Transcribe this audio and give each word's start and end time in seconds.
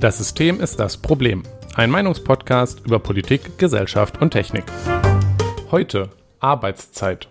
Das 0.00 0.18
System 0.18 0.60
ist 0.60 0.78
das 0.78 0.96
Problem. 0.96 1.42
Ein 1.74 1.90
Meinungspodcast 1.90 2.86
über 2.86 2.98
Politik, 2.98 3.58
Gesellschaft 3.58 4.22
und 4.22 4.30
Technik. 4.30 4.64
Heute 5.70 6.10
Arbeitszeit. 6.40 7.28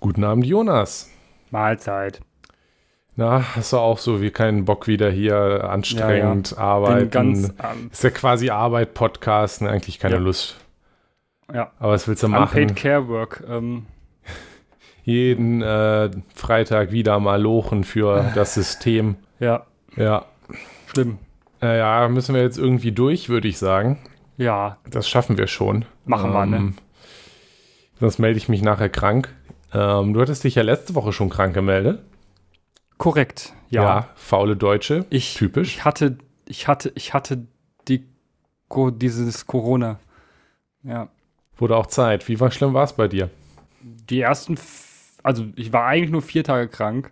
Guten 0.00 0.24
Abend, 0.24 0.46
Jonas. 0.46 1.10
Mahlzeit. 1.50 2.20
Na, 3.20 3.56
hast 3.56 3.72
du 3.72 3.78
auch 3.78 3.98
so 3.98 4.22
wie 4.22 4.30
keinen 4.30 4.64
Bock 4.64 4.86
wieder 4.86 5.10
hier 5.10 5.68
anstrengend 5.68 6.52
Ja, 6.52 6.56
ja. 6.56 6.62
arbeiten? 6.62 7.10
ganz, 7.10 7.48
ähm, 7.48 7.90
ist 7.90 8.04
ja 8.04 8.10
quasi 8.10 8.50
Arbeit, 8.50 8.94
Podcast, 8.94 9.60
ne? 9.60 9.70
eigentlich 9.70 9.98
keine 9.98 10.14
Ja. 10.14 10.20
Lust. 10.20 10.56
Ja. 11.52 11.72
Aber 11.80 11.94
was 11.94 12.06
willst 12.06 12.22
du 12.22 12.28
machen? 12.28 12.42
Unpaid 12.62 12.76
Care 12.76 13.08
Work. 13.08 13.42
Ähm, 13.48 13.86
Jeden 15.02 15.62
äh, 15.62 16.10
Freitag 16.32 16.92
wieder 16.92 17.18
mal 17.18 17.42
lochen 17.42 17.82
für 17.82 18.30
das 18.36 18.54
System. 18.54 19.16
ja, 19.40 19.66
Ja. 19.96 20.26
schlimm. 20.86 21.18
Naja, 21.60 22.06
müssen 22.08 22.36
wir 22.36 22.42
jetzt 22.42 22.56
irgendwie 22.56 22.92
durch, 22.92 23.28
würde 23.28 23.48
ich 23.48 23.58
sagen. 23.58 23.98
Ja, 24.36 24.76
Das 24.88 25.08
schaffen 25.08 25.36
wir 25.38 25.48
schon. 25.48 25.86
Machen 26.04 26.32
wir, 26.32 26.46
ne? 26.46 26.72
Sonst 27.98 28.20
melde 28.20 28.38
ich 28.38 28.48
mich 28.48 28.62
nachher 28.62 28.88
krank. 28.88 29.34
Ähm, 29.74 30.14
du 30.14 30.20
hattest 30.20 30.44
dich 30.44 30.54
ja 30.54 30.62
letzte 30.62 30.94
Woche 30.94 31.12
schon 31.12 31.30
krank 31.30 31.52
gemeldet. 31.52 32.00
Korrekt. 32.98 33.54
Ja. 33.70 34.08
faule 34.14 34.56
Deutsche. 34.56 35.06
Ich, 35.10 35.34
typisch. 35.34 35.76
Ich 35.76 35.84
hatte, 35.84 36.18
ich 36.46 36.68
hatte, 36.68 36.92
ich 36.94 37.14
hatte 37.14 37.46
die, 37.86 38.04
dieses 38.70 39.46
Corona. 39.46 39.98
Ja. 40.82 41.08
Wurde 41.56 41.76
auch 41.76 41.86
Zeit. 41.86 42.28
Wie 42.28 42.38
war 42.40 42.50
schlimm 42.50 42.74
war 42.74 42.84
es 42.84 42.92
bei 42.92 43.08
dir? 43.08 43.30
Die 43.80 44.20
ersten, 44.20 44.58
also 45.22 45.46
ich 45.56 45.72
war 45.72 45.86
eigentlich 45.86 46.10
nur 46.10 46.22
vier 46.22 46.44
Tage 46.44 46.68
krank, 46.68 47.10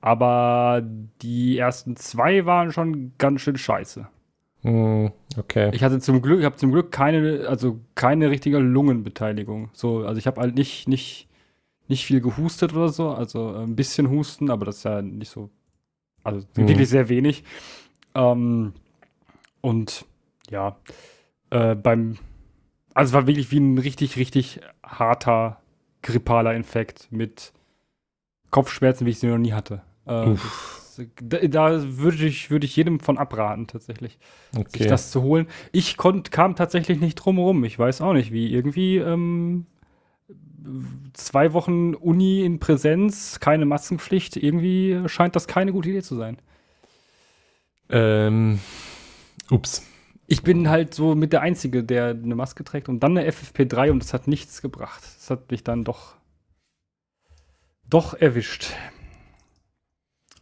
aber 0.00 0.82
die 1.22 1.58
ersten 1.58 1.96
zwei 1.96 2.46
waren 2.46 2.72
schon 2.72 3.12
ganz 3.18 3.40
schön 3.40 3.56
scheiße. 3.56 4.08
Hm, 4.62 5.12
okay. 5.38 5.70
Ich 5.72 5.82
hatte 5.82 6.00
zum 6.00 6.20
Glück, 6.20 6.40
ich 6.40 6.44
habe 6.44 6.56
zum 6.56 6.72
Glück 6.72 6.92
keine, 6.92 7.46
also 7.48 7.80
keine 7.94 8.30
richtige 8.30 8.58
Lungenbeteiligung. 8.58 9.70
So, 9.72 10.04
also 10.04 10.18
ich 10.18 10.26
habe 10.26 10.40
halt 10.40 10.54
nicht, 10.54 10.86
nicht, 10.88 11.28
nicht 11.90 12.06
viel 12.06 12.20
gehustet 12.22 12.72
oder 12.72 12.88
so, 12.88 13.10
also 13.10 13.52
äh, 13.54 13.62
ein 13.64 13.76
bisschen 13.76 14.08
Husten, 14.08 14.50
aber 14.50 14.64
das 14.64 14.78
ist 14.78 14.84
ja 14.84 15.02
nicht 15.02 15.30
so, 15.30 15.50
also 16.24 16.46
Mhm. 16.56 16.68
wirklich 16.68 16.88
sehr 16.88 17.08
wenig. 17.10 17.44
Ähm, 18.14 18.72
und 19.60 20.06
ja, 20.48 20.76
äh, 21.50 21.74
beim, 21.74 22.16
also 22.94 23.10
es 23.10 23.14
war 23.14 23.26
wirklich 23.26 23.50
wie 23.50 23.60
ein 23.60 23.76
richtig, 23.78 24.16
richtig 24.16 24.60
harter 24.82 25.60
grippaler 26.02 26.54
Infekt 26.54 27.08
mit 27.10 27.52
Kopfschmerzen, 28.50 29.04
wie 29.06 29.10
ich 29.10 29.18
sie 29.18 29.26
noch 29.26 29.38
nie 29.38 29.52
hatte. 29.52 29.82
Äh, 30.06 30.34
das, 30.34 31.02
da 31.22 31.38
da 31.46 31.96
würde 31.98 32.24
ich, 32.26 32.50
würde 32.50 32.66
ich 32.66 32.74
jedem 32.76 33.00
von 33.00 33.18
abraten, 33.18 33.66
tatsächlich 33.66 34.18
sich 34.68 34.82
okay. 34.82 34.86
das 34.86 35.10
zu 35.10 35.22
holen. 35.22 35.46
Ich 35.72 35.96
konnt, 35.96 36.30
kam 36.32 36.56
tatsächlich 36.56 37.00
nicht 37.00 37.16
drum 37.16 37.38
rum. 37.38 37.64
Ich 37.64 37.78
weiß 37.78 38.00
auch 38.00 38.12
nicht, 38.12 38.32
wie. 38.32 38.52
Irgendwie 38.52 38.96
ähm, 38.98 39.66
zwei 41.14 41.52
Wochen 41.52 41.94
Uni 41.94 42.44
in 42.44 42.58
Präsenz, 42.60 43.40
keine 43.40 43.64
Maskenpflicht. 43.66 44.36
Irgendwie 44.36 45.00
scheint 45.06 45.36
das 45.36 45.46
keine 45.46 45.72
gute 45.72 45.90
Idee 45.90 46.02
zu 46.02 46.16
sein. 46.16 46.38
ähm, 47.88 48.60
ups. 49.50 49.82
Ich 50.26 50.42
bin 50.42 50.68
halt 50.70 50.94
so 50.94 51.16
mit 51.16 51.32
der 51.32 51.40
Einzige, 51.40 51.82
der 51.82 52.10
eine 52.10 52.36
Maske 52.36 52.62
trägt 52.62 52.88
und 52.88 53.00
dann 53.00 53.18
eine 53.18 53.28
FFP3 53.28 53.90
und 53.90 54.00
das 54.00 54.14
hat 54.14 54.28
nichts 54.28 54.62
gebracht. 54.62 55.02
Das 55.02 55.28
hat 55.28 55.50
mich 55.50 55.64
dann 55.64 55.82
doch, 55.82 56.14
doch 57.88 58.14
erwischt. 58.14 58.72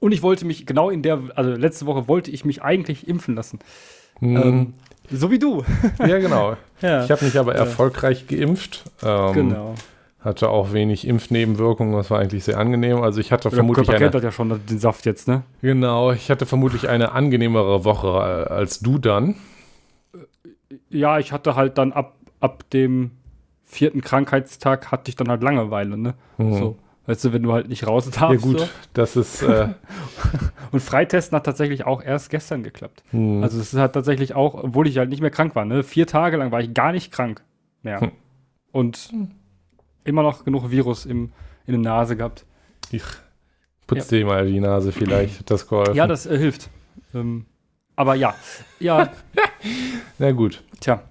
Und 0.01 0.13
ich 0.13 0.23
wollte 0.23 0.45
mich 0.45 0.67
genau 0.67 0.91
in 0.91 1.03
der, 1.03 1.21
also 1.37 1.51
letzte 1.53 1.87
Woche 1.87 2.07
wollte 2.07 2.31
ich 2.31 2.45
mich 2.45 2.63
eigentlich 2.63 3.09
impfen 3.09 3.35
lassen. 3.35 3.61
Hm, 4.19 4.37
Ähm, 4.37 4.75
so 5.11 5.31
wie 5.31 5.39
du. 5.39 5.65
ja, 6.01 6.19
genau. 6.19 6.57
Ja, 6.81 7.05
Ich 7.05 7.11
habe 7.11 7.25
mich 7.25 7.37
aber 7.37 7.57
erfolgreich 7.57 8.29
geimpft. 8.29 8.85
Ähm, 9.03 9.33
genau. 9.33 9.75
Hatte 10.21 10.49
auch 10.49 10.73
wenig 10.73 11.07
Impfnebenwirkungen. 11.07 11.93
Das 11.95 12.11
war 12.11 12.19
eigentlich 12.19 12.43
sehr 12.45 12.59
angenehm. 12.59 13.03
Also 13.03 13.21
ich 13.21 13.31
hatte 13.31 13.49
Der 13.51 13.57
vermutlich 13.57 13.87
Körper 13.87 13.97
eine, 13.97 14.05
kennt 14.07 14.15
das 14.17 14.23
ja 14.25 14.33
schon, 14.33 14.61
den 14.67 14.79
Saft 14.79 15.07
jetzt, 15.07 15.29
ne? 15.29 15.43
genau, 15.63 16.11
ich 16.13 16.29
hatte 16.31 16.45
vermutlich 16.45 16.89
eine 16.89 17.13
angenehmere 17.13 17.85
Woche 17.85 18.09
äh, 18.49 18.53
als 18.53 18.81
du 18.81 18.99
dann. 18.99 19.37
Ja, 20.91 21.19
ich 21.19 21.33
hatte 21.33 21.55
halt 21.55 21.79
dann 21.79 21.93
ab, 21.93 22.17
ab 22.41 22.65
dem 22.71 23.13
vierten 23.65 24.01
Krankheitstag 24.01 24.91
hatte 24.91 25.09
ich 25.09 25.17
dann 25.17 25.29
halt 25.29 25.43
Langeweile, 25.43 25.97
ne? 25.97 26.15
Hm. 26.37 26.55
So. 26.55 26.77
Weißt 27.07 27.25
du, 27.25 27.33
wenn 27.33 27.43
du 27.43 27.53
halt 27.53 27.69
nicht 27.69 27.87
raus 27.87 28.11
Ja 28.13 28.21
darfst. 28.29 28.43
gut, 28.43 28.59
So. 28.61 28.69
das 28.95 29.17
ist 29.17 29.43
äh, 29.43 29.69
Und 30.73 30.81
Freitesten 30.81 31.37
hat 31.37 31.45
tatsächlich 31.47 31.87
auch 31.87 32.03
erst 32.03 32.29
gestern 32.29 32.63
geklappt. 32.63 33.03
hm, 33.13 33.43
Also 33.43 33.59
es 33.61 33.73
hat 33.75 33.95
tatsächlich 33.95 34.35
auch, 34.35 34.55
obwohl 34.63 34.87
ich 34.89 34.99
halt 34.99 35.09
nicht 35.09 35.21
mehr 35.23 35.31
krank 35.31 35.55
war, 35.55 35.65
ne? 35.65 35.83
Vier 35.85 36.07
Tage 36.07 36.37
lang 36.37 36.51
war 36.51 36.61
ich 36.61 36.75
gar 36.75 36.93
nicht 36.93 37.13
krank 37.13 37.43
mehr. 37.83 38.01
Hm. 38.01 38.11
Und 38.73 39.11
immer 40.09 40.23
noch 40.23 40.45
genug 40.45 40.71
Virus 40.71 41.07
im, 41.07 41.31
in 41.67 41.75
der 41.83 41.93
Nase 41.93 42.17
gehabt. 42.17 42.45
ich 42.91 43.03
putz 43.87 44.09
dir 44.09 44.25
mal 44.27 44.47
die 44.47 44.61
Nase 44.61 44.91
vielleicht. 44.93 45.51
Das 45.51 45.69
geholfen? 45.69 45.95
Ja, 45.95 46.07
das 46.07 46.27
äh, 46.27 46.37
hilft. 46.39 46.69
Ähm, 47.15 47.47
aber 47.97 48.15
ja, 48.15 48.35
ja, 48.81 49.11
Na 50.19 50.33
gut. 50.33 50.63
tja. 50.81 51.03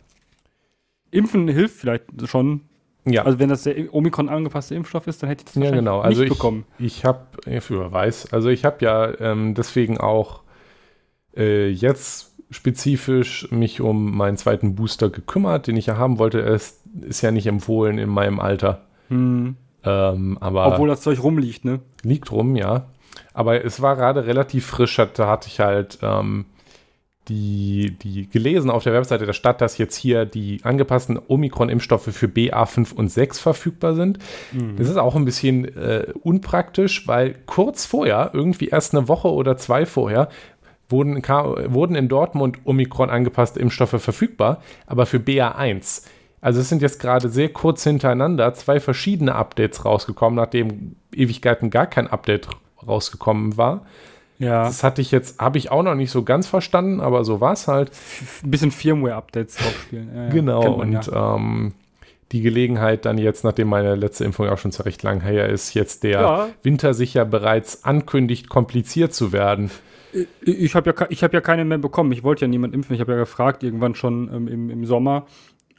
Impfen 1.12 1.48
hilft 1.48 1.78
vielleicht 1.78 2.06
schon, 2.26 2.62
Ja, 3.06 3.24
Also 3.24 3.40
wenn 3.40 3.50
das 3.50 3.64
der 3.64 3.94
Omikron 3.94 4.30
angepasste 4.30 4.76
Impfstoff 4.76 5.08
ist, 5.08 5.22
dann 5.24 5.30
hätte 5.30 5.42
ich 5.42 5.46
das 5.46 5.56
Ja, 5.56 5.62
wahrscheinlich 5.62 5.80
genau. 5.80 6.00
Also 6.02 6.22
nicht 6.22 6.32
ich- 6.32 6.38
bekommen. 6.38 6.66
Ich 6.80 7.06
habe, 7.06 7.20
wer 7.46 7.92
weiß, 7.92 8.34
also 8.34 8.50
ich 8.50 8.66
habe 8.66 8.84
ja 8.84 9.20
ähm, 9.20 9.54
deswegen 9.54 9.98
auch 10.00 10.44
äh, 11.36 11.70
jetzt 11.70 12.34
spezifisch 12.50 13.50
mich 13.52 13.82
um 13.82 14.16
meinen 14.16 14.38
zweiten 14.38 14.76
Booster 14.76 15.10
gekümmert, 15.10 15.68
den 15.68 15.76
ich 15.78 15.86
ja 15.88 15.98
haben 15.98 16.18
wollte. 16.20 16.40
Es 16.40 16.82
ist 17.02 17.22
ja 17.22 17.32
nicht 17.32 17.48
empfohlen 17.48 17.98
in 17.98 18.10
meinem 18.10 18.40
Alter. 18.40 18.86
Hm. 19.10 19.56
Ähm, 19.84 20.38
aber 20.42 20.68
Obwohl 20.68 20.90
das 20.90 21.02
Zeug 21.02 21.22
rumliegt, 21.24 21.64
ne? 21.66 21.80
liegt 22.04 22.32
rum, 22.32 22.56
ja. 22.56 22.88
Aber 23.34 23.64
es 23.64 23.82
war 23.82 23.96
gerade 23.96 24.26
relativ 24.26 24.66
frisch, 24.66 25.00
da 25.14 25.28
hatte 25.28 25.48
ich 25.48 25.60
halt 25.60 26.00
ähm, 26.02 26.46
die, 27.30 27.92
die 28.02 28.30
gelesen 28.30 28.70
auf 28.70 28.84
der 28.84 28.94
Webseite 28.94 29.26
der 29.26 29.34
Stadt, 29.34 29.60
dass 29.60 29.78
jetzt 29.78 29.96
hier 29.98 30.26
die 30.26 30.60
angepassten 30.64 31.20
Omikron-Impfstoffe 31.28 32.06
für 32.14 32.28
BA5 32.28 32.94
und 32.94 33.10
6 33.12 33.40
verfügbar 33.40 33.96
sind. 33.96 34.20
Das 34.78 34.88
ist 34.88 34.98
auch 34.98 35.16
ein 35.16 35.26
bisschen 35.26 35.66
äh, 35.78 36.08
unpraktisch, 36.24 37.06
weil 37.08 37.36
kurz 37.46 37.86
vorher, 37.86 38.32
irgendwie 38.34 38.70
erst 38.70 38.96
eine 38.96 39.08
Woche 39.10 39.30
oder 39.32 39.58
zwei 39.58 39.86
vorher, 39.86 40.30
wurden, 40.90 41.22
ka- 41.22 41.74
wurden 41.74 41.96
in 41.96 42.08
Dortmund 42.08 42.60
Omikron 42.64 43.10
angepasste 43.10 43.60
Impfstoffe 43.60 44.02
verfügbar, 44.02 44.62
aber 44.86 45.06
für 45.06 45.18
BA1. 45.18 46.04
Also 46.42 46.62
es 46.62 46.70
sind 46.70 46.82
jetzt 46.82 47.00
gerade 47.00 47.30
sehr 47.30 47.50
kurz 47.50 47.84
hintereinander 47.84 48.54
zwei 48.54 48.80
verschiedene 48.80 49.36
Updates 49.36 49.86
rausgekommen, 49.86 50.36
nachdem 50.36 50.96
Ewigkeiten 51.14 51.70
gar 51.70 51.88
kein 51.88 52.08
Update 52.08 52.48
rausgekommen 52.86 53.58
war. 53.58 53.86
Ja. 54.40 54.64
Das 54.66 54.84
hatte 54.84 55.02
ich 55.02 55.12
jetzt, 55.12 55.40
habe 55.40 55.58
ich 55.58 55.72
auch 55.72 55.82
noch 55.82 55.96
nicht 55.96 56.12
so 56.12 56.24
ganz 56.24 56.48
verstanden, 56.48 57.02
aber 57.02 57.24
so 57.24 57.42
war 57.42 57.54
es 57.54 57.68
halt. 57.68 57.92
Ein 58.44 58.52
bisschen 58.52 58.72
Firmware-Updates 58.72 59.56
draufspielen. 59.56 60.16
Ja. 60.16 60.30
Genau, 60.30 60.78
man 60.78 60.96
und 60.96 61.08
ja. 61.08 61.36
ähm, 61.36 61.74
die 62.32 62.42
Gelegenheit 62.42 63.06
dann 63.06 63.18
jetzt, 63.18 63.44
nachdem 63.44 63.70
meine 63.70 63.96
letzte 63.96 64.26
Impfung 64.26 64.48
auch 64.50 64.58
schon 64.58 64.72
so 64.72 64.84
recht 64.84 65.02
lang 65.02 65.22
her 65.22 65.50
ist, 65.50 65.74
jetzt 65.74 66.04
der 66.04 66.22
Ja. 66.22 66.50
Winter 66.62 66.94
sich 66.94 67.14
ja 67.14 67.24
bereits 67.24 67.84
ankündigt, 67.84 68.50
kompliziert 68.50 69.14
zu 69.14 69.32
werden. 69.32 69.72
Ich 70.42 70.76
habe 70.76 70.94
ja, 70.98 71.06
ich 71.10 71.24
hab 71.24 71.34
ja 71.34 71.42
keine 71.42 71.66
mehr 71.66 71.78
bekommen. 71.78 72.12
Ich 72.12 72.24
wollte 72.24 72.42
ja 72.46 72.48
niemand 72.48 72.74
impfen. 72.74 72.94
Ich 72.96 73.02
habe 73.02 73.14
ja 73.14 73.18
gefragt, 73.18 73.64
irgendwann 73.64 73.96
schon 73.96 74.30
ähm, 74.34 74.48
im, 74.48 74.70
im 74.70 74.86
Sommer. 74.86 75.26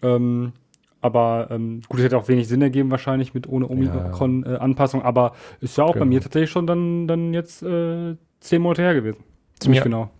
Ähm, 0.02 0.52
aber 1.00 1.48
ähm, 1.50 1.80
gut, 1.88 1.98
es 2.00 2.04
hätte 2.06 2.18
auch 2.18 2.28
wenig 2.28 2.48
Sinn 2.48 2.60
ergeben, 2.62 2.90
wahrscheinlich 2.90 3.32
mit 3.34 3.48
ohne 3.48 3.68
Omikron-Anpassung. 3.68 5.02
aber 5.02 5.32
ist 5.60 5.76
ja 5.78 5.84
auch 5.84 5.92
bei 5.92 6.00
Genau. 6.00 6.06
mir 6.06 6.20
tatsächlich 6.20 6.50
schon 6.50 6.66
dann, 6.66 7.06
dann 7.06 7.32
jetzt 7.34 7.62
äh, 7.62 8.16
zehn 8.40 8.60
Monate 8.62 8.82
her 8.82 8.94
gewesen. 8.94 9.22
Ziemlich 9.60 9.78
Ja. 9.78 9.84
genau. 9.84 10.10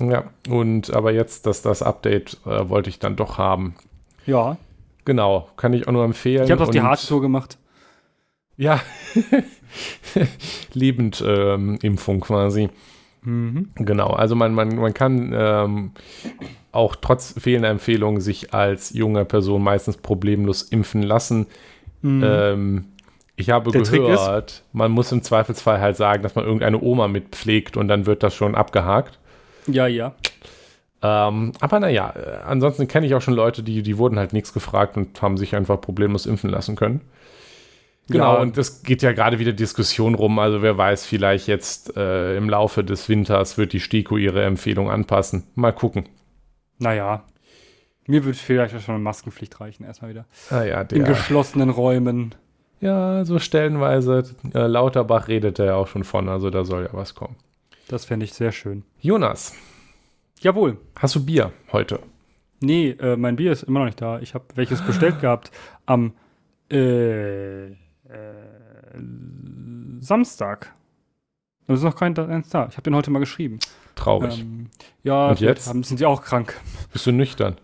Ja, 0.00 0.24
und 0.50 0.92
aber 0.92 1.12
jetzt, 1.12 1.46
dass 1.46 1.62
das 1.62 1.80
Update 1.82 2.38
äh, 2.46 2.68
wollte 2.68 2.90
ich 2.90 2.98
dann 2.98 3.14
doch 3.14 3.38
haben. 3.38 3.74
Ja. 4.26 4.56
Genau, 5.04 5.48
kann 5.56 5.72
ich 5.72 5.86
auch 5.86 5.92
nur 5.92 6.04
empfehlen. 6.04 6.44
Ich 6.44 6.50
habe 6.50 6.64
doch 6.64 6.70
die 6.70 6.80
Hardtour 6.80 7.20
gemacht. 7.20 7.58
Ja, 8.56 8.80
Lebendimpfung 10.72 11.28
ähm, 11.28 11.78
Impfung 11.82 12.20
quasi. 12.20 12.70
Mhm. 13.22 13.70
Genau, 13.76 14.08
also 14.08 14.34
man, 14.34 14.54
man, 14.54 14.74
man 14.76 14.94
kann 14.94 15.32
ähm, 15.36 15.92
auch 16.74 16.96
trotz 16.96 17.34
fehlender 17.38 17.68
Empfehlungen 17.70 18.20
sich 18.20 18.52
als 18.54 18.92
junge 18.92 19.24
Person 19.24 19.62
meistens 19.62 19.96
problemlos 19.96 20.62
impfen 20.62 21.02
lassen. 21.02 21.46
Ähm, 22.02 22.84
ich 23.36 23.50
habe 23.50 23.70
Mhm. 23.70 23.82
Der 23.84 23.98
gehört, 24.00 24.62
man 24.72 24.90
muss 24.92 25.10
im 25.10 25.22
Zweifelsfall 25.22 25.80
halt 25.80 25.96
sagen, 25.96 26.22
dass 26.22 26.34
man 26.34 26.44
irgendeine 26.44 26.80
Oma 26.80 27.08
mitpflegt 27.08 27.76
und 27.76 27.88
dann 27.88 28.06
wird 28.06 28.22
das 28.22 28.34
schon 28.34 28.54
abgehakt. 28.54 29.18
Ja, 29.66 29.86
ja. 29.86 30.14
Ähm, 31.02 31.52
aber 31.60 31.80
naja, 31.80 32.14
äh, 32.16 32.38
ansonsten 32.46 32.88
kenne 32.88 33.06
ich 33.06 33.14
auch 33.14 33.20
schon 33.22 33.34
Leute, 33.34 33.62
die, 33.62 33.82
die 33.82 33.98
wurden 33.98 34.18
halt 34.18 34.32
nichts 34.32 34.52
gefragt 34.52 34.96
und 34.96 35.20
haben 35.20 35.36
sich 35.36 35.54
einfach 35.56 35.80
problemlos 35.80 36.26
impfen 36.26 36.50
lassen 36.50 36.76
können. 36.76 37.00
Genau, 38.08 38.34
Ja. 38.34 38.40
und 38.40 38.56
es 38.58 38.82
geht 38.82 39.00
ja 39.02 39.12
gerade 39.12 39.38
wieder 39.38 39.52
Diskussion 39.52 40.14
rum. 40.14 40.38
Also 40.38 40.60
wer 40.62 40.76
weiß, 40.76 41.06
vielleicht 41.06 41.46
jetzt 41.48 41.96
äh, 41.96 42.36
im 42.36 42.48
Laufe 42.50 42.84
des 42.84 43.08
Winters 43.08 43.56
wird 43.58 43.72
die 43.72 43.80
STIKO 43.80 44.16
ihre 44.18 44.44
Empfehlung 44.44 44.90
anpassen. 44.90 45.44
Mal 45.54 45.72
gucken. 45.72 46.04
Naja. 46.78 47.24
Mir 48.06 48.24
würde 48.24 48.36
vielleicht 48.36 48.78
schon 48.82 48.94
eine 48.96 49.02
Maskenpflicht 49.04 49.60
reichen, 49.60 49.84
erstmal 49.84 50.10
wieder. 50.10 50.26
Ah 50.50 50.62
ja, 50.62 50.82
In 50.82 50.88
der, 50.88 51.08
geschlossenen 51.14 51.70
Räumen. 51.70 52.34
ja, 52.80 53.24
so 53.24 53.38
stellenweise. 53.38 54.24
Äh, 54.52 54.66
Lauterbach 54.66 55.28
redet 55.28 55.58
ja 55.58 55.74
auch 55.74 55.86
schon 55.86 56.04
von, 56.04 56.28
also 56.28 56.50
da 56.50 56.64
soll 56.64 56.82
ja 56.84 56.90
was 56.92 57.14
kommen. 57.14 57.36
Das 57.88 58.04
fände 58.04 58.24
ich 58.24 58.34
sehr 58.34 58.52
schön. 58.52 58.84
Jonas, 59.00 59.54
Jawohl. 60.40 60.76
hast 60.96 61.14
du 61.14 61.24
Bier 61.24 61.52
heute? 61.72 62.00
Nee, 62.60 62.90
äh, 62.90 63.16
mein 63.16 63.36
Bier 63.36 63.52
ist 63.52 63.62
immer 63.62 63.80
noch 63.80 63.86
nicht 63.86 64.00
da. 64.00 64.20
Ich 64.20 64.34
habe 64.34 64.44
welches 64.54 64.82
bestellt 64.82 65.20
gehabt 65.20 65.50
am 65.86 66.12
äh, 66.70 67.66
äh, 67.68 67.74
Samstag. 70.00 70.72
Es 71.66 71.78
ist 71.78 71.84
noch 71.84 71.96
kein 71.96 72.16
eins 72.18 72.50
da. 72.50 72.66
Ich 72.68 72.76
habe 72.76 72.82
den 72.82 72.94
heute 72.94 73.10
mal 73.10 73.18
geschrieben. 73.18 73.58
Traurig. 73.94 74.40
Ähm, 74.40 74.66
ja, 75.02 75.28
Und 75.28 75.40
jetzt? 75.40 75.68
Haben, 75.68 75.82
sind 75.82 75.98
sie 75.98 76.06
auch 76.06 76.22
krank. 76.22 76.60
Bist 76.92 77.06
du 77.06 77.12
nüchtern? 77.12 77.56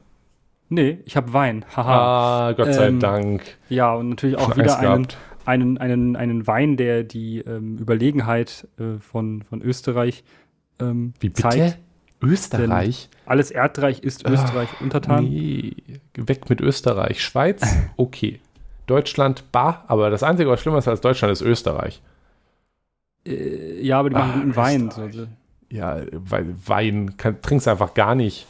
Nee, 0.69 0.99
ich 1.05 1.17
habe 1.17 1.33
Wein. 1.33 1.65
Haha. 1.77 2.49
Ah, 2.49 2.53
Gott 2.53 2.73
sei 2.75 2.87
Ähm, 2.89 3.01
Dank. 3.01 3.43
Ja, 3.69 3.93
und 3.95 4.11
natürlich 4.11 4.37
auch 4.39 4.55
Schon 4.55 4.63
wieder 4.63 4.79
einen, 4.79 5.09
einen, 5.45 5.79
einen, 5.79 6.17
einen 6.17 6.47
Wein, 6.47 6.77
der 6.77 7.03
die 7.03 7.39
ähm, 7.41 7.77
Überlegenheit 7.79 8.69
äh, 8.79 9.01
von, 9.01 9.43
von 9.43 9.63
Österreich 9.63 10.23
ähm, 10.79 11.13
Wie 11.19 11.29
bitte? 11.29 11.43
zeigt. 11.43 11.79
Österreich? 12.23 13.09
Alles 13.27 13.51
Erdreich 13.51 14.01
ist 14.03 14.29
Österreich 14.29 14.69
untertan. 14.81 15.25
Nee, 15.25 15.75
weg 16.15 16.51
mit 16.51 16.61
Österreich. 16.61 17.23
Schweiz, 17.25 17.63
okay. 17.97 18.41
Deutschland, 18.87 19.45
bah, 19.53 19.85
aber 19.89 20.11
das 20.11 20.23
Einzige, 20.23 20.51
was 20.51 20.61
schlimmer 20.61 20.79
ist 20.79 20.89
als 20.89 21.01
Deutschland, 21.01 21.33
ist 21.33 21.41
Österreich. 21.43 22.03
Äh, 23.27 23.81
ja, 23.83 23.99
aber 23.99 24.11
die 24.11 24.15
machen 24.17 24.31
Ah, 24.33 24.37
guten 24.39 24.57
Wein. 24.57 24.91
So. 24.91 25.27
Ja, 25.71 26.01
weil 26.13 26.55
Wein 26.67 27.17
kann, 27.17 27.41
trinkst 27.43 27.69
einfach 27.69 27.95
gar 27.95 28.15
nicht. 28.15 28.47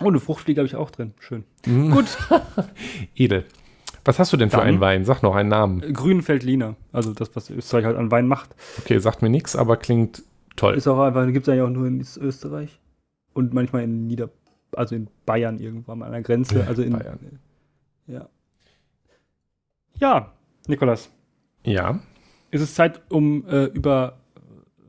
Oh, 0.00 0.08
eine 0.08 0.20
Fruchtfliege 0.20 0.60
habe 0.60 0.66
ich 0.66 0.76
auch 0.76 0.90
drin. 0.90 1.14
Schön. 1.20 1.44
Mm. 1.66 1.90
Gut. 1.90 2.06
Edel. 3.14 3.44
Was 4.04 4.18
hast 4.18 4.32
du 4.32 4.36
denn 4.36 4.50
für 4.50 4.58
Dann- 4.58 4.66
einen 4.66 4.80
Wein? 4.80 5.04
Sag 5.04 5.22
noch 5.22 5.34
einen 5.34 5.48
Namen. 5.48 5.80
Grünfeldliner. 5.92 6.76
Also 6.92 7.12
das, 7.12 7.34
was 7.34 7.50
Österreich 7.50 7.84
halt 7.86 7.96
an 7.96 8.10
Wein 8.10 8.28
macht. 8.28 8.54
Okay, 8.78 8.98
sagt 8.98 9.22
mir 9.22 9.30
nichts, 9.30 9.56
aber 9.56 9.76
klingt 9.76 10.22
toll. 10.54 10.74
Ist 10.74 10.86
auch 10.86 11.00
einfach, 11.00 11.26
gibt 11.32 11.46
es 11.46 11.52
eigentlich 11.52 11.62
auch 11.62 11.70
nur 11.70 11.86
in 11.86 12.00
Österreich. 12.00 12.78
Und 13.32 13.52
manchmal 13.52 13.82
in 13.82 14.06
Nieder, 14.06 14.30
also 14.74 14.94
in 14.94 15.08
Bayern 15.26 15.58
irgendwo 15.58 15.92
an 15.92 16.00
der 16.12 16.22
Grenze. 16.22 16.66
Also 16.66 16.82
in 16.82 16.92
Bayern. 16.92 17.18
Ja. 18.06 18.28
Ja, 19.98 20.32
Nikolas. 20.68 21.10
Ja, 21.64 21.98
Ist 22.50 22.60
es 22.62 22.74
Zeit, 22.74 23.00
um 23.10 23.44
äh, 23.48 23.64
über 23.64 24.18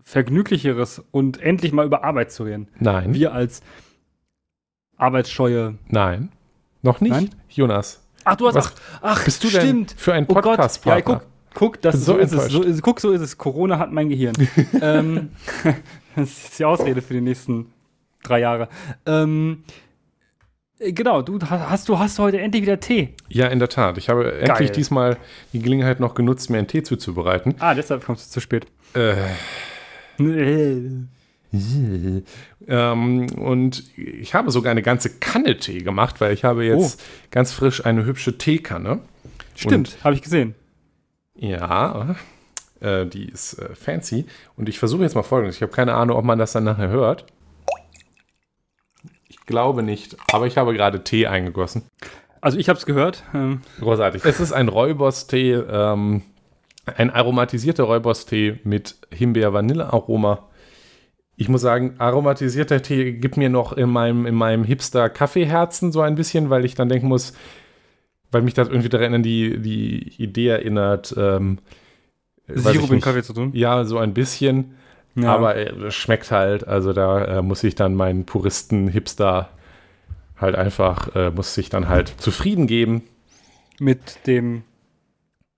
Vergnüglicheres 0.07 1.04
und 1.12 1.42
endlich 1.42 1.74
mal 1.74 1.86
über 1.86 2.06
Arbeit 2.06 2.31
zu 2.31 2.44
reden. 2.44 2.69
nein, 2.80 3.13
Wir 3.13 3.33
als 3.33 3.62
arbeitsscheue. 4.95 5.75
nein, 5.89 6.31
noch 6.81 7.01
nicht. 7.01 7.12
Nein? 7.12 7.30
Jonas, 7.50 8.01
Ach, 8.24 8.38
du 8.38 8.48
hast. 8.48 8.56
Was 8.56 8.74
ach, 8.95 9.00
ach, 9.01 9.25
bist 9.25 9.44
du 9.44 9.50
stimmt. 9.50 9.92
denn 9.92 9.98
für 9.98 10.13
ein 10.13 10.25
Oh 10.30 10.36
Gott, 10.36 10.80
ja, 10.86 11.01
guck, 11.01 11.25
guck, 11.54 11.81
das 11.81 12.06
so, 12.06 12.13
so 12.13 12.18
ist 12.19 12.31
es. 12.31 12.45
So 12.48 12.62
ist, 12.63 12.81
guck, 12.81 13.01
so 13.01 13.12
ist 13.12 13.19
es. 13.21 13.38
Corona 13.38 13.80
hat 13.80 13.92
mein 13.92 14.07
Gehirn. 14.07 14.33
ähm, 14.81 15.31
das 16.15 16.30
ist 16.30 16.59
die 16.59 16.63
Ausrede 16.65 17.01
für 17.01 17.13
die 17.13 17.21
nächsten 17.21 17.74
drei 18.24 18.39
Jahre. 18.39 18.69
Ähm, 19.06 19.63
äh, 20.80 20.94
genau, 20.94 21.21
du 21.21 21.38
ha- 21.42 21.69
hast, 21.69 21.89
du 21.89 22.00
hast 22.00 22.18
heute 22.19 22.39
endlich 22.39 22.63
wieder 22.63 22.80
Tee. 22.80 23.13
Ja, 23.27 23.48
in 23.48 23.59
der 23.59 23.68
Tat. 23.69 23.98
Ich 23.98 24.07
habe 24.07 24.31
endlich 24.39 24.68
Geil. 24.69 24.71
diesmal 24.71 25.18
die 25.51 25.59
Gelegenheit 25.59 26.00
noch 26.00 26.15
genutzt, 26.15 26.50
mir 26.50 26.59
einen 26.59 26.68
Tee 26.68 26.83
zuzubereiten. 26.83 27.56
Ah, 27.59 27.75
deshalb 27.75 28.06
kommst 28.06 28.27
du 28.27 28.31
zu 28.31 28.39
spät. 28.39 28.68
Äh, 28.94 29.15
ähm, 32.68 33.28
und 33.36 33.84
ich 33.98 34.34
habe 34.34 34.52
sogar 34.52 34.72
eine 34.72 34.81
ganze 34.81 35.18
Kanne 35.19 35.58
Tee 35.58 35.80
gemacht, 35.80 36.19
weil 36.19 36.34
ich 36.34 36.44
habe 36.44 36.66
jetzt 36.66 37.02
ganz 37.31 37.54
frisch 37.54 37.86
eine 37.86 38.06
hübsche 38.06 38.38
Teekanne. 38.38 39.00
Stimmt, 39.56 39.98
habe 40.04 40.16
ich 40.16 40.22
gesehen. 40.22 40.56
Ja, 41.36 42.16
äh, 42.80 43.06
die 43.06 43.30
ist 43.30 43.54
äh, 43.60 43.75
fancy. 43.75 44.25
Und 44.56 44.69
ich 44.69 44.80
versuche 44.80 45.04
jetzt 45.04 45.16
mal 45.16 45.24
folgendes. 45.24 45.56
Ich 45.56 45.62
habe 45.62 45.72
keine 45.72 45.94
Ahnung, 45.94 46.18
ob 46.18 46.25
man 46.25 46.40
das 46.40 46.52
dann 46.52 46.64
nachher 46.64 46.90
hört. 46.90 47.25
Ich 49.28 49.46
glaube 49.46 49.84
nicht, 49.84 50.18
aber 50.31 50.48
ich 50.48 50.58
habe 50.58 50.74
gerade 50.74 51.04
Tee 51.04 51.28
eingegossen. 51.28 51.84
Also 52.42 52.58
ich 52.58 52.69
habe 52.69 52.78
es 52.78 52.86
gehört. 52.86 53.24
Ähm, 53.34 53.62
Großartig. 53.80 54.24
Es 54.25 54.40
ist 54.40 54.52
ein 54.52 54.68
Räubers-Tee, 54.68 55.54
ähm, 55.54 56.22
ein 56.95 57.10
aromatisierter 57.10 57.84
Räubers-Tee 57.84 58.60
mit 58.63 58.95
Himbeer-Vanille-Aroma. 59.12 60.48
Ich 61.36 61.50
muss 61.50 61.62
sagen, 61.62 61.95
aromatisierter 62.00 62.81
Tee 62.81 63.13
gibt 63.13 63.38
mir 63.38 63.50
noch 63.50 63.74
in 63.74 63.89
meinem, 63.89 64.25
in 64.25 64.36
meinem 64.36 64.63
Hipster-Kaffeeherzen 64.63 65.92
so 65.92 66.01
ein 66.01 66.16
bisschen, 66.16 66.50
weil 66.50 66.66
ich 66.66 66.75
dann 66.75 66.89
denken 66.89 67.07
muss, 67.07 67.34
weil 68.31 68.42
mich 68.42 68.54
das 68.54 68.69
irgendwie 68.69 68.89
daran 68.89 69.13
an 69.13 69.24
die, 69.24 69.60
die 69.60 70.22
Idee 70.22 70.48
erinnert. 70.48 71.13
Ähm, 71.18 71.60
Sirup 72.48 72.90
nicht. 72.90 73.04
Kaffee 73.04 73.24
zu 73.24 73.33
tun. 73.33 73.51
Ja, 73.54 73.83
so 73.86 73.98
ein 73.98 74.13
bisschen. 74.13 74.75
Ja. 75.16 75.33
Aber 75.33 75.56
äh, 75.56 75.69
es 75.88 75.95
schmeckt 75.95 76.31
halt. 76.31 76.68
Also 76.68 76.94
da 76.94 77.40
äh, 77.40 77.42
muss 77.42 77.63
ich 77.63 77.75
dann 77.75 77.95
meinen 77.95 78.25
Puristen-Hipster 78.25 79.50
halt 80.38 80.56
einfach, 80.56 81.16
äh, 81.16 81.31
muss 81.31 81.54
sich 81.54 81.69
dann 81.69 81.90
halt 81.90 82.13
zufrieden 82.18 82.68
geben. 82.68 83.04
mit 83.80 84.25
dem 84.28 84.63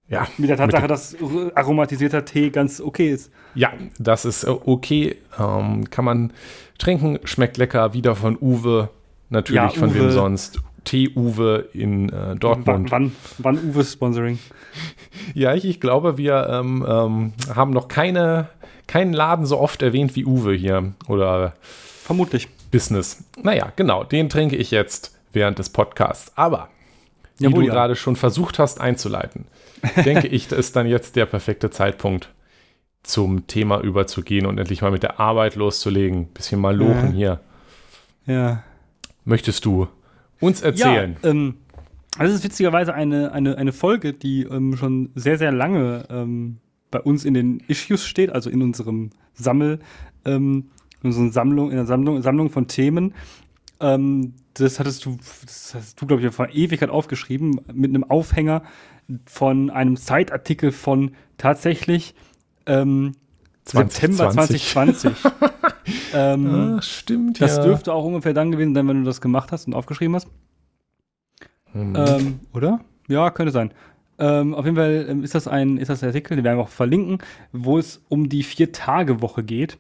Ja, 0.10 0.28
mit 0.38 0.50
der 0.50 0.58
Tatsache, 0.58 0.84
Mit 0.84 0.92
dass 0.92 1.16
aromatisierter 1.56 2.26
Tee 2.26 2.50
ganz 2.50 2.82
okay 2.82 3.12
ist. 3.12 3.32
Ja, 3.54 3.74
das 4.00 4.26
ist 4.26 4.44
äh, 4.44 4.50
okay. 4.50 5.18
Ähm, 5.40 5.90
kann 5.90 6.06
man 6.06 6.34
trinken, 6.80 7.20
schmeckt 7.26 7.58
lecker. 7.58 7.94
Wieder 7.94 8.16
von 8.16 8.38
Uwe. 8.42 8.90
Natürlich 9.30 9.56
Ja, 9.56 9.70
von 9.70 9.94
wem 9.94 10.10
sonst. 10.10 10.62
Tee 10.84 11.12
Uwe 11.16 11.70
in 11.74 12.10
äh, 12.10 12.14
Wann, 12.14 12.40
Dortmund. 12.40 12.92
wann, 12.92 13.16
wann 13.38 13.60
Uwe 13.70 13.84
Sponsoring? 13.84 14.40
Ja, 15.34 15.54
ich, 15.54 15.66
ich 15.66 15.80
glaube, 15.80 16.18
wir 16.18 16.48
ähm, 16.50 16.86
ähm, 16.88 17.34
haben 17.54 17.72
noch 17.72 17.88
keine, 17.88 18.50
keinen 18.88 19.14
Laden 19.14 19.46
so 19.46 19.60
oft 19.60 19.82
erwähnt 19.82 20.16
wie 20.16 20.26
Uwe 20.26 20.54
hier. 20.54 20.94
Oder 21.08 21.54
Vermutlich. 22.04 22.48
Business. 22.72 23.24
Naja, 23.42 23.72
genau. 23.75 24.04
Den 24.04 24.30
trinke 24.30 24.56
ich 24.56 24.72
jetzt 24.72 25.18
während 25.34 25.60
des 25.60 25.70
Podcasts. 25.70 26.32
Aber, 26.36 26.70
wie 27.38 27.46
Jawohl, 27.46 27.63
du 27.63 27.68
ja. 27.68 27.74
gerade 27.74 27.96
schon 27.96 28.16
versucht 28.16 28.60
hast 28.60 28.80
einzuleiten, 28.80 29.46
denke 30.05 30.27
ich, 30.27 30.48
das 30.48 30.59
ist 30.59 30.75
dann 30.75 30.88
jetzt 30.88 31.15
der 31.15 31.25
perfekte 31.25 31.69
Zeitpunkt, 31.69 32.33
zum 33.03 33.48
Thema 33.48 33.79
überzugehen 33.81 34.45
und 34.45 34.57
endlich 34.57 34.81
mal 34.81 34.91
mit 34.91 35.03
der 35.03 35.19
Arbeit 35.19 35.55
loszulegen. 35.55 36.27
Bisschen 36.33 36.59
mal 36.59 36.75
lochen 36.75 37.17
Ja. 37.17 37.39
hier. 38.25 38.33
Ja. 38.36 38.63
Möchtest 39.25 39.65
du 39.65 39.88
uns 40.39 40.62
erzählen? 40.62 41.15
Ja, 41.24 41.29
ähm, 41.29 41.55
das 42.17 42.31
ist 42.33 42.43
witzigerweise 42.43 42.93
eine, 42.93 43.31
eine, 43.31 43.57
eine 43.57 43.71
Folge, 43.71 44.13
die 44.13 44.43
ähm, 44.43 44.75
schon 44.75 45.12
sehr, 45.15 45.38
sehr 45.38 45.51
lange 45.51 46.05
ähm, 46.09 46.57
bei 46.91 47.00
uns 47.00 47.24
in 47.24 47.33
den 47.33 47.62
Issues 47.67 48.05
steht, 48.05 48.31
also 48.31 48.50
in 48.50 48.62
unserem 48.62 49.12
Sammel, 49.33 49.79
ähm, 50.25 50.69
in 51.01 51.07
unserer 51.07 51.31
Sammlung, 51.31 51.69
in 51.69 51.77
der 51.77 51.86
Sammlung, 51.86 52.21
Sammlung 52.21 52.50
von 52.50 52.67
Themen. 52.67 53.13
Ähm, 53.79 54.33
das 54.55 54.79
hattest 54.79 55.05
du, 55.05 55.17
das 55.45 55.74
hast 55.75 56.01
du, 56.01 56.05
glaube 56.05 56.25
ich, 56.25 56.33
vor 56.33 56.50
Ewigkeit 56.50 56.89
aufgeschrieben, 56.89 57.62
mit 57.74 57.89
einem 57.89 58.03
Aufhänger 58.03 58.63
von 59.25 59.70
einem 59.70 59.98
Zeitartikel 59.98 60.72
von 60.72 61.12
tatsächlich 61.38 62.16
ähm, 62.66 63.16
September 63.66 64.32
2020. 64.32 64.70
2020. 64.70 65.32
ähm, 66.13 66.75
Ah, 66.78 66.82
stimmt, 66.82 67.42
das 67.42 67.58
ja. 67.58 67.63
dürfte 67.63 67.94
auch 67.94 68.06
ungefähr 68.06 68.34
dann 68.34 68.51
gewesen 68.51 68.74
sein, 68.74 68.88
wenn 68.88 69.00
du 69.00 69.06
das 69.06 69.22
gemacht 69.22 69.51
hast 69.51 69.68
und 69.68 69.74
aufgeschrieben 69.74 70.16
hast. 70.16 70.28
Hm. 71.72 71.96
Ähm, 71.96 72.39
oder? 72.54 72.80
Ja, 73.08 73.30
könnte 73.32 73.51
sein. 73.51 73.72
Ähm, 74.18 74.54
auf 74.54 74.66
jeden 74.66 74.75
Fall 74.75 75.06
ähm, 75.08 75.24
ist 75.24 75.34
das 75.34 75.48
ein 75.48 75.78
ist 75.78 75.89
das 75.89 76.04
ein 76.04 76.08
Artikel, 76.10 76.36
den 76.36 76.44
werden 76.44 76.58
wir 76.58 76.63
auch 76.63 76.70
verlinken, 76.70 77.20
wo 77.54 77.78
es 77.78 78.04
um 78.10 78.28
die 78.28 78.44
Vier-Tage-Woche 78.44 79.44
geht. 79.44 79.78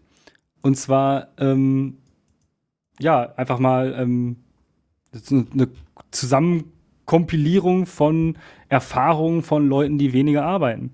Und 0.61 0.75
zwar, 0.75 1.29
ähm, 1.37 1.97
ja, 2.99 3.33
einfach 3.35 3.59
mal 3.59 3.93
ähm, 3.97 4.37
das 5.11 5.23
Zusammenkompilierung 7.09 7.85
von 7.85 8.37
Erfahrungen 8.69 9.41
von 9.41 9.67
Leuten, 9.67 9.97
die 9.97 10.13
weniger 10.13 10.45
arbeiten. 10.45 10.91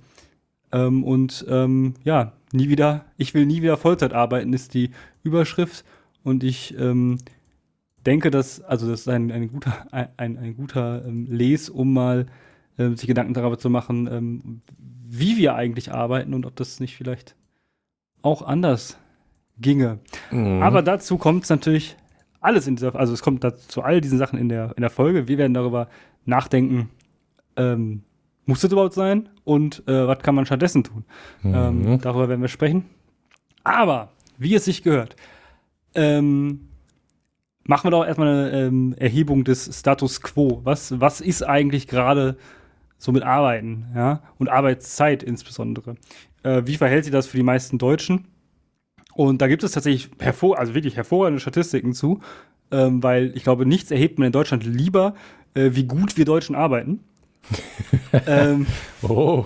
Ähm, 0.72 1.04
und 1.04 1.46
ähm, 1.50 1.96
ja, 2.04 2.34
nie 2.54 2.70
wieder, 2.70 3.06
ich 3.18 3.34
will 3.34 3.46
nie 3.46 3.62
wieder 3.62 3.78
Vollzeit 3.78 4.14
arbeiten, 4.14 4.54
ist 4.54 4.74
die 4.74 4.92
Überschrift. 5.24 5.84
Und 6.24 6.44
ich 6.44 6.76
ähm, 6.80 7.18
denke, 8.06 8.32
dass, 8.32 8.62
also 8.62 8.90
das 8.90 9.02
ist 9.02 9.10
ein, 9.10 9.32
ein 9.32 9.50
guter, 9.50 9.86
ein, 9.92 10.38
ein, 10.38 10.56
guter 10.56 11.06
ähm, 11.06 11.28
Les, 11.30 11.70
um 11.70 11.94
mal 11.94 12.26
ähm, 12.80 12.96
sich 12.96 13.08
Gedanken 13.08 13.34
darüber 13.34 13.60
zu 13.60 13.70
machen, 13.70 14.08
ähm, 14.12 14.62
wie 15.08 15.38
wir 15.38 15.56
eigentlich 15.56 15.94
arbeiten 15.94 16.34
und 16.34 16.46
ob 16.46 16.56
das 16.56 16.80
nicht 16.80 16.96
vielleicht 16.96 17.36
auch 18.22 18.42
anders 18.42 18.98
ginge. 19.60 20.00
Mhm. 20.32 20.64
Aber 20.64 20.82
dazu 20.82 21.18
kommt 21.18 21.44
es 21.44 21.50
natürlich 21.50 21.96
alles 22.46 22.68
in 22.68 22.76
dieser, 22.76 22.96
also 22.96 23.14
es 23.14 23.22
kommt 23.22 23.44
dazu 23.44 23.68
zu 23.68 23.82
all 23.82 24.02
diesen 24.02 24.18
Sachen 24.18 24.40
in 24.40 24.50
der, 24.50 24.74
in 24.78 24.82
der 24.82 24.90
Folge. 24.90 25.28
Wir 25.28 25.38
werden 25.38 25.54
darüber 25.54 25.90
nachdenken, 26.26 26.90
ähm, 27.58 28.04
muss 28.46 28.62
das 28.62 28.72
überhaupt 28.72 28.94
sein 28.94 29.30
und 29.44 29.84
äh, 29.88 30.08
was 30.08 30.20
kann 30.20 30.36
man 30.36 30.46
stattdessen 30.46 30.84
tun? 30.84 31.04
Mhm. 31.42 31.54
Ähm, 31.56 32.00
darüber 32.02 32.30
werden 32.30 32.42
wir 32.42 32.48
sprechen. 32.48 32.86
Aber, 33.64 34.10
wie 34.38 34.54
es 34.54 34.66
sich 34.66 34.84
gehört, 34.84 35.16
ähm, 35.96 36.70
machen 37.64 37.88
wir 37.88 37.92
doch 37.92 38.06
erstmal 38.06 38.28
eine 38.28 38.68
ähm, 38.68 38.96
Erhebung 38.98 39.44
des 39.44 39.80
Status 39.80 40.22
quo. 40.22 40.62
Was, 40.64 41.00
was 41.00 41.22
ist 41.22 41.42
eigentlich 41.42 41.88
gerade 41.88 42.38
so 42.98 43.12
mit 43.12 43.24
Arbeiten, 43.24 43.86
ja? 43.96 44.22
Und 44.38 44.50
Arbeitszeit 44.50 45.24
insbesondere. 45.24 45.96
Äh, 46.44 46.64
wie 46.66 46.78
verhält 46.78 47.06
sich 47.06 47.12
das 47.12 47.28
für 47.28 47.38
die 47.38 47.44
meisten 47.44 47.78
Deutschen? 47.78 48.28
Und 49.16 49.42
da 49.42 49.48
gibt 49.48 49.64
es 49.64 49.72
tatsächlich 49.72 50.10
hervor, 50.20 50.60
also 50.60 50.76
wirklich 50.76 50.98
hervorragende 50.98 51.40
Statistiken 51.40 51.94
zu, 51.94 52.20
ähm, 52.70 53.02
weil 53.02 53.32
ich 53.36 53.44
glaube, 53.44 53.66
nichts 53.66 53.90
erhebt 53.90 54.20
man 54.20 54.28
in 54.28 54.32
Deutschland 54.34 54.66
lieber, 54.66 55.16
äh, 55.54 55.72
wie 55.74 55.86
gut 55.86 56.18
wir 56.18 56.26
Deutschen 56.26 56.54
arbeiten. 56.54 57.00
ähm, 58.28 58.68
oh. 59.02 59.46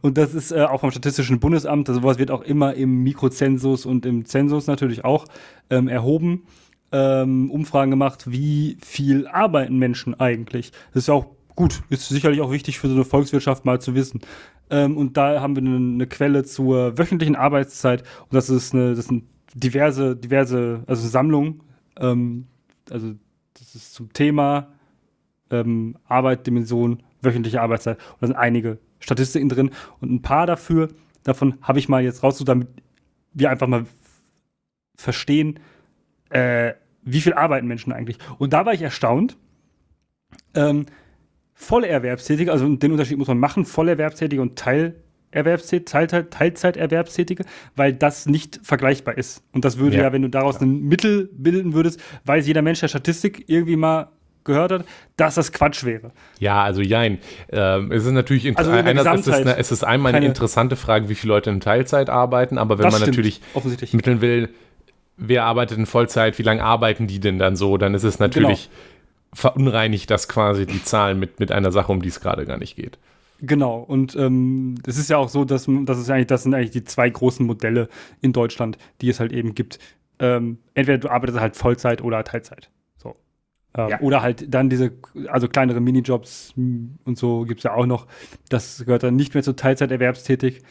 Und 0.00 0.16
das 0.16 0.32
ist 0.32 0.52
äh, 0.52 0.62
auch 0.62 0.80
vom 0.80 0.90
Statistischen 0.90 1.38
Bundesamt, 1.38 1.88
also 1.88 2.00
sowas 2.00 2.18
wird 2.18 2.30
auch 2.30 2.42
immer 2.42 2.74
im 2.74 3.02
Mikrozensus 3.02 3.84
und 3.84 4.06
im 4.06 4.24
Zensus 4.24 4.66
natürlich 4.66 5.04
auch 5.04 5.26
ähm, 5.68 5.88
erhoben, 5.88 6.46
ähm, 6.92 7.50
Umfragen 7.50 7.90
gemacht, 7.90 8.30
wie 8.30 8.78
viel 8.82 9.26
arbeiten 9.26 9.76
Menschen 9.76 10.18
eigentlich. 10.18 10.72
Das 10.94 11.02
ist 11.02 11.08
ja 11.08 11.14
auch 11.14 11.26
gut, 11.54 11.82
ist 11.88 12.08
sicherlich 12.08 12.40
auch 12.40 12.50
wichtig 12.50 12.78
für 12.78 12.88
so 12.88 12.94
eine 12.94 13.04
Volkswirtschaft 13.04 13.64
mal 13.64 13.80
zu 13.80 13.94
wissen. 13.94 14.20
Ähm, 14.70 14.96
und 14.96 15.16
da 15.16 15.40
haben 15.40 15.56
wir 15.56 15.62
eine, 15.62 15.76
eine, 15.76 16.06
Quelle 16.06 16.44
zur 16.44 16.96
wöchentlichen 16.98 17.36
Arbeitszeit 17.36 18.02
und 18.22 18.34
das 18.34 18.48
ist 18.48 18.74
eine, 18.74 18.94
das 18.94 19.06
sind 19.06 19.24
diverse, 19.54 20.16
diverse, 20.16 20.82
also 20.86 21.06
Sammlung, 21.06 21.62
ähm, 21.98 22.46
also 22.90 23.14
das 23.58 23.74
ist 23.74 23.94
zum 23.94 24.12
Thema 24.12 24.72
ähm, 25.50 25.96
Arbeit, 26.06 26.46
Dimension, 26.46 27.02
wöchentliche 27.20 27.60
Arbeitszeit. 27.60 27.98
Und 27.98 28.22
da 28.22 28.26
sind 28.28 28.36
einige 28.36 28.78
Statistiken 29.00 29.48
drin 29.48 29.70
und 30.00 30.10
ein 30.10 30.22
paar 30.22 30.46
dafür, 30.46 30.88
davon 31.22 31.58
habe 31.62 31.78
ich 31.78 31.88
mal 31.88 32.02
jetzt 32.02 32.22
rausgesucht, 32.22 32.48
damit 32.48 32.68
wir 33.32 33.50
einfach 33.50 33.66
mal 33.66 33.86
verstehen, 34.96 35.60
äh, 36.30 36.74
wie 37.02 37.20
viel 37.20 37.34
arbeiten 37.34 37.66
Menschen 37.66 37.92
eigentlich. 37.92 38.18
Und 38.38 38.52
da 38.52 38.64
war 38.64 38.72
ich 38.72 38.82
erstaunt. 38.82 39.36
Ähm, 40.54 40.86
Vollerwerbstätige, 41.54 42.52
also 42.52 42.68
den 42.68 42.92
Unterschied 42.92 43.18
muss 43.18 43.28
man 43.28 43.38
machen, 43.38 43.64
Vollerwerbstätige 43.64 44.42
und 44.42 44.58
Teilerwerbstätige, 44.58 45.84
Teil, 45.84 46.06
Teilzeiterwerbstätige, 46.06 47.44
weil 47.76 47.92
das 47.92 48.26
nicht 48.26 48.60
vergleichbar 48.62 49.16
ist. 49.16 49.42
Und 49.52 49.64
das 49.64 49.78
würde 49.78 49.96
ja, 49.96 50.02
ja 50.04 50.12
wenn 50.12 50.22
du 50.22 50.28
daraus 50.28 50.58
klar. 50.58 50.68
ein 50.68 50.82
Mittel 50.82 51.30
bilden 51.32 51.72
würdest, 51.72 52.00
weiß 52.24 52.46
jeder 52.46 52.62
Mensch 52.62 52.80
der 52.80 52.88
Statistik 52.88 53.44
irgendwie 53.46 53.76
mal 53.76 54.08
gehört 54.44 54.72
hat, 54.72 54.84
dass 55.16 55.36
das 55.36 55.52
Quatsch 55.52 55.84
wäre. 55.84 56.12
Ja, 56.38 56.62
also 56.62 56.82
jein. 56.82 57.18
Ähm, 57.50 57.90
es 57.90 58.04
ist 58.04 58.12
natürlich, 58.12 58.56
also 58.56 58.70
einerseits 58.70 59.26
ist 59.26 59.28
es, 59.28 59.40
eine, 59.40 59.56
es 59.56 59.72
ist 59.72 59.84
einmal 59.84 60.14
eine 60.14 60.26
interessante 60.26 60.76
Frage, 60.76 61.08
wie 61.08 61.14
viele 61.14 61.32
Leute 61.32 61.50
in 61.50 61.60
Teilzeit 61.60 62.10
arbeiten, 62.10 62.58
aber 62.58 62.78
wenn 62.78 62.84
man 62.84 63.00
stimmt, 63.00 63.08
natürlich 63.08 63.40
mitteln 63.92 64.20
will, 64.20 64.50
wer 65.16 65.44
arbeitet 65.44 65.78
in 65.78 65.86
Vollzeit, 65.86 66.38
wie 66.38 66.42
lange 66.42 66.62
arbeiten 66.62 67.06
die 67.06 67.20
denn 67.20 67.38
dann 67.38 67.56
so, 67.56 67.76
dann 67.78 67.94
ist 67.94 68.04
es 68.04 68.18
natürlich, 68.18 68.68
genau. 68.68 68.84
Verunreinigt 69.34 70.10
das 70.10 70.28
quasi 70.28 70.66
die 70.66 70.82
Zahlen 70.82 71.18
mit, 71.18 71.40
mit 71.40 71.52
einer 71.52 71.72
Sache, 71.72 71.92
um 71.92 72.00
die 72.00 72.08
es 72.08 72.20
gerade 72.20 72.46
gar 72.46 72.58
nicht 72.58 72.76
geht. 72.76 72.98
Genau, 73.40 73.78
und 73.78 74.16
ähm, 74.16 74.76
es 74.86 74.96
ist 74.96 75.10
ja 75.10 75.18
auch 75.18 75.28
so, 75.28 75.44
dass, 75.44 75.66
dass 75.68 75.98
es 75.98 76.08
eigentlich, 76.08 76.28
das 76.28 76.44
sind 76.44 76.54
eigentlich 76.54 76.70
die 76.70 76.84
zwei 76.84 77.10
großen 77.10 77.44
Modelle 77.44 77.88
in 78.20 78.32
Deutschland, 78.32 78.78
die 79.00 79.08
es 79.08 79.20
halt 79.20 79.32
eben 79.32 79.54
gibt. 79.54 79.78
Ähm, 80.18 80.58
entweder 80.74 80.98
du 80.98 81.08
arbeitest 81.10 81.40
halt 81.40 81.56
Vollzeit 81.56 82.02
oder 82.02 82.22
Teilzeit. 82.24 82.70
Ähm, 83.76 83.88
ja. 83.88 84.00
Oder 84.00 84.22
halt 84.22 84.52
dann 84.52 84.70
diese, 84.70 84.92
also 85.28 85.48
kleinere 85.48 85.80
Minijobs 85.80 86.54
und 86.56 87.18
so 87.18 87.42
gibt 87.42 87.60
es 87.60 87.64
ja 87.64 87.74
auch 87.74 87.86
noch. 87.86 88.06
Das 88.48 88.84
gehört 88.84 89.02
dann 89.02 89.16
nicht 89.16 89.34
mehr 89.34 89.42
zur 89.42 89.56
Teilzeiterwerbstätig, 89.56 90.62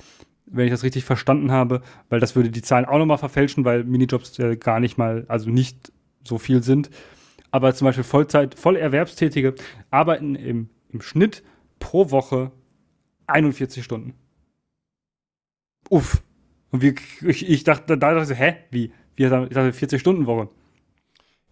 wenn 0.46 0.66
ich 0.66 0.72
das 0.72 0.84
richtig 0.84 1.04
verstanden 1.04 1.52
habe, 1.52 1.82
weil 2.10 2.20
das 2.20 2.36
würde 2.36 2.50
die 2.50 2.62
Zahlen 2.62 2.86
auch 2.86 2.98
nochmal 2.98 3.18
verfälschen, 3.18 3.66
weil 3.66 3.84
Minijobs 3.84 4.38
ja 4.38 4.56
gar 4.56 4.80
nicht 4.80 4.98
mal, 4.98 5.26
also 5.28 5.50
nicht 5.50 5.92
so 6.24 6.38
viel 6.38 6.64
sind. 6.64 6.90
Aber 7.54 7.76
zum 7.76 7.86
Beispiel 7.86 8.04
Vollzeit, 8.04 8.56
Vollerwerbstätige 8.56 9.54
arbeiten 9.92 10.34
im, 10.34 10.72
im 10.90 11.02
Schnitt 11.02 11.44
pro 11.78 12.10
Woche 12.10 12.52
41 13.28 13.84
Stunden. 13.84 14.16
Uff. 15.88 16.24
Und 16.72 16.82
wie, 16.82 16.96
ich, 17.22 17.48
ich 17.48 17.64
dachte, 17.64 17.96
da 17.96 18.12
dachte 18.12 18.24
ich 18.24 18.28
so, 18.30 18.34
hä? 18.34 18.56
Wie? 18.72 18.92
Wie, 19.16 19.26
ich 19.26 19.30
dachte 19.30 19.72
40 19.72 20.02
Stunden 20.02 20.26
Woche. 20.26 20.50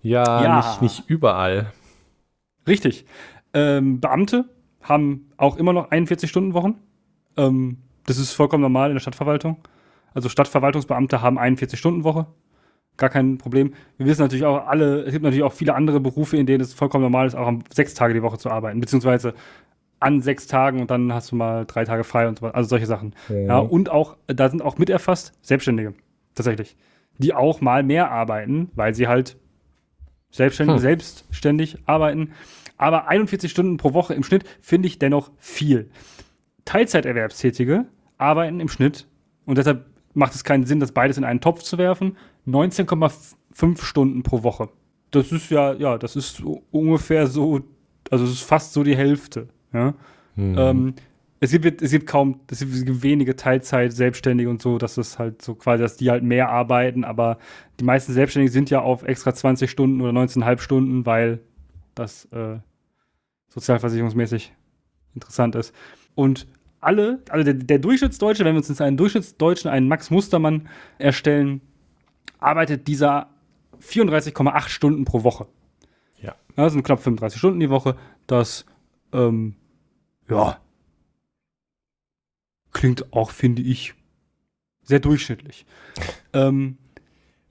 Ja, 0.02 0.44
ja. 0.44 0.58
Nicht, 0.58 0.82
nicht 0.82 1.04
überall. 1.08 1.72
Richtig. 2.66 3.06
Ähm, 3.54 4.00
Beamte 4.00 4.50
haben 4.82 5.30
auch 5.38 5.58
immer 5.58 5.72
noch 5.72 5.92
41-Stunden-Wochen. 5.92 6.80
Ähm, 7.38 7.78
das 8.08 8.18
ist 8.18 8.32
vollkommen 8.34 8.64
normal 8.64 8.90
in 8.90 8.96
der 8.96 9.02
Stadtverwaltung. 9.02 9.58
Also 10.16 10.30
Stadtverwaltungsbeamte 10.30 11.22
haben 11.22 11.38
41-Stunden-Woche. 11.38 12.26
Gar 13.02 13.10
kein 13.10 13.40
Problem. 13.40 13.74
Wir 13.98 14.06
wissen 14.06 14.22
natürlich 14.22 14.46
auch 14.46 14.68
alle, 14.68 15.02
es 15.02 15.12
gibt 15.12 15.24
natürlich 15.24 15.44
auch 15.44 15.54
viele 15.54 15.74
andere 15.74 16.00
Berufe, 16.00 16.38
in 16.38 16.46
denen 16.46 16.62
es 16.62 16.72
vollkommen 16.72 17.02
normal 17.02 17.26
ist, 17.26 17.34
auch 17.34 17.52
sechs 17.74 17.96
Tage 17.96 18.14
die 18.14 18.22
Woche 18.22 18.38
zu 18.38 18.52
arbeiten, 18.52 18.80
beziehungsweise 18.80 19.34
an 20.00 20.22
sechs 20.22 20.46
Tagen 20.46 20.80
und 20.80 20.92
dann 20.92 21.12
hast 21.12 21.32
du 21.32 21.36
mal 21.36 21.66
drei 21.66 21.84
Tage 21.84 22.04
frei 22.04 22.28
und 22.28 22.38
so 22.38 22.44
weiter. 22.44 22.56
Also 22.56 22.70
solche 22.70 22.86
Sachen. 22.86 23.16
Mhm. 23.28 23.48
Ja, 23.48 23.58
und 23.58 23.90
auch, 23.90 24.18
da 24.28 24.50
sind 24.50 24.62
auch 24.62 24.78
mit 24.78 24.92
erfasst 24.92 25.34
Selbstständige. 25.42 25.96
Tatsächlich. 26.36 26.78
Die 27.18 27.34
auch 27.34 27.60
mal 27.60 27.82
mehr 27.82 28.12
arbeiten, 28.12 28.70
weil 28.76 28.94
sie 28.94 29.08
halt 29.08 29.36
selbstständig, 30.30 30.76
hm. 30.76 30.82
selbstständig 30.82 31.78
arbeiten. 31.88 32.34
Aber 32.78 33.08
41 33.08 33.50
Stunden 33.50 33.78
pro 33.78 33.96
Woche 33.96 34.14
im 34.14 34.22
Schnitt 34.22 34.44
finde 34.62 34.88
ich 34.88 35.00
dennoch 35.00 35.32
viel. 35.40 35.90
Teilzeiterwerbstätige 36.66 37.86
arbeiten 38.20 38.60
im 38.60 38.68
Schnitt, 38.68 39.08
und 39.48 39.58
deshalb 39.58 39.88
macht 40.14 40.36
es 40.36 40.44
keinen 40.44 40.68
Sinn, 40.68 40.80
das 40.80 40.92
beides 40.92 41.18
in 41.18 41.24
einen 41.24 41.42
Topf 41.42 41.64
zu 41.64 41.80
werfen, 41.80 42.16
19,5 42.48 43.84
Stunden 43.84 44.24
pro 44.24 44.44
Woche. 44.44 44.70
Das 45.12 45.32
ist 45.32 45.50
ja, 45.50 45.74
ja, 45.74 45.98
das 45.98 46.16
ist 46.16 46.42
ungefähr 46.72 47.28
so, 47.28 47.62
also 48.10 48.26
es 48.26 48.32
ist 48.32 48.44
fast 48.44 48.74
so 48.74 48.84
die 48.84 48.96
Hälfte. 48.96 49.50
Ja? 49.74 49.94
Mhm. 50.36 50.56
Ähm, 50.58 50.94
es 51.44 51.52
gibt, 51.52 51.82
es 51.82 51.92
gibt 51.92 52.06
kaum, 52.06 52.40
es 52.52 52.60
gibt 52.60 53.02
wenige 53.02 53.36
Teilzeit 53.36 53.94
Selbstständige 53.94 54.50
und 54.50 54.62
so, 54.62 54.78
dass 54.78 54.98
es 54.98 55.18
halt 55.18 55.42
so 55.42 55.56
quasi, 55.56 55.82
dass 55.82 55.98
die 55.98 56.12
halt 56.12 56.24
mehr 56.24 56.50
arbeiten, 56.50 57.04
aber 57.04 57.40
die 57.80 57.84
meisten 57.84 58.14
Selbstständigen 58.14 58.54
sind 58.54 58.70
ja 58.70 58.82
auf 58.82 59.04
extra 59.04 59.34
20 59.34 59.70
Stunden 59.70 60.02
oder 60.02 60.12
19,5 60.12 60.60
Stunden, 60.60 61.06
weil 61.08 61.40
das 61.96 62.26
äh, 62.26 62.60
sozialversicherungsmäßig 63.50 64.54
interessant 65.16 65.56
ist. 65.56 65.74
Und 66.14 66.48
alle, 66.80 67.24
also 67.30 67.44
der, 67.44 67.56
der, 67.56 67.80
Durchschnittsdeutsche, 67.80 68.46
wenn 68.46 68.54
wir 68.54 68.60
uns 68.60 68.70
jetzt 68.70 68.82
einen 68.82 68.98
Durchschnittsdeutschen, 68.98 69.70
einen 69.70 69.88
Max 69.88 70.12
Mustermann 70.12 70.68
erstellen, 71.00 71.62
arbeitet 72.40 72.88
dieser 72.88 73.30
34,8 73.82 74.70
Stunden 74.70 75.06
pro 75.06 75.24
Woche. 75.24 75.48
Ja. 76.22 76.36
Das 76.56 76.74
sind 76.74 76.84
knapp 76.84 77.02
35 77.02 77.40
Stunden 77.40 77.60
die 77.60 77.70
Woche. 77.70 77.96
Das, 78.28 78.66
ähm, 79.14 79.56
ja, 80.30 80.58
klingt 82.72 83.14
auch, 83.14 83.32
finde 83.32 83.62
ich, 83.62 83.94
sehr 84.84 85.00
durchschnittlich. 85.00 85.66
Ähm, 86.34 86.78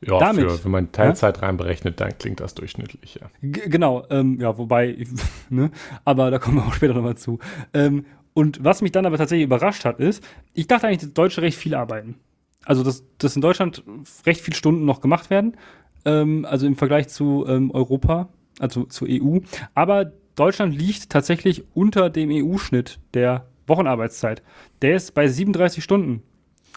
ja, 0.00 0.18
damit, 0.18 0.50
für, 0.50 0.64
wenn 0.64 0.72
man 0.72 0.92
Teilzeit 0.92 1.36
ja? 1.36 1.42
reinberechnet, 1.44 2.00
dann 2.00 2.16
klingt 2.16 2.40
das 2.40 2.54
durchschnittlich, 2.54 3.20
ja. 3.20 3.30
genau, 3.42 4.06
ähm, 4.08 4.40
ja, 4.40 4.56
wobei, 4.56 4.96
ne, 5.50 5.70
aber 6.04 6.30
da 6.30 6.38
kommen 6.38 6.56
wir 6.56 6.66
auch 6.66 6.72
später 6.72 6.94
nochmal 6.94 7.16
zu. 7.16 7.38
Ähm, 7.74 8.06
und 8.32 8.64
was 8.64 8.80
mich 8.80 8.92
dann 8.92 9.06
aber 9.06 9.18
tatsächlich 9.18 9.44
überrascht 9.44 9.84
hat, 9.84 10.00
ist, 10.00 10.24
ich 10.54 10.66
dachte 10.66 10.86
eigentlich, 10.86 11.00
dass 11.00 11.12
Deutsche 11.12 11.42
recht 11.42 11.58
viel 11.58 11.74
arbeiten. 11.74 12.14
Also, 12.64 12.82
dass, 12.82 13.04
dass 13.18 13.36
in 13.36 13.42
Deutschland 13.42 13.82
recht 14.26 14.40
viele 14.40 14.56
Stunden 14.56 14.84
noch 14.84 15.00
gemacht 15.00 15.30
werden, 15.30 15.56
ähm, 16.04 16.44
also 16.44 16.66
im 16.66 16.76
Vergleich 16.76 17.08
zu 17.08 17.44
ähm, 17.48 17.70
Europa, 17.70 18.28
also 18.58 18.84
zur 18.84 19.08
EU. 19.10 19.38
Aber 19.74 20.12
Deutschland 20.34 20.76
liegt 20.76 21.10
tatsächlich 21.10 21.64
unter 21.74 22.10
dem 22.10 22.30
EU-Schnitt 22.30 22.98
der 23.14 23.46
Wochenarbeitszeit. 23.66 24.42
Der 24.82 24.96
ist 24.96 25.14
bei 25.14 25.28
37 25.28 25.82
Stunden. 25.82 26.22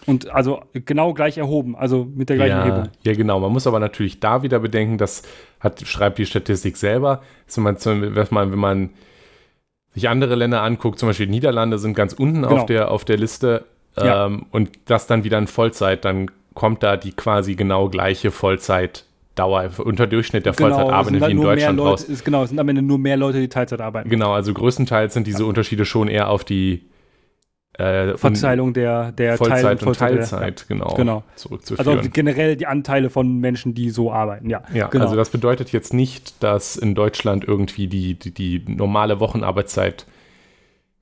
Und 0.06 0.28
also 0.30 0.62
genau 0.72 1.14
gleich 1.14 1.38
erhoben, 1.38 1.76
also 1.76 2.04
mit 2.04 2.28
der 2.28 2.36
gleichen 2.36 2.50
ja, 2.50 2.66
Erhebung. 2.66 2.88
Ja, 3.04 3.14
genau. 3.14 3.40
Man 3.40 3.52
muss 3.52 3.66
aber 3.66 3.80
natürlich 3.80 4.20
da 4.20 4.42
wieder 4.42 4.58
bedenken, 4.58 4.98
das 4.98 5.22
hat, 5.60 5.80
schreibt 5.86 6.18
die 6.18 6.26
Statistik 6.26 6.76
selber, 6.76 7.22
wenn 7.54 7.62
man, 8.30 8.52
wenn 8.52 8.58
man 8.58 8.90
sich 9.94 10.08
andere 10.08 10.34
Länder 10.34 10.62
anguckt, 10.62 10.98
zum 10.98 11.08
Beispiel 11.08 11.28
Niederlande 11.28 11.78
sind 11.78 11.94
ganz 11.94 12.12
unten 12.12 12.42
genau. 12.42 12.56
auf, 12.56 12.66
der, 12.66 12.90
auf 12.90 13.04
der 13.04 13.16
Liste 13.16 13.64
ja. 13.96 14.26
ähm, 14.26 14.46
und 14.50 14.70
das 14.86 15.06
dann 15.06 15.24
wieder 15.24 15.38
in 15.38 15.46
Vollzeit, 15.46 16.04
dann 16.04 16.30
kommt 16.54 16.82
da 16.82 16.96
die 16.96 17.12
quasi 17.12 17.54
genau 17.54 17.88
gleiche 17.88 18.30
Vollzeit 18.30 19.04
Dauer, 19.34 19.68
unter 19.78 20.06
Durchschnitt 20.06 20.46
der 20.46 20.52
genau, 20.52 20.76
Vollzeitarbeit 20.76 21.28
wie 21.28 21.32
in 21.32 21.42
Deutschland 21.42 21.78
Leute, 21.78 21.90
raus. 21.90 22.04
Ist, 22.04 22.24
genau, 22.24 22.44
es 22.44 22.50
sind 22.50 22.58
am 22.60 22.68
Ende 22.68 22.82
nur 22.82 22.98
mehr 22.98 23.16
Leute, 23.16 23.40
die 23.40 23.48
Teilzeit 23.48 23.80
arbeiten. 23.80 24.08
Genau, 24.08 24.32
also 24.32 24.54
größtenteils 24.54 25.12
sind 25.12 25.26
diese 25.26 25.42
ja. 25.42 25.48
Unterschiede 25.48 25.84
schon 25.84 26.06
eher 26.06 26.30
auf 26.30 26.44
die 26.44 26.84
äh, 27.72 28.16
Verteilung 28.16 28.72
der, 28.72 29.10
der 29.10 29.36
Vollzeit 29.36 29.62
Teil- 29.62 29.72
und 29.72 29.82
Vollzeit- 29.82 30.16
Teilzeit, 30.16 30.66
genau, 30.68 30.94
Genau. 30.94 31.24
zurückzuführen. 31.34 31.98
Also 31.98 32.08
generell 32.12 32.54
die 32.54 32.68
Anteile 32.68 33.10
von 33.10 33.38
Menschen, 33.38 33.74
die 33.74 33.90
so 33.90 34.12
arbeiten, 34.12 34.48
ja. 34.48 34.62
ja, 34.72 34.86
genau. 34.86 35.04
also 35.04 35.16
das 35.16 35.30
bedeutet 35.30 35.72
jetzt 35.72 35.92
nicht, 35.92 36.40
dass 36.40 36.76
in 36.76 36.94
Deutschland 36.94 37.44
irgendwie 37.44 37.88
die, 37.88 38.14
die, 38.14 38.30
die 38.30 38.62
normale 38.68 39.18
Wochenarbeitszeit 39.18 40.06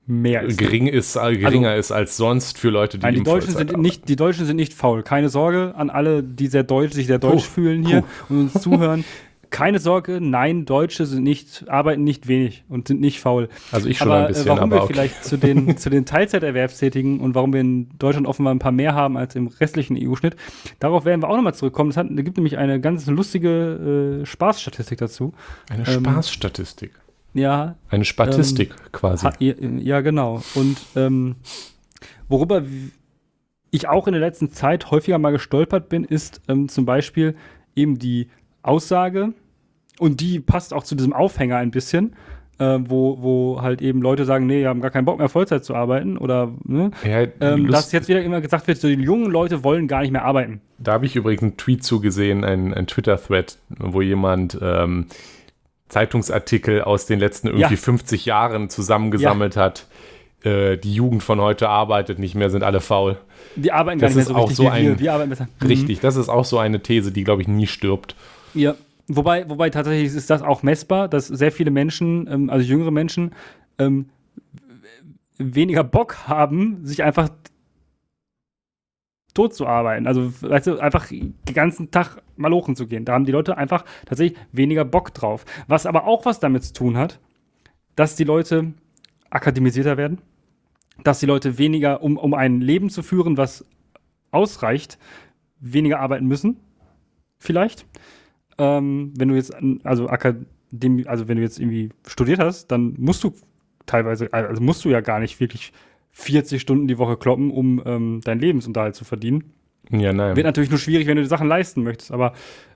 mehr 0.05 0.43
ist. 0.43 0.57
gering 0.57 0.87
ist, 0.87 1.15
äh, 1.15 1.37
geringer 1.37 1.75
ist 1.75 1.91
als 1.91 2.17
sonst 2.17 2.57
für 2.57 2.69
Leute, 2.69 2.97
die 2.97 3.05
Nein, 3.05 3.15
die 3.15 3.23
Deutschen, 3.23 3.51
Vollzeit 3.51 3.69
sind 3.69 3.81
nicht, 3.81 4.09
die 4.09 4.15
Deutschen 4.15 4.45
sind 4.45 4.57
nicht 4.57 4.73
faul. 4.73 5.03
Keine 5.03 5.29
Sorge 5.29 5.73
an 5.75 5.89
alle, 5.89 6.23
die 6.23 6.47
sehr 6.47 6.63
deutsch, 6.63 6.93
sich 6.93 7.07
sehr 7.07 7.19
deutsch 7.19 7.45
Puh, 7.45 7.53
fühlen 7.53 7.85
hier 7.85 8.03
und 8.29 8.39
uns 8.39 8.53
zuhören. 8.61 9.05
Keine 9.49 9.77
Sorge, 9.77 10.19
nein, 10.19 10.65
Deutsche 10.65 11.05
sind 11.05 11.21
nicht, 11.21 11.69
arbeiten 11.69 12.03
nicht 12.03 12.27
wenig 12.27 12.63
und 12.69 12.87
sind 12.87 12.99
nicht 12.99 13.19
faul. 13.19 13.49
Also 13.71 13.87
ich 13.87 13.99
schon 13.99 14.09
aber 14.09 14.21
ein 14.21 14.27
bisschen, 14.29 14.47
äh, 14.47 14.49
warum 14.49 14.63
aber 14.63 14.77
wir 14.77 14.83
okay. 14.85 14.93
vielleicht 14.93 15.23
zu 15.23 15.37
den, 15.37 15.77
zu 15.77 15.91
den 15.91 16.05
Teilzeiterwerbstätigen 16.05 17.19
und 17.19 17.35
warum 17.35 17.53
wir 17.53 17.61
in 17.61 17.87
Deutschland 17.99 18.25
offenbar 18.25 18.55
ein 18.55 18.59
paar 18.59 18.71
mehr 18.71 18.95
haben 18.95 19.15
als 19.15 19.35
im 19.35 19.45
restlichen 19.47 19.95
EU-Schnitt, 19.95 20.37
darauf 20.79 21.05
werden 21.05 21.21
wir 21.21 21.29
auch 21.29 21.35
nochmal 21.35 21.53
zurückkommen. 21.53 21.91
Es 21.91 21.97
hat, 21.97 22.07
da 22.09 22.21
gibt 22.23 22.37
nämlich 22.37 22.57
eine 22.57 22.81
ganz 22.81 23.05
lustige 23.05 24.21
äh, 24.23 24.25
Spaßstatistik 24.25 24.97
dazu. 24.97 25.33
Eine 25.69 25.87
ähm, 25.87 26.03
Spaßstatistik. 26.03 26.93
Ja, 27.33 27.75
Eine 27.89 28.05
Statistik 28.05 28.75
quasi. 28.91 29.25
Ha, 29.25 29.33
ja, 29.39 30.01
genau. 30.01 30.41
Und 30.55 30.77
ähm, 30.95 31.35
worüber 32.27 32.63
ich 33.71 33.87
auch 33.87 34.07
in 34.07 34.13
der 34.13 34.21
letzten 34.21 34.51
Zeit 34.51 34.91
häufiger 34.91 35.17
mal 35.17 35.31
gestolpert 35.31 35.89
bin, 35.89 36.03
ist 36.03 36.41
ähm, 36.47 36.69
zum 36.69 36.85
Beispiel 36.85 37.35
eben 37.75 37.97
die 37.97 38.29
Aussage, 38.61 39.33
und 39.99 40.21
die 40.21 40.39
passt 40.39 40.73
auch 40.73 40.83
zu 40.83 40.95
diesem 40.95 41.13
Aufhänger 41.13 41.57
ein 41.57 41.71
bisschen, 41.71 42.15
äh, 42.59 42.79
wo, 42.81 43.21
wo 43.21 43.61
halt 43.61 43.81
eben 43.81 44.01
Leute 44.01 44.25
sagen, 44.25 44.45
nee, 44.45 44.61
wir 44.61 44.69
haben 44.69 44.81
gar 44.81 44.91
keinen 44.91 45.05
Bock 45.05 45.17
mehr 45.17 45.29
Vollzeit 45.29 45.63
zu 45.63 45.75
arbeiten 45.75 46.17
oder 46.17 46.51
ne, 46.63 46.91
Ja, 47.03 47.27
ähm, 47.39 47.67
dass 47.67 47.91
jetzt 47.91 48.07
wieder 48.07 48.21
immer 48.21 48.41
gesagt 48.41 48.67
wird, 48.67 48.79
so 48.79 48.87
die 48.87 48.95
jungen 48.95 49.31
Leute 49.31 49.63
wollen 49.63 49.87
gar 49.87 50.01
nicht 50.01 50.11
mehr 50.11 50.25
arbeiten. 50.25 50.61
Da 50.77 50.93
habe 50.93 51.05
ich 51.05 51.15
übrigens 51.15 51.43
einen 51.43 51.57
Tweet 51.57 51.83
zugesehen, 51.83 52.43
ein, 52.43 52.73
ein 52.73 52.87
Twitter-Thread, 52.87 53.57
wo 53.79 54.01
jemand 54.01 54.57
ähm, 54.61 55.07
Zeitungsartikel 55.93 56.81
aus 56.81 57.05
den 57.05 57.19
letzten 57.19 57.47
irgendwie 57.47 57.61
Ja. 57.75 57.79
50 57.79 58.25
Jahren 58.25 58.69
zusammengesammelt 58.69 59.55
hat. 59.55 59.87
Äh, 60.43 60.77
die 60.77 60.93
Jugend 60.93 61.23
von 61.23 61.39
heute 61.39 61.69
arbeitet 61.69 62.19
nicht 62.19 62.35
mehr, 62.35 62.49
sind 62.49 62.63
alle 62.63 62.81
faul. 62.81 63.17
Die 63.55 63.71
arbeiten 63.71 63.99
Das 63.99 64.13
gar 64.13 64.19
nicht 64.19 64.27
mehr 64.29 64.35
so 64.35 64.41
auch 64.41 64.49
richtig 64.49 64.57
so 64.57 64.63
wie 64.63 64.67
ein- 64.69 64.85
wir. 64.85 64.99
Wir 64.99 65.13
arbeiten 65.13 65.29
besser. 65.29 65.47
Mhm. 65.61 65.67
Richtig, 65.67 65.99
das 66.01 66.15
ist 66.17 66.27
auch 66.29 66.43
so 66.45 66.57
eine 66.57 66.81
These, 66.81 67.11
die, 67.11 67.23
glaube 67.23 67.41
ich, 67.43 67.47
nie 67.47 67.67
stirbt. 67.67 68.15
Ja, 68.53 68.75
wobei, 69.07 69.47
wobei 69.49 69.69
tatsächlich 69.69 70.13
ist 70.13 70.29
das 70.29 70.41
auch 70.41 70.63
messbar, 70.63 71.07
dass 71.07 71.27
sehr 71.27 71.51
viele 71.51 71.71
Menschen, 71.71 72.27
ähm, 72.29 72.49
also 72.49 72.65
jüngere 72.65 72.91
Menschen, 72.91 73.31
ähm, 73.79 74.07
weniger 75.37 75.83
Bock 75.83 76.27
haben, 76.27 76.85
sich 76.85 77.03
einfach 77.03 77.29
tot 79.33 79.53
zu 79.53 79.67
arbeiten. 79.67 80.07
Also, 80.07 80.31
weißt 80.41 80.67
du, 80.67 80.79
einfach 80.79 81.07
den 81.07 81.35
ganzen 81.53 81.91
Tag 81.91 82.21
malochen 82.35 82.75
zu 82.75 82.87
gehen. 82.87 83.05
Da 83.05 83.13
haben 83.13 83.25
die 83.25 83.31
Leute 83.31 83.57
einfach 83.57 83.85
tatsächlich 84.05 84.37
weniger 84.51 84.85
Bock 84.85 85.13
drauf. 85.13 85.45
Was 85.67 85.85
aber 85.85 86.05
auch 86.05 86.25
was 86.25 86.39
damit 86.39 86.63
zu 86.63 86.73
tun 86.73 86.97
hat, 86.97 87.19
dass 87.95 88.15
die 88.15 88.23
Leute 88.23 88.73
akademisierter 89.29 89.97
werden, 89.97 90.19
dass 91.03 91.19
die 91.19 91.25
Leute 91.25 91.57
weniger, 91.57 92.03
um, 92.03 92.17
um 92.17 92.33
ein 92.33 92.61
Leben 92.61 92.89
zu 92.89 93.01
führen, 93.01 93.37
was 93.37 93.65
ausreicht, 94.31 94.97
weniger 95.59 95.99
arbeiten 95.99 96.27
müssen. 96.27 96.59
Vielleicht. 97.39 97.85
Ähm, 98.57 99.13
wenn 99.17 99.29
du 99.29 99.35
jetzt, 99.35 99.55
also 99.83 100.07
Akademie, 100.07 101.07
also 101.07 101.27
wenn 101.27 101.37
du 101.37 101.43
jetzt 101.43 101.59
irgendwie 101.59 101.89
studiert 102.05 102.39
hast, 102.39 102.67
dann 102.67 102.95
musst 102.97 103.23
du 103.23 103.33
teilweise, 103.85 104.31
also 104.31 104.61
musst 104.61 104.85
du 104.85 104.89
ja 104.89 105.01
gar 105.01 105.19
nicht 105.19 105.39
wirklich 105.39 105.73
40 106.13 106.61
Stunden 106.61 106.87
die 106.87 106.97
Woche 106.97 107.17
kloppen, 107.17 107.51
um 107.51 107.81
ähm, 107.85 108.21
deinen 108.23 108.39
Lebensunterhalt 108.39 108.95
zu 108.95 109.03
verdienen. 109.03 109.51
Ja, 109.91 110.13
nein. 110.13 110.35
Wird 110.35 110.45
natürlich 110.45 110.69
nur 110.69 110.79
schwierig, 110.79 111.07
wenn 111.07 111.17
du 111.17 111.23
die 111.23 111.27
Sachen 111.29 111.47
leisten 111.47 111.83
möchtest, 111.83 112.11
aber 112.11 112.33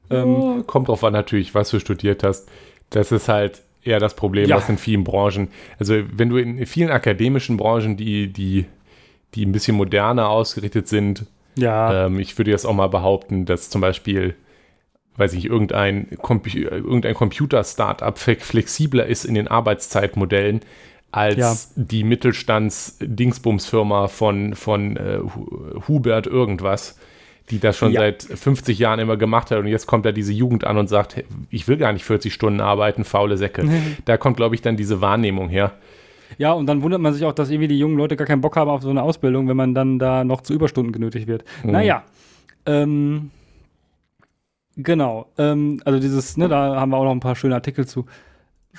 ähm, 0.10 0.41
Ja, 0.41 0.63
Kommt 0.65 0.88
drauf 0.89 1.03
an, 1.03 1.13
natürlich, 1.13 1.56
was 1.56 1.70
du 1.70 1.79
studiert 1.79 2.24
hast. 2.24 2.50
Das 2.89 3.12
ist 3.12 3.30
halt 3.30 3.63
eher 3.84 4.00
das 4.00 4.15
Problem, 4.15 4.50
Ja. 4.50 4.58
was 4.58 4.67
in 4.69 4.78
vielen 4.78 5.04
Branchen. 5.04 5.47
Also, 5.80 5.95
wenn 6.12 6.30
du 6.30 6.38
in 6.38 6.65
vielen 6.65 6.89
akademischen 6.89 7.56
Branchen, 7.58 7.95
die, 7.95 8.28
die, 8.34 8.65
die 9.36 9.45
ein 9.45 9.52
bisschen 9.52 9.78
moderner 9.78 10.30
ausgerichtet 10.30 10.88
sind, 10.88 11.26
ja, 11.56 12.06
ähm, 12.08 12.19
ich 12.19 12.38
würde 12.38 12.52
jetzt 12.52 12.65
auch 12.65 12.73
mal 12.73 12.88
behaupten, 12.88 13.45
dass 13.45 13.69
zum 13.69 13.82
Beispiel, 13.82 14.36
weiß 15.15 15.34
ich, 15.34 15.45
irgendein, 15.45 16.08
Compu 16.21 16.50
irgendein 16.58 17.13
Computer-Startup 17.15 18.15
fle- 18.17 18.39
flexibler 18.39 19.06
ist 19.08 19.26
in 19.26 19.34
den 19.36 19.47
Arbeitszeitmodellen 19.47 20.62
als 21.12 21.38
Ja. 21.38 21.56
die 21.84 22.04
Mittelstands-Dingsbums-Firma 22.04 24.08
von, 24.08 24.56
von 24.56 24.98
äh, 24.98 25.20
Hu- 25.20 25.82
Hubert 25.88 26.28
irgendwas, 26.28 27.00
die 27.50 27.60
das 27.60 27.78
schon 27.78 27.93
Ja. 27.93 28.02
seit 28.02 28.24
50 28.24 28.78
Jahren 28.78 29.00
immer 29.00 29.15
gemacht 29.17 29.52
hat 29.52 29.60
und 29.60 29.67
jetzt 29.67 29.88
kommt 29.88 30.06
da 30.06 30.12
diese 30.12 30.34
Jugend 30.34 30.65
an 30.65 30.78
und 30.78 30.88
sagt, 30.89 31.24
ich 31.50 31.67
will 31.67 31.78
gar 31.78 31.93
nicht 31.93 32.04
40 32.04 32.34
Stunden 32.34 32.60
arbeiten, 32.60 33.04
faule 33.06 33.38
Säcke. 33.38 33.67
da 34.06 34.17
kommt, 34.17 34.38
glaube 34.38 34.56
ich, 34.56 34.62
dann 34.62 34.76
diese 34.78 35.00
Wahrnehmung 35.02 35.48
her. 35.50 35.74
ja, 36.38 36.52
und 36.52 36.65
dann 36.67 36.82
wundert 36.84 37.00
man 37.00 37.13
sich 37.13 37.24
auch, 37.24 37.34
dass 37.34 37.50
irgendwie 37.50 37.70
die 37.70 37.80
jungen 37.80 37.98
Leute 37.98 38.17
gar 38.17 38.28
keinen 38.28 38.41
Bock 38.41 38.58
haben 38.58 38.70
auf 38.70 38.82
so 38.82 38.89
eine 38.89 39.02
Ausbildung, 39.02 39.48
wenn 39.48 39.58
man 39.58 39.74
dann 39.74 39.98
da 40.00 40.24
noch 40.26 40.41
zu 40.41 40.54
Überstunden 40.54 40.91
genötigt 40.91 41.28
wird. 41.28 41.46
Mhm. 41.63 41.72
Naja, 41.72 42.04
ähm, 42.65 43.32
genau, 44.76 45.32
ähm, 45.38 45.82
also 45.86 46.00
dieses, 46.00 46.36
ne, 46.36 46.50
da 46.50 46.76
haben 46.80 46.91
wir 46.91 46.98
auch 46.98 47.06
noch 47.06 47.12
ein 47.12 47.22
paar 47.22 47.36
schöne 47.38 47.56
Artikel 47.56 47.88
zu, 47.88 48.06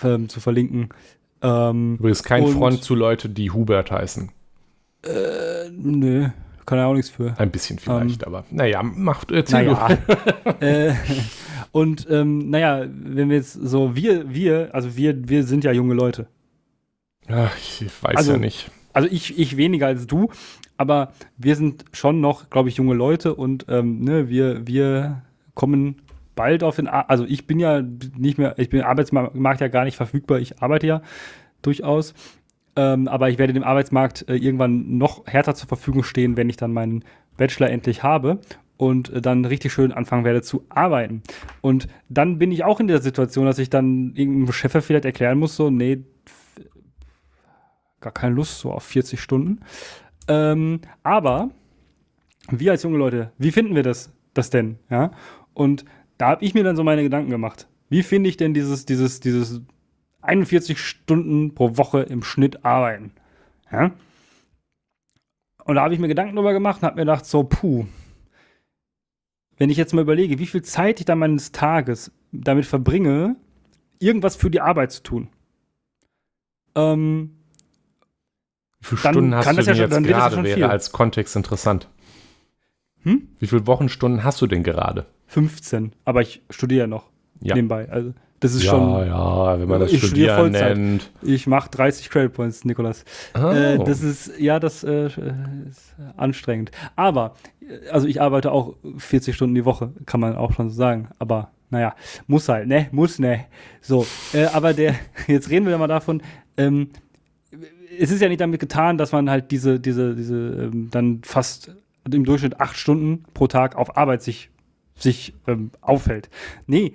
ähm, 0.04 0.28
zu 0.28 0.40
verlinken. 0.40 0.90
Ähm, 1.42 1.96
Übrigens 1.98 2.22
kein 2.22 2.44
Und- 2.44 2.52
Front 2.52 2.82
zu 2.84 2.94
Leute, 2.94 3.28
die 3.28 3.50
Hubert 3.50 3.90
heißen. 3.90 4.30
äh, 5.04 5.70
nö, 5.72 6.28
kann 6.66 6.78
er 6.78 6.86
auch 6.88 6.94
nichts 6.94 7.10
für. 7.10 7.34
Ein 7.38 7.50
bisschen 7.50 7.78
vielleicht, 7.78 8.26
aber 8.26 8.44
naja, 8.50 8.82
macht, 8.82 9.30
erzähl 9.30 9.66
Naja. 9.72 9.96
äh, 10.60 10.92
und 11.72 12.06
ähm, 12.10 12.50
naja, 12.50 12.84
wenn 12.90 13.28
wir 13.30 13.36
jetzt 13.36 13.52
so, 13.52 13.94
wir, 13.94 14.34
wir, 14.34 14.70
also 14.74 14.96
wir, 14.96 15.28
wir 15.28 15.44
sind 15.44 15.64
ja 15.64 15.72
junge 15.72 15.94
Leute. 15.94 16.26
Ach, 17.28 17.56
ich 17.56 17.82
weiß 18.02 18.16
Also- 18.16 18.32
ja 18.32 18.38
nicht. 18.38 18.70
Also 18.94 19.08
ich, 19.12 19.38
ich 19.38 19.56
weniger 19.56 19.86
als 19.86 20.06
du, 20.08 20.28
aber 20.76 21.12
wir 21.36 21.54
sind 21.54 21.84
schon 21.92 22.20
noch, 22.20 22.50
glaube 22.50 22.68
ich, 22.68 22.76
junge 22.78 22.94
Leute 22.94 23.34
und 23.34 23.66
ähm, 23.68 24.00
ne, 24.00 24.28
wir, 24.28 24.66
wir 24.66 25.22
kommen 25.54 26.02
bald 26.38 26.62
auf 26.62 26.76
den, 26.76 26.86
Ar 26.86 27.10
also 27.10 27.24
ich 27.24 27.48
bin 27.48 27.58
ja 27.58 27.82
nicht 28.16 28.38
mehr, 28.38 28.56
ich 28.58 28.68
bin 28.68 28.82
Arbeitsmarkt 28.82 29.60
ja 29.60 29.66
gar 29.66 29.84
nicht 29.84 29.96
verfügbar, 29.96 30.38
ich 30.38 30.62
arbeite 30.62 30.86
ja 30.86 31.02
durchaus, 31.62 32.14
ähm, 32.76 33.08
aber 33.08 33.28
ich 33.28 33.38
werde 33.38 33.52
dem 33.52 33.64
Arbeitsmarkt 33.64 34.28
äh, 34.28 34.36
irgendwann 34.36 34.98
noch 34.98 35.26
härter 35.26 35.56
zur 35.56 35.66
Verfügung 35.66 36.04
stehen, 36.04 36.36
wenn 36.36 36.48
ich 36.48 36.56
dann 36.56 36.72
meinen 36.72 37.04
Bachelor 37.36 37.70
endlich 37.70 38.04
habe 38.04 38.38
und 38.76 39.10
äh, 39.10 39.20
dann 39.20 39.44
richtig 39.44 39.72
schön 39.72 39.90
anfangen 39.90 40.24
werde 40.24 40.40
zu 40.40 40.64
arbeiten. 40.68 41.24
Und 41.60 41.88
dann 42.08 42.38
bin 42.38 42.52
ich 42.52 42.62
auch 42.62 42.78
in 42.78 42.86
der 42.86 43.02
Situation, 43.02 43.46
dass 43.46 43.58
ich 43.58 43.68
dann 43.68 44.12
irgendeinem 44.14 44.52
Chef 44.52 44.72
vielleicht 44.84 45.06
erklären 45.06 45.40
muss, 45.40 45.56
so, 45.56 45.70
nee, 45.70 46.04
gar 48.00 48.12
keine 48.12 48.36
Lust 48.36 48.60
so 48.60 48.70
auf 48.70 48.84
40 48.84 49.20
Stunden. 49.20 49.58
Ähm, 50.28 50.82
aber 51.02 51.50
wir 52.48 52.70
als 52.70 52.84
junge 52.84 52.98
Leute, 52.98 53.32
wie 53.38 53.50
finden 53.50 53.74
wir 53.74 53.82
das, 53.82 54.12
das 54.34 54.50
denn? 54.50 54.78
Ja? 54.88 55.10
Und 55.52 55.84
da 56.18 56.28
habe 56.28 56.44
ich 56.44 56.54
mir 56.54 56.64
dann 56.64 56.76
so 56.76 56.84
meine 56.84 57.02
Gedanken 57.02 57.30
gemacht. 57.30 57.66
Wie 57.88 58.02
finde 58.02 58.28
ich 58.28 58.36
denn 58.36 58.52
dieses, 58.54 58.84
dieses, 58.86 59.20
dieses 59.20 59.60
41 60.20 60.78
Stunden 60.78 61.54
pro 61.54 61.76
Woche 61.76 62.02
im 62.02 62.22
Schnitt 62.22 62.64
arbeiten? 62.64 63.12
Ja? 63.72 63.92
Und 65.64 65.74
da 65.76 65.82
habe 65.82 65.94
ich 65.94 66.00
mir 66.00 66.08
Gedanken 66.08 66.36
drüber 66.36 66.52
gemacht 66.52 66.82
und 66.82 66.86
habe 66.86 66.96
mir 66.96 67.02
gedacht, 67.02 67.24
so, 67.26 67.44
puh, 67.44 67.86
wenn 69.56 69.70
ich 69.70 69.76
jetzt 69.76 69.92
mal 69.94 70.02
überlege, 70.02 70.38
wie 70.38 70.46
viel 70.46 70.62
Zeit 70.62 71.00
ich 71.00 71.06
dann 71.06 71.18
meines 71.18 71.52
Tages 71.52 72.12
damit 72.32 72.66
verbringe, 72.66 73.36
irgendwas 73.98 74.36
für 74.36 74.50
die 74.50 74.60
Arbeit 74.60 74.92
zu 74.92 75.02
tun. 75.02 75.28
Ähm, 76.74 77.36
Wie 78.80 78.86
viele 78.86 79.00
dann 79.02 79.12
Stunden 79.14 79.34
hast 79.34 79.44
kann 79.44 79.56
du 79.56 79.62
das 79.62 79.66
ja 79.66 79.72
denn 79.86 79.90
schon- 79.92 80.04
jetzt 80.04 80.10
ja 80.10 80.18
gerade, 80.18 80.34
schon 80.36 80.44
wäre 80.44 80.54
viel. 80.54 80.64
als 80.64 80.92
Kontext 80.92 81.36
interessant. 81.36 81.88
Hm? 83.02 83.28
Wie 83.38 83.46
viele 83.46 83.66
Wochenstunden 83.66 84.22
hast 84.24 84.40
du 84.40 84.46
denn 84.46 84.62
gerade? 84.62 85.06
15, 85.28 85.92
aber 86.04 86.22
ich 86.22 86.42
studiere 86.50 86.80
ja 86.80 86.86
noch 86.86 87.04
Ja. 87.40 87.54
nebenbei. 87.54 87.88
Also 87.90 88.12
das 88.40 88.54
ist 88.54 88.62
ja, 88.64 88.70
schon, 88.70 89.06
ja, 89.06 89.58
wenn 89.60 89.68
man 89.68 89.80
das 89.80 89.92
Ich 89.92 89.98
studiere 90.04 90.36
Vollzeit. 90.36 90.76
nennt. 90.76 91.10
ich 91.22 91.46
mache 91.48 91.70
30 91.70 92.08
Credit 92.08 92.32
Points, 92.32 92.64
Nikolas. 92.64 93.04
Oh. 93.34 93.48
Äh, 93.48 93.78
das 93.78 94.02
ist, 94.02 94.38
ja, 94.38 94.60
das 94.60 94.84
äh, 94.84 95.06
ist 95.68 95.94
anstrengend. 96.16 96.70
Aber, 96.94 97.34
äh, 97.60 97.88
also 97.90 98.06
ich 98.06 98.20
arbeite 98.22 98.52
auch 98.52 98.74
40 98.96 99.34
Stunden 99.34 99.54
die 99.56 99.64
Woche, 99.64 99.92
kann 100.06 100.20
man 100.20 100.36
auch 100.36 100.52
schon 100.52 100.70
so 100.70 100.76
sagen. 100.76 101.08
Aber 101.18 101.50
naja, 101.70 101.94
muss 102.28 102.48
halt, 102.48 102.68
ne? 102.68 102.86
Muss, 102.92 103.18
ne? 103.18 103.44
So, 103.80 104.06
äh, 104.32 104.44
aber 104.46 104.72
der, 104.72 104.94
jetzt 105.26 105.50
reden 105.50 105.66
wir 105.66 105.76
mal 105.76 105.88
davon, 105.88 106.22
ähm, 106.56 106.90
es 107.98 108.12
ist 108.12 108.22
ja 108.22 108.28
nicht 108.28 108.40
damit 108.40 108.60
getan, 108.60 108.98
dass 108.98 109.10
man 109.10 109.28
halt 109.28 109.50
diese, 109.50 109.80
diese, 109.80 110.14
diese, 110.14 110.36
ähm, 110.36 110.88
dann 110.92 111.22
fast 111.24 111.72
im 112.08 112.24
Durchschnitt 112.24 112.60
acht 112.60 112.76
Stunden 112.76 113.24
pro 113.34 113.48
Tag 113.48 113.74
auf 113.74 113.96
Arbeit 113.96 114.22
sich, 114.22 114.50
sich 114.98 115.34
ähm, 115.46 115.70
aufhält. 115.80 116.28
Nee, 116.66 116.94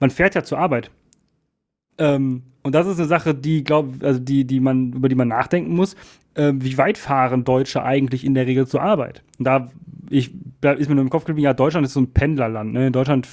man 0.00 0.10
fährt 0.10 0.34
ja 0.34 0.44
zur 0.44 0.58
Arbeit. 0.58 0.90
Ähm, 1.98 2.42
und 2.62 2.74
das 2.74 2.86
ist 2.86 2.98
eine 2.98 3.08
Sache, 3.08 3.34
die, 3.34 3.62
glaub, 3.62 4.02
also 4.02 4.18
die, 4.18 4.46
die 4.46 4.60
man, 4.60 4.92
über 4.94 5.08
die 5.08 5.14
man 5.14 5.28
nachdenken 5.28 5.74
muss, 5.74 5.96
äh, 6.34 6.52
wie 6.56 6.78
weit 6.78 6.98
fahren 6.98 7.44
Deutsche 7.44 7.82
eigentlich 7.82 8.24
in 8.24 8.34
der 8.34 8.46
Regel 8.46 8.66
zur 8.66 8.82
Arbeit? 8.82 9.22
Und 9.38 9.44
da 9.44 9.70
ich, 10.10 10.32
da 10.60 10.72
ist 10.72 10.88
mir 10.88 10.94
nur 10.94 11.04
im 11.04 11.10
Kopf 11.10 11.24
geblieben, 11.24 11.44
ja, 11.44 11.54
Deutschland 11.54 11.86
ist 11.86 11.94
so 11.94 12.00
ein 12.00 12.12
Pendlerland. 12.12 12.72
Ne? 12.72 12.88
In 12.88 12.92
Deutschland 12.92 13.26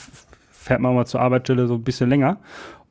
fährt 0.50 0.82
man 0.82 0.96
mal 0.96 1.06
zur 1.06 1.22
Arbeitsstelle 1.22 1.68
so 1.68 1.76
ein 1.76 1.84
bisschen 1.84 2.10
länger. 2.10 2.40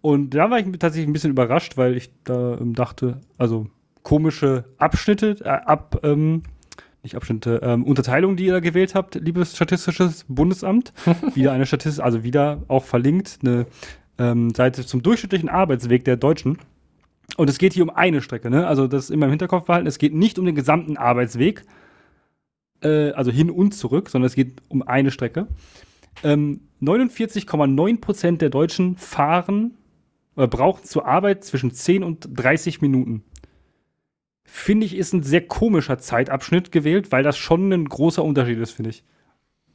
Und 0.00 0.35
da 0.35 0.50
war 0.50 0.59
ich 0.59 0.66
tatsächlich 0.78 1.09
ein 1.09 1.12
bisschen 1.12 1.30
überrascht, 1.30 1.76
weil 1.76 1.96
ich 1.96 2.11
da 2.24 2.56
ähm, 2.59 2.74
dachte, 2.74 3.20
also 3.38 3.66
komische 4.02 4.64
Abschnitte, 4.78 5.37
äh, 5.44 5.48
ab, 5.48 6.00
ähm, 6.02 6.42
nicht 7.02 7.16
Abschnitte, 7.16 7.60
ähm, 7.62 7.84
Unterteilungen, 7.84 8.36
die 8.36 8.46
ihr 8.46 8.52
da 8.52 8.60
gewählt 8.60 8.94
habt, 8.94 9.14
liebes 9.14 9.54
Statistisches 9.54 10.24
Bundesamt. 10.28 10.92
wieder 11.34 11.52
eine 11.52 11.66
Statistik, 11.66 12.04
also 12.04 12.22
wieder 12.22 12.62
auch 12.68 12.84
verlinkt, 12.84 13.38
eine 13.42 13.66
ähm, 14.18 14.54
Seite 14.54 14.84
zum 14.84 15.02
durchschnittlichen 15.02 15.48
Arbeitsweg 15.48 16.04
der 16.04 16.16
Deutschen. 16.16 16.58
Und 17.36 17.48
es 17.48 17.58
geht 17.58 17.72
hier 17.72 17.84
um 17.84 17.90
eine 17.90 18.22
Strecke, 18.22 18.50
ne? 18.50 18.66
Also 18.66 18.86
das 18.86 19.08
immer 19.08 19.26
im 19.26 19.30
Hinterkopf 19.30 19.66
behalten. 19.66 19.86
Es 19.86 19.98
geht 19.98 20.14
nicht 20.14 20.38
um 20.38 20.44
den 20.44 20.54
gesamten 20.54 20.96
Arbeitsweg, 20.96 21.64
äh, 22.82 23.12
also 23.12 23.30
hin 23.30 23.50
und 23.50 23.72
zurück, 23.72 24.10
sondern 24.10 24.26
es 24.26 24.34
geht 24.34 24.60
um 24.68 24.82
eine 24.82 25.10
Strecke. 25.10 25.46
Ähm, 26.22 26.62
49,9% 26.82 28.38
der 28.38 28.50
Deutschen 28.50 28.96
fahren 28.96 29.76
oder 30.36 30.48
brauchen 30.48 30.84
zur 30.84 31.06
Arbeit 31.06 31.44
zwischen 31.44 31.72
10 31.72 32.02
und 32.02 32.28
30 32.34 32.80
Minuten. 32.80 33.22
Finde 34.52 34.84
ich, 34.84 34.96
ist 34.96 35.12
ein 35.12 35.22
sehr 35.22 35.46
komischer 35.46 35.98
Zeitabschnitt 35.98 36.72
gewählt, 36.72 37.12
weil 37.12 37.22
das 37.22 37.38
schon 37.38 37.72
ein 37.72 37.84
großer 37.84 38.24
Unterschied 38.24 38.58
ist, 38.58 38.72
finde 38.72 38.90
ich. 38.90 39.04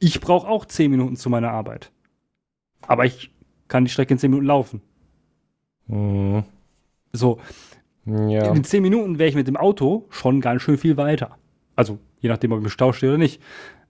Ich 0.00 0.20
brauche 0.20 0.46
auch 0.46 0.66
10 0.66 0.90
Minuten 0.90 1.16
zu 1.16 1.30
meiner 1.30 1.50
Arbeit. 1.50 1.90
Aber 2.82 3.06
ich 3.06 3.30
kann 3.68 3.86
die 3.86 3.90
Strecke 3.90 4.12
in 4.12 4.18
10 4.18 4.30
Minuten 4.30 4.46
laufen. 4.46 4.82
Mhm. 5.86 6.44
So. 7.14 7.40
Ja. 8.04 8.52
In 8.52 8.64
10 8.64 8.82
Minuten 8.82 9.18
wäre 9.18 9.30
ich 9.30 9.34
mit 9.34 9.48
dem 9.48 9.56
Auto 9.56 10.04
schon 10.10 10.42
ganz 10.42 10.60
schön 10.60 10.76
viel 10.76 10.98
weiter. 10.98 11.38
Also, 11.74 11.98
je 12.20 12.28
nachdem, 12.28 12.52
ob 12.52 12.58
ich 12.58 12.64
im 12.64 12.70
Stau 12.70 12.92
stehe 12.92 13.12
oder 13.12 13.18
nicht. 13.18 13.40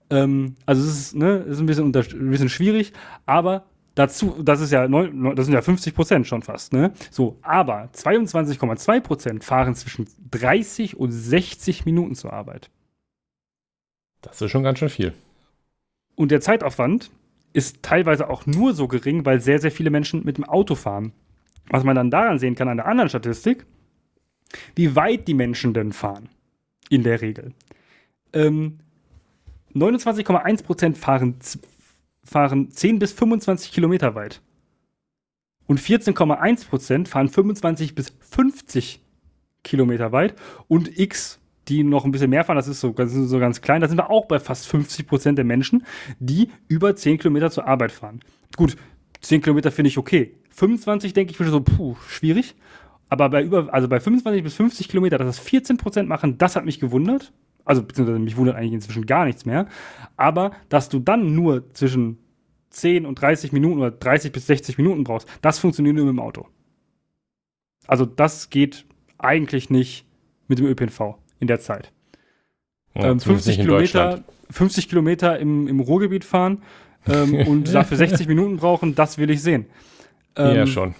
Ähm, 0.09 0.55
also, 0.65 0.81
es 0.83 0.97
ist, 0.97 1.15
ne, 1.17 1.39
ist 1.39 1.59
ein 1.59 1.65
bisschen, 1.65 1.87
ein 1.87 2.29
bisschen 2.29 2.49
schwierig, 2.49 2.93
aber 3.25 3.65
dazu, 3.97 4.41
das 4.43 4.61
ist 4.61 4.71
ja, 4.71 4.87
neun, 4.87 5.35
das 5.35 5.45
sind 5.45 5.53
ja 5.53 5.61
50 5.61 5.95
Prozent 5.95 6.27
schon 6.27 6.43
fast, 6.43 6.73
ne? 6.73 6.93
So, 7.09 7.37
aber 7.41 7.89
22,2 7.93 8.99
Prozent 9.01 9.43
fahren 9.43 9.75
zwischen 9.75 10.07
30 10.31 10.97
und 10.97 11.11
60 11.11 11.85
Minuten 11.85 12.15
zur 12.15 12.33
Arbeit. 12.33 12.69
Das 14.21 14.41
ist 14.41 14.51
schon 14.51 14.63
ganz 14.63 14.79
schön 14.79 14.89
viel. 14.89 15.13
Und 16.15 16.31
der 16.31 16.41
Zeitaufwand 16.41 17.11
ist 17.53 17.81
teilweise 17.81 18.29
auch 18.29 18.45
nur 18.45 18.73
so 18.73 18.87
gering, 18.87 19.25
weil 19.25 19.39
sehr, 19.39 19.59
sehr 19.59 19.71
viele 19.71 19.89
Menschen 19.89 20.23
mit 20.25 20.37
dem 20.37 20.43
Auto 20.43 20.75
fahren. 20.75 21.13
Was 21.69 21.83
man 21.83 21.95
dann 21.95 22.11
daran 22.11 22.39
sehen 22.39 22.55
kann, 22.55 22.69
an 22.69 22.77
der 22.77 22.87
anderen 22.87 23.09
Statistik, 23.09 23.65
wie 24.75 24.95
weit 24.95 25.27
die 25.27 25.33
Menschen 25.33 25.73
denn 25.73 25.91
fahren. 25.91 26.29
In 26.89 27.03
der 27.03 27.21
Regel. 27.21 27.53
Ähm, 28.31 28.79
29,1% 29.75 30.95
fahren, 30.95 31.35
fahren 32.27 32.69
10 32.69 32.99
bis 32.99 33.13
25 33.13 33.71
Kilometer 33.71 34.15
weit. 34.15 34.41
Und 35.65 35.79
14,1% 35.79 37.07
fahren 37.07 37.29
25 37.29 37.95
bis 37.95 38.13
50 38.19 39.01
Kilometer 39.63 40.11
weit. 40.11 40.35
Und 40.67 40.97
X, 40.97 41.39
die 41.67 41.83
noch 41.83 42.05
ein 42.05 42.11
bisschen 42.11 42.29
mehr 42.29 42.43
fahren, 42.43 42.57
das 42.57 42.67
ist 42.67 42.79
so, 42.79 42.91
das 42.91 43.13
ist 43.13 43.29
so 43.29 43.39
ganz 43.39 43.61
klein, 43.61 43.81
da 43.81 43.87
sind 43.87 43.97
wir 43.97 44.09
auch 44.09 44.25
bei 44.25 44.39
fast 44.39 44.69
50% 44.69 45.33
der 45.33 45.45
Menschen, 45.45 45.85
die 46.19 46.49
über 46.67 46.95
10 46.95 47.17
Kilometer 47.17 47.51
zur 47.51 47.67
Arbeit 47.67 47.91
fahren. 47.91 48.21
Gut, 48.55 48.77
10 49.21 49.41
Kilometer 49.41 49.71
finde 49.71 49.89
ich 49.89 49.97
okay. 49.97 50.35
25 50.51 51.13
denke 51.13 51.31
ich 51.31 51.39
mir 51.39 51.49
so, 51.49 51.61
puh, 51.61 51.95
schwierig. 52.07 52.55
Aber 53.09 53.29
bei 53.29 53.43
über, 53.43 53.73
also 53.73 53.87
bei 53.87 53.99
25 53.99 54.43
bis 54.43 54.55
50 54.55 54.89
Kilometer, 54.89 55.17
dass 55.17 55.27
das 55.27 55.39
14 55.39 55.77
Prozent 55.77 56.09
machen, 56.09 56.37
das 56.37 56.55
hat 56.55 56.65
mich 56.65 56.79
gewundert. 56.79 57.31
Also, 57.67 57.83
beziehungsweise 57.83 58.19
mich 58.19 58.37
wundert 58.37 58.55
eigentlich 58.55 58.73
inzwischen 58.73 59.05
gar 59.05 59.25
nichts 59.25 59.45
mehr. 59.45 59.67
Aber, 60.15 60.51
dass 60.69 60.87
du 60.87 60.99
dann 60.99 61.35
nur 61.35 61.73
zwischen 61.73 62.17
10 62.69 63.05
und 63.05 63.21
30 63.21 63.51
Minuten 63.51 63.79
oder 63.79 63.91
30 63.91 64.31
bis 64.31 64.47
60 64.47 64.77
Minuten 64.77 65.03
brauchst, 65.03 65.27
das 65.41 65.59
funktioniert 65.59 65.95
nur 65.95 66.05
mit 66.05 66.13
dem 66.13 66.19
Auto. 66.19 66.47
Also, 67.85 68.05
das 68.05 68.49
geht 68.49 68.85
eigentlich 69.17 69.69
nicht 69.69 70.05
mit 70.47 70.59
dem 70.59 70.65
ÖPNV 70.65 71.15
in 71.39 71.47
der 71.47 71.59
Zeit. 71.59 71.91
Ja, 72.95 73.11
ähm, 73.11 73.19
50 73.19 73.57
Kilometer, 73.57 74.23
50 74.49 74.87
Kilometer 74.87 75.37
im, 75.37 75.67
im 75.67 75.81
Ruhrgebiet 75.81 76.23
fahren 76.23 76.63
ähm, 77.05 77.35
und 77.47 77.73
dafür 77.73 77.97
60 77.97 78.29
Minuten 78.29 78.57
brauchen, 78.57 78.95
das 78.95 79.17
will 79.17 79.29
ich 79.29 79.41
sehen. 79.41 79.65
Ähm, 80.37 80.55
ja, 80.55 80.67
schon. 80.67 80.95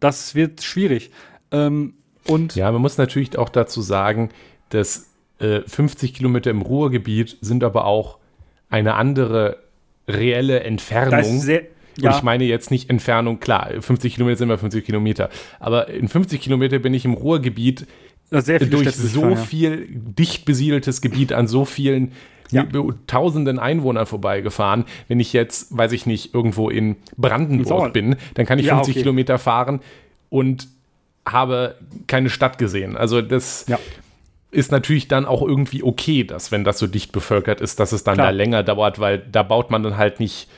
Das 0.00 0.34
wird 0.34 0.62
schwierig. 0.62 1.12
Ähm, 1.52 1.94
und 2.26 2.56
ja, 2.56 2.72
man 2.72 2.82
muss 2.82 2.98
natürlich 2.98 3.38
auch 3.38 3.50
dazu 3.50 3.82
sagen, 3.82 4.30
dass 4.70 5.12
äh, 5.38 5.60
50 5.66 6.14
Kilometer 6.14 6.50
im 6.50 6.62
Ruhrgebiet 6.62 7.36
sind 7.40 7.64
aber 7.64 7.84
auch 7.84 8.18
eine 8.68 8.94
andere 8.94 9.58
reelle 10.08 10.60
Entfernung. 10.60 11.40
Sehr, 11.40 11.62
ja. 11.98 12.10
Und 12.10 12.16
ich 12.16 12.22
meine 12.22 12.44
jetzt 12.44 12.70
nicht 12.70 12.90
Entfernung, 12.90 13.40
klar, 13.40 13.70
50 13.80 14.14
Kilometer 14.14 14.38
sind 14.38 14.48
immer 14.48 14.58
50 14.58 14.84
Kilometer. 14.84 15.30
Aber 15.58 15.88
in 15.88 16.08
50 16.08 16.40
Kilometer 16.40 16.78
bin 16.78 16.94
ich 16.94 17.04
im 17.04 17.14
Ruhrgebiet 17.14 17.86
durch 18.30 18.92
so 18.92 19.20
fahren, 19.20 19.30
ja. 19.32 19.36
viel 19.36 19.86
dicht 19.90 20.44
besiedeltes 20.44 21.00
Gebiet 21.00 21.32
an 21.32 21.46
so 21.46 21.64
vielen 21.64 22.12
ja. 22.50 22.66
tausenden 23.06 23.58
Einwohnern 23.58 24.06
vorbeigefahren. 24.06 24.84
Wenn 25.08 25.20
ich 25.20 25.32
jetzt, 25.32 25.76
weiß 25.76 25.92
ich 25.92 26.06
nicht, 26.06 26.34
irgendwo 26.34 26.70
in 26.70 26.96
Brandenburg 27.16 27.92
bin, 27.92 28.16
dann 28.34 28.46
kann 28.46 28.58
ich 28.58 28.66
ja, 28.66 28.76
50 28.76 28.92
okay. 28.92 29.02
Kilometer 29.02 29.38
fahren 29.38 29.80
und 30.28 30.68
habe 31.24 31.76
keine 32.06 32.30
Stadt 32.30 32.58
gesehen. 32.58 32.96
Also 32.96 33.20
das 33.20 33.66
ja. 33.68 33.78
Ist 34.56 34.72
natürlich 34.72 35.06
dann 35.06 35.26
auch 35.26 35.42
irgendwie 35.42 35.82
okay, 35.82 36.24
dass 36.24 36.50
wenn 36.50 36.64
das 36.64 36.78
so 36.78 36.86
dicht 36.86 37.12
bevölkert 37.12 37.60
ist, 37.60 37.78
dass 37.78 37.92
es 37.92 38.04
dann 38.04 38.14
Klar. 38.14 38.28
da 38.28 38.30
länger 38.30 38.62
dauert, 38.62 38.98
weil 38.98 39.18
da 39.18 39.42
baut 39.42 39.70
man 39.70 39.82
dann 39.82 39.98
halt 39.98 40.18
nicht 40.18 40.48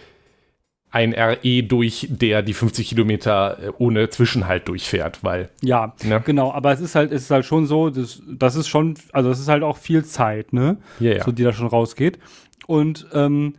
ein 0.91 1.13
RE 1.13 1.65
durch, 1.65 2.07
der 2.09 2.43
die 2.43 2.55
50 2.55 2.91
Kilometer 2.91 3.59
äh, 3.61 3.71
ohne 3.79 4.09
Zwischenhalt 4.09 4.69
durchfährt, 4.69 5.25
weil. 5.25 5.51
Ja, 5.63 5.95
ne? 6.05 6.23
genau, 6.25 6.53
aber 6.53 6.73
es 6.73 6.81
ist 6.81 6.95
halt, 6.95 7.11
es 7.11 7.23
ist 7.23 7.31
halt 7.33 7.45
schon 7.45 7.67
so, 7.67 7.91
das, 7.91 8.23
das 8.27 8.55
ist 8.55 8.69
schon, 8.69 8.95
also 9.13 9.31
es 9.31 9.41
ist 9.41 9.49
halt 9.49 9.65
auch 9.65 9.77
viel 9.77 10.05
Zeit, 10.05 10.53
ne? 10.53 10.79
Ja, 11.01 11.15
ja. 11.15 11.25
So, 11.25 11.33
die 11.33 11.43
da 11.43 11.53
schon 11.53 11.67
rausgeht. 11.67 12.21
Und 12.69 13.07
ähm, 13.13 13.57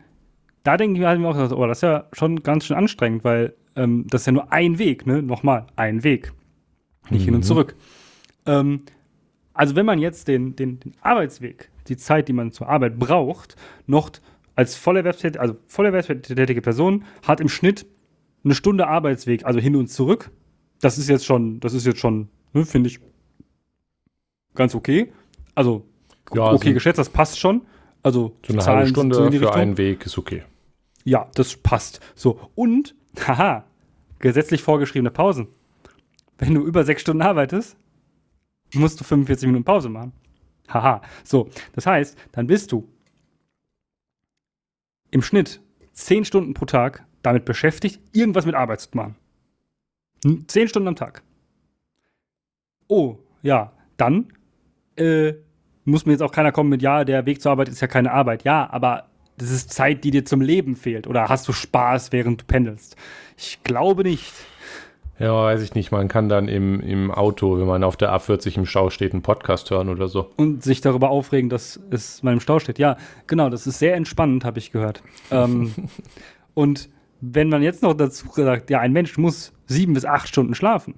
da 0.63 0.77
denken 0.77 0.99
wir 0.99 1.07
halt 1.09 1.23
auch, 1.23 1.51
oh, 1.51 1.67
das 1.67 1.79
ist 1.79 1.81
ja 1.83 2.05
schon 2.13 2.43
ganz 2.43 2.65
schön 2.65 2.77
anstrengend, 2.77 3.25
weil 3.25 3.53
ähm, 3.75 4.05
das 4.09 4.21
ist 4.21 4.27
ja 4.27 4.31
nur 4.31 4.53
ein 4.53 4.79
Weg, 4.79 5.05
ne? 5.05 5.21
Nochmal, 5.21 5.67
ein 5.75 6.03
Weg. 6.05 6.31
Nicht 7.09 7.21
mhm. 7.21 7.25
hin 7.25 7.33
und 7.35 7.41
mhm. 7.41 7.45
zurück. 7.45 7.75
Ähm, 8.45 8.83
also 9.59 9.75
wenn 9.75 9.85
man 9.85 9.99
jetzt 9.99 10.29
den, 10.29 10.55
den, 10.55 10.79
den 10.79 10.93
Arbeitsweg, 11.01 11.69
die 11.89 11.97
Zeit, 11.97 12.29
die 12.29 12.33
man 12.33 12.53
zur 12.53 12.69
Arbeit 12.69 12.97
braucht, 12.97 13.57
noch 13.87 14.09
als 14.55 14.77
vollerwerbstätige, 14.77 15.41
also 15.41 15.57
vollerwerbstätige 15.67 16.61
Person 16.61 17.03
hat 17.27 17.41
im 17.41 17.49
Schnitt 17.49 17.85
eine 18.45 18.55
Stunde 18.55 18.87
Arbeitsweg, 18.87 19.45
also 19.45 19.59
hin 19.59 19.75
und 19.75 19.87
zurück. 19.87 20.31
Das 20.79 20.97
ist 20.97 21.09
jetzt 21.09 21.25
schon, 21.25 21.59
das 21.59 21.73
ist 21.73 21.85
jetzt 21.85 21.99
schon, 21.99 22.29
ne, 22.53 22.65
finde 22.65 22.87
ich, 22.87 23.01
ganz 24.55 24.75
okay. 24.75 25.11
Also 25.55 25.85
ja, 26.33 26.43
okay 26.43 26.51
also 26.51 26.73
geschätzt, 26.75 26.99
das 26.99 27.09
passt 27.09 27.37
schon. 27.37 27.63
Also 28.01 28.37
so 28.47 28.53
eine 28.53 28.65
halbe 28.65 28.87
Stunde 28.87 29.13
so 29.13 29.29
für 29.29 29.53
einen 29.53 29.77
Weg 29.77 30.05
ist 30.05 30.17
okay. 30.17 30.43
Ja, 31.03 31.27
das 31.35 31.57
passt. 31.57 31.99
So 32.15 32.39
und 32.55 32.95
haha, 33.27 33.65
gesetzlich 34.19 34.63
vorgeschriebene 34.63 35.11
Pausen. 35.11 35.49
Wenn 36.37 36.53
du 36.53 36.63
über 36.63 36.85
sechs 36.85 37.01
Stunden 37.01 37.23
arbeitest, 37.23 37.75
musst 38.73 38.99
du 38.99 39.03
45 39.03 39.47
Minuten 39.47 39.65
Pause 39.65 39.89
machen. 39.89 40.13
Haha. 40.67 41.01
So, 41.23 41.49
das 41.73 41.85
heißt, 41.85 42.17
dann 42.31 42.47
bist 42.47 42.71
du 42.71 42.87
im 45.11 45.21
Schnitt 45.21 45.61
zehn 45.93 46.25
Stunden 46.25 46.53
pro 46.53 46.65
Tag 46.65 47.05
damit 47.21 47.45
beschäftigt, 47.45 47.99
irgendwas 48.13 48.45
mit 48.45 48.55
Arbeit 48.55 48.81
zu 48.81 48.89
machen. 48.93 49.15
Zehn 50.47 50.67
Stunden 50.67 50.87
am 50.87 50.95
Tag. 50.95 51.23
Oh, 52.87 53.17
ja, 53.41 53.71
dann 53.97 54.31
äh, 54.95 55.33
muss 55.85 56.05
mir 56.05 56.13
jetzt 56.13 56.21
auch 56.21 56.31
keiner 56.31 56.51
kommen 56.51 56.69
mit, 56.69 56.81
ja, 56.81 57.03
der 57.03 57.25
Weg 57.25 57.41
zur 57.41 57.51
Arbeit 57.51 57.69
ist 57.69 57.81
ja 57.81 57.87
keine 57.87 58.11
Arbeit. 58.11 58.43
Ja, 58.43 58.69
aber 58.71 59.09
das 59.37 59.51
ist 59.51 59.71
Zeit, 59.71 60.03
die 60.03 60.11
dir 60.11 60.25
zum 60.25 60.41
Leben 60.41 60.75
fehlt. 60.75 61.07
Oder 61.07 61.29
hast 61.29 61.47
du 61.47 61.53
Spaß, 61.53 62.11
während 62.11 62.41
du 62.41 62.45
pendelst? 62.45 62.95
Ich 63.37 63.63
glaube 63.63 64.03
nicht. 64.03 64.33
Ja, 65.19 65.43
weiß 65.43 65.61
ich 65.61 65.75
nicht. 65.75 65.91
Man 65.91 66.07
kann 66.07 66.29
dann 66.29 66.47
im, 66.47 66.79
im 66.79 67.11
Auto, 67.11 67.59
wenn 67.59 67.67
man 67.67 67.83
auf 67.83 67.97
der 67.97 68.11
A40 68.13 68.57
im 68.57 68.65
Stau 68.65 68.89
steht, 68.89 69.11
einen 69.13 69.21
Podcast 69.21 69.69
hören 69.69 69.89
oder 69.89 70.07
so. 70.07 70.31
Und 70.37 70.63
sich 70.63 70.79
darüber 70.79 71.09
aufregen, 71.09 71.49
dass 71.49 71.79
es 71.89 72.23
mal 72.23 72.31
im 72.31 72.39
Stau 72.39 72.59
steht. 72.59 72.79
Ja, 72.79 72.97
genau, 73.27 73.49
das 73.49 73.67
ist 73.67 73.79
sehr 73.79 73.95
entspannend, 73.95 74.45
habe 74.45 74.59
ich 74.59 74.71
gehört. 74.71 75.03
ähm, 75.29 75.73
und 76.53 76.89
wenn 77.21 77.49
man 77.49 77.61
jetzt 77.61 77.83
noch 77.83 77.93
dazu 77.93 78.27
sagt, 78.33 78.69
ja, 78.69 78.79
ein 78.79 78.93
Mensch 78.93 79.17
muss 79.17 79.51
sieben 79.65 79.93
bis 79.93 80.05
acht 80.05 80.29
Stunden 80.29 80.55
schlafen, 80.55 80.95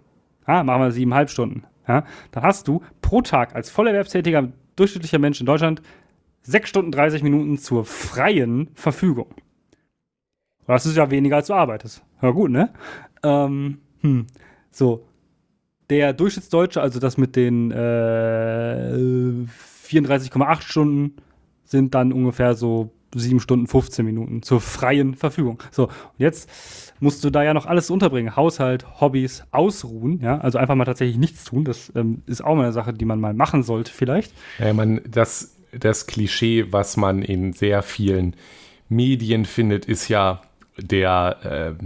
ja, 0.47 0.63
machen 0.63 0.83
wir 0.83 0.91
siebeneinhalb 0.91 1.31
Stunden, 1.31 1.63
ja, 1.87 2.05
dann 2.31 2.43
hast 2.43 2.67
du 2.67 2.83
pro 3.01 3.21
Tag 3.21 3.55
als 3.55 3.71
vollerwerbstätiger 3.71 4.49
durchschnittlicher 4.75 5.17
Mensch 5.19 5.39
in 5.39 5.47
Deutschland 5.47 5.81
sechs 6.43 6.69
Stunden 6.69 6.91
30 6.91 7.23
Minuten 7.23 7.57
zur 7.57 7.85
freien 7.85 8.69
Verfügung. 8.75 9.33
Das 10.67 10.85
ist 10.85 10.95
ja 10.95 11.09
weniger 11.09 11.37
als 11.37 11.47
du 11.47 11.53
arbeitest. 11.53 12.03
Ja, 12.21 12.29
gut, 12.29 12.51
ne? 12.51 12.71
Ähm, 13.23 13.79
hm, 14.01 14.27
so. 14.71 15.05
der 15.89 16.13
Durchschnittsdeutsche, 16.13 16.81
also 16.81 16.99
das 16.99 17.17
mit 17.17 17.35
den 17.35 17.71
äh, 17.71 18.93
34,8 19.87 20.61
Stunden, 20.61 21.15
sind 21.65 21.95
dann 21.95 22.13
ungefähr 22.13 22.55
so 22.55 22.91
7 23.15 23.39
Stunden 23.39 23.67
15 23.67 24.05
Minuten 24.05 24.41
zur 24.41 24.61
freien 24.61 25.15
Verfügung. 25.15 25.61
So, 25.71 25.89
jetzt 26.17 26.49
musst 26.99 27.23
du 27.23 27.29
da 27.29 27.43
ja 27.43 27.53
noch 27.53 27.65
alles 27.65 27.89
unterbringen. 27.89 28.35
Haushalt, 28.35 29.01
Hobbys, 29.01 29.43
Ausruhen, 29.51 30.19
ja, 30.21 30.37
also 30.37 30.57
einfach 30.57 30.75
mal 30.75 30.85
tatsächlich 30.85 31.17
nichts 31.17 31.43
tun. 31.43 31.65
Das 31.65 31.91
ähm, 31.95 32.21
ist 32.25 32.43
auch 32.43 32.55
mal 32.55 32.63
eine 32.63 32.73
Sache, 32.73 32.93
die 32.93 33.05
man 33.05 33.19
mal 33.19 33.33
machen 33.33 33.63
sollte, 33.63 33.91
vielleicht. 33.91 34.33
Ja, 34.59 34.73
man, 34.73 35.01
das, 35.09 35.57
das 35.77 36.07
Klischee, 36.07 36.67
was 36.71 36.97
man 36.97 37.21
in 37.21 37.53
sehr 37.53 37.81
vielen 37.81 38.35
Medien 38.87 39.45
findet, 39.45 39.85
ist 39.85 40.07
ja 40.07 40.41
der, 40.77 41.77
äh, 41.79 41.83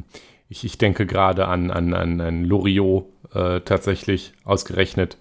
ich, 0.50 0.64
ich 0.64 0.78
denke 0.78 1.06
gerade 1.06 1.48
an, 1.48 1.72
an, 1.72 1.94
an, 1.94 2.22
an 2.22 2.44
Loriot 2.46 3.06
äh, 3.34 3.62
tatsächlich 3.62 4.34
ausgerechnet, 4.44 5.18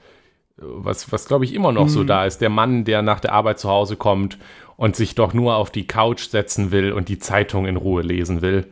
was, 0.57 1.11
was 1.11 1.27
glaube 1.27 1.45
ich 1.45 1.55
immer 1.55 1.73
noch 1.73 1.85
mhm. 1.85 1.91
so 1.91 2.05
da 2.05 2.27
ist. 2.27 2.41
Der 2.41 2.51
Mann, 2.51 2.85
der 2.85 3.03
nach 3.03 3.21
der 3.21 3.33
Arbeit 3.33 3.59
zu 3.59 3.69
Hause 3.69 3.97
kommt 3.97 4.39
und 4.77 4.97
sich 4.97 5.15
doch 5.15 5.35
nur 5.35 5.57
auf 5.57 5.71
die 5.71 5.87
Couch 5.87 6.29
setzen 6.29 6.71
will 6.71 6.93
und 6.93 7.09
die 7.09 7.19
Zeitung 7.19 7.67
in 7.67 7.77
Ruhe 7.77 8.03
lesen 8.03 8.43
will. 8.43 8.67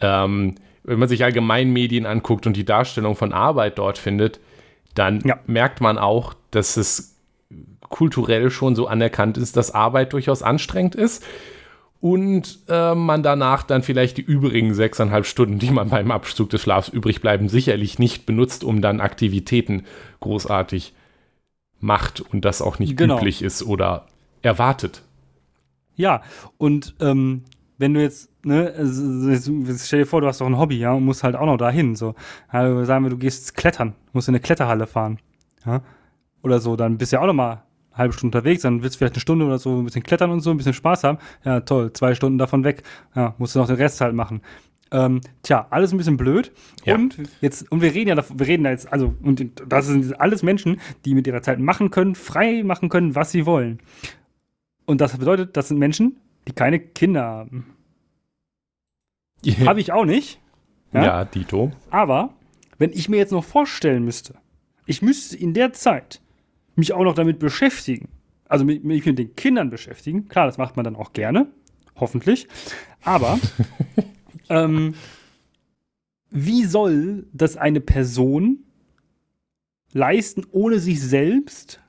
Ähm, 0.00 0.56
wenn 0.82 0.98
man 0.98 1.08
sich 1.08 1.24
allgemein 1.24 1.72
Medien 1.72 2.06
anguckt 2.06 2.46
und 2.46 2.56
die 2.56 2.64
Darstellung 2.64 3.14
von 3.14 3.32
Arbeit 3.32 3.78
dort 3.78 3.98
findet, 3.98 4.40
dann 4.94 5.20
ja. 5.20 5.38
merkt 5.46 5.80
man 5.80 5.98
auch, 5.98 6.34
dass 6.50 6.76
es 6.76 7.16
kulturell 7.88 8.50
schon 8.50 8.74
so 8.74 8.86
anerkannt 8.86 9.36
ist, 9.36 9.56
dass 9.56 9.72
Arbeit 9.72 10.12
durchaus 10.12 10.42
anstrengend 10.42 10.94
ist 10.94 11.24
und 12.00 12.60
äh, 12.68 12.94
man 12.94 13.22
danach 13.22 13.62
dann 13.62 13.82
vielleicht 13.82 14.16
die 14.16 14.22
übrigen 14.22 14.72
sechseinhalb 14.72 15.26
Stunden, 15.26 15.58
die 15.58 15.70
man 15.70 15.90
beim 15.90 16.10
Abzug 16.10 16.48
des 16.50 16.62
Schlafs 16.62 16.88
übrig 16.88 17.20
bleiben, 17.20 17.48
sicherlich 17.48 17.98
nicht 17.98 18.26
benutzt, 18.26 18.64
um 18.64 18.80
dann 18.80 19.00
Aktivitäten 19.00 19.84
großartig 20.20 20.94
macht 21.78 22.20
und 22.20 22.44
das 22.44 22.62
auch 22.62 22.78
nicht 22.78 22.96
genau. 22.96 23.18
üblich 23.18 23.42
ist 23.42 23.62
oder 23.62 24.06
erwartet. 24.42 25.02
Ja, 25.94 26.22
und 26.56 26.94
ähm, 27.00 27.44
wenn 27.76 27.92
du 27.92 28.00
jetzt, 28.00 28.30
ne, 28.44 28.72
stell 29.78 30.00
dir 30.00 30.06
vor, 30.06 30.22
du 30.22 30.26
hast 30.26 30.40
doch 30.40 30.46
ein 30.46 30.58
Hobby, 30.58 30.78
ja, 30.78 30.92
und 30.92 31.04
musst 31.04 31.22
halt 31.22 31.36
auch 31.36 31.46
noch 31.46 31.58
dahin, 31.58 31.96
so. 31.96 32.14
Also 32.48 32.84
sagen 32.84 33.04
wir, 33.04 33.10
du 33.10 33.18
gehst 33.18 33.54
klettern, 33.56 33.94
musst 34.12 34.28
in 34.28 34.34
eine 34.34 34.40
Kletterhalle 34.40 34.86
fahren, 34.86 35.18
ja, 35.66 35.82
oder 36.42 36.60
so, 36.60 36.76
dann 36.76 36.96
bist 36.96 37.12
du 37.12 37.16
ja 37.16 37.22
auch 37.22 37.26
noch 37.26 37.34
mal 37.34 37.62
halbe 38.00 38.12
Stunde 38.12 38.36
unterwegs, 38.36 38.62
dann 38.62 38.82
willst 38.82 38.96
du 38.96 38.98
vielleicht 38.98 39.14
eine 39.14 39.20
Stunde 39.20 39.44
oder 39.44 39.58
so 39.58 39.78
ein 39.78 39.84
bisschen 39.84 40.02
klettern 40.02 40.30
und 40.30 40.40
so, 40.40 40.50
ein 40.50 40.56
bisschen 40.56 40.74
Spaß 40.74 41.04
haben. 41.04 41.18
Ja, 41.44 41.60
toll, 41.60 41.92
zwei 41.92 42.14
Stunden 42.14 42.38
davon 42.38 42.64
weg, 42.64 42.82
ja, 43.14 43.34
musst 43.38 43.54
du 43.54 43.60
noch 43.60 43.68
den 43.68 43.76
Rest 43.76 44.00
halt 44.00 44.14
machen. 44.14 44.42
Ähm, 44.92 45.20
tja, 45.42 45.68
alles 45.70 45.92
ein 45.92 45.98
bisschen 45.98 46.16
blöd. 46.16 46.50
Ja. 46.84 46.96
Und 46.96 47.16
jetzt, 47.40 47.70
und 47.70 47.80
wir 47.80 47.94
reden 47.94 48.08
ja, 48.08 48.16
wir 48.16 48.46
reden 48.46 48.64
da 48.64 48.70
jetzt, 48.70 48.92
also, 48.92 49.14
und 49.22 49.62
das 49.68 49.86
sind 49.86 50.20
alles 50.20 50.42
Menschen, 50.42 50.80
die 51.04 51.14
mit 51.14 51.26
ihrer 51.26 51.42
Zeit 51.42 51.60
machen 51.60 51.90
können, 51.90 52.16
frei 52.16 52.62
machen 52.64 52.88
können, 52.88 53.14
was 53.14 53.30
sie 53.30 53.46
wollen. 53.46 53.78
Und 54.86 55.00
das 55.00 55.16
bedeutet, 55.16 55.56
das 55.56 55.68
sind 55.68 55.78
Menschen, 55.78 56.16
die 56.48 56.52
keine 56.52 56.80
Kinder 56.80 57.22
haben. 57.22 57.66
Yeah. 59.46 59.66
Habe 59.66 59.80
ich 59.80 59.92
auch 59.92 60.04
nicht. 60.04 60.40
Ja? 60.92 61.04
ja, 61.04 61.24
Dito. 61.24 61.70
Aber 61.90 62.34
wenn 62.78 62.92
ich 62.92 63.08
mir 63.08 63.18
jetzt 63.18 63.32
noch 63.32 63.44
vorstellen 63.44 64.04
müsste, 64.04 64.34
ich 64.86 65.02
müsste 65.02 65.36
in 65.36 65.54
der 65.54 65.72
Zeit 65.72 66.20
mich 66.80 66.92
auch 66.92 67.04
noch 67.04 67.14
damit 67.14 67.38
beschäftigen, 67.38 68.08
also 68.48 68.64
mich 68.64 68.82
mit, 68.82 69.06
mit 69.06 69.18
den 69.18 69.36
Kindern 69.36 69.70
beschäftigen. 69.70 70.28
Klar, 70.28 70.46
das 70.46 70.58
macht 70.58 70.76
man 70.76 70.84
dann 70.84 70.96
auch 70.96 71.12
gerne, 71.12 71.46
hoffentlich. 71.96 72.48
Aber 73.04 73.38
ähm, 74.48 74.94
wie 76.30 76.64
soll 76.64 77.26
das 77.32 77.56
eine 77.56 77.80
Person 77.80 78.64
leisten, 79.92 80.46
ohne 80.50 80.78
sich 80.78 81.00
selbst 81.00 81.80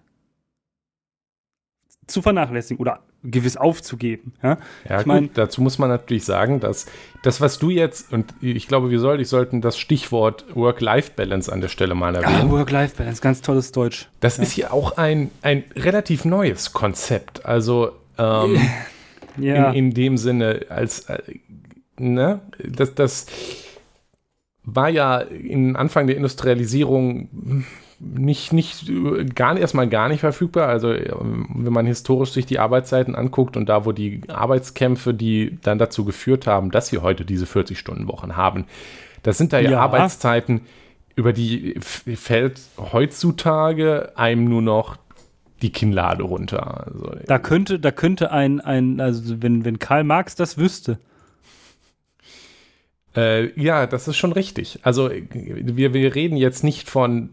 zu 2.08 2.22
vernachlässigen 2.22 2.80
oder 2.80 3.04
gewiss 3.24 3.58
aufzugeben. 3.58 4.34
Ja, 4.42 4.58
ja 4.88 5.00
ich 5.00 5.06
mein, 5.06 5.28
gut, 5.28 5.38
dazu 5.38 5.62
muss 5.62 5.78
man 5.78 5.90
natürlich 5.90 6.26
sagen, 6.26 6.60
dass 6.60 6.88
das, 7.24 7.42
was 7.42 7.60
du 7.60 7.70
jetzt, 7.70 8.12
und 8.12 8.34
ich 8.42 8.68
glaube, 8.68 8.90
wir 8.90 9.00
sollten, 9.00 9.24
sollten 9.26 9.62
das 9.62 9.78
Stichwort 9.78 10.46
Work-Life-Balance 10.56 11.52
an 11.52 11.62
der 11.62 11.68
Stelle 11.68 11.96
mal 11.96 12.16
erwähnen. 12.16 12.50
Ah, 12.50 12.52
Work-Life-Balance, 12.52 13.22
ganz 13.22 13.42
tolles 13.42 13.72
Deutsch. 13.72 14.10
Das 14.20 14.38
ja. 14.38 14.44
ist 14.44 14.56
ja 14.56 14.72
auch 14.72 14.98
ein, 14.98 15.30
ein 15.42 15.64
relativ 15.76 16.26
neues 16.26 16.74
Konzept. 16.74 17.46
Also 17.46 17.92
ähm, 18.18 18.58
ja. 19.38 19.72
in, 19.72 19.86
in, 19.86 19.94
dem 19.94 20.18
Sinne, 20.18 20.66
als 20.70 21.02
äh, 21.02 21.20
ne, 21.98 22.42
das, 22.58 22.96
das 22.96 23.28
war 24.64 24.90
ja 24.90 25.20
in 25.20 25.76
Anfang 25.76 26.08
der 26.08 26.16
Industrialisierung 26.16 27.66
nicht, 28.02 28.52
nicht, 28.52 28.92
gar 29.36 29.58
erstmal 29.58 29.88
gar 29.88 30.10
nicht 30.10 30.22
verfügbar. 30.22 30.68
Also, 30.68 30.90
wenn 30.90 31.74
man 31.74 31.86
historisch 31.86 32.32
sich 32.32 32.46
die 32.46 32.60
Arbeitszeiten 32.60 33.16
anguckt 33.16 33.56
und 33.56 33.70
da, 33.70 33.86
wo 33.86 33.92
die 33.92 34.22
Arbeitskämpfe, 34.28 35.14
die 35.14 35.60
dann 35.62 35.78
dazu 35.78 36.04
geführt 36.04 36.48
haben, 36.48 36.72
dass 36.72 36.92
wir 36.92 37.04
heute 37.04 37.26
diese 37.26 37.46
40-Stunden-Wochen 37.46 38.36
haben, 38.36 38.66
das 39.24 39.38
sind 39.38 39.54
da 39.54 39.60
ja, 39.60 39.72
ja, 39.72 39.80
Arbeitszeiten, 39.80 40.62
über 41.16 41.32
die 41.34 41.76
fällt 41.80 42.60
heutzutage 42.78 44.14
einem 44.16 44.46
nur 44.46 44.62
noch 44.62 44.98
die 45.62 45.72
Kinnlade 45.72 46.24
runter. 46.24 46.88
Also, 46.88 47.16
da 47.28 47.38
könnte, 47.38 47.80
da 47.80 47.92
könnte 47.92 48.32
ein, 48.32 48.62
ein, 48.62 49.00
also 49.00 49.42
wenn, 49.44 49.64
wenn 49.64 49.78
Karl 49.78 50.04
Marx 50.04 50.36
das 50.36 50.58
wüsste, 50.58 50.98
äh, 53.16 53.60
ja, 53.62 53.88
das 53.88 54.08
ist 54.08 54.18
schon 54.18 54.32
richtig. 54.32 54.80
Also 54.84 55.10
wir, 55.34 55.94
wir 55.94 56.16
reden 56.16 56.38
jetzt 56.38 56.64
nicht 56.64 56.90
von 56.90 57.30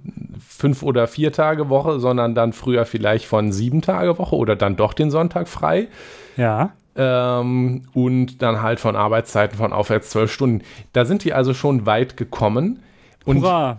fünf 0.47 0.83
oder 0.83 1.07
vier 1.07 1.33
Tage 1.33 1.69
Woche, 1.69 2.01
sondern 2.01 2.35
dann 2.35 2.53
früher 2.53 2.85
vielleicht 2.85 3.27
von 3.27 3.53
sieben 3.53 3.81
Tage 3.81 4.19
Woche 4.19 4.35
oder 4.35 4.57
dann 4.57 4.77
doch 4.77 4.93
den 4.93 5.11
Sonntag 5.11 5.47
frei. 5.47 5.89
Ja. 6.37 6.73
Ähm, 6.97 7.83
und 7.95 8.43
dann 8.43 8.61
halt 8.61 8.81
von 8.81 8.97
Arbeitszeiten 8.97 9.57
von 9.57 9.73
aufwärts 9.73 10.11
zwölf 10.11 10.33
Stunden. 10.33 10.65
Da 10.93 11.05
sind 11.05 11.25
wir 11.25 11.37
also 11.37 11.55
schon 11.55 11.87
weit 11.87 12.17
gekommen. 12.17 12.81
Und 13.25 13.43
Hurra. 13.43 13.79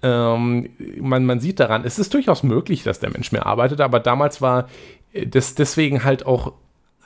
Ähm, 0.00 0.70
man, 1.00 1.26
man 1.26 1.40
sieht 1.40 1.60
daran, 1.60 1.84
es 1.84 1.98
ist 1.98 2.14
durchaus 2.14 2.42
möglich, 2.44 2.84
dass 2.84 3.00
der 3.00 3.10
Mensch 3.10 3.32
mehr 3.32 3.46
arbeitet, 3.46 3.80
aber 3.80 3.98
damals 3.98 4.40
war 4.40 4.68
das 5.26 5.54
deswegen 5.54 6.04
halt 6.04 6.24
auch 6.24 6.52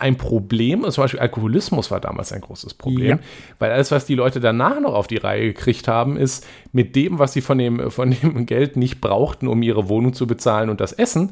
ein 0.03 0.17
Problem. 0.17 0.83
Zum 0.91 1.05
Beispiel 1.05 1.21
Alkoholismus 1.21 1.91
war 1.91 2.01
damals 2.01 2.33
ein 2.33 2.41
großes 2.41 2.75
Problem, 2.75 3.09
ja. 3.09 3.19
weil 3.59 3.71
alles, 3.71 3.91
was 3.91 4.05
die 4.05 4.17
Leute 4.17 4.41
danach 4.41 4.81
noch 4.81 4.95
auf 4.95 5.07
die 5.07 5.17
Reihe 5.17 5.47
gekriegt 5.53 5.89
haben, 5.89 6.17
ist 6.17 6.47
mit 6.73 6.97
dem, 6.97 7.19
was 7.19 7.33
sie 7.33 7.41
von 7.41 7.57
dem, 7.57 7.91
von 7.91 8.11
dem 8.11 8.45
Geld 8.47 8.77
nicht 8.77 9.01
brauchten, 9.01 9.49
um 9.49 9.63
ihre 9.63 9.89
Wohnung 9.89 10.13
zu 10.13 10.27
bezahlen 10.27 10.69
und 10.71 10.81
das 10.81 10.93
Essen, 10.93 11.31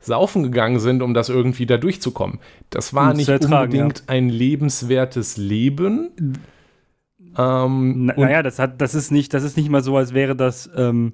saufen 0.00 0.42
gegangen 0.42 0.80
sind, 0.80 1.02
um 1.02 1.14
das 1.14 1.28
irgendwie 1.28 1.66
da 1.66 1.76
durchzukommen. 1.76 2.40
Das 2.70 2.94
war 2.94 3.14
nicht 3.14 3.28
ertragen, 3.28 3.72
unbedingt 3.72 3.98
ja. 4.00 4.04
ein 4.08 4.28
lebenswertes 4.28 5.36
Leben. 5.36 6.10
Ähm, 7.36 8.06
Na, 8.06 8.14
naja, 8.16 8.42
das 8.42 8.58
hat, 8.58 8.80
das 8.80 8.94
ist 8.94 9.10
nicht, 9.12 9.32
das 9.34 9.44
ist 9.44 9.56
nicht 9.56 9.68
mal 9.68 9.82
so, 9.82 9.96
als 9.96 10.14
wäre 10.14 10.34
das, 10.34 10.70
ähm, 10.74 11.12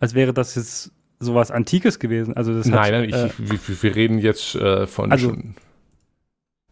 als 0.00 0.14
wäre 0.14 0.32
das 0.32 0.54
jetzt 0.56 0.92
sowas 1.20 1.50
Antikes 1.50 1.98
gewesen. 1.98 2.34
Also 2.34 2.54
das 2.54 2.66
nein, 2.66 2.80
hat, 2.80 2.90
nein, 2.92 3.04
ich, 3.04 3.14
äh, 3.14 3.30
wir, 3.38 3.82
wir, 3.82 3.94
reden 3.94 4.18
jetzt 4.18 4.54
äh, 4.54 4.86
von 4.86 5.12
also, 5.12 5.28
schon 5.28 5.54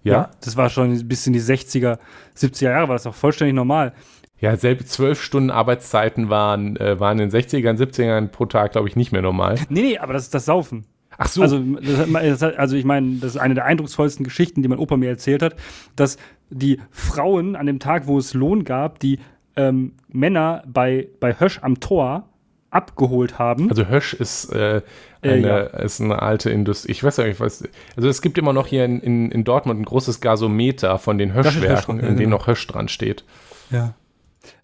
ja? 0.02 0.12
ja? 0.12 0.30
Das 0.42 0.56
war 0.56 0.70
schon 0.70 1.08
bis 1.08 1.26
in 1.26 1.32
die 1.32 1.40
60er, 1.40 1.98
70er 2.36 2.64
Jahre, 2.64 2.88
war 2.88 2.94
das 2.94 3.06
auch 3.06 3.14
vollständig 3.14 3.54
normal. 3.54 3.92
Ja, 4.38 4.56
selbst 4.56 4.92
zwölf 4.92 5.22
Stunden 5.22 5.50
Arbeitszeiten 5.50 6.30
waren, 6.30 6.76
äh, 6.76 6.98
waren 6.98 7.18
in 7.18 7.28
den 7.28 7.40
60ern, 7.40 7.76
70ern 7.76 8.28
pro 8.28 8.46
Tag, 8.46 8.72
glaube 8.72 8.88
ich, 8.88 8.96
nicht 8.96 9.12
mehr 9.12 9.22
normal. 9.22 9.56
Nee, 9.68 9.82
nee, 9.82 9.98
aber 9.98 10.14
das 10.14 10.24
ist 10.24 10.34
das 10.34 10.46
Saufen. 10.46 10.86
Ach 11.18 11.28
so. 11.28 11.42
Also, 11.42 11.58
das, 11.58 12.42
also 12.42 12.76
ich 12.76 12.84
meine, 12.86 13.16
das 13.16 13.34
ist 13.34 13.40
eine 13.40 13.54
der 13.54 13.66
eindrucksvollsten 13.66 14.24
Geschichten, 14.24 14.62
die 14.62 14.68
mein 14.68 14.78
Opa 14.78 14.96
mir 14.96 15.10
erzählt 15.10 15.42
hat, 15.42 15.56
dass 15.94 16.16
die 16.48 16.80
Frauen 16.90 17.56
an 17.56 17.66
dem 17.66 17.78
Tag, 17.78 18.06
wo 18.06 18.16
es 18.16 18.32
Lohn 18.32 18.64
gab, 18.64 19.00
die 19.00 19.18
ähm, 19.56 19.92
Männer 20.08 20.62
bei, 20.66 21.08
bei 21.20 21.38
Hösch 21.38 21.58
am 21.62 21.78
Tor 21.80 22.30
abgeholt 22.70 23.38
haben. 23.38 23.68
Also 23.68 23.86
Hösch 23.86 24.14
ist, 24.14 24.52
äh, 24.54 24.78
äh 24.78 24.82
eine, 25.22 25.36
äh, 25.36 25.40
ja. 25.40 25.60
ist 25.80 26.00
eine 26.00 26.20
alte 26.22 26.50
Industrie. 26.50 26.92
Ich 26.92 27.04
weiß 27.04 27.18
ja 27.18 27.24
nicht, 27.24 27.40
was. 27.40 27.62
Also 27.96 28.08
es 28.08 28.22
gibt 28.22 28.38
immer 28.38 28.52
noch 28.52 28.66
hier 28.66 28.84
in, 28.84 29.00
in, 29.00 29.30
in 29.30 29.44
Dortmund 29.44 29.80
ein 29.80 29.84
großes 29.84 30.20
Gasometer 30.20 30.98
von 30.98 31.18
den 31.18 31.34
Höschwerken, 31.34 31.98
in 31.98 32.00
ja, 32.00 32.08
genau. 32.08 32.18
dem 32.18 32.30
noch 32.30 32.46
Hösch 32.46 32.66
dran 32.66 32.88
steht. 32.88 33.24
Ja. 33.70 33.94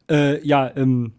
Äh, 0.08 0.44
ja, 0.46 0.70
ähm, 0.76 1.12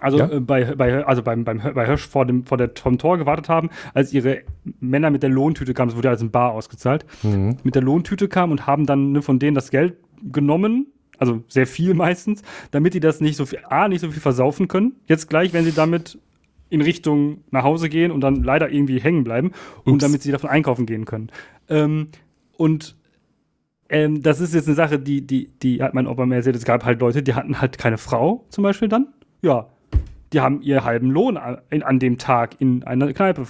also 0.00 0.18
ja? 0.18 0.30
äh, 0.30 0.40
bei, 0.40 0.64
bei, 0.74 1.04
also 1.04 1.22
beim, 1.22 1.44
beim, 1.44 1.60
bei 1.74 1.86
Hösch 1.86 2.06
vor 2.06 2.26
dem, 2.26 2.44
vor 2.44 2.58
der, 2.58 2.70
vom 2.74 2.98
Tor 2.98 3.18
gewartet 3.18 3.48
haben, 3.48 3.70
als 3.94 4.12
ihre 4.12 4.42
Männer 4.80 5.10
mit 5.10 5.22
der 5.22 5.30
Lohntüte 5.30 5.74
kamen, 5.74 5.90
es 5.90 5.96
wurde 5.96 6.10
als 6.10 6.22
ein 6.22 6.30
Bar 6.30 6.52
ausgezahlt, 6.52 7.04
mhm. 7.22 7.58
mit 7.62 7.74
der 7.74 7.82
Lohntüte 7.82 8.28
kamen 8.28 8.52
und 8.52 8.66
haben 8.66 8.86
dann 8.86 9.12
ne, 9.12 9.22
von 9.22 9.38
denen 9.38 9.54
das 9.54 9.70
Geld 9.70 9.96
genommen 10.22 10.86
also 11.20 11.44
sehr 11.48 11.66
viel 11.66 11.92
meistens, 11.92 12.42
damit 12.70 12.94
die 12.94 13.00
das 13.00 13.20
nicht 13.20 13.36
so 13.36 13.44
viel, 13.44 13.60
A, 13.68 13.88
nicht 13.88 14.00
so 14.00 14.10
viel 14.10 14.22
versaufen 14.22 14.68
können. 14.68 14.96
Jetzt 15.06 15.28
gleich, 15.28 15.52
wenn 15.52 15.64
sie 15.64 15.72
damit 15.72 16.18
in 16.70 16.80
Richtung 16.80 17.44
nach 17.50 17.64
Hause 17.64 17.88
gehen 17.88 18.10
und 18.10 18.20
dann 18.20 18.42
leider 18.42 18.70
irgendwie 18.70 19.00
hängen 19.00 19.24
bleiben 19.24 19.52
und 19.84 20.02
damit 20.02 20.22
sie 20.22 20.32
davon 20.32 20.48
einkaufen 20.48 20.86
gehen 20.86 21.04
können. 21.04 21.30
Ähm, 21.68 22.08
und 22.56 22.96
ähm, 23.88 24.22
das 24.22 24.40
ist 24.40 24.54
jetzt 24.54 24.68
eine 24.68 24.76
Sache, 24.76 24.98
die, 24.98 25.26
die, 25.26 25.48
die 25.62 25.82
hat 25.82 25.94
mein 25.94 26.06
Opa 26.06 26.24
mir 26.24 26.36
erzählt, 26.36 26.56
es 26.56 26.64
gab 26.64 26.84
halt 26.84 27.00
Leute, 27.00 27.22
die 27.22 27.34
hatten 27.34 27.60
halt 27.60 27.76
keine 27.76 27.98
Frau 27.98 28.46
zum 28.48 28.62
Beispiel 28.62 28.88
dann. 28.88 29.08
Ja, 29.42 29.66
die 30.32 30.40
haben 30.40 30.62
ihr 30.62 30.84
halben 30.84 31.10
Lohn 31.10 31.36
an, 31.36 31.58
an 31.70 31.98
dem 31.98 32.16
Tag 32.16 32.60
in 32.60 32.84
einer 32.84 33.12
Kneipe 33.12 33.44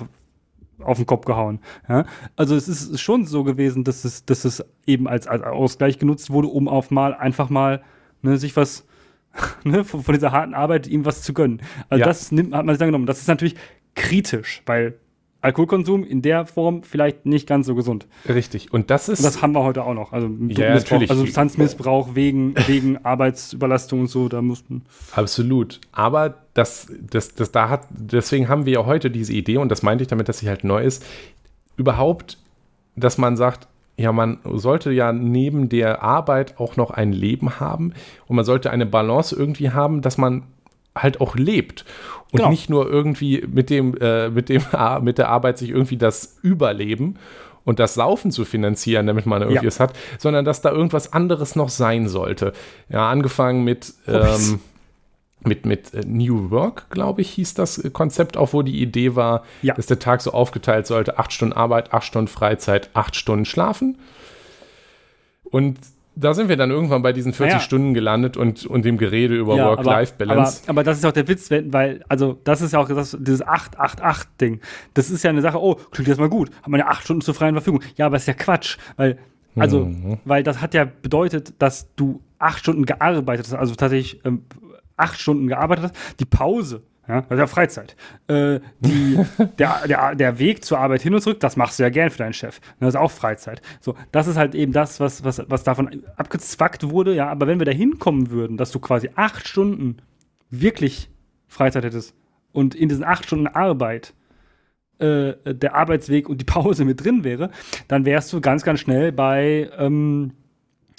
auf 0.83 0.97
den 0.97 1.07
Kopf 1.07 1.27
gehauen. 1.27 1.61
Ja? 1.89 2.07
Also 2.37 2.57
es 2.57 2.69
ist 2.69 3.01
schon 3.01 3.27
so 3.27 3.45
gewesen, 3.45 3.85
dass 3.85 4.05
es, 4.05 4.25
dass 4.25 4.47
es 4.47 4.65
eben 4.87 5.07
als, 5.07 5.27
als 5.27 5.43
Ausgleich 5.43 5.99
genutzt 5.99 6.31
wurde, 6.31 6.49
um 6.49 6.69
auf 6.69 6.91
mal 6.91 7.15
einfach 7.15 7.51
mal 7.51 7.83
ne, 8.23 8.39
sich 8.39 8.57
was 8.57 8.87
ne, 9.65 9.85
von, 9.85 10.03
von, 10.03 10.15
dieser 10.15 10.33
harten 10.33 10.55
Arbeit 10.55 10.87
ihm 10.87 11.05
was 11.05 11.23
zu 11.23 11.33
gönnen. 11.33 11.63
Also 11.89 12.01
ja. 12.01 12.07
das 12.07 12.33
nimmt, 12.33 12.55
hat 12.55 12.65
man 12.65 12.75
sich 12.75 12.81
dann 12.81 12.89
genommen. 12.89 13.07
Das 13.07 13.21
ist 13.21 13.29
natürlich 13.29 13.55
kritisch, 13.95 14.63
weil 14.67 14.95
Alkoholkonsum 15.43 16.05
in 16.05 16.21
der 16.21 16.45
Form 16.45 16.83
vielleicht 16.83 17.25
nicht 17.25 17.49
ganz 17.49 17.67
so 17.67 17.75
gesund. 17.75 18.07
Richtig. 18.29 18.73
Und 18.73 18.91
das 18.91 19.09
ist. 19.09 19.21
Und 19.21 19.25
das 19.25 19.41
haben 19.41 19.53
wir 19.53 19.63
heute 19.63 19.85
auch 19.85 19.95
noch. 19.95 20.13
Also, 20.13 20.29
ja, 20.49 20.75
natürlich. 20.75 21.11
also 21.11 21.25
Substanzmissbrauch 21.25 22.15
wegen, 22.15 22.55
wegen 22.67 23.03
Arbeitsüberlastung 23.05 24.01
und 24.01 24.09
so, 24.09 24.29
da 24.29 24.43
mussten. 24.43 24.83
Absolut. 25.13 25.81
Aber 25.93 26.43
das, 26.53 26.93
das, 27.01 27.35
das, 27.35 27.53
da 27.53 27.71
hat, 27.71 27.87
deswegen 27.91 28.49
haben 28.49 28.67
wir 28.67 28.73
ja 28.75 28.87
heute 28.87 29.11
diese 29.11 29.33
Idee, 29.33 29.57
und 29.57 29.71
das 29.71 29.83
meinte 29.83 30.03
ich 30.03 30.09
damit, 30.09 30.29
dass 30.29 30.41
sie 30.41 30.49
halt 30.49 30.63
neu 30.63 30.83
ist, 30.85 31.07
überhaupt, 31.77 32.37
dass 32.97 33.17
man 33.17 33.39
sagt, 33.39 33.67
ja, 34.01 34.13
man 34.13 34.39
sollte 34.45 34.93
ja 34.93 35.13
neben 35.13 35.69
der 35.69 36.03
Arbeit 36.03 36.59
auch 36.59 36.77
noch 36.77 36.91
ein 36.91 37.13
Leben 37.13 37.61
haben 37.61 37.93
und 38.27 38.37
man 38.37 38.45
sollte 38.45 38.71
eine 38.71 38.87
Balance 38.87 39.37
irgendwie 39.37 39.71
haben, 39.71 40.01
dass 40.01 40.17
man 40.17 40.45
halt 40.97 41.21
auch 41.21 41.37
lebt 41.37 41.85
und 42.33 42.39
genau. 42.39 42.51
nicht 42.51 42.71
nur 42.71 42.89
irgendwie 42.89 43.45
mit 43.47 43.69
dem, 43.69 43.95
äh, 44.01 44.31
mit 44.31 44.49
dem, 44.49 44.63
mit 45.03 45.19
der 45.19 45.29
Arbeit 45.29 45.59
sich 45.59 45.71
irgendwie 45.71 45.99
das 45.99 46.39
Überleben 46.43 47.17
und 47.65 47.79
das 47.79 47.95
Saufen 47.95 48.31
zu 48.31 48.47
finanzieren, 48.47 49.07
damit 49.07 49.27
man 49.27 49.43
irgendwie 49.43 49.65
ja. 49.65 49.69
es 49.69 49.81
hat, 49.81 49.93
sondern 50.19 50.47
dass 50.47 50.63
da 50.63 50.71
irgendwas 50.71 51.13
anderes 51.13 51.55
noch 51.55 51.69
sein 51.69 52.09
sollte. 52.09 52.55
Ja, 52.89 53.11
angefangen 53.11 53.65
mit, 53.65 53.93
ähm, 54.09 54.61
mit, 55.43 55.65
mit 55.67 55.95
äh, 55.95 56.03
New 56.07 56.51
Work, 56.51 56.91
glaube 56.91 57.23
ich, 57.23 57.31
hieß 57.31 57.55
das 57.55 57.83
Konzept 57.93 58.37
auch, 58.37 58.53
wo 58.53 58.63
die 58.63 58.81
Idee 58.81 59.17
war, 59.17 59.45
ja. 59.63 59.75
dass 59.75 59.87
der 59.87 59.99
Tag 59.99 60.21
so 60.21 60.33
aufgeteilt 60.33 60.87
sollte: 60.87 61.19
acht 61.19 61.33
Stunden 61.33 61.55
Arbeit, 61.55 61.93
acht 61.93 62.05
Stunden 62.05 62.29
Freizeit, 62.29 62.91
acht 62.95 63.17
Stunden 63.17 63.45
Schlafen. 63.45 63.99
Und 65.45 65.79
da 66.17 66.35
sind 66.35 66.49
wir 66.49 66.57
dann 66.57 66.71
irgendwann 66.71 67.03
bei 67.03 67.13
diesen 67.13 67.33
40 67.33 67.55
ja. 67.55 67.61
Stunden 67.61 67.95
gelandet 67.95 68.37
und, 68.37 68.67
und 68.67 68.85
dem 68.85 68.99
Gerede 68.99 69.37
über 69.37 69.57
ja, 69.57 69.67
Work-Life-Balance. 69.67 70.63
Aber, 70.65 70.71
aber, 70.71 70.85
das 70.85 70.99
ist 70.99 71.07
auch 71.07 71.13
der 71.13 71.29
Witz, 71.29 71.51
weil, 71.51 72.05
also, 72.09 72.39
das 72.45 72.61
ist 72.61 72.73
ja 72.73 72.79
auch 72.79 72.89
das, 72.89 73.17
dieses 73.19 73.45
8-8-8-Ding. 73.45 74.61
Das 74.95 75.11
ist 75.11 75.23
ja 75.23 75.31
eine 75.31 75.41
Sache, 75.41 75.61
oh, 75.61 75.77
klingt 75.91 76.09
jetzt 76.09 76.19
mal 76.19 76.29
gut, 76.29 76.51
hat 76.63 76.69
man 76.69 76.81
ja 76.81 76.89
acht 76.89 77.05
Stunden 77.05 77.23
zur 77.23 77.35
freien 77.35 77.55
Verfügung. 77.55 77.83
Ja, 77.97 78.07
aber 78.07 78.17
ist 78.17 78.27
ja 78.27 78.35
Quatsch, 78.35 78.77
weil, 78.97 79.19
also, 79.57 79.87
mhm. 79.87 80.19
weil 80.25 80.43
das 80.43 80.61
hat 80.61 80.75
ja 80.75 80.85
bedeutet, 80.85 81.55
dass 81.59 81.95
du 81.95 82.21
acht 82.39 82.59
Stunden 82.59 82.85
gearbeitet 82.87 83.47
hast, 83.47 83.55
also 83.55 83.75
tatsächlich 83.75 84.25
ähm, 84.25 84.43
acht 85.01 85.21
Stunden 85.21 85.49
gearbeitet 85.49 85.87
hast. 85.87 86.21
Die 86.21 86.25
Pause 86.25 86.83
ja, 87.11 87.23
das 87.23 87.31
ist 87.33 87.39
ja 87.39 87.47
Freizeit. 87.49 87.97
Äh, 88.29 88.61
die, 88.79 89.19
der, 89.59 89.89
der, 89.89 90.15
der 90.15 90.39
Weg 90.39 90.65
zur 90.65 90.79
Arbeit 90.79 91.03
hin 91.03 91.13
und 91.13 91.21
zurück, 91.21 91.41
das 91.41 91.57
machst 91.57 91.79
du 91.79 91.83
ja 91.83 91.89
gern 91.89 92.09
für 92.09 92.19
deinen 92.19 92.35
Chef. 92.35 92.61
Das 92.79 92.91
ist 92.91 93.01
auch 93.01 93.11
Freizeit. 93.11 93.63
So, 93.81 93.97
das 94.13 94.29
ist 94.29 94.37
halt 94.37 94.55
eben 94.55 94.73
das, 94.73 95.01
was, 95.01 95.25
was, 95.25 95.43
was 95.49 95.65
davon 95.65 96.05
abgezwackt 96.17 96.89
wurde, 96.89 97.13
ja. 97.13 97.29
Aber 97.29 97.49
wenn 97.49 97.59
wir 97.59 97.67
da 97.67 97.73
hinkommen 97.73 98.31
würden, 98.31 98.57
dass 98.57 98.71
du 98.71 98.79
quasi 98.79 99.11
acht 99.17 99.49
Stunden 99.49 99.97
wirklich 100.51 101.11
Freizeit 101.49 101.85
hättest 101.85 102.15
und 102.53 102.77
in 102.77 102.89
diesen 102.89 103.03
acht 103.03 103.27
Stunden 103.27 103.49
Arbeit 103.49 104.15
äh, 104.99 105.33
der 105.45 105.75
Arbeitsweg 105.75 106.29
und 106.29 106.41
die 106.41 106.45
Pause 106.45 106.85
mit 106.85 107.03
drin 107.05 107.25
wäre, 107.25 107.51
dann 107.89 108.05
wärst 108.05 108.33
du 108.33 108.41
ganz, 108.41 108.63
ganz 108.63 108.79
schnell 108.79 109.11
bei 109.11 109.69
ähm, 109.79 110.33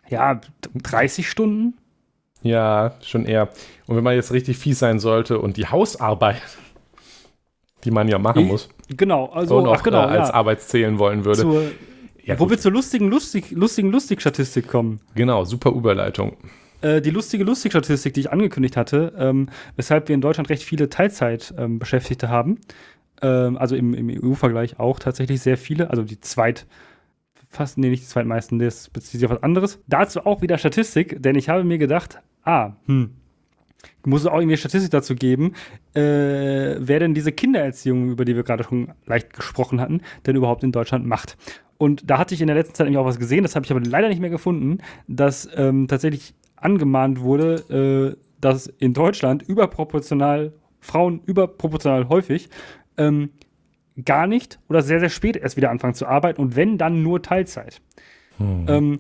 ja, 0.10 0.42
30 0.74 1.30
Stunden 1.30 1.78
ja, 2.44 2.94
schon 3.04 3.26
eher. 3.26 3.50
Und 3.88 3.96
wenn 3.96 4.04
man 4.04 4.16
jetzt 4.16 4.32
richtig 4.32 4.58
fies 4.58 4.80
sein 4.80 5.00
sollte 5.00 5.40
und 5.40 5.58
die 5.58 5.68
Hausarbeit, 5.68 6.42
die 7.84 7.92
man 7.92 8.08
ja 8.08 8.18
machen 8.20 8.48
muss, 8.48 8.70
genau, 8.90 9.28
also 9.28 9.60
auch 9.60 9.64
noch 9.64 9.76
ach, 9.76 9.84
genau, 9.84 10.04
äh, 10.04 10.18
als 10.18 10.30
ja. 10.30 10.34
Arbeit 10.36 10.62
zählen 10.62 11.00
wollen 11.00 11.26
würde. 11.26 11.42
Zur, 11.42 11.64
ja, 12.24 12.40
wo 12.40 12.50
wir 12.50 12.60
zur 12.60 12.72
lustigen, 12.72 13.10
lustig, 13.10 13.52
lustigen 13.52 13.92
Lustig-Statistik 13.92 14.68
kommen. 14.68 15.02
Genau, 15.16 15.44
super 15.44 15.72
Überleitung. 15.72 16.38
Äh, 16.82 17.02
die 17.02 17.10
lustige 17.10 17.44
Lustig-Statistik, 17.44 18.14
die 18.14 18.22
ich 18.22 18.32
angekündigt 18.32 18.78
hatte, 18.78 19.14
ähm, 19.18 19.50
weshalb 19.76 20.08
wir 20.08 20.16
in 20.16 20.22
Deutschland 20.22 20.50
recht 20.50 20.64
viele 20.64 20.90
Teilzeit-Beschäftigte 20.90 22.28
ähm, 22.28 22.32
haben, 22.32 22.60
ähm, 23.22 23.58
also 23.58 23.76
im, 23.76 23.94
im 23.94 24.10
EU-Vergleich 24.10 24.80
auch 24.80 25.00
tatsächlich 25.00 25.42
sehr 25.42 25.58
viele, 25.58 25.90
also 25.90 26.04
die 26.04 26.20
zweit 26.20 26.66
fast, 27.52 27.78
nee, 27.78 27.90
nicht 27.90 28.04
die 28.04 28.08
zweitmeisten, 28.08 28.58
das 28.60 28.90
bezieht 28.90 29.20
sich 29.20 29.26
auf 29.26 29.36
was 29.36 29.44
anderes. 29.44 29.80
Dazu 29.88 30.26
auch 30.26 30.42
wieder 30.42 30.58
Statistik, 30.58 31.22
denn 31.22 31.36
ich 31.36 31.50
habe 31.50 31.64
mir 31.64 31.78
gedacht, 31.78 32.20
ah, 32.44 32.74
hm, 32.86 33.12
muss 34.06 34.22
es 34.22 34.28
auch 34.28 34.40
irgendwie 34.40 34.58
Statistik 34.58 34.92
dazu 34.92 35.16
geben, 35.16 35.54
äh, 35.94 36.76
wer 36.80 37.00
denn 37.00 37.14
diese 37.14 37.32
Kindererziehung, 37.32 38.10
über 38.10 38.26
die 38.26 38.36
wir 38.36 38.44
gerade 38.44 38.64
schon 38.64 38.94
leicht 39.06 39.34
gesprochen 39.34 39.82
hatten, 39.82 40.02
denn 40.26 40.36
überhaupt 40.36 40.64
in 40.64 40.72
Deutschland 40.72 41.06
macht. 41.06 41.38
Und 41.78 42.10
da 42.10 42.18
hatte 42.18 42.34
ich 42.34 42.42
in 42.42 42.48
der 42.48 42.56
letzten 42.56 42.74
Zeit 42.74 42.86
nämlich 42.86 43.00
auch 43.00 43.06
was 43.06 43.20
gesehen, 43.20 43.44
das 43.44 43.56
habe 43.56 43.66
ich 43.66 43.72
aber 43.72 43.82
leider 43.82 44.08
nicht 44.08 44.22
mehr 44.22 44.30
gefunden, 44.30 44.80
dass 45.08 45.50
ähm, 45.56 45.88
tatsächlich 45.88 46.34
angemahnt 46.56 47.22
wurde, 47.22 48.16
äh, 48.18 48.24
dass 48.40 48.68
in 48.68 48.94
Deutschland 48.94 49.44
überproportional, 49.44 50.54
Frauen 50.80 51.22
überproportional 51.26 52.08
häufig 52.08 52.50
ähm, 52.98 53.32
gar 54.06 54.28
nicht 54.28 54.60
oder 54.70 54.82
sehr, 54.82 55.00
sehr 55.00 55.10
spät 55.10 55.36
erst 55.36 55.58
wieder 55.58 55.70
anfangen 55.70 55.94
zu 55.94 56.08
arbeiten 56.08 56.42
und 56.42 56.56
wenn, 56.56 56.78
dann 56.78 57.04
nur 57.04 57.22
Teilzeit. 57.22 57.82
Hm. 58.38 58.66
Ähm, 58.68 59.00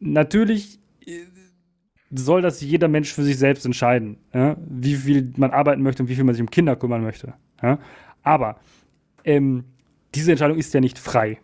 natürlich 0.00 0.80
soll 2.10 2.42
das 2.42 2.60
jeder 2.60 2.88
Mensch 2.88 3.12
für 3.12 3.22
sich 3.22 3.38
selbst 3.38 3.64
entscheiden, 3.64 4.18
ja? 4.34 4.56
wie 4.68 4.94
viel 4.94 5.32
man 5.36 5.50
arbeiten 5.50 5.82
möchte 5.82 6.02
und 6.02 6.08
wie 6.08 6.14
viel 6.14 6.24
man 6.24 6.34
sich 6.34 6.42
um 6.42 6.50
Kinder 6.50 6.76
kümmern 6.76 7.02
möchte. 7.02 7.34
Ja? 7.62 7.78
Aber 8.22 8.56
ähm, 9.24 9.64
diese 10.14 10.30
Entscheidung 10.30 10.58
ist 10.58 10.74
ja 10.74 10.80
nicht 10.80 10.98
frei. 10.98 11.38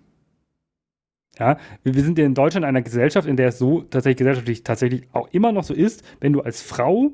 Ja, 1.38 1.56
wir 1.84 2.02
sind 2.02 2.18
ja 2.18 2.26
in 2.26 2.34
Deutschland 2.34 2.64
in 2.64 2.68
einer 2.68 2.82
Gesellschaft, 2.82 3.28
in 3.28 3.36
der 3.36 3.48
es 3.48 3.58
so 3.58 3.82
tatsächlich 3.82 4.18
gesellschaftlich 4.18 4.64
tatsächlich 4.64 5.04
auch 5.12 5.28
immer 5.30 5.52
noch 5.52 5.62
so 5.62 5.72
ist, 5.72 6.02
wenn 6.20 6.32
du 6.32 6.40
als 6.40 6.62
Frau 6.62 7.12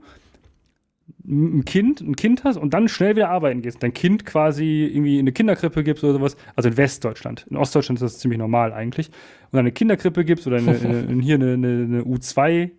ein 1.27 1.65
Kind, 1.65 2.01
ein 2.01 2.17
Kind 2.17 2.45
hast 2.45 2.57
und 2.57 2.75
dann 2.75 2.89
schnell 2.89 3.17
wieder 3.17 3.31
arbeiten 3.31 3.63
gehst, 3.63 3.83
dein 3.83 3.95
Kind 3.95 4.27
quasi 4.27 4.91
irgendwie 4.93 5.15
in 5.15 5.21
eine 5.21 5.33
Kinderkrippe 5.33 5.83
gibst 5.83 6.05
oder 6.05 6.13
sowas, 6.13 6.37
also 6.55 6.69
in 6.69 6.77
Westdeutschland. 6.77 7.47
In 7.49 7.57
Ostdeutschland 7.57 8.01
ist 8.01 8.03
das 8.03 8.19
ziemlich 8.19 8.39
normal 8.39 8.73
eigentlich. 8.73 9.09
Und 9.09 9.53
dann 9.53 9.61
eine 9.61 9.73
Kinderkrippe 9.73 10.25
gibst 10.25 10.47
oder 10.47 10.59
eine, 10.59 10.73
eine, 10.73 11.23
hier 11.23 11.37
eine, 11.37 11.53
eine, 11.55 12.03
U2 12.03 12.71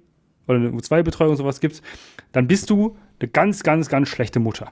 oder 0.47 0.57
eine 0.57 0.69
U2-Betreuung 0.69 1.35
sowas 1.35 1.59
gibst, 1.59 1.83
dann 2.33 2.47
bist 2.47 2.69
du 2.69 2.95
eine 3.19 3.29
ganz, 3.29 3.63
ganz, 3.63 3.89
ganz 3.89 4.09
schlechte 4.09 4.39
Mutter. 4.39 4.71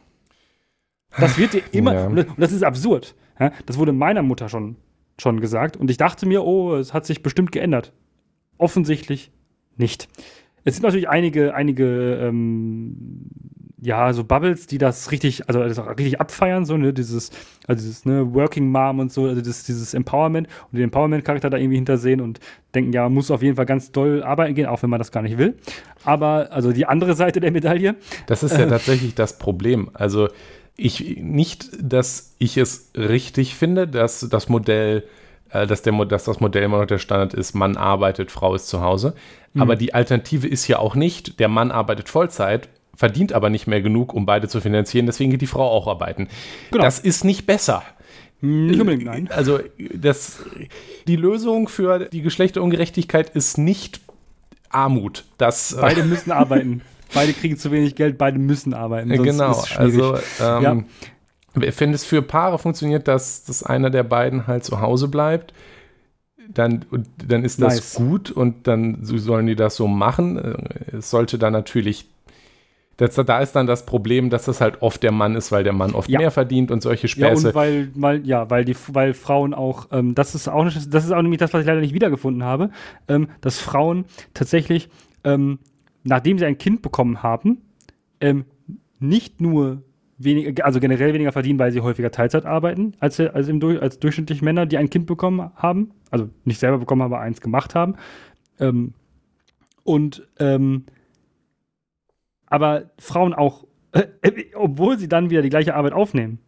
Das 1.17 1.37
wird 1.37 1.53
dir 1.53 1.63
immer, 1.71 1.93
ja. 1.93 2.07
und 2.07 2.27
das 2.37 2.51
ist 2.51 2.63
absurd. 2.63 3.15
Das 3.65 3.77
wurde 3.77 3.91
meiner 3.91 4.21
Mutter 4.21 4.49
schon, 4.49 4.75
schon 5.19 5.41
gesagt 5.41 5.77
und 5.77 5.89
ich 5.89 5.97
dachte 5.97 6.27
mir, 6.27 6.43
oh, 6.43 6.75
es 6.75 6.93
hat 6.93 7.05
sich 7.05 7.23
bestimmt 7.23 7.51
geändert. 7.51 7.91
Offensichtlich 8.57 9.31
nicht. 9.77 10.07
Es 10.63 10.75
sind 10.75 10.83
natürlich 10.83 11.09
einige, 11.09 11.53
einige, 11.53 12.15
ähm, 12.21 12.95
ja, 13.81 14.13
so 14.13 14.23
Bubbles, 14.23 14.65
die 14.65 14.77
das 14.77 15.11
richtig, 15.11 15.49
also 15.49 15.61
das 15.61 15.77
richtig 15.97 16.21
abfeiern, 16.21 16.65
so, 16.65 16.77
ne, 16.77 16.93
dieses, 16.93 17.31
also 17.67 17.83
dieses, 17.83 18.05
ne, 18.05 18.33
Working 18.33 18.69
Mom 18.69 18.99
und 18.99 19.11
so, 19.11 19.25
also 19.25 19.41
das, 19.41 19.65
dieses 19.65 19.93
Empowerment 19.93 20.47
und 20.71 20.77
den 20.77 20.85
Empowerment-Charakter 20.85 21.49
da 21.49 21.57
irgendwie 21.57 21.75
hintersehen 21.75 22.21
und 22.21 22.39
denken, 22.73 22.93
ja, 22.93 23.03
man 23.03 23.13
muss 23.13 23.29
auf 23.29 23.41
jeden 23.41 23.57
Fall 23.57 23.65
ganz 23.65 23.91
doll 23.91 24.23
arbeiten 24.23 24.55
gehen, 24.55 24.67
auch 24.67 24.81
wenn 24.83 24.89
man 24.89 24.99
das 24.99 25.11
gar 25.11 25.21
nicht 25.21 25.37
will. 25.37 25.55
Aber, 26.05 26.49
also 26.51 26.71
die 26.71 26.85
andere 26.85 27.13
Seite 27.13 27.41
der 27.41 27.51
Medaille. 27.51 27.95
Das 28.27 28.41
ist 28.41 28.57
ja 28.57 28.65
äh, 28.65 28.69
tatsächlich 28.69 29.15
das 29.15 29.37
Problem. 29.37 29.89
Also, 29.93 30.29
ich, 30.75 31.17
nicht, 31.21 31.69
dass 31.81 32.35
ich 32.39 32.57
es 32.57 32.91
richtig 32.95 33.55
finde, 33.55 33.87
dass 33.87 34.27
das 34.29 34.49
Modell 34.49 35.03
äh, 35.53 35.67
dass, 35.67 35.81
der, 35.83 35.93
dass 36.05 36.23
das 36.25 36.39
Modell 36.39 36.63
immer 36.63 36.79
noch 36.79 36.87
der 36.87 36.97
Standard 36.97 37.33
ist, 37.33 37.53
Mann 37.53 37.77
arbeitet, 37.77 38.31
Frau 38.31 38.55
ist 38.55 38.67
zu 38.67 38.81
Hause. 38.81 39.13
Mhm. 39.53 39.61
Aber 39.61 39.75
die 39.75 39.93
Alternative 39.93 40.47
ist 40.47 40.67
ja 40.67 40.79
auch 40.79 40.95
nicht, 40.95 41.39
der 41.39 41.47
Mann 41.47 41.71
arbeitet 41.71 42.09
Vollzeit, 42.09 42.69
verdient 42.95 43.33
aber 43.33 43.49
nicht 43.49 43.67
mehr 43.67 43.81
genug, 43.81 44.13
um 44.13 44.25
beide 44.25 44.47
zu 44.47 44.61
finanzieren, 44.61 45.05
deswegen 45.05 45.31
geht 45.31 45.41
die 45.41 45.47
Frau 45.47 45.69
auch 45.69 45.87
arbeiten. 45.87 46.27
Genau. 46.71 46.83
Das 46.83 46.99
ist 46.99 47.23
nicht 47.23 47.45
besser. 47.45 47.83
Nicht 48.41 48.79
unbedingt, 48.79 49.05
nein. 49.05 49.29
Also 49.31 49.59
das, 49.77 50.43
die 51.07 51.15
Lösung 51.15 51.69
für 51.69 52.09
die 52.09 52.21
Geschlechterungerechtigkeit 52.21 53.29
ist 53.29 53.57
nicht 53.57 54.01
Armut. 54.69 55.23
Das, 55.37 55.77
beide 55.79 56.03
müssen 56.03 56.31
arbeiten. 56.33 56.81
Beide 57.13 57.31
kriegen 57.33 57.57
zu 57.57 57.71
wenig 57.71 57.95
Geld, 57.95 58.17
beide 58.17 58.39
müssen 58.39 58.73
arbeiten. 58.73 59.09
genau, 59.09 59.63
also 59.77 60.15
ähm, 60.15 60.63
ja. 60.63 60.83
Wenn 61.53 61.93
es 61.93 62.03
für 62.03 62.21
Paare 62.21 62.57
funktioniert, 62.57 63.07
dass, 63.07 63.43
dass 63.43 63.63
einer 63.63 63.89
der 63.89 64.03
beiden 64.03 64.47
halt 64.47 64.63
zu 64.63 64.81
Hause 64.81 65.07
bleibt, 65.07 65.53
dann, 66.47 66.85
dann 67.25 67.43
ist 67.43 67.61
das 67.61 67.75
nice. 67.75 67.95
gut 67.95 68.31
und 68.31 68.67
dann 68.67 68.99
sollen 69.01 69.47
die 69.47 69.55
das 69.55 69.75
so 69.75 69.87
machen. 69.87 70.37
Äh, 70.37 70.97
es 70.97 71.09
sollte 71.09 71.37
dann 71.37 71.53
natürlich, 71.53 72.09
das, 72.97 73.15
da 73.15 73.39
ist 73.39 73.53
dann 73.53 73.67
das 73.67 73.85
Problem, 73.85 74.29
dass 74.29 74.45
das 74.45 74.61
halt 74.61 74.81
oft 74.81 75.01
der 75.03 75.11
Mann 75.11 75.35
ist, 75.35 75.51
weil 75.51 75.63
der 75.63 75.73
Mann 75.73 75.93
oft 75.93 76.09
ja. 76.09 76.19
mehr 76.19 76.31
verdient 76.31 76.71
und 76.71 76.81
solche 76.81 77.07
Späße. 77.07 77.43
Ja, 77.43 77.49
und 77.49 77.55
weil, 77.55 77.91
weil, 77.95 78.25
ja, 78.25 78.49
weil, 78.49 78.65
die, 78.65 78.75
weil 78.89 79.13
Frauen 79.13 79.53
auch, 79.53 79.87
ähm, 79.91 80.15
das 80.15 80.35
ist 80.35 80.47
auch 80.47 80.65
nicht, 80.65 80.93
das 80.93 81.05
ist 81.05 81.11
auch 81.11 81.21
nämlich 81.21 81.39
das, 81.39 81.53
was 81.53 81.61
ich 81.61 81.67
leider 81.67 81.81
nicht 81.81 81.93
wiedergefunden 81.93 82.43
habe, 82.43 82.69
ähm, 83.07 83.29
dass 83.41 83.59
Frauen 83.59 84.05
tatsächlich, 84.33 84.89
ähm, 85.23 85.59
nachdem 86.03 86.37
sie 86.37 86.45
ein 86.45 86.57
Kind 86.57 86.81
bekommen 86.81 87.23
haben, 87.23 87.61
ähm, 88.19 88.45
nicht 88.99 89.41
nur 89.41 89.81
weniger, 90.17 90.65
also 90.65 90.79
generell 90.79 91.13
weniger 91.13 91.31
verdienen, 91.31 91.59
weil 91.59 91.71
sie 91.71 91.81
häufiger 91.81 92.11
Teilzeit 92.11 92.45
arbeiten, 92.45 92.93
als, 92.99 93.19
als, 93.19 93.47
im, 93.47 93.63
als 93.79 93.99
durchschnittlich 93.99 94.41
Männer, 94.41 94.65
die 94.65 94.77
ein 94.77 94.89
Kind 94.89 95.05
bekommen 95.05 95.51
haben. 95.55 95.91
Also 96.11 96.29
nicht 96.45 96.59
selber 96.59 96.77
bekommen, 96.77 97.01
aber 97.01 97.19
eins 97.19 97.41
gemacht 97.41 97.75
haben. 97.75 97.95
Ähm, 98.59 98.93
und 99.83 100.27
ähm, 100.39 100.85
aber 102.47 102.91
Frauen 102.99 103.33
auch, 103.33 103.65
äh, 103.93 104.05
obwohl 104.55 104.97
sie 104.97 105.09
dann 105.09 105.29
wieder 105.29 105.41
die 105.41 105.49
gleiche 105.49 105.75
Arbeit 105.75 105.93
aufnehmen 105.93 106.39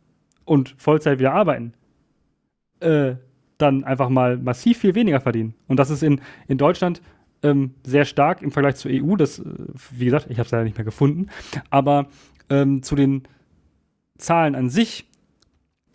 und 0.45 0.75
Vollzeit 0.77 1.19
wieder 1.19 1.33
arbeiten, 1.33 1.73
äh, 2.79 3.15
dann 3.57 3.83
einfach 3.83 4.09
mal 4.09 4.37
massiv 4.37 4.79
viel 4.79 4.95
weniger 4.95 5.21
verdienen. 5.21 5.55
Und 5.67 5.79
das 5.79 5.89
ist 5.89 6.03
in, 6.03 6.21
in 6.47 6.57
Deutschland 6.57 7.01
ähm, 7.41 7.73
sehr 7.83 8.05
stark 8.05 8.41
im 8.41 8.51
Vergleich 8.51 8.75
zur 8.75 8.91
EU. 8.91 9.15
Das, 9.15 9.39
äh, 9.39 9.45
wie 9.91 10.05
gesagt, 10.05 10.27
ich 10.29 10.37
habe 10.37 10.45
es 10.45 10.51
leider 10.51 10.63
nicht 10.63 10.77
mehr 10.77 10.85
gefunden. 10.85 11.27
Aber 11.69 12.07
ähm, 12.49 12.83
zu 12.83 12.95
den 12.95 13.23
Zahlen 14.17 14.55
an 14.55 14.69
sich, 14.69 15.09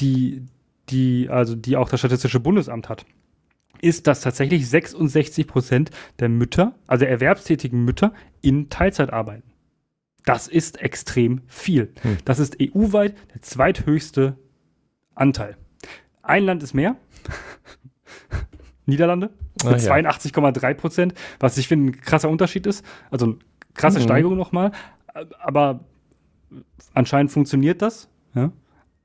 die, 0.01 0.47
die, 0.89 1.29
also 1.29 1.55
die 1.55 1.77
auch 1.77 1.89
das 1.89 2.01
Statistische 2.01 2.41
Bundesamt 2.41 2.89
hat, 2.89 3.05
ist, 3.81 4.07
dass 4.07 4.21
tatsächlich 4.21 4.69
66 4.69 5.47
Prozent 5.47 5.91
der 6.19 6.29
Mütter, 6.29 6.75
also 6.87 7.01
der 7.01 7.11
erwerbstätigen 7.11 7.85
Mütter, 7.85 8.13
in 8.43 8.69
Teilzeit 8.69 9.13
arbeiten. 9.13 9.51
Das 10.25 10.49
ist 10.49 10.81
extrem 10.81 11.41
viel. 11.47 11.93
Hm. 12.03 12.19
Das 12.25 12.39
ist 12.39 12.59
EU-weit 12.61 13.15
der 13.35 13.43
zweithöchste 13.43 14.37
Anteil. 15.15 15.57
Ein 16.23 16.45
Land 16.45 16.63
ist 16.63 16.75
mehr. 16.75 16.97
Niederlande 18.87 19.31
mit 19.65 19.75
ah, 19.75 19.77
82,3 19.77 20.75
Prozent, 20.75 21.15
was 21.39 21.57
ich 21.59 21.69
finde 21.69 21.91
ein 21.91 22.01
krasser 22.01 22.29
Unterschied 22.29 22.67
ist. 22.67 22.85
Also 23.11 23.27
eine 23.27 23.37
krasse 23.75 23.99
mhm. 23.99 24.05
Steigerung 24.05 24.37
nochmal. 24.37 24.73
Aber 25.39 25.85
anscheinend 26.95 27.31
funktioniert 27.31 27.83
das. 27.83 28.09
Ja? 28.35 28.53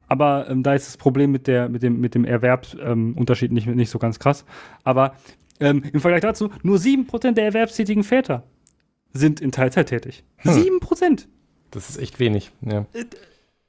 Aber 0.08 0.50
ähm, 0.50 0.64
da 0.64 0.74
ist 0.74 0.88
das 0.88 0.98
Problem 0.98 1.32
mit, 1.32 1.48
der, 1.48 1.70
mit, 1.70 1.84
dem, 1.84 2.00
mit 2.00 2.16
dem 2.16 2.26
Erwerbsunterschied 2.26 3.50
ähm, 3.50 3.56
nicht, 3.56 3.68
nicht 3.68 3.90
so 3.90 4.00
ganz 4.00 4.20
krass. 4.20 4.46
Aber 4.84 5.16
ähm, 5.60 5.84
im 5.92 6.00
Vergleich 6.00 6.22
dazu, 6.22 6.50
nur 6.64 6.78
7% 6.78 7.32
der 7.32 7.46
erwerbstätigen 7.46 8.04
Väter 8.04 8.44
sind 9.14 9.42
in 9.42 9.52
Teilzeit 9.52 9.90
tätig. 9.90 10.24
Hm. 10.38 10.52
7%. 10.52 11.28
Das 11.72 11.90
ist 11.90 11.98
echt 11.98 12.20
wenig, 12.20 12.52
ja. 12.62 12.86
Äh, 12.94 13.06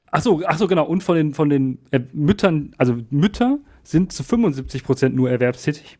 Achso, 0.09 0.41
ach 0.45 0.57
so, 0.57 0.67
genau. 0.67 0.85
Und 0.85 1.03
von 1.03 1.15
den, 1.15 1.33
von 1.33 1.49
den 1.49 1.79
äh, 1.91 1.99
Müttern, 2.13 2.73
also 2.77 2.97
Mütter 3.09 3.59
sind 3.83 4.13
zu 4.13 4.23
75 4.23 4.83
Prozent 4.83 5.15
nur 5.15 5.29
erwerbstätig. 5.29 5.99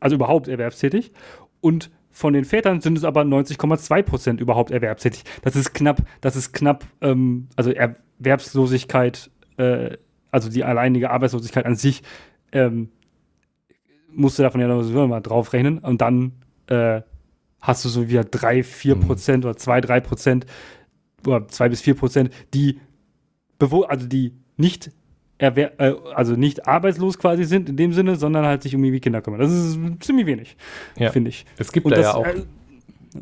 Also 0.00 0.16
überhaupt 0.16 0.48
erwerbstätig. 0.48 1.12
Und 1.60 1.90
von 2.16 2.32
den 2.32 2.46
Vätern 2.46 2.80
sind 2.80 2.96
es 2.96 3.04
aber 3.04 3.20
90,2 3.20 4.02
Prozent 4.02 4.40
überhaupt 4.40 4.70
erwerbstätig. 4.70 5.24
Das 5.42 5.54
ist 5.54 5.74
knapp, 5.74 5.98
das 6.22 6.34
ist 6.34 6.54
knapp, 6.54 6.86
ähm, 7.02 7.48
also 7.56 7.72
Erwerbslosigkeit, 7.72 9.30
äh, 9.58 9.98
also 10.30 10.48
die 10.48 10.64
alleinige 10.64 11.10
Arbeitslosigkeit 11.10 11.66
an 11.66 11.76
sich, 11.76 12.02
ähm, 12.52 12.88
musst 14.10 14.38
du 14.38 14.42
davon 14.42 14.62
ja 14.62 14.66
noch 14.66 15.08
mal 15.08 15.20
draufrechnen. 15.20 15.76
Und 15.76 16.00
dann 16.00 16.32
äh, 16.68 17.02
hast 17.60 17.84
du 17.84 17.90
so 17.90 18.08
wieder 18.08 18.24
3, 18.24 18.62
4 18.62 18.94
Prozent 18.94 19.44
mhm. 19.44 19.50
oder 19.50 19.58
2, 19.58 19.82
3 19.82 20.00
Prozent 20.00 20.46
oder 21.26 21.46
2 21.46 21.68
bis 21.68 21.82
4 21.82 21.96
Prozent, 21.96 22.30
die 22.54 22.80
also 23.58 24.06
die 24.06 24.32
nicht 24.56 24.90
erwer 25.38 25.78
äh, 25.80 25.94
also 26.14 26.34
nicht 26.34 26.66
arbeitslos 26.66 27.18
quasi 27.18 27.44
sind 27.44 27.68
in 27.68 27.76
dem 27.76 27.92
Sinne, 27.92 28.16
sondern 28.16 28.46
halt 28.46 28.62
sich 28.62 28.74
um 28.74 28.84
ihre 28.84 29.00
Kinder 29.00 29.20
kümmern. 29.20 29.40
Das 29.40 29.52
ist 29.52 29.78
ziemlich 30.00 30.26
wenig, 30.26 30.56
ja. 30.96 31.10
finde 31.10 31.30
ich. 31.30 31.44
Es 31.58 31.72
gibt 31.72 31.86
Und 31.86 31.92
da 31.92 31.96
das, 31.96 32.06
ja 32.06 32.14
auch. 32.14 32.26
Äh, 32.26 32.44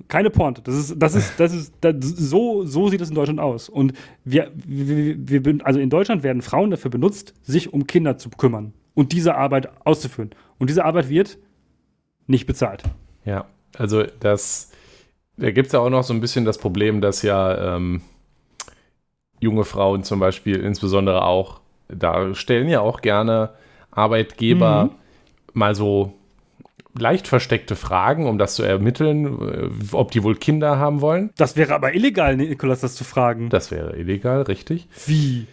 keine 0.08 0.30
Pointe. 0.30 0.60
Das 0.62 0.74
ist, 0.74 0.96
das 0.98 1.14
ist, 1.14 1.38
das 1.38 1.52
ist, 1.52 1.74
das, 1.80 1.94
so, 2.00 2.64
so 2.64 2.88
sieht 2.88 3.00
es 3.00 3.10
in 3.10 3.14
Deutschland 3.14 3.40
aus. 3.40 3.68
Und 3.68 3.92
wir, 4.24 4.50
wir, 4.66 5.44
wir, 5.44 5.58
also 5.64 5.78
in 5.78 5.90
Deutschland 5.90 6.22
werden 6.22 6.42
Frauen 6.42 6.70
dafür 6.70 6.90
benutzt, 6.90 7.34
sich 7.42 7.72
um 7.72 7.86
Kinder 7.86 8.18
zu 8.18 8.30
kümmern 8.30 8.72
und 8.94 9.12
diese 9.12 9.36
Arbeit 9.36 9.68
auszuführen. 9.86 10.30
Und 10.58 10.70
diese 10.70 10.84
Arbeit 10.84 11.08
wird 11.08 11.38
nicht 12.26 12.46
bezahlt. 12.46 12.82
Ja, 13.24 13.46
also 13.76 14.04
das, 14.20 14.72
da 15.36 15.50
gibt 15.50 15.66
es 15.66 15.72
ja 15.72 15.80
auch 15.80 15.90
noch 15.90 16.02
so 16.02 16.14
ein 16.14 16.20
bisschen 16.20 16.44
das 16.44 16.58
Problem, 16.58 17.00
dass 17.00 17.22
ja 17.22 17.76
ähm, 17.76 18.02
junge 19.40 19.64
Frauen 19.64 20.04
zum 20.04 20.20
Beispiel 20.20 20.56
insbesondere 20.56 21.24
auch, 21.24 21.60
da 21.88 22.34
stellen 22.34 22.68
ja 22.68 22.80
auch 22.80 23.00
gerne 23.00 23.50
Arbeitgeber 23.90 24.84
mhm. 24.84 24.90
mal 25.52 25.74
so 25.74 26.14
leicht 26.98 27.26
versteckte 27.26 27.76
Fragen, 27.76 28.26
um 28.26 28.38
das 28.38 28.54
zu 28.54 28.62
ermitteln, 28.62 29.26
äh, 29.26 29.68
ob 29.92 30.10
die 30.10 30.22
wohl 30.22 30.36
Kinder 30.36 30.78
haben 30.78 31.00
wollen. 31.00 31.30
Das 31.36 31.56
wäre 31.56 31.74
aber 31.74 31.94
illegal, 31.94 32.36
Nikolas, 32.36 32.80
das 32.80 32.94
zu 32.94 33.04
fragen. 33.04 33.48
Das 33.50 33.70
wäre 33.70 33.96
illegal, 33.96 34.42
richtig. 34.42 34.88
Wie? 35.06 35.46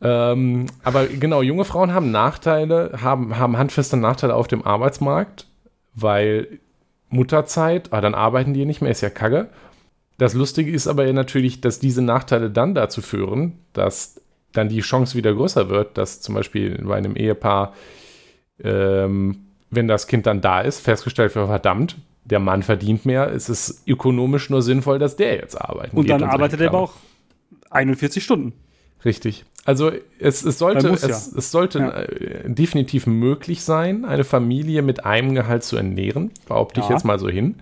Ähm, 0.00 0.66
aber 0.82 1.06
genau, 1.06 1.42
junge 1.42 1.64
Frauen 1.64 1.92
haben 1.92 2.10
Nachteile, 2.10 2.98
haben, 3.02 3.38
haben 3.38 3.58
handfeste 3.58 3.96
Nachteile 3.96 4.34
auf 4.34 4.46
dem 4.46 4.64
Arbeitsmarkt, 4.64 5.46
weil 5.94 6.60
Mutterzeit, 7.08 7.92
ah, 7.92 8.00
dann 8.00 8.14
arbeiten 8.14 8.52
die 8.52 8.66
nicht 8.66 8.82
mehr, 8.82 8.90
ist 8.90 9.00
ja 9.00 9.10
kacke. 9.10 9.48
Das 10.18 10.34
Lustige 10.34 10.70
ist 10.70 10.86
aber 10.86 11.10
natürlich, 11.12 11.60
dass 11.60 11.78
diese 11.78 12.02
Nachteile 12.02 12.50
dann 12.50 12.74
dazu 12.74 13.02
führen, 13.02 13.58
dass 13.72 14.20
dann 14.52 14.68
die 14.68 14.80
Chance 14.80 15.16
wieder 15.16 15.34
größer 15.34 15.68
wird, 15.68 15.98
dass 15.98 16.20
zum 16.20 16.34
Beispiel 16.34 16.82
bei 16.82 16.96
einem 16.96 17.16
Ehepaar, 17.16 17.74
ähm, 18.62 19.46
wenn 19.70 19.88
das 19.88 20.06
Kind 20.06 20.26
dann 20.26 20.40
da 20.40 20.60
ist, 20.60 20.80
festgestellt 20.80 21.34
wird, 21.34 21.46
verdammt, 21.46 21.96
der 22.24 22.40
Mann 22.40 22.62
verdient 22.62 23.06
mehr, 23.06 23.32
es 23.32 23.48
ist 23.48 23.86
ökonomisch 23.86 24.50
nur 24.50 24.62
sinnvoll, 24.62 24.98
dass 24.98 25.16
der 25.16 25.36
jetzt 25.36 25.60
arbeitet. 25.60 25.94
Und 25.94 26.08
dann 26.08 26.24
arbeitet 26.24 26.60
er 26.60 26.68
aber 26.68 26.80
auch 26.80 26.94
41 27.70 28.22
Stunden. 28.22 28.52
Richtig. 29.04 29.44
Also 29.64 29.90
es, 30.18 30.44
es 30.44 30.58
sollte, 30.58 30.88
es, 30.88 31.02
ja. 31.02 31.08
es, 31.08 31.50
sollte 31.50 31.78
ja. 31.80 31.90
Äh, 31.90 32.50
definitiv 32.50 33.06
möglich 33.06 33.62
sein, 33.62 34.04
eine 34.04 34.24
Familie 34.24 34.82
mit 34.82 35.04
einem 35.04 35.34
Gehalt 35.34 35.64
zu 35.64 35.76
ernähren, 35.76 36.30
behaupte 36.46 36.80
ja. 36.80 36.86
ich 36.86 36.90
jetzt 36.90 37.04
mal 37.04 37.18
so 37.18 37.28
hin. 37.28 37.56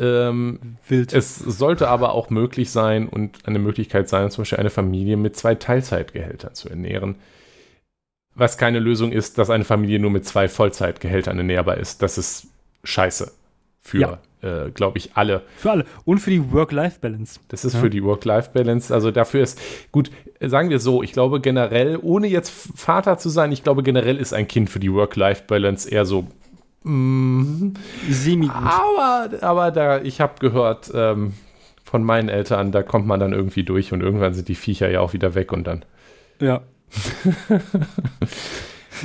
Ähm, 0.00 0.76
Wild. 0.88 1.12
Es 1.12 1.36
sollte 1.38 1.88
aber 1.88 2.12
auch 2.14 2.30
möglich 2.30 2.70
sein 2.70 3.08
und 3.08 3.46
eine 3.46 3.58
Möglichkeit 3.58 4.08
sein, 4.08 4.30
zum 4.30 4.42
Beispiel 4.42 4.58
eine 4.58 4.70
Familie 4.70 5.16
mit 5.16 5.36
zwei 5.36 5.54
Teilzeitgehältern 5.54 6.54
zu 6.54 6.68
ernähren. 6.68 7.16
Was 8.34 8.58
keine 8.58 8.78
Lösung 8.78 9.12
ist, 9.12 9.38
dass 9.38 9.50
eine 9.50 9.64
Familie 9.64 9.98
nur 9.98 10.10
mit 10.10 10.24
zwei 10.24 10.48
Vollzeitgehältern 10.48 11.36
ernährbar 11.36 11.76
ist. 11.76 12.02
Das 12.02 12.16
ist 12.16 12.46
scheiße 12.84 13.32
für, 13.82 13.98
ja. 13.98 14.18
äh, 14.42 14.70
glaube 14.70 14.98
ich, 14.98 15.10
alle. 15.14 15.42
Für 15.56 15.72
alle. 15.72 15.84
Und 16.04 16.18
für 16.18 16.30
die 16.30 16.52
Work-Life-Balance. 16.52 17.40
Das 17.48 17.64
ist 17.64 17.74
ja. 17.74 17.80
für 17.80 17.90
die 17.90 18.04
Work-Life-Balance. 18.04 18.94
Also 18.94 19.10
dafür 19.10 19.42
ist, 19.42 19.60
gut, 19.90 20.10
sagen 20.40 20.70
wir 20.70 20.78
so, 20.78 21.02
ich 21.02 21.12
glaube 21.12 21.40
generell, 21.40 21.98
ohne 22.00 22.28
jetzt 22.28 22.50
Vater 22.50 23.18
zu 23.18 23.28
sein, 23.28 23.52
ich 23.52 23.62
glaube 23.62 23.82
generell 23.82 24.16
ist 24.16 24.32
ein 24.32 24.48
Kind 24.48 24.70
für 24.70 24.80
die 24.80 24.92
Work-Life-Balance 24.92 25.90
eher 25.90 26.04
so 26.04 26.26
Mm, 26.82 27.72
Semi. 28.08 28.48
Aber, 28.48 29.30
aber 29.42 29.70
da, 29.70 30.00
ich 30.00 30.20
habe 30.20 30.34
gehört 30.40 30.90
ähm, 30.94 31.34
von 31.84 32.02
meinen 32.04 32.28
Eltern, 32.28 32.72
da 32.72 32.82
kommt 32.82 33.06
man 33.06 33.20
dann 33.20 33.32
irgendwie 33.32 33.64
durch 33.64 33.92
und 33.92 34.00
irgendwann 34.00 34.34
sind 34.34 34.48
die 34.48 34.54
Viecher 34.54 34.90
ja 34.90 35.00
auch 35.00 35.12
wieder 35.12 35.34
weg 35.34 35.52
und 35.52 35.66
dann. 35.66 35.84
Ja. 36.40 36.62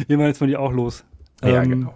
Irgendwann 0.07 0.31
ist 0.31 0.39
man 0.39 0.49
die 0.49 0.57
auch 0.57 0.71
los. 0.71 1.03
Ja, 1.43 1.63
ähm, 1.63 1.69
genau. 1.69 1.93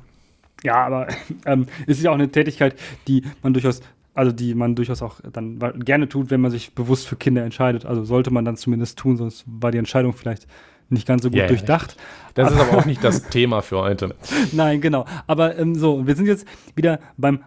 Ja, 0.63 0.85
aber 0.85 1.07
ähm, 1.45 1.67
es 1.87 1.97
ist 1.97 2.03
ja 2.03 2.11
auch 2.11 2.15
eine 2.15 2.29
Tätigkeit, 2.29 2.75
die 3.07 3.23
man 3.41 3.53
durchaus, 3.53 3.81
also 4.13 4.31
die 4.31 4.53
man 4.55 4.75
durchaus 4.75 5.01
auch 5.01 5.21
dann 5.31 5.59
gerne 5.79 6.09
tut, 6.09 6.29
wenn 6.29 6.41
man 6.41 6.51
sich 6.51 6.75
bewusst 6.75 7.07
für 7.07 7.15
Kinder 7.15 7.43
entscheidet. 7.43 7.85
Also 7.85 8.03
sollte 8.03 8.31
man 8.31 8.43
dann 8.45 8.57
zumindest 8.57 8.99
tun, 8.99 9.15
sonst 9.17 9.45
war 9.47 9.71
die 9.71 9.77
Entscheidung 9.77 10.13
vielleicht 10.13 10.47
nicht 10.89 11.07
ganz 11.07 11.23
so 11.23 11.29
gut 11.29 11.39
yeah, 11.39 11.47
durchdacht. 11.47 11.97
Das 12.33 12.47
aber, 12.47 12.55
ist 12.55 12.67
aber 12.67 12.77
auch 12.79 12.85
nicht 12.85 13.03
das 13.03 13.23
Thema 13.29 13.61
für 13.61 13.79
heute. 13.79 14.15
Nein, 14.51 14.81
genau. 14.81 15.05
Aber 15.27 15.57
ähm, 15.57 15.75
so, 15.75 16.05
wir 16.05 16.15
sind 16.15 16.27
jetzt 16.27 16.47
wieder 16.75 16.99
beim 17.17 17.43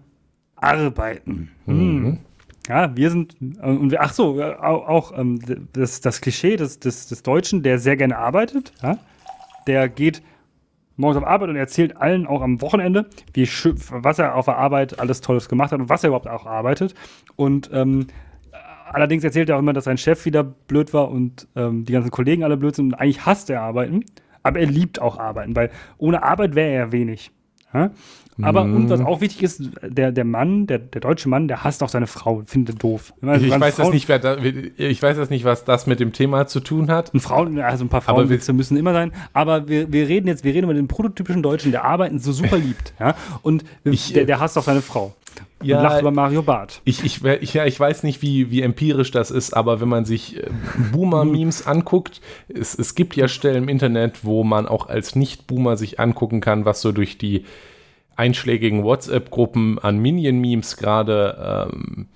Arbeiten. 0.56 1.50
Mhm. 1.66 2.04
Hm. 2.04 2.18
Ja, 2.68 2.96
wir 2.96 3.10
sind, 3.10 3.36
äh, 3.60 3.66
und 3.66 3.90
wir, 3.90 4.02
ach 4.02 4.12
so, 4.12 4.40
äh, 4.40 4.54
auch, 4.54 4.88
auch 4.88 5.18
ähm, 5.18 5.40
das, 5.72 6.00
das 6.00 6.20
Klischee 6.20 6.56
des, 6.56 6.78
des, 6.78 7.08
des 7.08 7.22
Deutschen, 7.22 7.62
der 7.62 7.78
sehr 7.78 7.96
gerne 7.96 8.16
arbeitet, 8.16 8.72
ja, 8.82 8.98
der 9.66 9.88
geht 9.88 10.22
morgens 10.96 11.22
auf 11.22 11.28
Arbeit 11.28 11.48
und 11.48 11.56
erzählt 11.56 11.96
allen 11.96 12.26
auch 12.26 12.42
am 12.42 12.60
Wochenende, 12.60 13.06
wie 13.34 13.46
was 13.46 14.18
er 14.18 14.36
auf 14.36 14.44
der 14.44 14.58
Arbeit 14.58 15.00
alles 15.00 15.20
Tolles 15.20 15.48
gemacht 15.48 15.72
hat 15.72 15.80
und 15.80 15.88
was 15.88 16.04
er 16.04 16.08
überhaupt 16.08 16.28
auch 16.28 16.46
arbeitet. 16.46 16.94
Und 17.36 17.70
ähm, 17.72 18.06
Allerdings 18.92 19.24
erzählt 19.24 19.48
er 19.48 19.56
auch 19.56 19.60
immer, 19.60 19.72
dass 19.72 19.84
sein 19.84 19.98
Chef 19.98 20.24
wieder 20.24 20.44
blöd 20.44 20.92
war 20.92 21.10
und 21.10 21.48
ähm, 21.56 21.84
die 21.84 21.92
ganzen 21.92 22.10
Kollegen 22.10 22.44
alle 22.44 22.56
blöd 22.56 22.76
sind 22.76 22.92
und 22.92 22.94
eigentlich 22.94 23.26
hasst 23.26 23.50
er 23.50 23.62
Arbeiten. 23.62 24.04
Aber 24.42 24.58
er 24.58 24.66
liebt 24.66 25.00
auch 25.00 25.18
Arbeiten, 25.18 25.54
weil 25.54 25.70
ohne 25.98 26.22
Arbeit 26.22 26.54
wäre 26.54 26.72
er 26.72 26.92
wenig. 26.92 27.30
Ja? 27.72 27.90
Aber 28.40 28.64
mm. 28.64 28.76
und 28.76 28.90
was 28.90 29.00
auch 29.00 29.20
wichtig 29.20 29.42
ist, 29.42 29.62
der, 29.82 30.10
der 30.10 30.24
Mann, 30.24 30.66
der, 30.66 30.78
der 30.78 31.00
deutsche 31.00 31.28
Mann, 31.28 31.48
der 31.48 31.64
hasst 31.64 31.82
auch 31.82 31.88
seine 31.88 32.06
Frau, 32.06 32.42
findet 32.46 32.82
doof. 32.82 33.12
Also 33.20 33.44
ich, 33.44 33.60
weiß 33.60 33.76
das 33.76 33.90
nicht, 33.90 34.08
wer 34.08 34.18
da, 34.18 34.36
ich 34.38 35.02
weiß 35.02 35.16
das 35.16 35.28
nicht, 35.28 35.44
was 35.44 35.64
das 35.64 35.86
mit 35.86 36.00
dem 36.00 36.12
Thema 36.12 36.46
zu 36.46 36.60
tun 36.60 36.90
hat. 36.90 37.12
Und 37.12 37.20
Frauen, 37.20 37.58
also 37.60 37.84
ein 37.84 37.88
paar 37.88 38.00
Frauenwitze 38.00 38.52
müssen 38.52 38.76
immer 38.76 38.94
sein. 38.94 39.12
Aber 39.32 39.68
wir, 39.68 39.92
wir 39.92 40.08
reden 40.08 40.28
jetzt, 40.28 40.44
wir 40.44 40.54
reden 40.54 40.64
über 40.64 40.74
den 40.74 40.88
prototypischen 40.88 41.42
Deutschen, 41.42 41.72
der 41.72 41.84
Arbeiten 41.84 42.18
so 42.18 42.32
super 42.32 42.56
liebt. 42.56 42.94
Ja? 42.98 43.14
Und 43.42 43.64
ich, 43.84 44.12
der, 44.12 44.24
der 44.24 44.40
hasst 44.40 44.56
auch 44.56 44.64
seine 44.64 44.82
Frau. 44.82 45.14
Ja, 45.64 45.78
und 45.78 45.82
lacht 45.84 46.00
über 46.00 46.10
Mario 46.10 46.42
Barth. 46.42 46.80
Ich, 46.84 47.04
ich, 47.04 47.24
ich, 47.24 47.54
ja, 47.54 47.64
ich 47.66 47.78
weiß 47.78 48.02
nicht, 48.02 48.22
wie, 48.22 48.50
wie 48.50 48.62
empirisch 48.62 49.10
das 49.10 49.30
ist, 49.30 49.54
aber 49.54 49.80
wenn 49.80 49.88
man 49.88 50.04
sich 50.04 50.38
äh, 50.38 50.48
Boomer-Memes 50.92 51.66
anguckt, 51.66 52.20
es, 52.48 52.78
es 52.78 52.94
gibt 52.94 53.16
ja 53.16 53.28
Stellen 53.28 53.64
im 53.64 53.68
Internet, 53.68 54.24
wo 54.24 54.44
man 54.44 54.66
auch 54.66 54.88
als 54.88 55.16
Nicht-Boomer 55.16 55.76
sich 55.76 56.00
angucken 56.00 56.40
kann, 56.40 56.64
was 56.64 56.80
so 56.80 56.92
durch 56.92 57.18
die 57.18 57.44
einschlägigen 58.16 58.84
WhatsApp-Gruppen 58.84 59.78
an 59.78 59.98
Minion-Memes 59.98 60.76
gerade 60.76 61.68
ähm, 61.72 62.08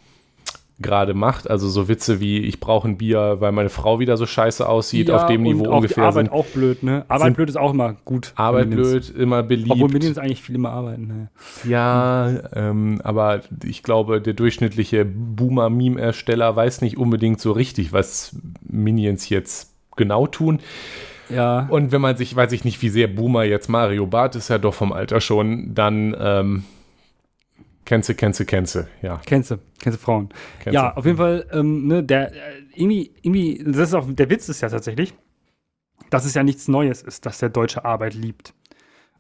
gerade 0.79 1.15
macht. 1.15 1.49
Also 1.49 1.69
so 1.69 1.89
Witze 1.89 2.21
wie, 2.21 2.39
ich 2.41 2.61
brauche 2.61 2.87
ein 2.87 2.99
Bier, 2.99 3.37
weil 3.41 3.53
meine 3.53 3.71
Frau 3.71 3.99
wieder 3.99 4.17
so 4.17 4.27
scheiße 4.27 4.69
aussieht, 4.69 5.09
Ja, 5.09 5.17
auf 5.17 5.27
dem 5.27 5.43
Niveau 5.43 5.71
auch 5.71 5.77
ungefähr 5.77 6.05
Die 6.05 6.09
Arbeit 6.09 6.27
sind. 6.27 6.33
auch 6.35 6.47
blöd, 6.47 6.83
ne? 6.83 7.05
Arbeit 7.09 7.35
blöd 7.35 7.49
ist 7.49 7.57
auch 7.57 7.73
immer 7.73 7.97
gut. 8.05 8.33
Arbeit 8.37 8.71
blöd, 8.71 9.09
immer 9.11 9.43
beliebt. 9.43 9.71
Obwohl 9.71 9.89
Minions 9.89 10.19
eigentlich 10.19 10.43
viel 10.43 10.57
immer 10.57 10.71
arbeiten. 10.71 11.07
Ne? 11.07 11.29
Ja, 11.65 12.31
ähm, 12.55 13.01
aber 13.05 13.41
ich 13.65 13.83
glaube, 13.83 14.21
der 14.21 14.35
durchschnittliche 14.35 15.05
Boomer-Meme-Ersteller 15.07 16.55
weiß 16.55 16.83
nicht 16.83 16.99
unbedingt 16.99 17.41
so 17.41 17.53
richtig, 17.53 17.93
was 17.93 18.37
Minions 18.63 19.29
jetzt 19.29 19.73
genau 19.97 20.27
tun. 20.27 20.61
Ja. 21.29 21.67
Und 21.71 21.91
wenn 21.91 22.01
man 22.01 22.17
sich, 22.17 22.37
weiß 22.37 22.53
ich 22.53 22.65
nicht, 22.65 22.83
wie 22.83 22.89
sehr 22.89 23.09
Boomer 23.09 23.45
jetzt 23.45 23.69
Mario 23.69 24.07
Bart 24.07 24.37
ist 24.37 24.49
ja 24.49 24.59
doch 24.59 24.75
vom 24.75 24.93
Alter 24.93 25.21
schon, 25.21 25.75
dann 25.75 26.15
ähm, 26.21 26.65
kennst 27.87 28.09
du, 28.11 28.15
kennst 28.15 28.39
du, 28.41 28.45
kennst 28.45 28.75
du, 28.75 28.87
ja. 29.01 29.21
Kennst 29.25 29.51
du, 29.51 29.57
kennst 29.81 29.99
du 29.99 30.03
Frauen. 30.05 30.29
Kennst 30.61 30.75
ja, 30.75 30.91
du. 30.91 30.97
auf 30.99 31.07
jeden 31.07 31.17
Fall, 31.17 31.47
ähm, 31.53 31.87
ne, 31.87 32.03
der, 32.03 32.33
äh, 32.33 32.37
irgendwie, 32.75 33.13
irgendwie, 33.23 33.65
das 33.65 33.89
ist 33.89 33.95
auch, 33.95 34.07
der 34.09 34.29
Witz 34.29 34.49
ist 34.51 34.61
ja 34.61 34.69
tatsächlich, 34.69 35.15
dass 36.11 36.25
es 36.27 36.35
ja 36.35 36.43
nichts 36.43 36.69
Neues 36.69 37.03
ist, 37.03 37.25
dass 37.25 37.39
der 37.39 37.49
Deutsche 37.49 37.85
Arbeit 37.87 38.13
liebt. 38.15 38.53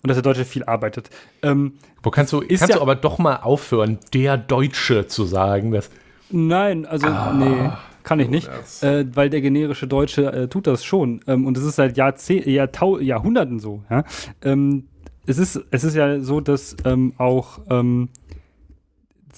Und 0.02 0.08
dass 0.08 0.16
der 0.16 0.22
Deutsche 0.22 0.44
viel 0.44 0.62
arbeitet. 0.64 1.10
Ähm, 1.42 1.72
Wo 2.02 2.10
kannst 2.10 2.32
du, 2.32 2.40
kannst 2.40 2.68
ja- 2.68 2.76
du 2.76 2.80
aber 2.82 2.94
doch 2.94 3.18
mal 3.18 3.36
aufhören, 3.36 3.98
der 4.12 4.36
Deutsche 4.36 5.06
zu 5.08 5.24
sagen. 5.24 5.72
Das, 5.72 5.90
nein, 6.30 6.86
also, 6.86 7.08
nee, 7.08 7.70
kann 8.04 8.20
ich 8.20 8.28
nicht. 8.28 8.46
das- 8.46 8.82
Äh, 8.84 9.06
weil 9.16 9.30
der 9.30 9.40
generische 9.40 9.88
Deutsche 9.88 10.32
äh, 10.32 10.48
tut 10.48 10.66
das 10.68 10.84
schon. 10.84 11.22
Ähm, 11.26 11.44
und 11.46 11.56
es 11.56 11.64
ist 11.64 11.76
seit 11.76 11.96
Jahrzeh 11.96 12.48
Jahrtau 12.48 12.98
Jahrhunderten 13.00 13.58
so. 13.58 13.82
Ja? 13.90 14.04
Ähm, 14.42 14.86
es, 15.26 15.38
ist, 15.38 15.60
es 15.72 15.82
ist 15.82 15.96
ja 15.96 16.20
so, 16.20 16.40
dass 16.40 16.76
ähm, 16.84 17.14
auch 17.18 17.58
ähm, 17.68 18.10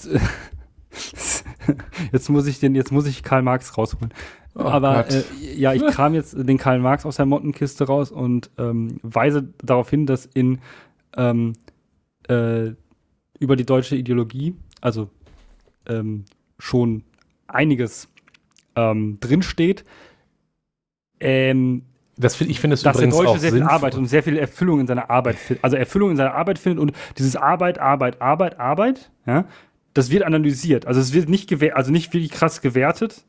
jetzt 2.12 2.28
muss 2.28 2.46
ich 2.46 2.60
den, 2.60 2.74
jetzt 2.74 2.92
muss 2.92 3.06
ich 3.06 3.22
Karl 3.22 3.42
Marx 3.42 3.76
rausholen. 3.76 4.12
Oh 4.54 4.62
Aber 4.62 5.08
äh, 5.08 5.22
ja, 5.54 5.72
ich 5.72 5.86
kram 5.86 6.14
jetzt 6.14 6.36
den 6.36 6.58
Karl 6.58 6.80
Marx 6.80 7.06
aus 7.06 7.16
der 7.16 7.26
Mottenkiste 7.26 7.86
raus 7.86 8.10
und 8.10 8.50
ähm, 8.58 8.98
weise 9.02 9.48
darauf 9.62 9.88
hin, 9.88 10.06
dass 10.06 10.26
in 10.26 10.58
ähm, 11.16 11.54
äh, 12.28 12.72
über 13.38 13.56
die 13.56 13.64
deutsche 13.64 13.96
Ideologie, 13.96 14.54
also 14.80 15.08
ähm, 15.86 16.24
schon 16.58 17.04
einiges 17.46 18.08
ähm, 18.74 19.18
drinsteht. 19.20 19.84
Ähm, 21.20 21.82
das 22.16 22.34
find, 22.34 22.50
ich 22.50 22.60
finde 22.60 22.74
es 22.74 22.82
dass 22.82 22.96
der 22.96 23.08
Deutsche 23.08 23.38
sehr 23.38 23.50
viel 23.50 23.60
sinnvoll. 23.60 23.74
arbeitet 23.74 23.98
und 23.98 24.06
sehr 24.06 24.24
viel 24.24 24.36
Erfüllung 24.36 24.80
in 24.80 24.86
seiner 24.88 25.08
Arbeit 25.08 25.36
findet. 25.36 25.62
Also 25.62 25.76
Erfüllung 25.76 26.10
in 26.10 26.16
seiner 26.16 26.34
Arbeit 26.34 26.58
findet 26.58 26.80
und 26.80 26.92
dieses 27.16 27.36
Arbeit, 27.36 27.78
Arbeit, 27.78 28.20
Arbeit, 28.20 28.58
Arbeit, 28.58 29.10
ja, 29.24 29.44
das 29.98 30.10
wird 30.10 30.22
analysiert. 30.22 30.86
Also 30.86 31.00
es 31.00 31.12
wird 31.12 31.28
nicht 31.28 31.48
gewer 31.48 31.76
also 31.76 31.90
nicht 31.90 32.12
wirklich 32.14 32.30
krass 32.30 32.60
gewertet, 32.60 33.24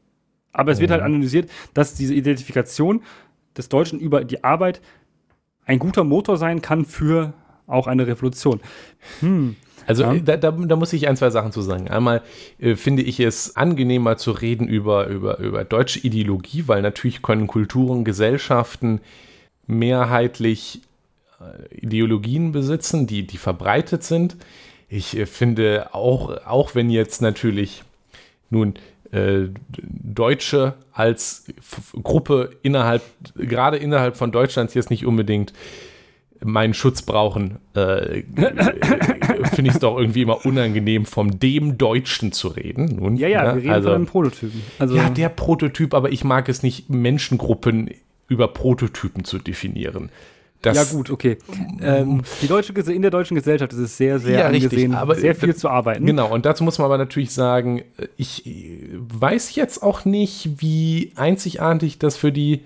aber 0.52 0.72
es 0.72 0.80
wird 0.80 0.90
Mhm. 0.90 0.94
halt 0.94 1.04
analysiert, 1.04 1.50
dass 1.74 1.96
diese 1.96 2.14
Identifikation 2.14 3.02
des 3.58 3.70
Deutschen 3.70 4.00
über 4.00 4.24
die 4.24 4.44
Arbeit 4.44 4.80
ein 5.66 5.80
guter 5.80 6.04
Motor 6.04 6.38
sein 6.38 6.62
kann 6.62 6.86
für 6.86 7.34
auch 7.66 7.88
eine 7.88 8.06
Revolution. 8.08 8.60
Hm. 9.20 9.56
Also 9.88 10.04
Ja. 10.04 10.14
da, 10.14 10.38
da, 10.38 10.52
da 10.52 10.76
muss 10.76 10.94
ich 10.94 11.08
ein, 11.08 11.18
zwei 11.18 11.32
Sachen 11.32 11.52
zu 11.52 11.62
sagen. 11.62 11.88
Einmal 11.90 12.22
äh, 12.60 12.76
finde 12.76 13.02
ich 13.02 13.20
es 13.20 13.56
angenehmer 13.56 14.18
zu 14.18 14.32
reden 14.32 14.68
über, 14.68 15.08
über, 15.08 15.40
über 15.40 15.64
deutsche 15.66 16.00
Ideologie, 16.00 16.66
weil 16.68 16.84
natürlich 16.84 17.24
können 17.24 17.48
Kulturen, 17.48 18.04
Gesellschaften 18.04 19.02
mehrheitlich 19.66 20.82
äh, 21.42 21.76
Ideologien 21.76 22.52
besitzen, 22.52 23.08
die, 23.08 23.26
die 23.26 23.38
verbreitet 23.38 24.04
sind. 24.04 24.38
Ich 24.90 25.18
äh, 25.18 25.26
finde 25.26 25.94
auch, 25.94 26.46
auch 26.46 26.76
wenn 26.76 26.90
jetzt 26.90 27.22
natürlich 27.22 27.84
nun 28.50 28.74
äh, 29.12 29.48
Deutsche 29.82 30.74
als 30.92 31.46
F 31.58 31.94
Gruppe 32.04 32.52
innerhalb, 32.64 33.02
gerade 33.36 33.78
innerhalb 33.78 34.18
von 34.18 34.32
Deutschlands 34.32 34.74
jetzt 34.74 34.90
nicht 34.90 35.06
unbedingt 35.06 35.54
meinen 36.42 36.74
Schutz 36.74 37.02
brauchen, 37.02 37.60
äh, 37.74 38.24
finde 39.54 39.70
ich 39.70 39.74
es 39.74 39.80
doch 39.80 39.98
irgendwie 39.98 40.22
immer 40.22 40.46
unangenehm, 40.46 41.06
von 41.06 41.40
dem 41.40 41.78
Deutschen 41.78 42.32
zu 42.32 42.50
reden. 42.50 42.98
Nun, 42.98 43.18
Ja, 43.18 43.28
ja, 43.28 43.44
ne? 43.44 43.56
wir 43.56 43.64
reden 43.64 43.74
also, 43.74 43.90
von 43.90 43.96
einem 43.96 44.06
Prototypen. 44.06 44.62
Also, 44.80 44.96
ja, 44.96 45.10
der 45.10 45.30
Prototyp, 45.30 45.94
aber 45.94 46.12
ich 46.12 46.24
mag 46.24 46.48
es 46.50 46.64
nicht, 46.64 46.90
Menschengruppen 46.90 47.92
über 48.28 48.48
Prototypen 48.48 49.26
zu 49.26 49.38
definieren. 49.40 50.10
Das, 50.62 50.76
ja, 50.76 50.84
gut, 50.98 51.10
okay. 51.10 51.38
Ähm, 51.82 52.22
die 52.42 52.48
deutsche, 52.48 52.74
in 52.92 53.02
der 53.02 53.12
deutschen 53.12 53.36
Gesellschaft 53.36 53.72
ist 53.72 53.80
es 53.80 53.96
sehr, 53.96 54.20
sehr 54.20 54.40
Ja, 54.40 54.48
richtig, 54.48 54.66
angesehen, 54.72 54.94
aber 54.94 55.16
sehr 55.16 55.34
d- 55.34 55.40
viel 55.40 55.56
zu 55.56 55.70
arbeiten. 55.70 56.06
Genau, 56.06 56.34
und 56.34 56.46
dazu 56.46 56.66
muss 56.66 56.78
man 56.80 56.86
aber 56.86 56.98
natürlich 56.98 57.32
sagen, 57.32 57.84
ich 58.18 58.44
weiß 58.98 59.56
jetzt 59.56 59.82
auch 59.82 60.04
nicht, 60.04 60.62
wie 60.62 61.14
einzigartig 61.16 61.98
das 61.98 62.18
für 62.18 62.34
die 62.34 62.62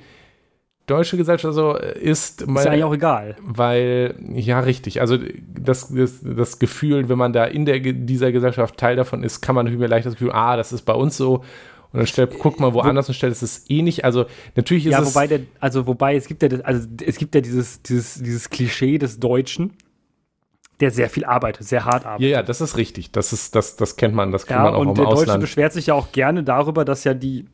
deutsche 0.88 1.18
Gesellschaft 1.18 1.54
so 1.54 1.76
ist. 1.78 2.42
Ist 2.42 2.48
ja 2.48 2.72
eigentlich 2.72 2.84
auch 2.84 2.94
egal. 2.94 3.36
Weil, 3.42 4.16
ja, 4.34 4.60
richtig. 4.60 5.00
Also 5.00 5.18
das, 5.56 5.94
das, 5.94 6.20
das 6.24 6.60
Gefühl, 6.60 7.10
wenn 7.10 7.18
man 7.18 7.32
da 7.32 7.46
in 7.46 7.66
der, 7.66 7.80
dieser 7.80 8.32
Gesellschaft 8.32 8.78
Teil 8.78 8.96
davon 8.96 9.24
ist, 9.24 9.40
kann 9.42 9.56
man 9.56 9.66
natürlich 9.66 9.88
leicht 9.90 10.06
das 10.06 10.14
Gefühl, 10.16 10.32
ah, 10.32 10.58
das 10.58 10.74
ist 10.74 10.82
bei 10.82 10.94
uns 10.94 11.16
so. 11.16 11.44
Und 11.94 12.00
dann 12.00 12.08
stellt, 12.08 12.38
guckt 12.40 12.60
man 12.60 12.74
woanders 12.74 13.08
und 13.08 13.14
stellt, 13.14 13.32
es 13.32 13.44
ist 13.44 13.70
eh 13.72 13.82
nicht. 13.84 14.04
Also 14.04 14.26
natürlich 14.56 14.88
ist 14.88 14.92
Ja, 14.94 15.02
es. 15.02 15.06
wobei 15.06 15.28
der, 15.28 15.42
also 15.60 15.88
wobei 15.88 16.16
es 16.16 16.28
gibt 16.28 16.42
ja, 16.42 16.50
das, 16.50 16.62
also 16.62 16.88
es 17.06 17.18
gibt 17.18 17.36
ja 17.36 17.42
dieses, 17.42 17.82
dieses, 17.84 18.16
dieses 18.16 18.50
Klischee 18.50 18.98
des 18.98 19.20
Deutschen, 19.20 19.74
der 20.80 20.92
sehr 20.92 21.10
viel 21.10 21.24
arbeitet, 21.26 21.68
sehr 21.68 21.86
hart 21.86 22.06
arbeitet. 22.06 22.22
ja, 22.32 22.38
ja, 22.40 22.44
das 22.44 22.62
ist 22.62 22.78
richtig. 22.78 23.12
Das 23.12 23.32
ist, 23.32 23.56
das, 23.56 23.76
das 23.76 23.96
kennt 23.96 24.16
man, 24.16 24.32
das 24.32 24.48
kennt 24.48 24.60
Ja, 24.60 24.64
man 24.64 24.74
auch 24.74 24.80
und 24.80 24.90
im 24.90 24.96
der 24.96 25.06
Deutsche 25.06 25.22
Ausland. 25.22 25.42
beschwert 25.42 25.74
sich 25.74 25.88
ja 25.88 25.94
auch 25.94 26.12
gerne 26.12 26.44
darüber, 26.44 26.84
dass 26.84 27.04
ja 27.04 27.14
die 27.14 27.46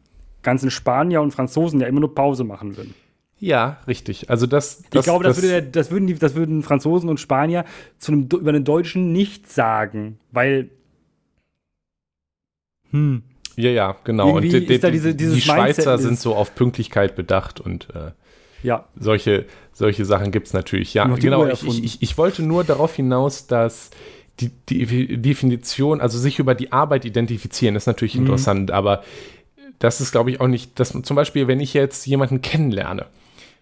ganzen 0.41 0.71
Spanier 0.71 1.21
und 1.21 1.31
Franzosen 1.31 1.81
ja 1.81 1.87
immer 1.87 1.99
nur 1.99 2.15
Pause 2.15 2.43
machen 2.45 2.77
würden. 2.77 2.95
Ja, 3.39 3.79
richtig. 3.87 4.29
Also 4.29 4.47
das, 4.47 4.83
das 4.89 5.01
ich 5.01 5.03
glaube, 5.03 5.23
das, 5.23 5.37
das, 5.37 5.43
würde 5.43 5.63
das, 5.63 5.91
würden 5.91 6.07
die, 6.07 6.15
das 6.15 6.35
würden 6.35 6.61
Franzosen 6.63 7.09
und 7.09 7.19
Spanier 7.19 7.65
zu 7.97 8.11
einem, 8.11 8.23
über 8.23 8.51
den 8.51 8.63
Deutschen 8.65 9.11
nicht 9.13 9.49
sagen, 9.51 10.19
weil 10.31 10.69
hm, 12.91 13.23
Ja, 13.60 13.70
ja, 13.72 13.95
genau. 14.03 14.30
Und 14.32 14.43
Irgendwie 14.43 14.60
die, 14.62 14.66
die, 14.68 14.80
da 14.80 14.89
diese- 14.89 15.16
die 15.16 15.41
Schweizer 15.41 15.62
Mindset 15.91 15.99
sind 15.99 16.20
so 16.20 16.36
auf 16.36 16.55
Pünktlichkeit 16.55 17.16
bedacht 17.16 17.60
und 17.60 17.88
äh, 17.93 18.12
ja, 18.64 18.86
solche, 18.97 19.45
solche 19.74 20.05
Sachen 20.05 20.32
gibt 20.32 20.47
es 20.47 20.53
natürlich. 20.53 20.93
Ja, 20.93 21.05
die 21.07 21.20
genau. 21.22 21.45
Ich, 21.47 21.84
ich, 21.84 22.01
ich, 22.01 22.18
wollte 22.18 22.41
nur 22.43 22.64
darauf 22.64 22.95
hinaus, 22.95 23.47
dass 23.47 23.89
die, 24.39 24.49
die 24.70 25.18
Definition, 25.22 25.99
also 26.01 26.18
sich 26.18 26.39
über 26.39 26.55
die 26.55 26.72
Arbeit 26.72 27.05
identifizieren, 27.05 27.76
ist 27.76 27.86
natürlich 27.88 28.16
Mhm. 28.16 28.22
interessant, 28.22 28.72
aber 28.72 29.03
das 29.80 30.01
ist, 30.01 30.12
glaube 30.12 30.32
ich, 30.32 30.41
auch 30.41 30.47
nicht, 30.47 30.80
dass 30.80 30.91
zum 31.01 31.16
Beispiel, 31.16 31.47
wenn 31.47 31.60
ich 31.60 31.74
jetzt 31.74 32.05
jemanden 32.05 32.41
kennenlerne, 32.41 33.05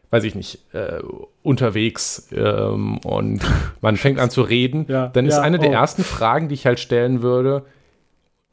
weiß 0.09 0.23
ich 0.23 0.35
nicht, 0.35 0.59
äh, 0.73 1.01
unterwegs 1.43 2.29
ähm, 2.31 2.97
und 2.99 3.41
man 3.81 3.97
fängt 3.97 4.19
an 4.19 4.29
zu 4.29 4.41
reden, 4.41 4.85
Ja, 4.87 5.07
dann 5.07 5.25
ist 5.25 5.35
ja, 5.35 5.41
eine 5.41 5.59
der 5.59 5.69
oh. 5.69 5.73
ersten 5.73 6.03
Fragen, 6.03 6.47
die 6.49 6.55
ich 6.55 6.65
halt 6.65 6.79
stellen 6.79 7.21
würde, 7.21 7.65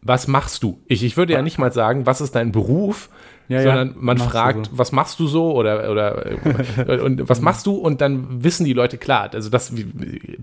was 0.05 0.29
machst 0.29 0.63
du? 0.63 0.79
Ich, 0.87 1.03
ich 1.03 1.17
würde 1.17 1.33
ja 1.33 1.43
nicht 1.43 1.59
mal 1.59 1.73
sagen, 1.73 2.07
was 2.07 2.21
ist 2.21 2.35
dein 2.35 2.53
Beruf, 2.53 3.09
Ja, 3.49 3.59
ja. 3.59 3.65
sondern 3.65 3.95
man 3.99 4.17
Machst 4.19 4.27
du 4.27 4.31
fragt, 4.31 4.67
so. 4.67 4.79
was 4.79 4.93
machst 4.93 5.19
du 5.21 5.27
so 5.27 5.53
oder, 5.55 5.91
oder 5.91 6.27
und 7.05 7.29
was 7.29 7.41
machst 7.41 7.67
du 7.67 7.75
und 7.75 8.01
dann 8.01 8.43
wissen 8.45 8.65
die 8.65 8.73
Leute 8.75 8.99
klar, 8.99 9.31
also 9.33 9.51
das 9.51 9.73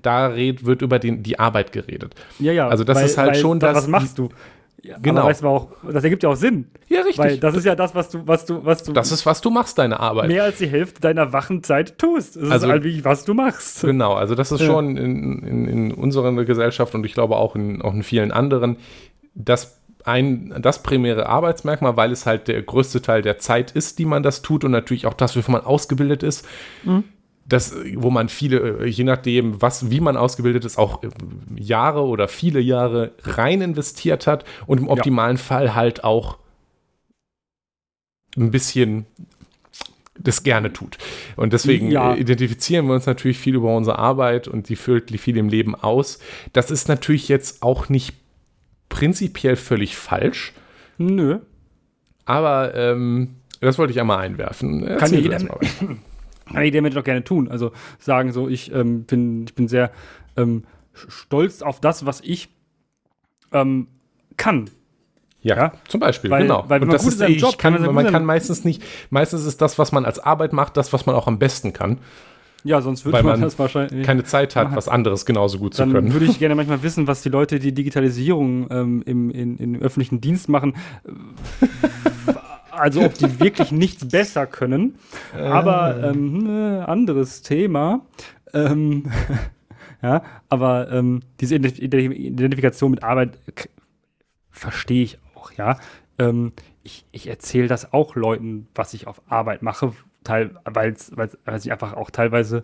da 0.02 0.28
red, 0.28 0.66
wird 0.66 0.82
über 0.82 1.00
den, 1.00 1.24
die 1.24 1.40
Arbeit 1.40 1.72
geredet. 1.72 2.16
ja, 2.40 2.52
ja. 2.52 2.68
Also 2.68 2.84
das 2.84 3.02
ist 3.04 3.18
halt 3.18 3.38
schon 3.38 3.60
da, 3.60 3.68
das- 3.74 3.84
Was 3.84 3.88
machst 3.88 4.18
du? 4.18 4.30
Ja, 4.84 4.98
Genau. 5.00 5.30
Aber 5.30 5.50
auch, 5.50 5.68
das 5.94 6.04
ergibt 6.04 6.24
ja 6.24 6.30
auch 6.30 6.36
Sinn. 6.36 6.66
Ja, 6.90 7.02
richtig. 7.02 7.20
Weil 7.20 7.38
das 7.38 7.56
ist 7.56 7.66
ja 7.66 7.76
das, 7.76 7.94
was 7.94 8.10
du, 8.10 8.24
was 8.26 8.48
du, 8.48 8.66
was 8.66 8.82
du 8.82 8.94
das 8.94 9.12
ist, 9.12 9.28
was 9.28 9.40
du 9.40 9.52
machst, 9.52 9.78
deine 9.78 10.00
Arbeit. 10.00 10.28
mehr 10.30 10.44
als 10.44 10.58
die 10.58 10.66
Hälfte 10.66 11.00
deiner 11.02 11.32
wachen 11.34 11.62
Zeit 11.62 12.00
tust. 12.00 12.36
Das 12.36 12.50
Also- 12.50 12.66
ist 12.66 12.72
halt 12.72 12.84
wirklich, 12.84 13.06
was 13.06 13.24
du 13.24 13.36
machst. 13.36 13.82
Genau, 13.82 14.14
also 14.14 14.34
das 14.34 14.52
ist 14.52 14.62
Ja. 14.62 14.66
schon 14.66 14.98
in, 14.98 15.44
in, 15.44 15.68
in 15.68 15.92
unserer 15.92 16.32
Gesellschaft 16.46 16.96
und 16.96 17.06
ich 17.06 17.14
glaube 17.14 17.36
auch 17.36 17.56
in, 17.56 17.84
auch 17.84 17.94
in 17.94 18.02
vielen 18.02 18.32
anderen 18.32 18.78
das 19.34 19.78
ein, 20.04 20.54
das 20.62 20.82
primäre 20.84 21.28
Arbeitsmerkmal, 21.28 21.96
weil 21.96 22.12
es 22.12 22.26
halt 22.26 22.48
der 22.48 22.62
größte 22.62 23.02
Teil 23.02 23.22
der 23.22 23.38
Zeit 23.38 23.72
ist, 23.72 24.00
die 24.00 24.06
man 24.06 24.24
das 24.24 24.42
tut 24.42 24.64
und 24.64 24.72
natürlich 24.72 25.06
auch 25.06 25.14
das, 25.14 25.36
wofür 25.36 25.52
man 25.52 25.62
ausgebildet 25.64 26.24
ist. 26.24 26.48
Das, 27.46 27.76
wo 27.96 28.10
man 28.10 28.30
viele, 28.30 28.88
je 28.88 29.04
nachdem, 29.04 29.62
was, 29.62 29.92
wie 29.92 30.00
man 30.00 30.16
ausgebildet 30.18 30.64
ist, 30.66 30.78
auch 30.78 31.04
äh, 31.04 31.10
Jahre 31.56 32.04
oder 32.04 32.28
viele 32.28 32.60
Jahre 32.60 33.12
rein 33.24 33.62
investiert 33.62 34.26
hat 34.26 34.46
und 34.68 34.80
im 34.80 34.88
optimalen 34.88 35.38
Fall 35.38 35.76
halt 35.76 36.04
auch 36.04 36.38
ein 38.38 38.52
bisschen 38.52 39.06
das 40.18 40.44
gerne 40.44 40.72
tut. 40.72 40.98
Und 41.36 41.52
deswegen 41.54 41.92
Ja. 41.92 42.16
identifizieren 42.16 42.86
wir 42.88 42.94
uns 42.94 43.06
natürlich 43.06 43.38
viel 43.38 43.56
über 43.56 43.76
unsere 43.76 43.98
Arbeit 43.98 44.48
und 44.48 44.70
die 44.70 44.76
füllt 44.76 45.12
viel 45.20 45.38
im 45.38 45.50
Leben 45.50 45.76
aus. 45.76 46.20
Das 46.54 46.72
ist 46.72 46.88
natürlich 46.88 47.28
jetzt 47.28 47.64
auch 47.64 47.90
nicht 47.90 48.16
prinzipiell 48.92 49.56
völlig 49.56 49.96
falsch. 49.98 50.54
Nö. 51.00 51.40
Aber 52.26 52.76
ähm, 52.76 53.38
das 53.60 53.80
wollte 53.80 53.92
ich 53.94 54.00
einmal 54.00 54.20
einwerfen. 54.20 54.82
Kann 54.86 54.90
Erzähl 55.00 55.24
du 55.24 55.32
jeder, 55.32 55.44
mal 55.44 55.58
kann 56.54 56.64
jeder 56.64 56.82
Mensch 56.82 56.96
doch 56.96 57.04
gerne 57.04 57.24
tun. 57.24 57.50
Also 57.50 57.72
sagen 57.98 58.32
so, 58.32 58.48
ich 58.48 58.72
ähm, 58.74 59.04
bin, 59.06 59.46
ich 59.46 59.56
bin 59.56 59.68
sehr 59.68 59.92
ähm, 60.38 60.64
stolz 60.94 61.62
auf 61.64 61.80
das, 61.80 62.06
was 62.06 62.22
ich 62.22 62.50
ähm, 63.52 63.88
kann. 64.38 64.70
Ja, 65.42 65.56
Ja? 65.58 65.72
zum 65.88 66.00
Beispiel, 66.00 66.30
Weil- 66.30 66.44
genau. 66.44 66.66
weil 66.68 66.82
wenn 66.82 66.84
Und 66.84 66.88
man 66.90 66.96
das 66.98 67.04
gut 67.04 67.14
ist, 67.14 67.20
seinem 67.20 67.32
ich 67.32 67.42
Job- 67.42 67.58
kann, 67.58 67.74
man 67.82 67.96
man, 67.96 68.12
kann 68.12 68.26
meistens 68.26 68.64
nicht, 68.64 68.84
meistens 69.10 69.46
ist 69.46 69.60
das, 69.62 69.80
was 69.80 69.92
man 69.92 70.06
als 70.06 70.20
Arbeit 70.20 70.54
macht, 70.54 70.78
das, 70.78 70.94
was 70.94 71.06
man 71.08 71.16
auch 71.16 71.28
am 71.28 71.40
besten 71.40 71.74
kann. 71.74 71.98
Ja, 72.64 72.82
sonst 72.82 73.06
würde 73.06 73.18
man, 73.24 73.34
man 73.34 73.42
das 73.42 73.58
wahrscheinlich. 73.58 74.06
Keine 74.06 74.24
Zeit 74.24 74.56
hat, 74.56 74.76
was 74.76 74.88
anderes 74.88 75.26
genauso 75.26 75.58
gut 75.58 75.74
zu 75.74 75.82
dann 75.82 75.94
können. 75.94 76.14
würde 76.14 76.26
ich 76.26 76.40
gerne 76.40 76.56
manchmal 76.56 76.84
wissen, 76.84 77.08
was 77.08 77.22
die 77.22 77.30
Leute, 77.30 77.60
die 77.60 77.74
Digitalisierung 77.74 78.68
ähm, 78.70 79.04
im, 79.06 79.30
in, 79.32 79.58
im 79.58 79.76
öffentlichen 79.82 80.22
Dienst 80.22 80.50
machen. 80.50 80.76
Also 82.72 83.02
ob 83.02 83.14
die 83.16 83.40
wirklich 83.40 83.72
nichts 83.72 84.08
besser 84.08 84.48
können. 84.48 84.96
Aber 85.38 86.02
ähm, 86.04 86.48
äh, 86.48 86.80
anderes 86.82 87.42
Thema. 87.42 88.06
Ähm, 88.54 89.12
ja, 90.02 90.24
aber 90.50 90.92
ähm, 90.92 91.22
diese 91.40 91.56
Identif 91.56 91.80
Identif 91.80 92.18
Identifikation 92.18 92.92
mit 92.92 93.04
Arbeit 93.04 93.38
verstehe 94.50 95.04
ich 95.04 95.20
auch, 95.36 95.52
ja. 95.54 95.78
Ähm, 96.18 96.54
ich 96.84 97.06
ich 97.12 97.28
erzähle 97.28 97.68
das 97.68 97.94
auch 97.94 98.16
Leuten, 98.16 98.68
was 98.74 98.94
ich 98.94 99.08
auf 99.08 99.22
Arbeit 99.28 99.62
mache, 99.62 99.94
weil 100.26 100.94
es 100.94 101.66
ich 101.66 101.72
einfach 101.72 101.94
auch 101.94 102.10
teilweise 102.10 102.64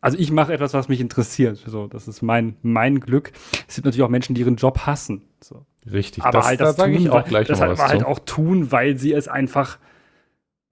also 0.00 0.18
ich 0.18 0.30
mache 0.30 0.52
etwas, 0.52 0.74
was 0.74 0.88
mich 0.88 1.00
interessiert. 1.00 1.62
So, 1.66 1.86
das 1.86 2.06
ist 2.06 2.22
mein, 2.22 2.56
mein 2.62 3.00
Glück. 3.00 3.32
Es 3.66 3.74
gibt 3.74 3.84
natürlich 3.84 4.04
auch 4.04 4.08
Menschen, 4.08 4.34
die 4.34 4.42
ihren 4.42 4.56
Job 4.56 4.86
hassen. 4.86 5.22
So. 5.40 5.64
Richtig, 5.90 6.22
Aber 6.22 6.38
das, 6.38 6.46
halt 6.46 6.60
da 6.60 6.64
das 6.66 6.76
sage 6.76 6.94
tun, 6.94 7.02
ich 7.02 7.10
auch 7.10 7.24
gleich 7.24 7.48
das 7.48 7.60
halt, 7.60 7.78
halt 7.78 8.04
auch 8.04 8.18
tun, 8.20 8.70
weil 8.70 8.96
sie 8.96 9.12
es 9.12 9.28
einfach 9.28 9.78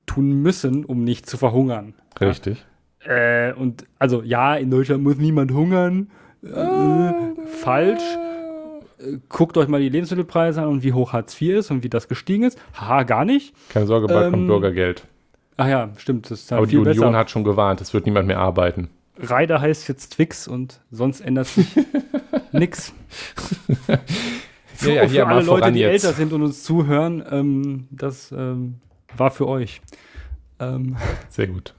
tun 0.07 0.43
müssen, 0.43 0.85
um 0.85 1.03
nicht 1.03 1.29
zu 1.29 1.37
verhungern. 1.37 1.95
Richtig. 2.21 2.65
Äh, 3.01 3.53
und 3.55 3.85
also 3.99 4.23
ja, 4.23 4.57
in 4.57 4.71
Deutschland 4.71 5.03
muss 5.03 5.17
niemand 5.17 5.53
hungern. 5.53 6.11
Äh, 6.45 7.13
falsch. 7.47 8.03
Äh, 8.99 9.19
Guckt 9.29 9.57
euch 9.59 9.69
mal 9.69 9.81
die 9.81 9.89
Lebensmittelpreise 9.89 10.63
an 10.63 10.69
und 10.69 10.83
wie 10.83 10.93
hoch 10.93 11.13
Hartz 11.13 11.41
IV 11.41 11.59
ist 11.59 11.71
und 11.71 11.83
wie 11.83 11.91
das 11.91 12.09
gestiegen 12.09 12.45
ist. 12.45 12.59
Haha, 12.75 13.03
gar 13.03 13.25
nicht. 13.25 13.55
Keine 13.71 13.87
Sorge, 13.87 14.07
bald 14.07 14.27
Ähm, 14.27 14.33
kommt 14.33 14.47
Bürgergeld. 14.47 15.07
Ach 15.57 15.67
ja, 15.69 15.91
stimmt. 15.97 16.31
Das 16.31 16.41
ist 16.43 16.51
halt 16.51 16.59
Aber 16.59 16.67
die 16.67 16.77
Union 16.77 16.95
besser. 16.95 17.13
hat 17.17 17.31
schon 17.31 17.45
gewarnt, 17.45 17.81
es 17.81 17.95
wird 17.95 18.07
niemand 18.07 18.27
mehr 18.29 18.39
arbeiten. 18.39 18.91
Reider 19.19 19.61
heißt 19.61 19.89
jetzt 19.89 20.13
Twix 20.15 20.47
und 20.47 20.81
sonst 20.91 21.21
ändert 21.21 21.47
sich 21.47 21.67
nix. 22.53 22.93
Für, 24.75 24.93
Ja, 24.93 25.03
ja, 25.05 25.09
für 25.09 25.27
alle 25.27 25.43
Leute, 25.47 25.73
die 25.73 25.81
jetzt. 25.81 26.05
älter 26.05 26.15
sind 26.15 26.33
und 26.35 26.43
uns 26.43 26.63
zuhören, 26.63 27.25
ähm, 27.31 27.89
das 27.91 28.31
ähm, 28.33 28.77
war 29.17 29.31
für 29.31 29.49
euch. 29.49 29.81
Ähm, 30.59 30.97
Sehr 31.31 31.47
gut. 31.47 31.75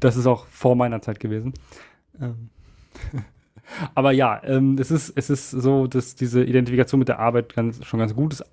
das 0.00 0.16
ist 0.16 0.26
auch 0.26 0.46
vor 0.46 0.74
meiner 0.74 1.00
Zeit 1.00 1.20
gewesen. 1.20 1.54
Ähm, 2.20 2.50
aber 3.94 4.10
ja, 4.10 4.40
ähm, 4.44 4.76
es, 4.80 4.90
ist, 4.90 5.12
es 5.16 5.30
ist 5.30 5.50
so, 5.50 5.86
dass 5.86 6.16
diese 6.16 6.42
Identifikation 6.42 6.98
mit 6.98 7.08
der 7.08 7.20
Arbeit 7.20 7.54
ganz, 7.54 7.84
schon 7.84 8.00
ganz 8.00 8.14
gut 8.14 8.32
ist. 8.32 8.44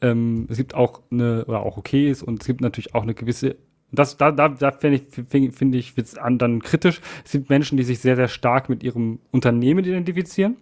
Ähm, 0.00 0.46
es 0.50 0.56
gibt 0.56 0.74
auch 0.74 1.02
eine, 1.12 1.44
oder 1.44 1.60
auch 1.60 1.76
okay 1.76 2.10
ist, 2.10 2.22
und 2.24 2.40
es 2.40 2.46
gibt 2.46 2.60
natürlich 2.60 2.94
auch 2.96 3.02
eine 3.02 3.14
gewisse, 3.14 3.56
das, 3.98 4.16
da, 4.16 4.30
da, 4.30 4.48
da 4.48 4.70
finde 4.72 4.96
ich, 4.98 5.26
finde 5.28 5.52
find 5.52 5.74
ich 5.74 5.96
wird's 5.96 6.16
an, 6.16 6.38
dann 6.38 6.62
kritisch. 6.62 7.00
Es 7.24 7.32
gibt 7.32 7.50
Menschen, 7.50 7.76
die 7.76 7.84
sich 7.84 7.98
sehr, 7.98 8.16
sehr 8.16 8.28
stark 8.28 8.68
mit 8.68 8.82
ihrem 8.82 9.18
Unternehmen 9.32 9.84
identifizieren. 9.84 10.56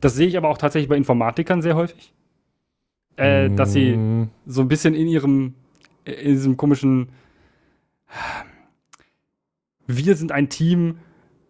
Das 0.00 0.14
sehe 0.14 0.26
ich 0.26 0.36
aber 0.36 0.48
auch 0.48 0.58
tatsächlich 0.58 0.88
bei 0.88 0.96
Informatikern 0.96 1.62
sehr 1.62 1.76
häufig. 1.76 2.12
Äh, 3.16 3.50
dass 3.50 3.72
sie 3.72 3.96
Mm, 3.96 4.30
so 4.44 4.60
ein 4.62 4.68
bisschen 4.68 4.94
in 4.94 5.06
ihrem, 5.06 5.54
in 6.04 6.32
diesem 6.32 6.56
komischen, 6.56 7.10
wir 9.86 10.16
sind 10.16 10.32
ein 10.32 10.48
Team, 10.48 10.98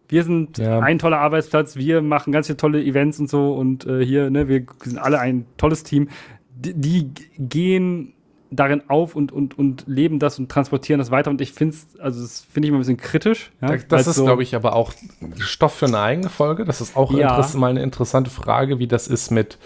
wir 0.08 0.24
sind 0.24 0.58
Ja. 0.58 0.80
ein 0.80 0.98
toller 0.98 1.18
Arbeitsplatz, 1.18 1.76
wir 1.76 2.02
machen 2.02 2.32
ganz 2.32 2.46
viele 2.46 2.58
tolle 2.58 2.84
Events 2.84 3.18
und 3.18 3.30
so 3.30 3.54
und 3.54 3.86
äh, 3.86 4.04
hier, 4.04 4.30
ne, 4.30 4.48
wir 4.48 4.66
sind 4.82 4.98
alle 4.98 5.18
ein 5.20 5.46
tolles 5.56 5.82
Team. 5.84 6.08
Die, 6.54 6.74
die 6.74 7.10
gehen 7.38 8.12
darin 8.56 8.82
auf 8.88 9.16
und, 9.16 9.32
und, 9.32 9.58
und 9.58 9.84
leben 9.86 10.18
das 10.18 10.38
und 10.38 10.50
transportieren 10.50 10.98
das 10.98 11.10
weiter 11.10 11.30
und 11.30 11.40
ich 11.40 11.52
finde 11.52 11.74
es, 11.76 12.00
also 12.00 12.20
das 12.22 12.40
finde 12.50 12.66
ich 12.66 12.68
immer 12.70 12.78
ein 12.78 12.80
bisschen 12.82 12.96
kritisch. 12.96 13.50
Ja, 13.60 13.76
Das, 13.88 14.06
ist, 14.06 14.16
so- 14.16 14.24
glaube 14.24 14.42
ich, 14.42 14.54
aber 14.54 14.74
auch 14.76 14.92
Stoff 15.38 15.74
für 15.74 15.86
eine 15.86 15.98
eigene 16.00 16.28
Folge. 16.28 16.64
Das 16.64 16.80
ist 16.80 16.96
auch 16.96 17.12
Ja. 17.12 17.46
mal 17.56 17.70
eine 17.70 17.82
interessante 17.82 18.30
Frage, 18.30 18.78
wie 18.78 18.86
das 18.86 19.08
ist 19.08 19.30
mit 19.30 19.58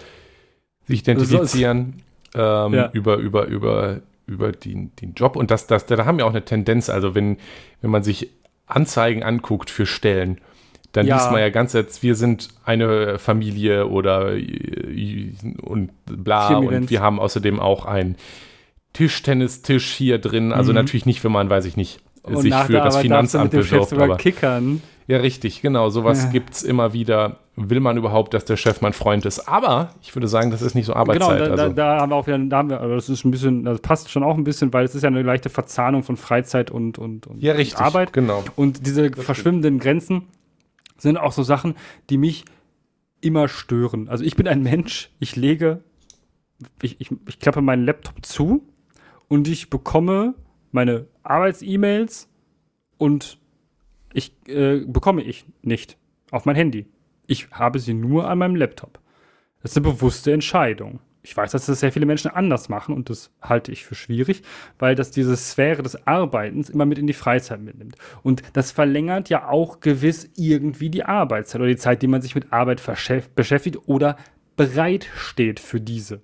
sich 0.87 0.99
identifizieren 1.01 2.01
ähm, 2.35 2.73
Ja. 2.73 2.89
über, 2.93 3.17
über, 3.17 3.45
über, 3.45 4.01
über 4.27 4.51
den, 4.51 4.95
den 4.97 5.13
Job. 5.13 5.35
Und 5.35 5.51
das, 5.51 5.67
das, 5.67 5.85
da 5.85 6.05
haben 6.05 6.17
wir 6.17 6.25
auch 6.25 6.31
eine 6.31 6.45
Tendenz. 6.45 6.89
Also, 6.89 7.15
wenn, 7.15 7.37
wenn 7.81 7.89
man 7.91 8.03
sich 8.03 8.29
Anzeigen 8.67 9.23
anguckt 9.23 9.69
für 9.69 9.85
Stellen, 9.85 10.39
dann 10.91 11.05
Ja. 11.05 11.15
liest 11.17 11.31
man 11.31 11.39
ja 11.41 11.49
ganz 11.49 11.73
jetzt, 11.73 12.01
wir 12.01 12.15
sind 12.15 12.49
eine 12.65 13.19
Familie 13.19 13.87
oder 13.87 14.35
äh, 14.35 15.31
und 15.61 15.91
bla. 16.05 16.47
Und 16.47 16.53
Firmen-Events. 16.53 16.89
wir 16.91 17.01
haben 17.01 17.19
außerdem 17.19 17.59
auch 17.59 17.85
einen 17.85 18.15
Tischtennistisch 18.99 19.93
hier 19.93 20.17
drin. 20.19 20.51
Also 20.51 20.71
Mhm. 20.71 20.75
natürlich 20.75 21.05
nicht, 21.05 21.23
wenn 21.23 21.31
man, 21.31 21.49
weiß 21.49 21.63
ich 21.63 21.77
nicht, 21.77 22.01
und 22.23 22.41
sich 22.41 22.53
für 22.53 22.73
das 22.73 22.97
Finanzamt 22.97 23.51
bewirbt. 23.51 23.93
Aber, 23.93 24.17
kickern. 24.17 24.81
ja, 25.07 25.19
richtig, 25.19 25.61
genau. 25.61 25.89
Sowas 25.89 26.25
Ja. 26.25 26.29
gibt's 26.31 26.63
immer 26.63 26.91
wieder. 26.91 27.37
Will 27.55 27.79
man 27.79 27.95
überhaupt, 27.97 28.33
dass 28.33 28.43
der 28.43 28.57
Chef 28.57 28.81
mein 28.81 28.91
Freund 28.91 29.25
ist? 29.25 29.47
Aber 29.47 29.91
ich 30.01 30.13
würde 30.15 30.27
sagen, 30.27 30.51
das 30.51 30.61
ist 30.61 30.75
nicht 30.75 30.85
so 30.85 30.93
Arbeitszeit. 30.93 31.37
Genau, 31.37 31.49
da, 31.49 31.55
da, 31.55 31.63
also, 31.63 31.75
da 31.75 31.99
haben 32.01 32.11
wir 32.11 32.15
auch 32.17 32.27
wieder, 32.27 32.37
da 32.39 32.57
haben 32.57 32.69
wir, 32.69 32.81
also 32.81 32.95
das 32.95 33.07
ist 33.09 33.23
ein 33.23 33.31
bisschen, 33.31 33.63
das 33.63 33.79
passt 33.79 34.09
schon 34.11 34.23
auch 34.23 34.35
ein 34.37 34.43
bisschen, 34.43 34.73
weil 34.73 34.83
es 34.83 34.95
ist 34.95 35.01
ja 35.03 35.07
eine 35.07 35.21
leichte 35.21 35.49
Verzahnung 35.49 36.03
von 36.03 36.17
Freizeit 36.17 36.71
und, 36.71 36.97
und, 36.97 37.25
und 37.25 37.41
ja, 37.41 37.53
richtig. 37.53 37.79
Arbeit. 37.79 38.11
Genau. 38.11 38.43
Und 38.57 38.85
diese 38.85 39.11
verschwimmenden 39.13 39.79
Grenzen 39.79 40.23
sind 40.97 41.15
auch 41.17 41.31
so 41.31 41.43
Sachen, 41.43 41.75
die 42.09 42.17
mich 42.17 42.43
immer 43.21 43.47
stören. 43.47 44.09
Also 44.09 44.25
ich 44.25 44.35
bin 44.35 44.45
ein 44.47 44.61
Mensch, 44.61 45.09
ich 45.19 45.35
lege, 45.37 45.83
ich, 46.81 46.99
ich, 46.99 47.09
ich 47.27 47.39
klappe 47.39 47.61
meinen 47.61 47.85
Laptop 47.85 48.25
zu 48.25 48.63
und 49.29 49.47
ich 49.47 49.69
bekomme 49.69 50.35
meine 50.71 51.07
Arbeits-E-Mails 51.23 52.27
und 52.97 53.39
ich 54.11 54.33
äh, 54.47 54.83
bekomme 54.85 55.23
ich 55.23 55.45
nicht 55.61 55.97
auf 56.31 56.45
mein 56.45 56.55
Handy. 56.55 56.87
Ich 57.27 57.49
habe 57.51 57.79
sie 57.79 57.93
nur 57.93 58.27
an 58.27 58.39
meinem 58.39 58.55
Laptop. 58.55 58.99
Das 59.61 59.71
ist 59.71 59.77
eine 59.77 59.87
bewusste 59.87 60.33
Entscheidung. 60.33 60.99
Ich 61.21 61.35
weiß, 61.35 61.51
dass 61.51 61.65
das 61.65 61.81
sehr 61.81 61.91
viele 61.91 62.05
Menschen 62.05 62.31
anders 62.31 62.69
machen 62.69 62.95
und 62.95 63.09
das 63.09 63.29
halte 63.41 63.71
ich 63.71 63.85
für 63.85 63.93
schwierig, 63.93 64.41
weil 64.79 64.95
das 64.95 65.11
diese 65.11 65.35
Sphäre 65.35 65.83
des 65.83 66.07
Arbeitens 66.07 66.69
immer 66.69 66.85
mit 66.85 66.97
in 66.97 67.07
die 67.07 67.13
Freizeit 67.13 67.61
mitnimmt. 67.61 67.95
Und 68.23 68.41
das 68.53 68.71
verlängert 68.71 69.29
ja 69.29 69.47
auch 69.47 69.79
gewiss 69.79 70.29
irgendwie 70.37 70.89
die 70.89 71.03
Arbeitszeit 71.03 71.61
oder 71.61 71.69
die 71.69 71.75
Zeit, 71.75 72.01
die 72.01 72.07
man 72.07 72.21
sich 72.21 72.35
mit 72.35 72.51
Arbeit 72.53 72.81
beschäftigt 73.35 73.77
oder 73.85 74.17
bereit 74.55 75.07
steht 75.15 75.59
für 75.59 75.81
diese. 75.81 76.21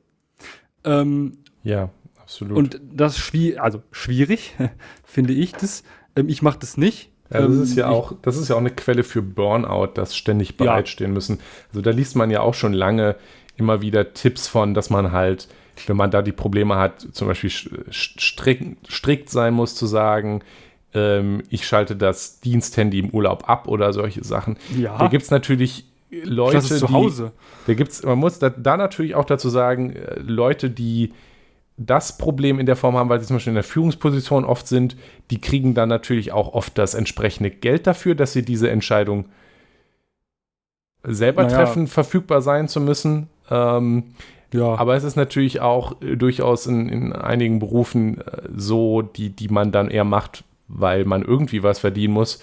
Ähm, 0.83 1.39
Ja, 1.63 1.89
absolut. 2.25 2.57
und 2.57 2.81
das 2.93 3.17
schwierig, 3.17 3.61
also 3.61 3.81
schwierig, 3.91 4.53
finde 5.03 5.33
ich 5.33 5.53
das. 5.53 5.83
Ähm, 6.15 6.27
ich 6.29 6.41
mache 6.41 6.59
das 6.59 6.75
nicht. 6.77 7.09
ja, 7.31 7.41
das 7.41 7.49
Ähm, 7.55 7.63
ist 7.63 7.75
ja 7.77 7.89
ich- 7.89 7.95
auch, 7.95 8.13
das 8.21 8.37
ist 8.37 8.49
ja 8.49 8.55
auch 8.55 8.59
eine 8.59 8.69
Quelle 8.71 9.03
für 9.03 9.21
Burnout, 9.21 9.91
das 9.95 10.15
ständig 10.15 10.49
Ja. 10.51 10.55
bereitstehen 10.65 11.13
müssen. 11.13 11.39
Also 11.69 11.81
da 11.81 11.91
liest 11.91 12.15
man 12.15 12.29
ja 12.31 12.41
auch 12.41 12.53
schon 12.53 12.73
lange 12.73 13.15
immer 13.57 13.81
wieder 13.81 14.13
Tipps 14.13 14.47
von, 14.47 14.73
dass 14.73 14.89
man 14.89 15.11
halt, 15.13 15.47
wenn 15.87 15.95
man 15.97 16.11
da 16.11 16.21
die 16.21 16.31
Probleme 16.33 16.75
hat, 16.75 17.07
zum 17.13 17.27
Beispiel 17.27 17.49
strikt, 17.91 18.91
strikt 18.91 19.29
sein 19.29 19.53
muss 19.53 19.75
zu 19.75 19.85
sagen, 19.85 20.41
ähm, 20.93 21.43
ich 21.49 21.67
schalte 21.67 21.95
das 21.95 22.39
Diensthandy 22.41 22.99
im 22.99 23.09
Urlaub 23.09 23.49
ab 23.49 23.67
oder 23.67 23.91
solche 23.93 24.23
Sachen. 24.23 24.57
Ja, 24.77 24.97
Da 24.97 25.07
gibt 25.07 25.23
es 25.23 25.31
natürlich 25.31 25.85
Leute, 26.11 26.57
ist 26.57 26.79
zu 26.79 26.85
die, 26.87 26.93
Hause. 26.93 27.31
Da 27.67 27.73
gibt's, 27.73 28.03
man 28.03 28.17
muss 28.17 28.39
da, 28.39 28.49
da 28.49 28.77
natürlich 28.77 29.15
auch 29.15 29.25
dazu 29.25 29.49
sagen, 29.49 29.93
äh, 29.93 30.19
Leute, 30.19 30.69
die 30.69 31.11
das 31.77 32.17
Problem 32.17 32.59
in 32.59 32.65
der 32.65 32.75
Form 32.75 32.95
haben, 32.95 33.09
weil 33.09 33.19
sie 33.19 33.25
zum 33.27 33.35
Beispiel 33.35 33.51
in 33.51 33.55
der 33.55 33.63
Führungsposition 33.63 34.45
oft 34.45 34.67
sind, 34.67 34.95
die 35.29 35.41
kriegen 35.41 35.73
dann 35.73 35.89
natürlich 35.89 36.31
auch 36.31 36.53
oft 36.53 36.77
das 36.77 36.93
entsprechende 36.93 37.51
Geld 37.51 37.85
dafür, 37.85 38.15
dass 38.15 38.33
sie 38.33 38.43
diese 38.43 38.69
Entscheidung 38.69 39.25
selber 41.03 41.43
Naja. 41.43 41.57
treffen, 41.57 41.87
verfügbar 41.87 42.41
sein 42.41 42.67
zu 42.67 42.79
müssen. 42.79 43.29
Ähm, 43.49 44.15
Ja, 44.53 44.75
aber 44.75 44.95
es 44.95 45.03
ist 45.03 45.17
natürlich 45.17 45.59
auch 45.59 46.01
äh, 46.01 46.15
durchaus 46.15 46.65
in, 46.65 46.87
in 46.87 47.13
einigen 47.13 47.59
Berufen 47.59 48.21
äh, 48.21 48.47
so, 48.55 49.01
die, 49.01 49.29
die 49.29 49.49
man 49.49 49.71
dann 49.71 49.89
eher 49.89 50.05
macht, 50.05 50.45
weil 50.67 51.03
man 51.03 51.23
irgendwie 51.23 51.61
was 51.61 51.79
verdienen 51.79 52.13
muss, 52.13 52.41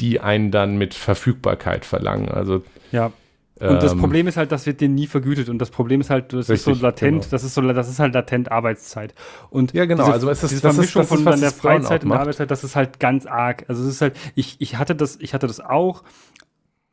die 0.00 0.20
einen 0.20 0.50
dann 0.52 0.78
mit 0.78 0.94
Verfügbarkeit 0.94 1.84
verlangen. 1.84 2.28
Also 2.28 2.62
ja. 2.92 3.10
Und 3.58 3.82
das 3.82 3.92
ähm, 3.92 3.98
Problem 4.00 4.26
ist 4.26 4.36
halt, 4.36 4.52
das 4.52 4.66
wird 4.66 4.82
dir 4.82 4.88
nie 4.88 5.06
vergütet. 5.06 5.48
Und 5.48 5.58
das 5.58 5.70
Problem 5.70 6.02
ist 6.02 6.10
halt, 6.10 6.32
das 6.34 6.50
ist 6.50 6.64
so 6.64 6.70
Richtig, 6.72 6.82
latent, 6.82 7.22
genau. 7.22 7.30
das 7.30 7.42
ist 7.42 7.54
so, 7.54 7.62
das 7.62 7.88
ist 7.88 7.98
halt 7.98 8.12
latent 8.12 8.52
Arbeitszeit. 8.52 9.14
Und 9.48 9.72
Ja, 9.72 9.86
genau, 9.86 10.02
Diese, 10.04 10.12
also 10.12 10.28
es 10.30 10.42
ist- 10.42 10.50
diese 10.50 10.62
das 10.62 10.72
ist- 10.78 10.90
Vermischung 10.92 11.00
das 11.02 11.10
ist, 11.10 11.16
von 11.16 11.24
dann 11.24 11.40
der 11.40 11.50
Freizeit 11.52 12.02
und 12.04 12.10
der. 12.10 12.20
Arbeitszeit, 12.20 12.50
das 12.50 12.64
ist 12.64 12.76
halt 12.76 13.00
ganz 13.00 13.24
arg. 13.24 13.64
Also 13.68 13.82
es 13.82 13.88
ist 13.88 14.00
halt, 14.02 14.14
ich, 14.34 14.60
ich 14.60 14.76
hatte 14.76 14.94
das, 14.94 15.16
ich 15.20 15.32
hatte 15.32 15.46
das 15.46 15.60
auch, 15.60 16.04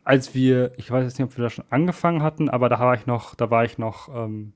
als 0.05 0.33
wir, 0.33 0.71
ich 0.77 0.89
weiß 0.89 1.03
jetzt 1.03 1.19
nicht, 1.19 1.27
ob 1.29 1.37
wir 1.37 1.43
da 1.43 1.49
schon 1.49 1.65
angefangen 1.69 2.23
hatten, 2.23 2.47
aber 2.49 2.69
da 2.69 2.79
war 2.79 2.93
ich 2.95 3.05
noch, 3.07 3.35
da 3.35 3.49
war 3.51 3.65
ich 3.65 3.77
noch 3.77 4.07
ähm, 4.15 4.53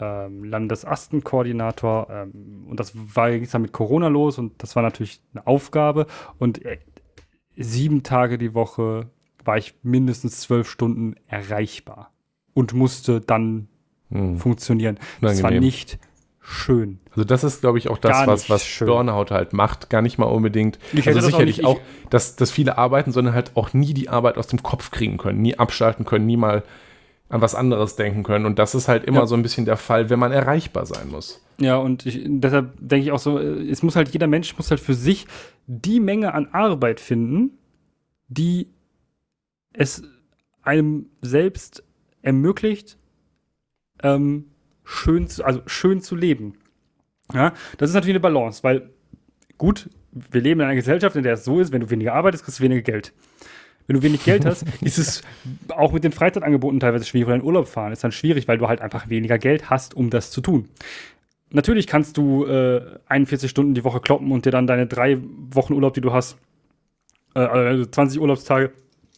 ähm, 0.00 0.44
Landesastenkoordinator 0.44 2.08
ähm, 2.10 2.66
und 2.68 2.80
das 2.80 2.92
war 2.94 3.30
ging 3.30 3.46
dann 3.50 3.62
mit 3.62 3.72
Corona 3.72 4.08
los 4.08 4.38
und 4.38 4.62
das 4.62 4.74
war 4.76 4.82
natürlich 4.82 5.20
eine 5.34 5.46
Aufgabe 5.46 6.06
und 6.38 6.64
äh, 6.64 6.78
sieben 7.56 8.02
Tage 8.02 8.38
die 8.38 8.54
Woche 8.54 9.10
war 9.44 9.58
ich 9.58 9.74
mindestens 9.82 10.40
zwölf 10.40 10.70
Stunden 10.70 11.14
erreichbar 11.26 12.12
und 12.54 12.74
musste 12.74 13.20
dann 13.20 13.68
hm. 14.10 14.38
funktionieren. 14.38 14.98
Das 15.20 15.42
war 15.42 15.50
nicht 15.50 15.98
schön. 16.40 16.98
Also 17.10 17.24
das 17.24 17.44
ist, 17.44 17.60
glaube 17.60 17.78
ich, 17.78 17.88
auch 17.88 17.98
das, 17.98 18.26
was, 18.26 18.50
was 18.50 18.66
schön. 18.66 18.86
Burnout 18.86 19.30
halt 19.30 19.52
macht. 19.52 19.90
Gar 19.90 20.02
nicht 20.02 20.18
mal 20.18 20.26
unbedingt. 20.26 20.78
Ich 20.92 21.06
also 21.06 21.20
sicherlich 21.20 21.64
auch, 21.64 21.76
auch, 21.76 21.80
dass, 22.10 22.36
dass 22.36 22.50
viele 22.50 22.78
arbeiten, 22.78 23.12
sondern 23.12 23.34
halt 23.34 23.52
auch 23.54 23.72
nie 23.72 23.94
die 23.94 24.08
Arbeit 24.08 24.38
aus 24.38 24.48
dem 24.48 24.62
Kopf 24.62 24.90
kriegen 24.90 25.18
können, 25.18 25.40
nie 25.40 25.58
abschalten 25.58 26.04
können, 26.04 26.26
nie 26.26 26.36
mal 26.36 26.64
an 27.28 27.40
was 27.40 27.54
anderes 27.54 27.96
denken 27.96 28.24
können. 28.24 28.44
Und 28.44 28.58
das 28.58 28.74
ist 28.74 28.88
halt 28.88 29.04
immer 29.04 29.20
ja. 29.20 29.26
so 29.26 29.34
ein 29.34 29.42
bisschen 29.42 29.64
der 29.64 29.76
Fall, 29.76 30.10
wenn 30.10 30.18
man 30.18 30.32
erreichbar 30.32 30.84
sein 30.84 31.08
muss. 31.10 31.42
Ja, 31.58 31.76
und 31.76 32.04
ich, 32.06 32.20
deshalb 32.26 32.74
denke 32.78 33.06
ich 33.06 33.12
auch 33.12 33.18
so, 33.18 33.38
es 33.38 33.82
muss 33.82 33.96
halt, 33.96 34.10
jeder 34.10 34.26
Mensch 34.26 34.56
muss 34.56 34.70
halt 34.70 34.80
für 34.80 34.94
sich 34.94 35.26
die 35.66 36.00
Menge 36.00 36.34
an 36.34 36.48
Arbeit 36.52 37.00
finden, 37.00 37.52
die 38.28 38.68
es 39.72 40.02
einem 40.62 41.06
selbst 41.20 41.82
ermöglicht, 42.22 42.98
ähm, 44.02 44.46
schön 44.84 45.28
zu, 45.28 45.44
also 45.44 45.62
schön 45.66 46.00
zu 46.00 46.16
leben. 46.16 46.54
Ja, 47.32 47.52
das 47.78 47.90
ist 47.90 47.94
natürlich 47.94 48.14
eine 48.14 48.20
Balance, 48.20 48.62
weil 48.62 48.90
gut, 49.58 49.88
wir 50.10 50.40
leben 50.40 50.60
in 50.60 50.66
einer 50.66 50.74
Gesellschaft, 50.74 51.16
in 51.16 51.22
der 51.22 51.34
es 51.34 51.44
so 51.44 51.60
ist, 51.60 51.72
wenn 51.72 51.80
du 51.80 51.90
weniger 51.90 52.14
arbeitest, 52.14 52.44
kriegst 52.44 52.60
du 52.60 52.64
weniger 52.64 52.82
Geld. 52.82 53.12
Wenn 53.86 53.96
du 53.96 54.02
wenig 54.02 54.24
Geld 54.24 54.44
hast, 54.44 54.64
ist 54.80 54.98
es 54.98 55.22
auch 55.68 55.92
mit 55.92 56.04
den 56.04 56.12
Freizeitangeboten 56.12 56.80
teilweise 56.80 57.04
schwierig. 57.04 57.28
Oder 57.28 57.36
in 57.36 57.42
Urlaub 57.42 57.68
fahren 57.68 57.92
ist 57.92 58.04
dann 58.04 58.12
schwierig, 58.12 58.48
weil 58.48 58.58
du 58.58 58.68
halt 58.68 58.80
einfach 58.80 59.08
weniger 59.08 59.38
Geld 59.38 59.70
hast, 59.70 59.94
um 59.94 60.10
das 60.10 60.30
zu 60.30 60.40
tun. 60.40 60.68
Natürlich 61.50 61.86
kannst 61.86 62.16
du 62.16 62.46
äh, 62.46 62.98
41 63.06 63.50
Stunden 63.50 63.74
die 63.74 63.84
Woche 63.84 64.00
kloppen 64.00 64.30
und 64.32 64.46
dir 64.46 64.50
dann 64.50 64.66
deine 64.66 64.86
drei 64.86 65.18
Wochen 65.50 65.74
Urlaub, 65.74 65.94
die 65.94 66.00
du 66.00 66.12
hast, 66.12 66.38
äh, 67.34 67.40
also 67.40 67.84
20 67.84 68.20
Urlaubstage, 68.20 68.72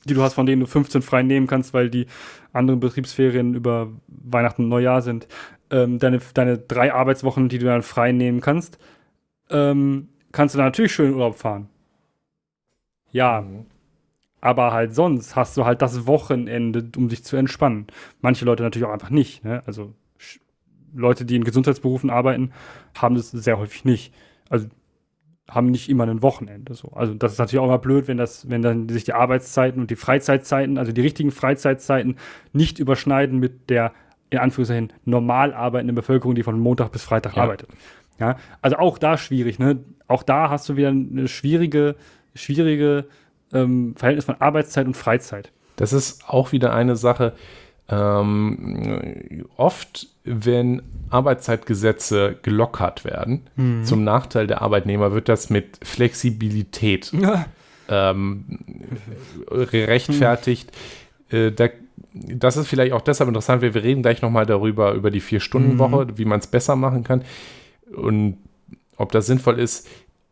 die 0.05 0.15
du 0.15 0.23
hast, 0.23 0.35
von 0.35 0.47
denen 0.47 0.61
du 0.61 0.67
15 0.67 1.03
frei 1.03 1.23
nehmen 1.23 1.47
kannst, 1.47 1.75
weil 1.75 1.91
die 1.91 2.07
anderen 2.53 2.81
Betriebsferien 2.81 3.55
über 3.55 3.91
Weihnachten 4.09 4.65
und 4.65 4.69
Neujahr 4.69 5.03
sind, 5.03 5.29
ähm, 5.71 5.99
deine, 5.99 6.21
deine 6.35 6.59
drei 6.59 6.93
Arbeitswochen, 6.93 7.49
die 7.49 7.59
du 7.59 7.67
dann 7.67 7.83
frei 7.83 8.13
nehmen 8.13 8.41
kannst, 8.41 8.79
ähm, 9.51 10.09
kannst 10.33 10.55
du 10.55 10.59
dann 10.59 10.67
natürlich 10.67 10.93
schön 10.93 11.09
in 11.09 11.15
Urlaub 11.15 11.37
fahren. 11.37 11.69
Ja. 13.11 13.45
Aber 14.41 14.73
halt 14.73 14.95
sonst 14.95 15.37
hast 15.37 15.57
du 15.57 15.65
halt 15.65 15.81
das 15.81 16.07
Wochenende, 16.07 16.87
um 16.97 17.09
dich 17.09 17.25
zu 17.25 17.37
entspannen. 17.37 17.87
Manche 18.21 18.45
Leute 18.45 18.63
natürlich 18.63 18.87
auch 18.87 18.93
einfach 18.93 19.11
nicht. 19.11 19.43
Ne? 19.43 19.63
Also 19.65 19.95
Leute, 20.93 21.25
die 21.25 21.37
in 21.37 21.45
Gesundheitsberufen 21.45 22.11
arbeiten, 22.11 22.53
haben 22.95 23.15
das 23.15 23.31
sehr 23.31 23.59
häufig 23.59 23.85
nicht. 23.85 24.13
Also 24.51 24.67
haben 25.49 25.71
nicht 25.71 25.89
immer 25.91 26.07
ein 26.07 26.23
Wochenende. 26.23 26.75
So. 26.75 26.89
Also 26.93 27.15
das 27.15 27.33
ist 27.33 27.39
natürlich 27.39 27.63
auch 27.63 27.69
mal 27.69 27.77
blöd, 27.77 28.09
wenn 28.09 28.17
das, 28.17 28.49
wenn 28.49 28.63
dann 28.63 28.89
sich 28.89 29.05
die 29.05 29.13
Arbeitszeiten 29.13 29.81
und 29.81 29.91
die 29.91 29.97
Freizeitzeiten, 29.97 30.79
also 30.79 30.93
die 30.93 31.01
richtigen 31.01 31.31
Freizeitzeiten, 31.31 32.17
nicht 32.53 32.79
überschneiden 32.79 33.39
mit 33.39 33.69
der 33.71 33.93
in 34.31 34.39
Anführungszeichen 34.39 34.93
normal 35.05 35.55
arbeitenden 35.55 35.95
Bevölkerung, 35.95 36.35
die 36.35 36.43
von 36.43 36.59
Montag 36.59 36.93
bis 36.93 37.05
Freitag 37.05 37.37
ja. 37.37 37.43
arbeitet. 37.43 37.69
Ja, 38.19 38.37
also 38.63 38.77
auch 38.77 38.99
da 38.99 39.19
schwierig. 39.19 39.59
Ne? 39.59 39.81
Auch 40.07 40.23
da 40.23 40.51
hast 40.51 40.69
du 40.69 40.77
wieder 40.77 40.89
eine 40.89 41.29
schwierige, 41.29 41.97
schwierige 42.35 43.07
ähm, 43.53 43.95
Verhältnis 43.97 44.25
von 44.25 44.41
Arbeitszeit 44.41 44.87
und 44.87 44.97
Freizeit. 44.97 45.53
Das 45.77 45.93
ist 45.93 46.29
auch 46.29 46.53
wieder 46.53 46.73
eine 46.73 46.97
Sache. 46.97 47.35
Ähm, 47.89 49.45
oft, 49.57 50.09
wenn 50.25 50.83
Arbeitszeitgesetze 51.11 52.37
gelockert 52.43 53.05
werden, 53.05 53.43
mhm. 53.57 53.85
zum 53.85 54.05
Nachteil 54.05 54.47
der 54.47 54.63
Arbeitnehmer, 54.63 55.13
wird 55.13 55.29
das 55.29 55.51
mit 55.51 55.79
Flexibilität 55.83 57.13
ja. 57.13 57.45
ähm, 57.89 58.59
gerechtfertigt. 59.71 60.73
Mhm. 61.31 61.37
Äh, 61.37 61.53
da, 61.53 61.69
das 62.15 62.57
ist 62.57 62.69
vielleicht 62.69 62.93
auch 62.93 63.03
deshalb 63.03 63.29
interessant, 63.29 63.61
weil 63.61 63.75
wir 63.75 63.83
reden 63.83 64.03
gleich 64.03 64.23
nochmal 64.23 64.47
darüber, 64.47 64.93
über 64.93 65.11
die 65.11 65.21
Vier-Stunden-Woche, 65.21 66.07
mhm. 66.07 66.19
wie 66.19 66.25
man 66.25 66.41
es 66.41 66.47
besser 66.47 66.77
machen 66.77 67.05
kann 67.05 67.23
und 67.95 68.39
ob 68.97 69.13
das 69.13 69.27
sinnvoll 69.27 69.59
ist. 69.59 69.89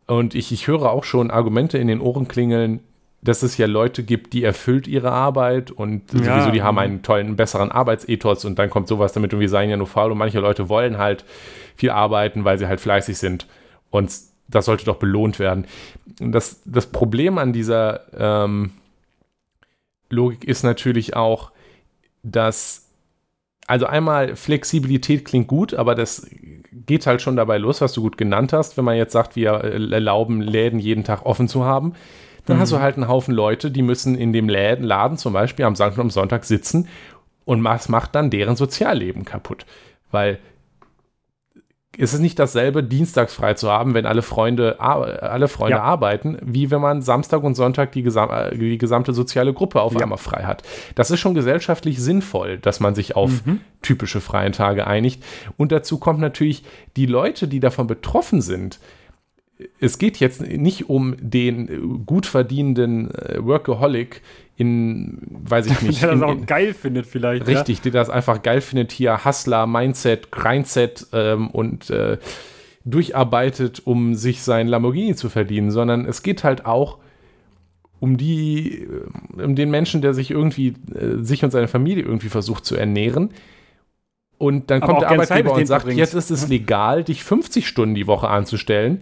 Und 0.07 0.33
ich, 0.33 0.51
ich 0.51 0.67
höre 0.67 0.89
auch 0.89 1.03
schon 1.03 1.29
Argumente 1.29 1.77
in 1.77 1.87
den 1.87 2.01
Ohren 2.01 2.27
klingeln, 2.27 2.79
dass 3.23 3.41
es 3.41 3.57
ja 3.57 3.67
Leute 3.67 4.03
gibt, 4.03 4.33
die 4.33 4.43
erfüllt 4.43 4.87
ihre 4.87 5.11
Arbeit 5.11 5.71
und 5.71 6.11
ja. 6.13 6.19
sowieso, 6.19 6.51
die 6.51 6.61
haben 6.61 6.77
einen 6.77 7.03
tollen, 7.03 7.35
besseren 7.37 7.71
Arbeitsethos 7.71 8.43
und 8.43 8.59
dann 8.59 8.69
kommt 8.69 8.89
sowas 8.89 9.13
damit 9.13 9.33
und 9.33 9.39
wir 9.39 9.49
seien 9.49 9.69
ja 9.69 9.77
nur 9.77 9.87
faul 9.87 10.11
und 10.11 10.17
manche 10.17 10.39
Leute 10.39 10.67
wollen 10.67 10.97
halt 10.97 11.23
viel 11.75 11.89
arbeiten, 11.89 12.43
weil 12.43 12.57
sie 12.57 12.67
halt 12.67 12.81
fleißig 12.81 13.17
sind 13.17 13.47
und 13.91 14.11
das 14.49 14.65
sollte 14.65 14.83
doch 14.83 14.97
belohnt 14.97 15.39
werden. 15.39 15.65
Das, 16.19 16.61
das 16.65 16.87
Problem 16.87 17.37
an 17.37 17.53
dieser 17.53 18.01
ähm, 18.13 18.71
Logik 20.09 20.43
ist 20.43 20.63
natürlich 20.63 21.15
auch, 21.15 21.51
dass 22.23 22.89
also 23.67 23.85
einmal 23.85 24.35
Flexibilität 24.35 25.23
klingt 25.23 25.47
gut, 25.47 25.73
aber 25.73 25.95
das 25.95 26.27
geht 26.73 27.07
halt 27.07 27.21
schon 27.21 27.37
dabei 27.37 27.57
los, 27.57 27.79
was 27.79 27.93
du 27.93 28.01
gut 28.01 28.17
genannt 28.17 28.51
hast, 28.51 28.75
wenn 28.75 28.83
man 28.83 28.97
jetzt 28.97 29.13
sagt, 29.13 29.37
wir 29.37 29.51
erlauben 29.51 30.41
Läden 30.41 30.79
jeden 30.79 31.05
Tag 31.05 31.25
offen 31.25 31.47
zu 31.47 31.63
haben 31.63 31.93
dann 32.45 32.57
mhm. 32.57 32.61
hast 32.61 32.71
du 32.71 32.77
mhm. 32.77 32.81
halt 32.81 32.95
einen 32.95 33.07
Haufen 33.07 33.33
Leute, 33.33 33.71
die 33.71 33.81
müssen 33.81 34.15
in 34.15 34.33
dem 34.33 34.49
Laden, 34.49 34.83
Laden 34.83 35.17
zum 35.17 35.33
Beispiel 35.33 35.65
am 35.65 35.75
Samstag 35.75 35.99
und 35.99 36.07
am 36.07 36.09
Sonntag 36.11 36.45
sitzen 36.45 36.87
und 37.45 37.63
was 37.63 37.89
macht 37.89 38.15
dann 38.15 38.29
deren 38.29 38.55
Sozialleben 38.55 39.25
kaputt. 39.25 39.65
Weil 40.11 40.39
es 41.97 42.13
ist 42.13 42.21
nicht 42.21 42.39
dasselbe, 42.39 42.83
dienstags 42.83 43.35
frei 43.35 43.53
zu 43.53 43.69
haben, 43.69 43.93
wenn 43.93 44.07
alle 44.07 44.23
Freunde, 44.23 44.79
alle 44.79 45.47
Freunde 45.47 45.77
ja. 45.77 45.83
arbeiten, 45.83 46.37
wie 46.41 46.71
wenn 46.71 46.81
man 46.81 47.03
Samstag 47.03 47.43
und 47.43 47.53
Sonntag 47.53 47.91
die, 47.91 48.01
gesam 48.01 48.29
die 48.51 48.79
gesamte 48.79 49.13
soziale 49.13 49.53
Gruppe 49.53 49.81
auf 49.81 49.93
ja. 49.93 49.99
einmal 49.99 50.17
frei 50.17 50.43
hat. 50.43 50.63
Das 50.95 51.11
ist 51.11 51.19
schon 51.19 51.35
gesellschaftlich 51.35 52.01
sinnvoll, 52.01 52.57
dass 52.57 52.79
man 52.79 52.95
sich 52.95 53.15
auf 53.15 53.45
mhm. 53.45 53.61
typische 53.83 54.21
freien 54.21 54.53
Tage 54.53 54.87
einigt. 54.87 55.23
Und 55.57 55.71
dazu 55.71 55.99
kommt 55.99 56.19
natürlich 56.19 56.63
die 56.95 57.05
Leute, 57.05 57.47
die 57.47 57.59
davon 57.59 57.85
betroffen 57.85 58.41
sind, 58.41 58.79
es 59.79 59.97
geht 59.97 60.17
jetzt 60.17 60.41
nicht 60.41 60.89
um 60.89 61.15
den 61.19 62.05
gut 62.05 62.25
verdienenden 62.25 63.11
äh, 63.11 63.43
Workaholic 63.43 64.21
in, 64.55 65.19
weiß 65.29 65.67
ich 65.67 65.81
nicht. 65.81 66.01
der 66.01 66.11
das 66.11 66.17
in, 66.19 66.23
auch 66.23 66.45
geil 66.45 66.73
findet 66.73 67.05
vielleicht. 67.05 67.47
Richtig, 67.47 67.77
ja? 67.77 67.83
der 67.83 67.91
das 67.93 68.09
einfach 68.09 68.41
geil 68.41 68.61
findet, 68.61 68.91
hier 68.91 69.25
Hustler, 69.25 69.67
Mindset, 69.67 70.31
Grindset 70.31 71.07
ähm, 71.13 71.49
und 71.49 71.89
äh, 71.89 72.17
durcharbeitet, 72.85 73.81
um 73.85 74.13
sich 74.15 74.41
sein 74.41 74.67
Lamborghini 74.67 75.15
zu 75.15 75.29
verdienen, 75.29 75.71
sondern 75.71 76.05
es 76.05 76.21
geht 76.21 76.43
halt 76.43 76.65
auch 76.65 76.99
um 77.99 78.17
die, 78.17 78.87
äh, 79.37 79.41
um 79.41 79.55
den 79.55 79.71
Menschen, 79.71 80.01
der 80.01 80.13
sich 80.13 80.29
irgendwie, 80.31 80.75
äh, 80.93 81.23
sich 81.23 81.43
und 81.43 81.51
seine 81.51 81.67
Familie 81.67 82.03
irgendwie 82.03 82.29
versucht 82.29 82.65
zu 82.65 82.75
ernähren. 82.75 83.29
Und 84.37 84.69
dann 84.71 84.81
kommt 84.81 85.01
der 85.01 85.11
Arbeitgeber 85.11 85.53
und 85.53 85.65
sagt, 85.65 85.87
jetzt 85.93 86.13
ist 86.13 86.29
es 86.29 86.49
legal, 86.49 87.05
dich 87.05 87.23
50 87.23 87.65
Stunden 87.65 87.95
die 87.95 88.07
Woche 88.07 88.27
anzustellen 88.27 89.01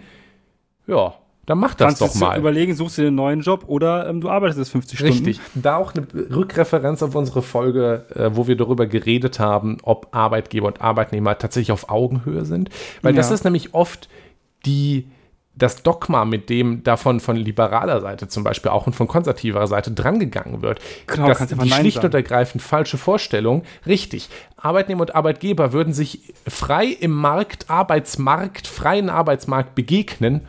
ja, 0.91 1.13
dann 1.45 1.57
mach 1.57 1.73
das 1.73 1.99
Kannst 1.99 2.01
doch 2.01 2.15
mal. 2.15 2.37
überlegen, 2.37 2.75
suchst 2.75 2.97
du 2.97 3.01
dir 3.01 3.07
einen 3.07 3.15
neuen 3.15 3.41
Job 3.41 3.63
oder 3.67 4.07
ähm, 4.07 4.21
du 4.21 4.29
arbeitest 4.29 4.59
jetzt 4.59 4.69
50 4.69 4.99
Stunden. 4.99 5.25
Richtig. 5.25 5.39
Da 5.55 5.77
auch 5.77 5.93
eine 5.93 6.05
Rückreferenz 6.35 7.01
auf 7.01 7.15
unsere 7.15 7.41
Folge, 7.41 8.05
äh, 8.15 8.29
wo 8.33 8.47
wir 8.47 8.55
darüber 8.55 8.85
geredet 8.85 9.39
haben, 9.39 9.77
ob 9.81 10.15
Arbeitgeber 10.15 10.67
und 10.67 10.81
Arbeitnehmer 10.81 11.37
tatsächlich 11.37 11.71
auf 11.71 11.89
Augenhöhe 11.89 12.45
sind. 12.45 12.69
Weil 13.01 13.15
ja. 13.15 13.17
das 13.17 13.31
ist 13.31 13.43
nämlich 13.43 13.73
oft 13.73 14.07
die, 14.67 15.07
das 15.55 15.81
Dogma, 15.81 16.25
mit 16.25 16.51
dem 16.51 16.83
davon 16.83 17.19
von 17.19 17.35
liberaler 17.35 18.01
Seite 18.01 18.27
zum 18.27 18.43
Beispiel 18.43 18.69
auch 18.69 18.85
und 18.85 18.93
von 18.93 19.07
konservativer 19.07 19.65
Seite 19.65 19.91
drangegangen 19.91 20.61
wird. 20.61 20.79
Genau, 21.07 21.27
das 21.27 21.47
die 21.47 21.71
schlicht 21.71 21.95
sagen. 21.95 22.05
und 22.05 22.13
ergreifend 22.13 22.61
falsche 22.61 22.99
Vorstellung. 22.99 23.63
Richtig. 23.87 24.29
Arbeitnehmer 24.57 25.01
und 25.01 25.15
Arbeitgeber 25.15 25.73
würden 25.73 25.93
sich 25.93 26.33
frei 26.47 26.85
im 26.85 27.11
Markt, 27.11 27.67
Arbeitsmarkt, 27.67 28.67
freien 28.67 29.09
Arbeitsmarkt 29.09 29.73
begegnen 29.73 30.41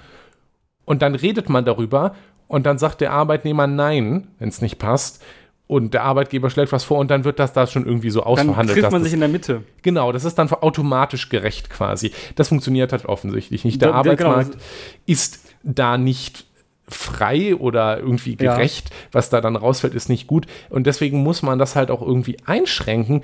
und 0.85 1.03
dann 1.03 1.14
redet 1.14 1.49
man 1.49 1.64
darüber 1.64 2.14
und 2.49 2.66
dann 2.66 2.78
sagt 2.78 3.01
der 3.01 3.12
Arbeitnehmer 3.12 3.66
nein, 3.66 4.28
wenn 4.39 4.49
es 4.49 4.61
nicht 4.61 4.78
passt. 4.78 5.22
Und 5.68 5.95
der 5.95 6.03
Arbeitgeber 6.03 6.51
schlägt 6.51 6.70
was 6.70 6.85
vor 6.85 6.99
und 6.99 7.11
dann 7.11 7.24
wird 7.24 7.39
das 7.39 7.55
da 7.55 7.66
schon 7.66 7.87
irgendwie 7.87 8.11
so 8.11 8.24
ausverhandelt. 8.24 8.76
Dann 8.76 8.83
trifft 8.83 8.93
man 8.93 9.03
sich 9.05 9.14
in 9.14 9.20
der 9.20 9.30
Mitte. 9.30 9.62
Genau, 9.80 10.12
das 10.12 10.24
ist 10.26 10.35
dann 10.35 10.53
automatisch 10.53 11.30
gerecht 11.30 11.70
quasi. 11.70 12.12
Das 12.35 12.49
funktioniert 12.49 12.93
halt 12.93 13.07
offensichtlich 13.07 13.64
nicht. 13.64 13.80
Der 13.80 13.93
da, 13.93 14.03
genau. 14.03 14.11
Arbeitsmarkt 14.11 14.53
genau. 14.53 14.62
ist 15.07 15.41
da 15.62 15.97
nicht 15.97 16.45
frei 16.89 17.57
oder 17.57 17.99
irgendwie 17.99 18.37
gerecht. 18.37 18.91
Ja. 18.91 18.97
Was 19.12 19.30
da 19.30 19.41
dann 19.41 19.57
rausfällt, 19.57 19.95
ist 19.95 20.11
nicht 20.11 20.26
gut. 20.26 20.47
Und 20.68 20.87
deswegen 20.87 21.22
muss 21.22 21.43
man 21.43 21.59
das 21.59 21.74
halt 21.74 21.91
auch 21.91 22.03
irgendwie 22.03 22.37
einschränken, 22.45 23.22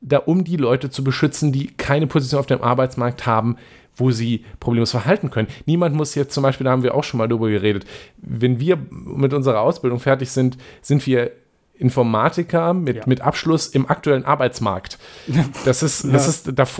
da 0.00 0.18
um 0.18 0.44
die 0.44 0.56
Leute 0.56 0.90
zu 0.90 1.04
beschützen, 1.04 1.52
die 1.52 1.68
keine 1.68 2.06
Position 2.06 2.40
auf 2.40 2.46
dem 2.46 2.62
Arbeitsmarkt 2.62 3.26
haben, 3.26 3.56
wo 3.96 4.10
sie 4.10 4.44
problemlos 4.60 4.92
verhalten 4.92 5.30
können. 5.30 5.48
Niemand 5.66 5.94
muss 5.94 6.14
jetzt 6.14 6.32
zum 6.32 6.42
Beispiel, 6.42 6.64
da 6.64 6.70
haben 6.70 6.82
wir 6.82 6.94
auch 6.94 7.04
schon 7.04 7.18
mal 7.18 7.28
drüber 7.28 7.50
geredet, 7.50 7.84
wenn 8.16 8.58
wir 8.60 8.78
mit 8.90 9.34
unserer 9.34 9.60
Ausbildung 9.60 10.00
fertig 10.00 10.30
sind, 10.30 10.56
sind 10.80 11.06
wir 11.06 11.32
Informatiker 11.74 12.74
mit, 12.74 12.96
Ja. 12.98 13.02
mit 13.06 13.22
Abschluss 13.22 13.66
im 13.66 13.88
aktuellen 13.88 14.24
Arbeitsmarkt. 14.24 14.98
Das 15.64 15.82
ist, 15.82 16.04
das 16.12 16.28
ist, 16.28 16.52
das 16.58 16.78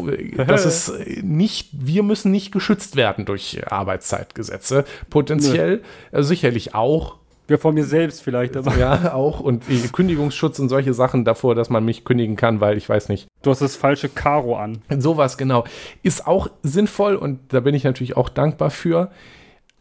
ist 0.66 0.92
nicht, 1.22 1.68
wir 1.72 2.02
müssen 2.02 2.30
nicht 2.30 2.52
geschützt 2.52 2.96
werden 2.96 3.24
durch 3.24 3.60
Arbeitszeitgesetze. 3.70 4.84
Potenziell 5.08 5.82
äh, 6.12 6.22
sicherlich 6.22 6.74
auch, 6.74 7.16
Ja, 7.50 7.58
von 7.58 7.74
mir 7.74 7.84
selbst 7.84 8.22
vielleicht, 8.22 8.56
aber 8.56 8.76
ja, 8.78 9.12
auch 9.12 9.40
und 9.40 9.64
Kündigungsschutz 9.92 10.60
und 10.60 10.68
solche 10.68 10.94
Sachen 10.94 11.24
davor, 11.24 11.56
dass 11.56 11.68
man 11.68 11.84
mich 11.84 12.04
kündigen 12.04 12.36
kann, 12.36 12.60
weil 12.60 12.76
ich 12.76 12.88
weiß 12.88 13.08
nicht. 13.08 13.26
du 13.42 13.50
hast 13.50 13.60
das 13.60 13.74
falsche 13.74 14.08
Karo 14.08 14.56
an. 14.56 14.82
Sowas, 14.98 15.36
genau. 15.36 15.64
Ist 16.04 16.28
auch 16.28 16.48
sinnvoll 16.62 17.16
und 17.16 17.40
da 17.52 17.58
bin 17.58 17.74
ich 17.74 17.82
natürlich 17.82 18.16
auch 18.16 18.28
dankbar 18.28 18.70
für. 18.70 19.10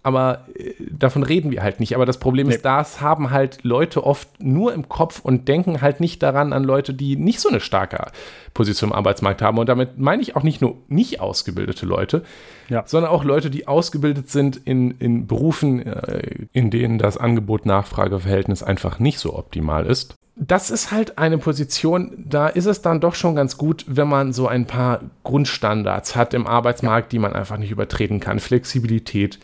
Aber 0.01 0.45
äh, 0.55 0.73
davon 0.91 1.23
reden 1.23 1.51
wir 1.51 1.61
halt 1.61 1.79
nicht. 1.79 1.93
Aber 1.95 2.05
das 2.05 2.19
Problem 2.19 2.47
Nee. 2.47 2.55
ist, 2.55 2.65
das 2.65 3.01
haben 3.01 3.31
halt 3.31 3.63
Leute 3.63 4.05
oft 4.05 4.29
nur 4.41 4.73
im 4.73 4.87
Kopf 4.87 5.19
und 5.19 5.47
denken 5.47 5.81
halt 5.81 5.99
nicht 5.99 6.23
daran 6.23 6.53
an 6.53 6.63
Leute, 6.63 6.93
die 6.93 7.15
nicht 7.17 7.39
so 7.41 7.49
eine 7.49 7.59
starke 7.59 8.05
Position 8.53 8.91
im 8.91 8.95
Arbeitsmarkt 8.95 9.41
haben. 9.41 9.57
Und 9.57 9.67
damit 9.67 9.97
meine 9.97 10.21
ich 10.21 10.35
auch 10.35 10.43
nicht 10.43 10.61
nur 10.61 10.77
nicht 10.87 11.19
ausgebildete 11.19 11.85
Leute, 11.85 12.23
Ja. 12.69 12.83
sondern 12.85 13.11
auch 13.11 13.23
Leute, 13.25 13.49
die 13.49 13.67
ausgebildet 13.67 14.29
sind 14.29 14.55
in, 14.63 14.91
in 14.99 15.27
Berufen, 15.27 15.85
äh, 15.85 16.45
in 16.53 16.69
denen 16.71 16.97
das 16.97 17.17
Angebot-Nachfrage-Verhältnis 17.17 18.63
einfach 18.63 18.99
nicht 18.99 19.19
so 19.19 19.35
optimal 19.37 19.85
ist. 19.85 20.15
Das 20.41 20.69
ist 20.71 20.91
halt 20.91 21.17
eine 21.17 21.37
Position, 21.37 22.13
da 22.17 22.47
ist 22.47 22.65
es 22.65 22.81
dann 22.81 23.01
doch 23.01 23.13
schon 23.15 23.35
ganz 23.35 23.57
gut, 23.57 23.83
wenn 23.89 24.07
man 24.07 24.31
so 24.31 24.47
ein 24.47 24.65
paar 24.65 25.01
Grundstandards 25.25 26.15
hat 26.15 26.33
im 26.33 26.47
Arbeitsmarkt, 26.47 27.11
die 27.11 27.19
man 27.19 27.33
einfach 27.33 27.57
nicht 27.57 27.71
übertreten 27.71 28.21
kann. 28.21 28.39
Flexibilität 28.39 29.39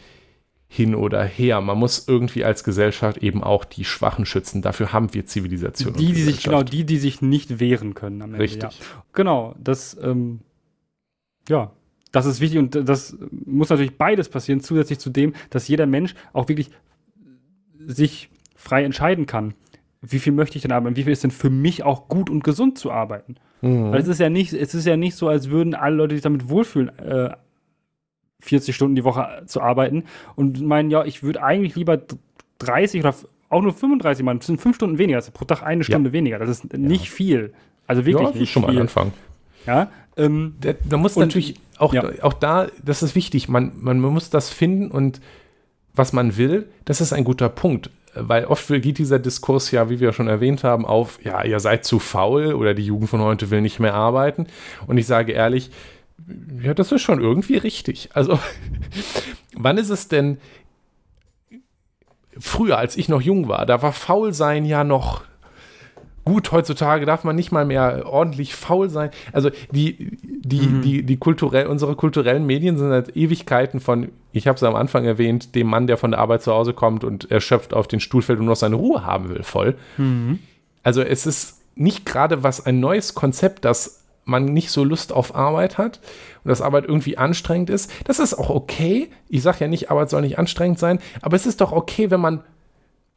hin 0.67 0.95
oder 0.95 1.23
her. 1.23 1.61
Man 1.61 1.77
muss 1.77 2.07
irgendwie 2.07 2.43
als 2.43 2.63
Gesellschaft 2.63 3.17
eben 3.17 3.43
auch 3.43 3.65
die 3.65 3.85
Schwachen 3.85 4.25
schützen. 4.25 4.61
Dafür 4.61 4.93
haben 4.93 5.13
wir 5.13 5.25
Zivilisation. 5.25 5.93
und 5.93 5.99
Die, 5.99 6.13
die 6.13 6.21
sich, 6.21 6.43
genau, 6.43 6.63
die, 6.63 6.85
die 6.85 6.97
sich 6.97 7.21
nicht 7.21 7.59
wehren 7.59 7.93
können 7.93 8.21
am 8.21 8.31
Ende. 8.31 8.43
Richtig. 8.43 8.79
Ja. 8.79 9.03
Genau, 9.13 9.55
das, 9.59 9.97
ähm, 10.01 10.39
ja, 11.47 11.71
das 12.11 12.25
ist 12.25 12.41
wichtig 12.41 12.59
und 12.59 12.75
das 12.87 13.17
muss 13.45 13.69
natürlich 13.69 13.97
beides 13.97 14.29
passieren, 14.29 14.61
zusätzlich 14.61 14.99
zu 14.99 15.09
dem, 15.09 15.33
dass 15.49 15.67
jeder 15.67 15.85
Mensch 15.85 16.15
auch 16.33 16.47
wirklich 16.47 16.71
sich 17.85 18.29
frei 18.55 18.83
entscheiden 18.83 19.25
kann. 19.25 19.53
Wie 20.01 20.19
viel 20.19 20.33
möchte 20.33 20.57
ich 20.57 20.61
denn 20.61 20.71
arbeiten? 20.71 20.95
Wie 20.95 21.03
viel 21.03 21.13
ist 21.13 21.23
denn 21.23 21.31
für 21.31 21.49
mich 21.49 21.83
auch 21.83 22.07
gut 22.07 22.29
und 22.29 22.43
gesund 22.43 22.77
zu 22.77 22.91
arbeiten? 22.91 23.35
Mhm. 23.61 23.91
Weil 23.91 24.01
es 24.01 24.07
ist 24.07 24.19
ja 24.19 24.29
nicht, 24.29 24.53
es 24.53 24.73
ist 24.73 24.85
ja 24.85 24.97
nicht 24.97 25.15
so, 25.15 25.27
als 25.27 25.49
würden 25.49 25.73
alle 25.75 25.95
Leute 25.95 26.15
sich 26.15 26.23
damit 26.23 26.49
wohlfühlen, 26.49 26.89
äh, 26.99 27.31
40 28.45 28.75
Stunden 28.75 28.95
die 28.95 29.03
Woche 29.03 29.43
zu 29.45 29.61
arbeiten 29.61 30.05
und 30.35 30.61
meinen, 30.61 30.89
ja, 30.91 31.03
ich 31.03 31.23
würde 31.23 31.43
eigentlich 31.43 31.75
lieber 31.75 31.99
30 32.59 33.01
oder 33.01 33.15
auch 33.49 33.61
nur 33.61 33.73
35 33.73 34.23
machen. 34.23 34.39
Das 34.39 34.47
sind 34.47 34.61
fünf 34.61 34.75
Stunden 34.75 34.97
weniger, 34.97 35.17
das 35.17 35.27
ist 35.27 35.33
pro 35.33 35.45
Tag 35.45 35.63
eine 35.63 35.83
Stunde 35.83 36.13
weniger. 36.13 36.39
Das 36.39 36.49
ist 36.49 36.73
nicht 36.73 37.09
viel. 37.09 37.53
Also 37.87 38.05
wirklich 38.05 38.21
ja, 38.21 38.27
das 38.27 38.35
ist 38.35 38.41
nicht 38.41 38.51
schon 38.51 38.61
mal 38.63 38.69
ein 38.69 38.73
viel. 38.73 38.81
Anfang. 38.81 39.13
Ja, 39.65 39.89
ähm, 40.17 40.55
Da, 40.61 40.73
da 40.87 40.97
muss 40.97 41.15
natürlich 41.15 41.55
auch, 41.77 41.93
ja. 41.93 42.03
auch 42.21 42.33
da, 42.33 42.67
das 42.83 43.03
ist 43.03 43.15
wichtig, 43.15 43.49
man, 43.49 43.73
man, 43.79 43.99
man 43.99 44.13
muss 44.13 44.29
das 44.29 44.49
finden 44.49 44.89
und 44.89 45.19
was 45.93 46.13
man 46.13 46.37
will, 46.37 46.67
das 46.85 47.01
ist 47.01 47.13
ein 47.13 47.23
guter 47.23 47.49
Punkt. 47.49 47.89
Weil 48.17 48.45
oft 48.45 48.67
geht 48.67 48.97
dieser 48.97 49.19
Diskurs 49.19 49.71
ja, 49.71 49.89
wie 49.89 49.99
wir 49.99 50.13
schon 50.13 50.29
erwähnt 50.29 50.63
haben, 50.63 50.85
auf, 50.85 51.19
ja, 51.23 51.43
ihr 51.43 51.59
seid 51.59 51.83
zu 51.83 51.99
faul 51.99 52.53
oder 52.53 52.73
die 52.73 52.85
Jugend 52.85 53.09
von 53.09 53.19
heute 53.19 53.51
will 53.51 53.61
nicht 53.61 53.81
mehr 53.81 53.93
arbeiten. 53.93 54.47
Und 54.87 54.97
ich 54.97 55.05
sage 55.05 55.33
ehrlich, 55.33 55.69
ja, 56.61 56.73
das 56.73 56.91
ist 56.91 57.01
schon 57.01 57.21
irgendwie 57.21 57.57
richtig. 57.57 58.09
Also, 58.13 58.39
wann 59.55 59.77
ist 59.77 59.89
es 59.89 60.07
denn 60.07 60.37
früher, 62.37 62.77
als 62.77 62.97
ich 62.97 63.09
noch 63.09 63.21
jung 63.21 63.47
war, 63.47 63.65
da 63.65 63.81
war 63.81 63.93
Faulsein 63.93 64.65
ja 64.65 64.83
noch 64.83 65.23
gut, 66.25 66.51
heutzutage 66.51 67.05
darf 67.05 67.23
man 67.23 67.35
nicht 67.35 67.51
mal 67.51 67.65
mehr 67.65 68.03
ordentlich 68.07 68.55
faul 68.55 68.89
sein. 68.89 69.11
Also 69.31 69.51
die, 69.71 70.17
die, 70.23 70.81
die, 70.81 71.03
die 71.03 71.17
kulturell, 71.17 71.67
unsere 71.67 71.95
kulturellen 71.95 72.45
Medien 72.45 72.77
sind 72.77 72.89
seit 72.89 73.15
Ewigkeiten 73.15 73.79
von, 73.79 74.09
ich 74.33 74.47
habe 74.47 74.55
es 74.55 74.63
am 74.63 74.75
Anfang 74.75 75.05
erwähnt, 75.05 75.53
dem 75.53 75.67
Mann, 75.67 75.85
der 75.85 75.97
von 75.97 76.11
der 76.11 76.19
Arbeit 76.19 76.41
zu 76.41 76.51
Hause 76.51 76.73
kommt 76.73 77.03
und 77.03 77.29
erschöpft 77.29 77.75
auf 77.75 77.87
den 77.87 77.99
Stuhl 77.99 78.23
fällt 78.23 78.39
und 78.39 78.47
noch 78.47 78.55
seine 78.55 78.75
Ruhe 78.75 79.05
haben 79.05 79.29
will, 79.29 79.43
voll. 79.43 79.75
Also 80.81 81.03
es 81.03 81.27
ist 81.27 81.61
nicht 81.75 82.05
gerade 82.05 82.41
was 82.41 82.65
ein 82.65 82.79
neues 82.79 83.13
Konzept, 83.13 83.63
dass 83.63 84.04
man 84.25 84.45
nicht 84.45 84.71
so 84.71 84.83
Lust 84.83 85.13
auf 85.13 85.35
Arbeit 85.35 85.77
hat 85.77 85.99
und 86.43 86.49
dass 86.49 86.61
Arbeit 86.61 86.85
irgendwie 86.85 87.17
anstrengend 87.17 87.69
ist. 87.69 87.91
Das 88.03 88.19
ist 88.19 88.33
auch 88.33 88.49
okay. 88.49 89.09
Ich 89.29 89.43
sage 89.43 89.59
ja 89.61 89.67
nicht, 89.67 89.89
Arbeit 89.91 90.09
soll 90.09 90.21
nicht 90.21 90.39
anstrengend 90.39 90.79
sein, 90.79 90.99
aber 91.21 91.35
es 91.35 91.45
ist 91.45 91.61
doch 91.61 91.71
okay, 91.71 92.11
wenn 92.11 92.19
man 92.19 92.43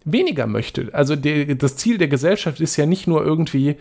weniger 0.05 0.47
möchte. 0.47 0.91
Also 0.93 1.17
der, 1.17 1.55
das 1.55 1.77
Ziel 1.77 1.99
der 1.99 2.09
Gesellschaft 2.09 2.61
ist 2.61 2.77
ja 2.77 2.87
nicht 2.87 3.07
nur 3.07 3.25
irgendwie, 3.25 3.77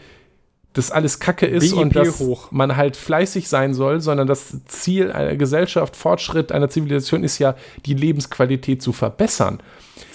dass 0.74 0.92
alles 0.92 1.20
Kacke 1.20 1.46
ist 1.46 1.72
BIP 1.72 1.80
und 1.80 1.96
dass 1.96 2.20
hoch. 2.20 2.52
man 2.52 2.76
halt 2.76 2.96
fleißig 2.96 3.50
sein 3.50 3.74
soll, 3.74 4.00
sondern 4.00 4.28
das 4.28 4.64
Ziel 4.66 5.12
einer 5.12 5.36
Gesellschaft, 5.36 5.96
Fortschritt 5.96 6.52
einer 6.52 6.70
Zivilisation 6.70 7.24
ist 7.24 7.40
ja, 7.40 7.56
die 7.86 7.94
Lebensqualität 7.94 8.82
zu 8.82 8.94
verbessern. 8.94 9.60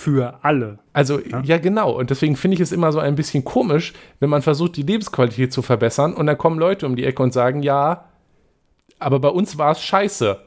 Für 0.03 0.39
alle. 0.43 0.79
Also, 0.93 1.21
ja. 1.21 1.59
genau. 1.59 1.93
Und 1.93 2.11
deswegen 2.11 2.37
finde 2.37 2.57
ich 2.57 2.61
es 2.61 2.73
immer 2.73 2.93
so 2.93 2.99
ein 2.99 3.15
bisschen 3.15 3.45
komisch, 3.45 3.93
wenn 4.21 4.31
man 4.31 4.43
versucht, 4.43 4.77
die 4.77 4.83
Lebensqualität 4.83 5.53
zu 5.53 5.63
verbessern 5.63 6.15
und 6.15 6.27
dann 6.27 6.39
kommen 6.39 6.59
Leute 6.59 6.87
um 6.87 6.97
die 6.97 7.05
Ecke 7.05 7.23
und 7.23 7.33
sagen, 7.33 7.63
ja, 7.63 8.07
aber 8.99 9.21
bei 9.21 9.29
uns 9.29 9.59
war 9.59 9.73
es 9.73 9.83
scheiße. 9.83 10.39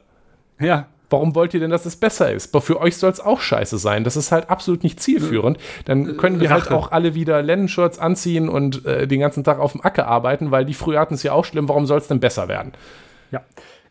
Ja, 0.60 0.88
Warum 1.10 1.36
wollt 1.36 1.54
ihr 1.54 1.60
denn, 1.60 1.70
dass 1.70 1.86
es 1.86 1.96
besser 1.96 2.32
ist? 2.32 2.54
Aber 2.54 2.62
für 2.62 2.82
euch 2.82 2.98
soll 2.98 3.12
es 3.12 3.20
auch 3.20 3.40
scheiße 3.40 3.78
sein. 3.78 4.04
Das 4.04 4.18
ist 4.18 4.32
halt 4.32 4.50
absolut 4.50 4.84
nicht 4.84 5.00
zielführend. 5.00 5.60
Dann 5.86 6.18
können 6.18 6.40
wir 6.40 6.50
halt 6.50 6.72
auch 6.72 6.92
alle 6.92 7.14
wieder 7.14 7.44
Lennenshirts 7.44 8.00
anziehen 8.00 8.50
und 8.50 8.86
äh, 8.86 9.08
den 9.08 9.20
ganzen 9.20 9.44
Tag 9.44 9.60
auf 9.60 9.74
dem 9.74 9.82
Acker 9.82 10.08
arbeiten, 10.08 10.52
weil 10.52 10.66
die 10.66 10.74
früher 10.74 11.00
hatten 11.00 11.14
es 11.14 11.24
ja 11.24 11.32
auch 11.32 11.46
schlimm. 11.46 11.70
Warum 11.70 11.86
soll 11.86 12.00
es 12.00 12.08
denn 12.08 12.20
besser 12.20 12.48
werden? 12.48 12.74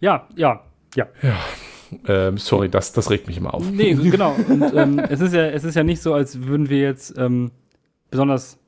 ja, 0.01 0.27
ja, 0.37 0.61
ja, 0.95 1.07
ja. 1.23 1.35
Ähm, 2.07 2.39
sorry, 2.39 2.69
das, 2.69 2.93
das 2.93 3.11
regt 3.11 3.27
mich 3.27 3.37
immer 3.37 3.55
auf. 3.55 3.69
Nee, 3.71 3.95
genau. 4.11 4.35
Und 4.49 4.75
ähm, 4.75 4.99
es, 4.99 5.21
ist 5.21 5.35
ja, 5.35 5.47
es 5.47 5.65
ist 5.65 5.75
ja 5.75 5.83
nicht 5.83 6.03
so, 6.03 6.15
als 6.15 6.47
würden 6.47 6.69
wir 6.69 6.81
jetzt 6.81 7.15
ähm, 7.19 7.51
besonders 8.11 8.59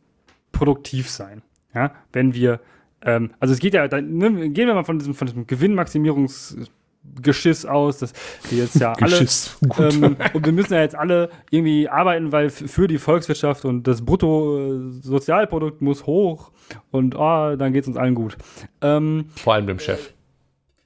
produktiv 0.52 1.10
sein. 1.10 1.42
Ja? 1.74 1.92
Wenn 2.12 2.34
wir, 2.34 2.60
ähm, 3.02 3.30
also 3.40 3.54
es 3.54 3.60
geht 3.60 3.74
ja, 3.74 3.88
dann, 3.88 4.16
ne, 4.16 4.50
gehen 4.50 4.66
wir 4.66 4.74
mal 4.74 4.84
von 4.84 4.98
diesem, 4.98 5.14
von 5.14 5.26
diesem 5.26 5.46
Gewinnmaximierungsgeschiss 5.46 7.66
aus, 7.66 7.98
dass 7.98 8.12
wir 8.50 8.64
jetzt 8.64 8.76
ja 8.76 8.92
alle. 9.00 9.10
Geschiss. 9.10 9.58
Gut. 9.68 9.94
Ähm, 9.94 10.16
und 10.32 10.44
wir 10.44 10.52
müssen 10.52 10.74
ja 10.74 10.80
jetzt 10.80 10.94
alle 10.94 11.30
irgendwie 11.50 11.88
arbeiten, 11.88 12.32
weil 12.32 12.50
für 12.50 12.88
die 12.88 12.98
Volkswirtschaft 12.98 13.64
und 13.64 13.86
das 13.86 14.04
Bruttosozialprodukt 14.04 15.82
muss 15.82 16.06
hoch 16.06 16.50
und 16.90 17.14
oh, 17.14 17.56
dann 17.56 17.72
geht 17.72 17.82
es 17.82 17.88
uns 17.88 17.96
allen 17.96 18.14
gut. 18.14 18.36
Ähm, 18.80 19.26
Vor 19.36 19.54
allem 19.54 19.66
dem 19.66 19.78
Chef. 19.78 20.12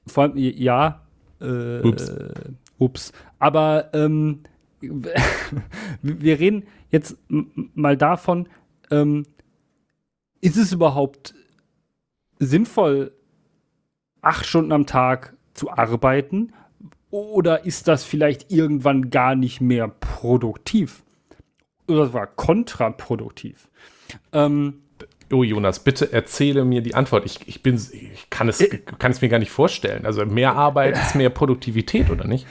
vor 0.07 0.23
allem, 0.23 0.33
ja. 0.35 1.00
Äh, 1.41 1.81
Ups. 1.81 2.11
Ups. 2.77 3.11
Aber 3.39 3.89
ähm, 3.93 4.41
wir 6.01 6.39
reden 6.39 6.63
jetzt 6.89 7.17
mal 7.27 7.97
davon, 7.97 8.47
ähm, 8.89 9.25
ist 10.41 10.57
es 10.57 10.73
überhaupt 10.73 11.35
sinnvoll, 12.39 13.11
acht 14.21 14.45
Stunden 14.45 14.71
am 14.71 14.85
Tag 14.85 15.35
zu 15.53 15.71
arbeiten? 15.71 16.53
Oder 17.11 17.65
ist 17.65 17.87
das 17.87 18.03
vielleicht 18.03 18.51
irgendwann 18.51 19.09
gar 19.09 19.35
nicht 19.35 19.61
mehr 19.61 19.87
produktiv? 19.87 21.03
Oder 21.87 22.05
sogar 22.05 22.27
kontraproduktiv? 22.27 23.69
Ähm, 24.31 24.81
Oh, 25.31 25.43
Jonas, 25.43 25.79
bitte 25.79 26.11
erzähle 26.11 26.65
mir 26.65 26.81
die 26.81 26.95
Antwort. 26.95 27.25
Ich, 27.25 27.47
ich, 27.47 27.63
bin, 27.63 27.75
ich 27.75 28.29
kann, 28.29 28.49
es, 28.49 28.63
kann 28.99 29.11
es 29.11 29.21
mir 29.21 29.29
gar 29.29 29.39
nicht 29.39 29.51
vorstellen. 29.51 30.05
Also 30.05 30.25
mehr 30.25 30.55
Arbeit 30.55 30.97
ist 30.97 31.15
mehr 31.15 31.29
Produktivität, 31.29 32.09
oder 32.09 32.27
nicht? 32.27 32.45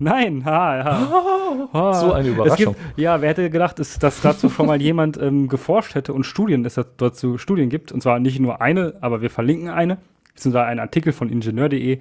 Nein, 0.00 0.44
ha, 0.44 0.84
ha. 0.84 1.68
ha. 1.72 1.94
So 1.94 2.12
eine 2.12 2.28
Es 2.28 2.34
Überraschung. 2.34 2.74
Gibt, 2.74 2.98
ja, 2.98 3.20
wer 3.20 3.30
hätte 3.30 3.50
gedacht, 3.50 3.78
dass, 3.78 3.98
dass 3.98 4.20
dazu 4.20 4.48
schon 4.48 4.66
mal 4.66 4.80
jemand 4.80 5.20
ähm, 5.20 5.48
geforscht 5.48 5.94
hätte 5.94 6.12
und 6.12 6.24
Studien, 6.24 6.62
dass 6.62 6.76
es 6.76 6.86
dazu 6.96 7.36
Studien 7.36 7.68
gibt. 7.68 7.90
Und 7.90 8.02
zwar 8.02 8.20
nicht 8.20 8.38
nur 8.38 8.60
eine, 8.60 8.94
aber 9.00 9.22
wir 9.22 9.30
verlinken 9.30 9.68
eine. 9.68 9.98
Beziehungsweise 10.34 10.66
einen 10.66 10.80
Artikel 10.80 11.12
von 11.12 11.30
ingenieur.de, 11.30 11.98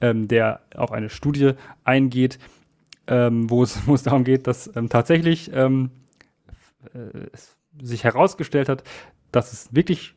ähm, 0.00 0.28
der 0.28 0.60
auf 0.76 0.92
eine 0.92 1.10
Studie 1.10 1.52
eingeht, 1.82 2.38
ähm, 3.08 3.50
wo, 3.50 3.64
es, 3.64 3.80
wo 3.86 3.94
es 3.94 4.04
darum 4.04 4.22
geht, 4.22 4.46
dass 4.46 4.70
ähm, 4.76 4.88
tatsächlich 4.88 5.50
ähm, 5.52 5.90
äh, 6.94 7.26
es 7.32 7.56
sich 7.80 8.04
herausgestellt 8.04 8.68
hat, 8.68 8.82
dass 9.32 9.52
es 9.52 9.74
wirklich 9.74 10.14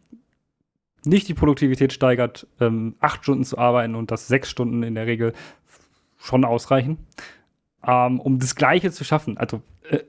nicht 1.06 1.28
die 1.28 1.34
Produktivität 1.34 1.93
steigert, 1.93 2.47
ähm, 2.60 2.95
acht 2.99 3.24
Stunden 3.24 3.43
zu 3.43 3.58
arbeiten 3.58 3.95
und 3.95 4.12
dass 4.12 4.28
sechs 4.28 4.49
Stunden 4.49 4.84
in 4.84 4.95
der 4.95 5.06
Regel 5.06 5.34
schon 6.18 6.45
ausreichen, 6.45 6.97
ähm, 7.86 8.20
um 8.20 8.39
das 8.39 8.56
Gleiche 8.56 8.91
zu 8.91 9.04
schaffen. 9.04 9.38
Also 9.38 9.62
äh, 9.89 9.99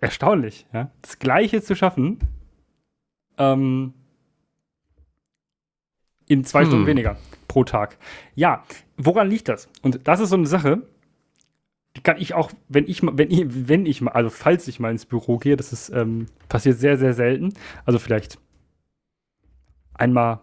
erstaunlich, 0.00 0.66
ja, 0.72 0.90
das 1.02 1.18
Gleiche 1.18 1.62
zu 1.62 1.74
schaffen 1.74 2.18
ähm, 3.38 3.94
in 6.26 6.44
zwei 6.44 6.60
Hm. 6.62 6.66
Stunden 6.66 6.86
weniger 6.86 7.16
pro 7.48 7.64
Tag. 7.64 7.98
Ja, 8.34 8.64
woran 8.96 9.28
liegt 9.28 9.48
das? 9.48 9.68
Und 9.82 10.06
das 10.06 10.20
ist 10.20 10.30
so 10.30 10.36
eine 10.36 10.46
Sache. 10.46 10.82
Die 11.96 12.00
kann 12.02 12.16
ich 12.18 12.34
auch, 12.34 12.50
wenn 12.68 12.88
ich 12.88 13.02
mal, 13.02 13.16
wenn 13.16 13.30
ich, 13.30 13.44
wenn 13.46 13.86
ich 13.86 14.00
mal, 14.00 14.12
also 14.12 14.30
falls 14.30 14.66
ich 14.66 14.80
mal 14.80 14.90
ins 14.90 15.06
Büro 15.06 15.38
gehe, 15.38 15.56
das 15.56 15.72
ist 15.72 15.90
ähm, 15.90 16.26
passiert 16.48 16.78
sehr, 16.78 16.96
sehr 16.98 17.14
selten. 17.14 17.54
Also 17.84 17.98
vielleicht 17.98 18.38
einmal 19.94 20.40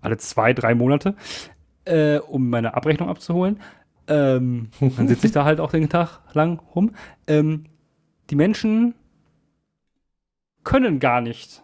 alle 0.00 0.16
zwei, 0.16 0.52
drei 0.52 0.74
Monate, 0.74 1.14
äh, 1.84 2.18
um 2.18 2.50
meine 2.50 2.74
Abrechnung 2.74 3.08
abzuholen. 3.08 3.60
Ähm, 4.08 4.70
dann 4.80 5.06
sitze 5.06 5.26
ich 5.26 5.32
da 5.32 5.44
halt 5.44 5.60
auch 5.60 5.70
den 5.70 5.88
Tag 5.88 6.20
lang 6.32 6.58
rum. 6.74 6.92
Ähm, 7.28 7.66
die 8.30 8.34
Menschen 8.34 8.94
können 10.64 10.98
gar 10.98 11.20
nicht 11.20 11.62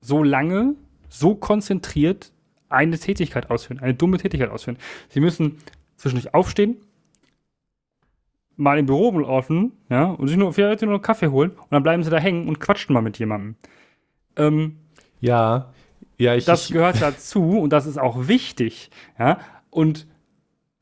so 0.00 0.22
lange, 0.22 0.74
so 1.08 1.34
konzentriert 1.34 2.32
eine 2.70 2.98
Tätigkeit 2.98 3.50
ausführen, 3.50 3.80
eine 3.80 3.94
dumme 3.94 4.16
Tätigkeit 4.16 4.50
ausführen. 4.50 4.78
Sie 5.10 5.20
müssen 5.20 5.58
zwischendurch 5.96 6.32
aufstehen, 6.34 6.78
mal 8.62 8.78
im 8.78 8.86
Büro 8.86 9.18
laufen, 9.18 9.72
ja, 9.90 10.04
und 10.04 10.28
sich 10.28 10.36
nur, 10.36 10.52
vielleicht 10.52 10.82
nur 10.82 10.92
einen 10.92 11.02
Kaffee 11.02 11.28
holen 11.28 11.50
und 11.50 11.70
dann 11.70 11.82
bleiben 11.82 12.02
sie 12.02 12.10
da 12.10 12.18
hängen 12.18 12.48
und 12.48 12.60
quatschen 12.60 12.94
mal 12.94 13.02
mit 13.02 13.18
jemandem. 13.18 13.56
Ähm, 14.36 14.76
ja, 15.20 15.72
ja, 16.16 16.34
ich. 16.36 16.44
Das 16.44 16.68
gehört 16.68 16.96
dazu 17.02 17.58
und 17.58 17.72
das 17.72 17.86
ist 17.86 17.98
auch 17.98 18.28
wichtig, 18.28 18.90
ja. 19.18 19.38
Und 19.70 20.06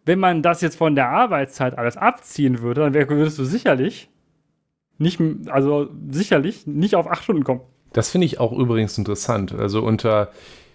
wenn 0.05 0.19
man 0.19 0.43
das 0.43 0.61
jetzt 0.61 0.77
von 0.77 0.95
der 0.95 1.09
Arbeitszeit 1.09 1.79
alles 1.79 1.97
abziehen 1.97 2.61
würde, 2.61 2.91
dann 2.91 2.95
würdest 2.95 3.39
du 3.39 3.45
sicherlich 3.45 4.09
nicht, 4.99 5.21
also 5.47 5.89
sicherlich 6.11 6.67
nicht 6.67 6.95
auf 6.95 7.11
acht 7.11 7.25
Stunden 7.25 7.45
kommen. 7.45 7.63
Das 7.93 8.11
finde 8.11 8.27
ich 8.27 8.39
auch 8.39 8.53
übrigens 8.53 8.99
interessant. 8.99 9.55
Also 9.55 9.83
unter 9.83 10.31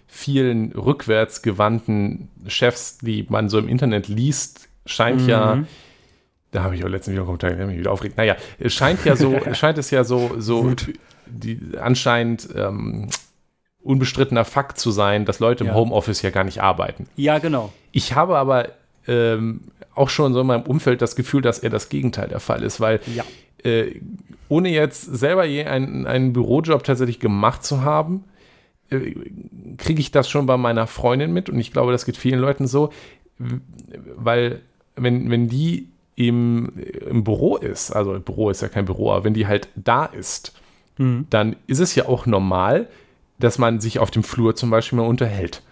vielen 0.06 0.72
rückwärtsgewandten 0.72 2.28
Chefs, 2.46 2.98
die 2.98 3.26
man 3.28 3.48
so 3.48 3.58
im 3.58 3.68
Internet 3.68 4.08
liest, 4.08 4.68
scheint 4.86 5.22
mhm. 5.22 5.28
ja 5.28 5.64
da 6.56 6.62
habe 6.62 6.74
ich 6.74 6.84
auch 6.84 6.88
letztens 6.88 7.12
wieder 7.12 7.20
einen 7.20 7.26
Kommentar, 7.26 7.50
der 7.50 7.66
mich 7.66 7.78
wieder 7.78 7.92
aufregt. 7.92 8.16
Naja, 8.16 8.36
es 8.58 8.72
scheint 8.72 9.04
ja 9.04 9.14
so, 9.14 9.38
scheint 9.52 9.76
es 9.76 9.90
ja 9.90 10.04
so, 10.04 10.36
so 10.38 10.72
die, 11.26 11.60
anscheinend 11.78 12.48
ähm, 12.56 13.10
unbestrittener 13.82 14.46
Fakt 14.46 14.78
zu 14.78 14.90
sein, 14.90 15.26
dass 15.26 15.38
Leute 15.38 15.64
im 15.64 15.68
ja. 15.68 15.74
Homeoffice 15.74 16.22
ja 16.22 16.30
gar 16.30 16.44
nicht 16.44 16.62
arbeiten. 16.62 17.08
Ja, 17.16 17.38
genau. 17.38 17.72
Ich 17.92 18.14
habe 18.14 18.38
aber 18.38 18.70
ähm, 19.06 19.60
auch 19.94 20.08
schon 20.08 20.32
so 20.32 20.40
in 20.40 20.46
meinem 20.46 20.62
Umfeld 20.62 21.02
das 21.02 21.14
Gefühl, 21.14 21.42
dass 21.42 21.58
eher 21.58 21.70
das 21.70 21.90
Gegenteil 21.90 22.28
der 22.28 22.40
Fall 22.40 22.62
ist, 22.62 22.80
weil 22.80 23.00
ja. 23.14 23.24
äh, 23.62 24.00
ohne 24.48 24.70
jetzt 24.70 25.02
selber 25.02 25.44
je 25.44 25.64
einen, 25.64 26.06
einen 26.06 26.32
Bürojob 26.32 26.84
tatsächlich 26.84 27.20
gemacht 27.20 27.64
zu 27.64 27.82
haben, 27.82 28.24
äh, 28.88 29.14
kriege 29.76 30.00
ich 30.00 30.10
das 30.10 30.30
schon 30.30 30.46
bei 30.46 30.56
meiner 30.56 30.86
Freundin 30.86 31.34
mit 31.34 31.50
und 31.50 31.58
ich 31.58 31.70
glaube, 31.70 31.92
das 31.92 32.06
geht 32.06 32.16
vielen 32.16 32.40
Leuten 32.40 32.66
so, 32.66 32.92
weil 34.16 34.62
wenn, 34.96 35.30
wenn 35.30 35.48
die 35.48 35.90
im, 36.16 36.72
im 37.08 37.22
Büro 37.22 37.56
ist, 37.56 37.92
also 37.92 38.18
Büro 38.18 38.50
ist 38.50 38.62
ja 38.62 38.68
kein 38.68 38.86
Büro, 38.86 39.12
aber 39.12 39.24
wenn 39.24 39.34
die 39.34 39.46
halt 39.46 39.68
da 39.76 40.06
ist, 40.06 40.52
mhm. 40.96 41.26
dann 41.30 41.56
ist 41.66 41.78
es 41.78 41.94
ja 41.94 42.06
auch 42.06 42.26
normal, 42.26 42.88
dass 43.38 43.58
man 43.58 43.80
sich 43.80 43.98
auf 43.98 44.10
dem 44.10 44.22
Flur 44.22 44.56
zum 44.56 44.70
Beispiel 44.70 44.96
mal 44.98 45.06
unterhält. 45.06 45.62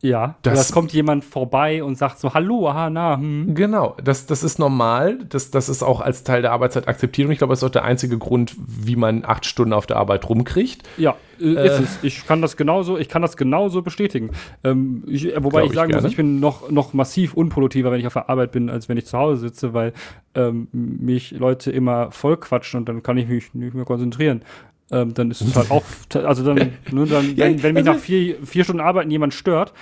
Ja, 0.00 0.36
das, 0.42 0.54
das 0.54 0.72
kommt 0.72 0.92
jemand 0.92 1.24
vorbei 1.24 1.82
und 1.82 1.98
sagt 1.98 2.20
so, 2.20 2.32
hallo, 2.32 2.68
aha, 2.68 2.88
na. 2.88 3.16
Hm. 3.16 3.54
Genau, 3.54 3.96
das, 4.02 4.26
das 4.26 4.44
ist 4.44 4.60
normal, 4.60 5.18
das, 5.28 5.50
das 5.50 5.68
ist 5.68 5.82
auch 5.82 6.00
als 6.00 6.22
Teil 6.22 6.40
der 6.40 6.52
Arbeitszeit 6.52 6.86
akzeptiert 6.86 7.26
und 7.26 7.32
ich 7.32 7.38
glaube, 7.38 7.50
das 7.52 7.60
ist 7.60 7.64
auch 7.64 7.72
der 7.72 7.84
einzige 7.84 8.16
Grund, 8.16 8.54
wie 8.58 8.94
man 8.94 9.24
acht 9.24 9.44
Stunden 9.44 9.72
auf 9.72 9.86
der 9.86 9.96
Arbeit 9.96 10.28
rumkriegt. 10.28 10.88
Ja, 10.98 11.16
äh, 11.40 11.66
ist 11.66 11.80
es. 11.80 11.98
Ich 12.02 12.26
kann 12.26 12.40
das 12.40 12.56
genauso, 12.56 12.96
ich 12.96 13.08
kann 13.08 13.22
das 13.22 13.36
genauso 13.36 13.82
bestätigen. 13.82 14.30
Ähm, 14.62 15.02
ich, 15.08 15.34
äh, 15.34 15.42
wobei 15.42 15.64
ich 15.64 15.72
sagen 15.72 15.90
ich 15.90 15.96
muss, 15.96 16.04
ich 16.04 16.16
bin 16.16 16.38
noch, 16.38 16.70
noch 16.70 16.92
massiv 16.92 17.34
unproduktiver, 17.34 17.90
wenn 17.90 17.98
ich 17.98 18.06
auf 18.06 18.12
der 18.12 18.30
Arbeit 18.30 18.52
bin, 18.52 18.70
als 18.70 18.88
wenn 18.88 18.98
ich 18.98 19.06
zu 19.06 19.18
Hause 19.18 19.40
sitze, 19.40 19.74
weil 19.74 19.92
ähm, 20.36 20.68
mich 20.72 21.32
Leute 21.32 21.72
immer 21.72 22.12
voll 22.12 22.36
quatschen 22.36 22.78
und 22.78 22.88
dann 22.88 23.02
kann 23.02 23.18
ich 23.18 23.26
mich 23.26 23.52
nicht 23.52 23.74
mehr 23.74 23.84
konzentrieren 23.84 24.42
ähm, 24.90 25.14
dann 25.14 25.30
ist 25.30 25.40
es 25.40 25.56
halt 25.56 25.70
auch, 25.70 25.84
also 26.14 26.44
dann, 26.44 26.72
ne, 26.90 27.06
dann 27.06 27.36
wenn, 27.36 27.62
wenn 27.62 27.74
mich 27.74 27.84
nach 27.84 27.98
vier, 27.98 28.44
vier 28.44 28.64
Stunden 28.64 28.80
Arbeiten 28.80 29.10
jemand 29.10 29.34
stört, 29.34 29.72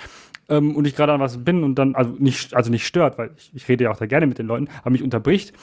ähm, 0.49 0.75
und 0.75 0.87
ich 0.87 0.95
gerade 0.95 1.13
an 1.13 1.19
was 1.19 1.43
bin 1.43 1.63
und 1.63 1.75
dann, 1.75 1.95
also 1.95 2.13
nicht, 2.17 2.55
also 2.55 2.71
nicht 2.71 2.85
stört, 2.85 3.17
weil 3.17 3.31
ich, 3.37 3.51
ich 3.53 3.67
rede 3.67 3.85
ja 3.85 3.91
auch 3.91 3.97
da 3.97 4.05
gerne 4.05 4.27
mit 4.27 4.37
den 4.37 4.47
Leuten, 4.47 4.69
aber 4.81 4.91
mich 4.91 5.03
unterbricht 5.03 5.53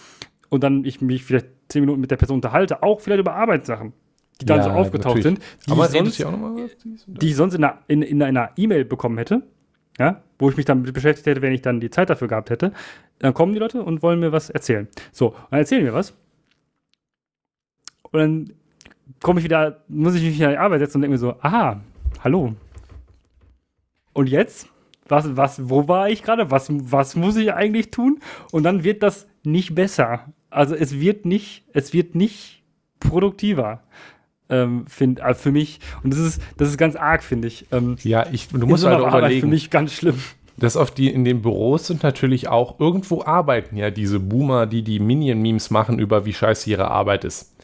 und 0.49 0.63
dann 0.63 0.85
ich 0.85 1.01
mich 1.01 1.25
vielleicht 1.25 1.47
zehn 1.69 1.83
Minuten 1.83 2.01
mit 2.01 2.11
der 2.11 2.17
Person 2.17 2.37
unterhalte, 2.37 2.83
auch 2.83 3.01
vielleicht 3.01 3.21
über 3.21 3.35
Arbeitssachen, 3.35 3.93
die 4.41 4.47
dann 4.47 4.59
ja, 4.59 4.65
so 4.65 4.71
aufgetaucht 4.71 5.17
natürlich. 5.17 5.41
sind, 5.41 5.67
die 5.67 5.71
aber 5.71 5.89
sonst, 5.89 6.19
ja 6.19 6.33
die 7.07 7.29
ich 7.29 7.37
sonst 7.37 7.55
in 7.55 7.65
einer 7.65 7.79
in, 7.89 8.03
in 8.03 8.23
einer 8.23 8.51
E-Mail 8.57 8.85
bekommen 8.85 9.19
hätte, 9.19 9.43
ja, 9.99 10.23
wo 10.39 10.51
ich 10.51 10.57
mich 10.57 10.67
dann 10.67 10.83
beschäftigt 10.83 11.27
hätte, 11.27 11.43
wenn 11.43 11.53
ich 11.53 11.63
dann 11.63 11.81
die 11.81 11.91
Zeit 11.91 12.11
dafür 12.11 12.29
gehabt 12.29 12.51
hätte, 12.51 12.73
dann 13.21 13.33
kommen 13.33 13.53
die 13.53 13.59
Leute 13.59 13.83
und 13.83 14.03
wollen 14.03 14.21
mir 14.21 14.33
was 14.33 14.51
erzählen. 14.51 14.89
So, 15.13 15.35
dann 15.51 15.61
erzählen 15.61 15.85
mir 15.85 15.95
was. 15.95 16.15
Und 18.11 18.21
dann 18.21 18.53
komme 19.25 19.41
ich 19.41 19.45
wieder, 19.45 19.81
muss 19.89 20.15
ich 20.15 20.23
mich 20.23 20.35
wieder 20.35 20.49
in 20.49 20.53
die 20.53 20.59
Arbeit 20.59 20.81
setzen 20.81 20.99
und 20.99 21.03
denke 21.03 21.15
mir 21.15 21.19
so, 21.19 21.35
aha, 21.41 21.81
hallo. 22.23 22.55
Und 24.13 24.29
jetzt? 24.29 24.69
Was, 25.09 25.37
was, 25.37 25.69
wo 25.69 25.89
war 25.89 26.09
ich 26.11 26.23
gerade? 26.23 26.51
Was, 26.51 26.69
was 26.71 27.17
muss 27.17 27.37
ich 27.37 27.53
eigentlich 27.53 27.91
tun? 27.91 28.21
Und 28.53 28.63
dann 28.63 28.85
wird 28.85 29.03
das 29.03 29.27
nicht 29.43 29.75
besser. 29.75 30.33
Also 30.51 30.75
es 30.75 31.01
wird 31.01 31.25
nicht, 31.25 31.65
es 31.73 31.93
wird 31.93 32.15
nicht 32.15 32.63
produktiver. 33.01 33.83
Ähm, 34.51 34.87
find, 34.87 35.21
äh, 35.21 35.35
für 35.35 35.53
mich. 35.53 35.81
Und 36.03 36.13
das 36.13 36.21
ist, 36.21 36.43
das 36.59 36.69
ist 36.69 36.77
ganz 36.77 36.95
arg, 36.95 37.23
finde 37.23 37.49
ich. 37.49 37.67
Ähm, 37.73 37.97
ja, 38.03 38.27
ich, 38.31 38.49
du 38.49 38.67
musst 38.67 38.85
halt 38.85 39.01
überlegen. 39.01 39.41
für 39.41 39.47
mich 39.47 39.71
ganz 39.71 39.95
schlimm. 39.95 40.19
Das 40.59 40.77
auf 40.77 40.91
die, 40.91 41.11
in 41.11 41.25
den 41.25 41.41
Büros 41.41 41.87
sind 41.87 42.03
natürlich 42.03 42.49
auch, 42.49 42.79
irgendwo 42.79 43.25
arbeiten 43.25 43.77
ja 43.77 43.91
diese 43.91 44.21
Boomer, 44.21 44.67
die 44.67 44.83
die 44.83 45.01
Minion-Memes 45.01 45.71
machen 45.71 45.99
über 45.99 46.27
wie 46.27 46.35
scheiße 46.35 46.69
ihre 46.69 46.91
Arbeit 46.91 47.25
ist. 47.25 47.55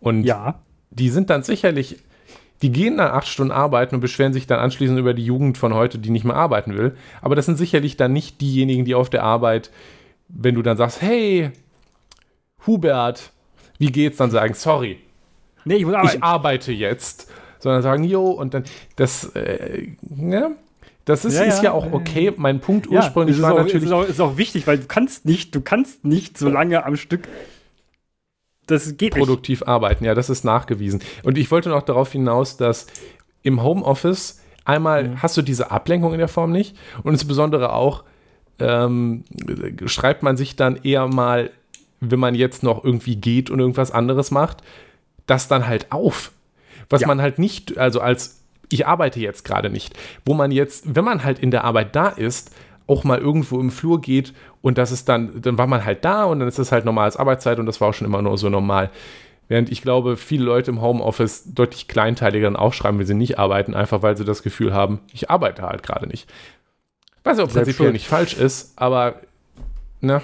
Und 0.00 0.24
ja 0.24 0.60
die 0.98 1.10
sind 1.10 1.30
dann 1.30 1.42
sicherlich, 1.42 1.98
die 2.62 2.72
gehen 2.72 2.96
dann 2.96 3.10
acht 3.10 3.28
Stunden 3.28 3.52
arbeiten 3.52 3.94
und 3.94 4.00
beschweren 4.00 4.32
sich 4.32 4.46
dann 4.46 4.58
anschließend 4.58 4.98
über 4.98 5.14
die 5.14 5.24
Jugend 5.24 5.58
von 5.58 5.74
heute, 5.74 5.98
die 5.98 6.10
nicht 6.10 6.24
mehr 6.24 6.36
arbeiten 6.36 6.76
will. 6.76 6.96
Aber 7.20 7.36
das 7.36 7.46
sind 7.46 7.56
sicherlich 7.56 7.96
dann 7.96 8.12
nicht 8.12 8.40
diejenigen, 8.40 8.84
die 8.84 8.94
auf 8.94 9.10
der 9.10 9.22
Arbeit, 9.22 9.70
wenn 10.28 10.54
du 10.54 10.62
dann 10.62 10.76
sagst, 10.76 11.02
hey, 11.02 11.50
Hubert, 12.66 13.30
wie 13.78 13.92
geht's, 13.92 14.16
dann 14.16 14.30
sagen, 14.30 14.54
sorry, 14.54 14.98
nee, 15.64 15.76
ich, 15.76 15.86
ich 15.86 16.22
arbeite 16.22 16.72
jetzt. 16.72 17.30
Sondern 17.58 17.82
sagen, 17.82 18.04
jo, 18.04 18.30
und 18.30 18.54
dann, 18.54 18.64
das, 18.96 19.34
äh, 19.34 19.88
ja, 20.14 20.50
das 21.04 21.24
ist 21.24 21.38
ja, 21.38 21.44
ist 21.44 21.58
ja, 21.58 21.64
ja 21.64 21.72
auch 21.72 21.92
okay. 21.92 22.32
Mein 22.36 22.60
Punkt 22.60 22.88
ursprünglich 22.88 23.40
war 23.40 23.54
auch, 23.54 23.58
natürlich. 23.58 23.84
Ist 23.84 23.92
auch, 23.92 24.04
ist 24.04 24.20
auch 24.20 24.36
wichtig, 24.36 24.66
weil 24.66 24.78
du 24.78 24.86
kannst 24.86 25.24
nicht, 25.24 25.54
du 25.54 25.60
kannst 25.60 26.04
nicht 26.04 26.36
so 26.36 26.48
lange 26.48 26.84
am 26.84 26.96
Stück 26.96 27.28
das 28.66 28.96
geht 28.96 29.14
produktiv 29.14 29.60
nicht. 29.60 29.68
arbeiten. 29.68 30.04
Ja, 30.04 30.14
das 30.14 30.30
ist 30.30 30.44
nachgewiesen. 30.44 31.00
Und 31.22 31.38
ich 31.38 31.50
wollte 31.50 31.68
noch 31.68 31.82
darauf 31.82 32.12
hinaus, 32.12 32.56
dass 32.56 32.86
im 33.42 33.62
Homeoffice 33.62 34.40
einmal 34.64 35.08
mhm. 35.08 35.22
hast 35.22 35.36
du 35.36 35.42
diese 35.42 35.70
Ablenkung 35.70 36.12
in 36.12 36.18
der 36.18 36.28
Form 36.28 36.52
nicht 36.52 36.76
und 37.02 37.12
insbesondere 37.12 37.72
auch 37.72 38.04
ähm, 38.58 39.24
schreibt 39.84 40.22
man 40.22 40.36
sich 40.36 40.56
dann 40.56 40.76
eher 40.82 41.06
mal, 41.06 41.50
wenn 42.00 42.18
man 42.18 42.34
jetzt 42.34 42.62
noch 42.62 42.84
irgendwie 42.84 43.16
geht 43.16 43.50
und 43.50 43.60
irgendwas 43.60 43.90
anderes 43.90 44.30
macht, 44.30 44.62
das 45.26 45.48
dann 45.48 45.66
halt 45.66 45.92
auf. 45.92 46.32
Was 46.88 47.02
ja. 47.02 47.06
man 47.06 47.20
halt 47.20 47.38
nicht, 47.38 47.78
also 47.78 48.00
als 48.00 48.42
ich 48.68 48.86
arbeite 48.86 49.20
jetzt 49.20 49.44
gerade 49.44 49.70
nicht, 49.70 49.94
wo 50.24 50.34
man 50.34 50.50
jetzt, 50.50 50.94
wenn 50.94 51.04
man 51.04 51.24
halt 51.24 51.38
in 51.38 51.50
der 51.50 51.64
Arbeit 51.64 51.94
da 51.94 52.08
ist, 52.08 52.50
auch 52.86 53.04
mal 53.04 53.18
irgendwo 53.18 53.60
im 53.60 53.70
Flur 53.70 54.00
geht 54.00 54.32
und 54.62 54.78
das 54.78 54.92
ist 54.92 55.08
dann, 55.08 55.40
dann 55.42 55.58
war 55.58 55.66
man 55.66 55.84
halt 55.84 56.04
da 56.04 56.24
und 56.24 56.38
dann 56.38 56.48
ist 56.48 56.58
das 56.58 56.72
halt 56.72 56.84
normales 56.84 57.16
Arbeitszeit 57.16 57.58
und 57.58 57.66
das 57.66 57.80
war 57.80 57.88
auch 57.88 57.94
schon 57.94 58.06
immer 58.06 58.22
nur 58.22 58.38
so 58.38 58.48
normal. 58.48 58.90
Während 59.48 59.70
ich 59.70 59.82
glaube, 59.82 60.16
viele 60.16 60.44
Leute 60.44 60.72
im 60.72 60.80
Homeoffice 60.80 61.54
deutlich 61.54 61.86
kleinteiliger 61.86 62.46
dann 62.46 62.56
aufschreiben, 62.56 62.98
wenn 62.98 63.06
sie 63.06 63.14
nicht 63.14 63.38
arbeiten, 63.38 63.74
einfach 63.74 64.02
weil 64.02 64.16
sie 64.16 64.24
das 64.24 64.42
Gefühl 64.42 64.74
haben, 64.74 65.00
ich 65.12 65.30
arbeite 65.30 65.62
halt 65.62 65.82
gerade 65.82 66.06
nicht. 66.06 66.28
Weiß 67.22 67.36
nicht, 67.36 67.44
ob 67.44 67.52
prinzipiell 67.52 67.92
nicht 67.92 68.06
falsch 68.06 68.34
ist, 68.34 68.72
aber 68.76 69.16
Ne? 70.00 70.20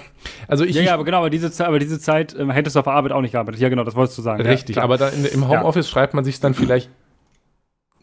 Also 0.47 0.63
ich, 0.63 0.75
ja, 0.75 0.83
ja, 0.83 0.93
aber 0.93 1.03
genau, 1.03 1.17
aber 1.17 1.29
diese, 1.31 1.65
aber 1.65 1.79
diese 1.79 1.99
Zeit 1.99 2.35
ähm, 2.37 2.51
hättest 2.51 2.75
du 2.75 2.79
auf 2.79 2.85
der 2.85 2.93
Arbeit 2.93 3.11
auch 3.11 3.21
nicht 3.21 3.31
gearbeitet. 3.31 3.59
Ja, 3.59 3.69
genau, 3.69 3.83
das 3.83 3.95
wolltest 3.95 4.17
du 4.17 4.21
sagen. 4.21 4.45
Richtig, 4.45 4.75
ja, 4.75 4.83
aber 4.83 4.97
da 4.97 5.09
in, 5.09 5.25
im 5.25 5.47
Homeoffice 5.47 5.87
ja. 5.87 5.91
schreibt 5.91 6.13
man 6.13 6.23
sich 6.23 6.39
dann 6.39 6.53
vielleicht 6.53 6.89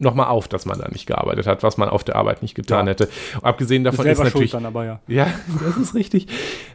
nochmal 0.01 0.27
auf, 0.27 0.47
dass 0.47 0.65
man 0.65 0.79
da 0.79 0.87
nicht 0.89 1.05
gearbeitet 1.05 1.47
hat, 1.47 1.63
was 1.63 1.77
man 1.77 1.89
auf 1.89 2.03
der 2.03 2.15
Arbeit 2.15 2.41
nicht 2.41 2.55
getan 2.55 2.87
ja. 2.87 2.91
hätte. 2.91 3.09
abgesehen 3.41 3.83
davon 3.83 4.05
ist, 4.05 4.19
natürlich. 4.19 4.51
Dann 4.51 4.65
aber, 4.65 4.85
ja. 4.85 4.99
ja, 5.07 5.27
das 5.65 5.77
ist 5.77 5.95
richtig. 5.95 6.27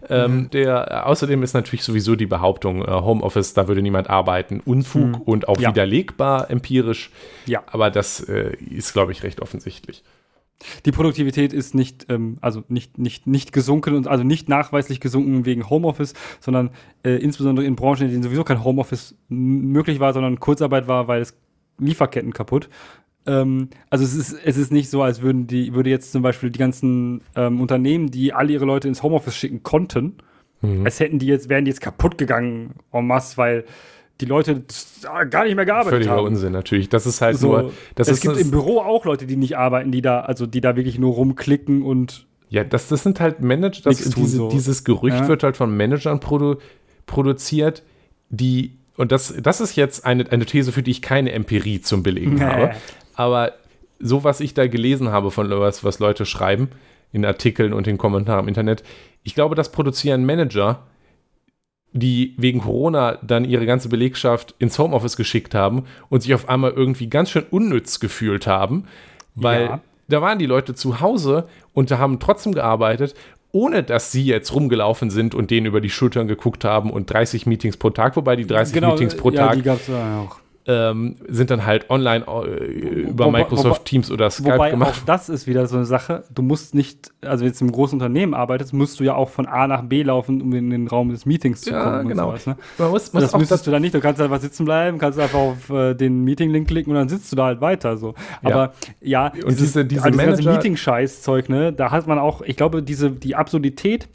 ähm, 0.09 0.37
mhm. 0.37 0.51
der, 0.51 1.07
außerdem 1.07 1.43
ist 1.43 1.55
natürlich 1.55 1.83
sowieso 1.83 2.17
die 2.17 2.27
Behauptung, 2.27 2.83
äh, 2.83 2.91
Homeoffice, 2.91 3.55
da 3.55 3.69
würde 3.69 3.83
niemand 3.83 4.09
arbeiten, 4.09 4.61
Unfug 4.65 5.07
mhm. 5.07 5.23
und 5.23 5.49
auch 5.49 5.61
ja. 5.61 5.71
widerlegbar 5.71 6.51
empirisch. 6.51 7.11
Ja. 7.47 7.63
Aber 7.67 7.91
das 7.91 8.21
äh, 8.21 8.57
ist, 8.57 8.93
glaube 8.93 9.13
ich, 9.13 9.23
recht 9.23 9.41
offensichtlich. 9.41 10.03
Die 10.87 10.93
Produktivität 10.93 11.53
ist 11.53 11.75
nicht, 11.75 12.07
ähm, 12.09 12.39
also 12.41 12.65
nicht, 12.69 12.97
nicht, 12.97 13.27
nicht 13.27 13.53
gesunken 13.53 13.95
und 13.95 14.09
also 14.09 14.25
nicht 14.25 14.49
nachweislich 14.49 15.01
gesunken 15.01 15.45
wegen 15.45 15.69
Homeoffice, 15.69 16.15
sondern 16.41 16.71
äh, 17.03 17.17
insbesondere 17.17 17.67
in 17.67 17.77
Branchen, 17.77 18.07
in 18.07 18.11
denen 18.11 18.23
sowieso 18.23 18.43
kein 18.43 18.65
Homeoffice 18.65 19.15
möglich 19.29 20.01
war, 20.01 20.15
sondern 20.15 20.41
Kurzarbeit 20.41 20.89
war, 20.89 21.09
weil 21.09 21.21
es 21.21 21.37
Lieferketten 21.79 22.33
kaputt 22.33 22.71
ähm, 23.27 23.69
also 23.91 24.05
es 24.05 24.15
ist, 24.15 24.37
es 24.45 24.57
ist 24.57 24.73
nicht 24.73 24.91
so, 24.91 25.03
als 25.03 25.23
würden 25.23 25.47
die, 25.47 25.75
würde 25.75 25.91
jetzt 25.91 26.13
zum 26.13 26.23
Beispiel 26.23 26.51
die 26.51 26.59
ganzen 26.59 27.23
ähm, 27.35 27.61
Unternehmen, 27.61 28.11
die 28.11 28.33
alle 28.33 28.53
ihre 28.53 28.65
Leute 28.65 28.89
ins 28.89 29.03
Homeoffice 29.03 29.37
schicken 29.37 29.63
konnten, 29.63 30.17
Mhm. 30.63 30.85
Als 30.85 31.01
hätten 31.01 31.19
die 31.19 31.27
jetzt, 31.27 31.49
wären 31.49 31.65
die 31.65 31.71
jetzt 31.71 31.81
kaputt 31.81 32.19
gegangen 32.19 32.75
en 32.93 33.07
masse, 33.07 33.37
weil 33.37 33.65
die 34.21 34.25
Leute 34.25 34.65
gar 35.31 35.45
nicht 35.45 35.57
mehr 35.57 35.67
gearbeitet 35.67 35.91
Völliger 35.91 36.11
haben. 36.11 36.19
Völliger 36.19 36.23
Unsinn 36.23 36.53
natürlich. 36.53 36.89
Das 36.89 37.07
ist 37.07 37.21
halt 37.21 37.37
so, 37.37 37.53
nur. 37.53 37.73
Das 37.95 38.09
es 38.09 38.15
ist 38.15 38.21
gibt 38.23 38.39
im 38.39 38.51
Büro 38.51 38.81
auch 38.81 39.05
Leute, 39.05 39.27
die 39.27 39.37
nicht 39.37 39.59
arbeiten, 39.59 39.93
die 39.93 40.01
da, 40.01 40.21
also 40.21 40.47
die 40.47 40.61
da 40.61 40.77
wirklich 40.77 40.99
nur 40.99 41.15
rumklicken 41.15 41.83
und. 41.83 42.27
Ja, 42.49 42.65
das, 42.65 42.89
das 42.89 43.03
sind 43.03 43.21
halt 43.21 43.41
Manager, 43.41 43.83
das, 43.91 43.99
diese, 43.99 44.37
so. 44.37 44.49
dieses 44.49 44.85
Gerücht 44.85 45.19
ja. 45.19 45.29
wird 45.29 45.43
halt 45.43 45.57
von 45.57 45.77
Managern 45.77 46.21
produ 46.21 46.57
produziert, 47.05 47.83
die, 48.31 48.73
und 48.97 49.13
das, 49.13 49.35
das 49.41 49.61
ist 49.61 49.77
jetzt 49.77 50.05
eine, 50.05 50.31
eine 50.31 50.45
These, 50.45 50.73
für 50.73 50.83
die 50.83 50.91
ich 50.93 51.03
keine 51.03 51.33
Empirie 51.33 51.81
zum 51.81 52.03
Belegen 52.03 52.35
nee. 52.37 52.43
habe. 52.43 52.71
Aber 53.17 53.55
so, 53.99 54.23
was 54.23 54.41
ich 54.41 54.55
da 54.55 54.69
gelesen 54.69 55.11
habe 55.11 55.31
von 55.31 55.51
was, 55.51 55.83
was 55.83 55.99
Leute 55.99 56.27
schreiben, 56.27 56.71
in 57.13 57.25
Artikeln 57.25 57.73
und 57.73 57.87
in 57.87 57.99
Kommentaren 57.99 58.45
im 58.45 58.49
Internet, 58.49 58.85
ich 59.23 59.35
glaube, 59.35 59.55
das 59.55 59.73
produzieren 59.73 60.25
Manager, 60.27 60.83
die 61.93 62.35
wegen 62.37 62.61
Corona 62.61 63.19
dann 63.23 63.45
ihre 63.45 63.65
ganze 63.65 63.89
Belegschaft 63.89 64.55
ins 64.59 64.79
Homeoffice 64.79 65.17
geschickt 65.17 65.55
haben 65.55 65.85
und 66.11 66.23
sich 66.23 66.35
auf 66.35 66.49
einmal 66.49 66.73
irgendwie 66.73 67.09
ganz 67.09 67.31
schön 67.31 67.45
unnütz 67.51 68.01
gefühlt 68.01 68.47
haben, 68.47 68.85
weil 69.35 69.63
ja. 69.63 69.81
da 70.09 70.21
waren 70.21 70.39
die 70.39 70.47
Leute 70.47 70.75
zu 70.75 71.01
Hause 71.01 71.49
und 71.73 71.91
da 71.91 71.99
haben 71.99 72.21
trotzdem 72.21 72.53
gearbeitet, 72.53 73.15
ohne 73.51 73.83
dass 73.83 74.13
sie 74.13 74.27
jetzt 74.27 74.55
rumgelaufen 74.55 75.09
sind 75.09 75.35
und 75.35 75.51
denen 75.51 75.67
über 75.67 75.81
die 75.81 75.89
Schultern 75.89 76.29
geguckt 76.29 76.65
haben 76.65 76.91
und 76.91 77.11
30 77.11 77.47
Meetings 77.47 77.79
pro 77.79 77.89
Tag, 77.89 78.15
wobei 78.17 78.37
die 78.37 78.47
30 78.47 78.75
genau, 78.75 78.91
Meetings 78.91 79.17
pro 79.17 79.31
ja, 79.31 79.47
Tag. 79.47 79.55
Die 79.55 79.63
gab's 79.63 79.89
auch 79.89 80.37
ähm, 80.67 81.17
sind 81.29 81.51
dann 81.51 81.65
halt 81.65 81.91
online 81.91 82.25
äh, 82.27 82.65
über 82.65 83.27
wobei, 83.27 83.41
Microsoft 83.41 83.81
wobei, 83.81 83.85
Teams 83.85 84.11
oder 84.11 84.31
Skype 84.31 84.55
wobei 84.55 84.71
gemacht. 84.71 85.01
Auch 85.01 85.05
das 85.05 85.29
ist 85.29 85.47
wieder 85.47 85.67
so 85.67 85.77
eine 85.77 85.85
Sache. 85.85 86.25
Du 86.35 86.43
musst 86.43 86.75
nicht, 86.75 87.13
also 87.23 87.45
wenn 87.45 87.53
du 87.53 87.65
im 87.65 87.73
großen 87.73 87.97
Unternehmen 87.97 88.35
arbeitest, 88.35 88.73
musst 88.73 88.99
du 88.99 89.05
ja 89.05 89.15
auch 89.15 89.29
von 89.29 89.47
A 89.47 89.69
nach 89.69 89.83
B 89.83 90.03
laufen, 90.03 90.43
um 90.43 90.53
in 90.55 90.71
den 90.71 90.89
Raum 90.89 91.11
des 91.11 91.25
Meetings 91.25 91.61
zu 91.61 91.71
ja, 91.71 91.85
kommen. 91.85 92.09
Genau. 92.09 92.27
Sowas, 92.27 92.47
ne? 92.47 92.57
Man 92.79 92.91
muss, 92.91 93.13
muss 93.13 93.23
das 93.23 93.33
müsstest 93.33 93.53
das 93.53 93.63
du 93.63 93.71
dann 93.71 93.83
nicht. 93.83 93.95
Du 93.95 94.01
kannst 94.01 94.21
einfach 94.21 94.41
sitzen 94.41 94.65
bleiben, 94.65 94.99
kannst 94.99 95.19
einfach 95.21 95.39
auf 95.39 95.71
äh, 95.71 95.95
den 95.95 96.25
Meeting-Link 96.25 96.67
klicken 96.67 96.91
und 96.91 96.99
dann 96.99 97.09
sitzt 97.09 97.31
du 97.31 97.37
da 97.37 97.45
halt 97.45 97.61
weiter. 97.61 97.97
So. 97.97 98.15
Aber 98.43 98.73
ja, 99.01 99.33
ja 99.37 99.45
und 99.45 99.59
diese, 99.59 99.85
diese 99.85 100.03
also 100.03 100.19
ganze 100.19 100.51
Meeting-Scheiß-Zeug, 100.51 101.49
ne, 101.49 101.73
da 101.73 101.93
hat 101.93 102.09
man 102.09 102.19
auch, 102.19 102.43
ich 102.43 102.57
glaube, 102.57 102.83
diese, 102.83 103.11
die 103.13 103.37
Absurdität 103.37 104.09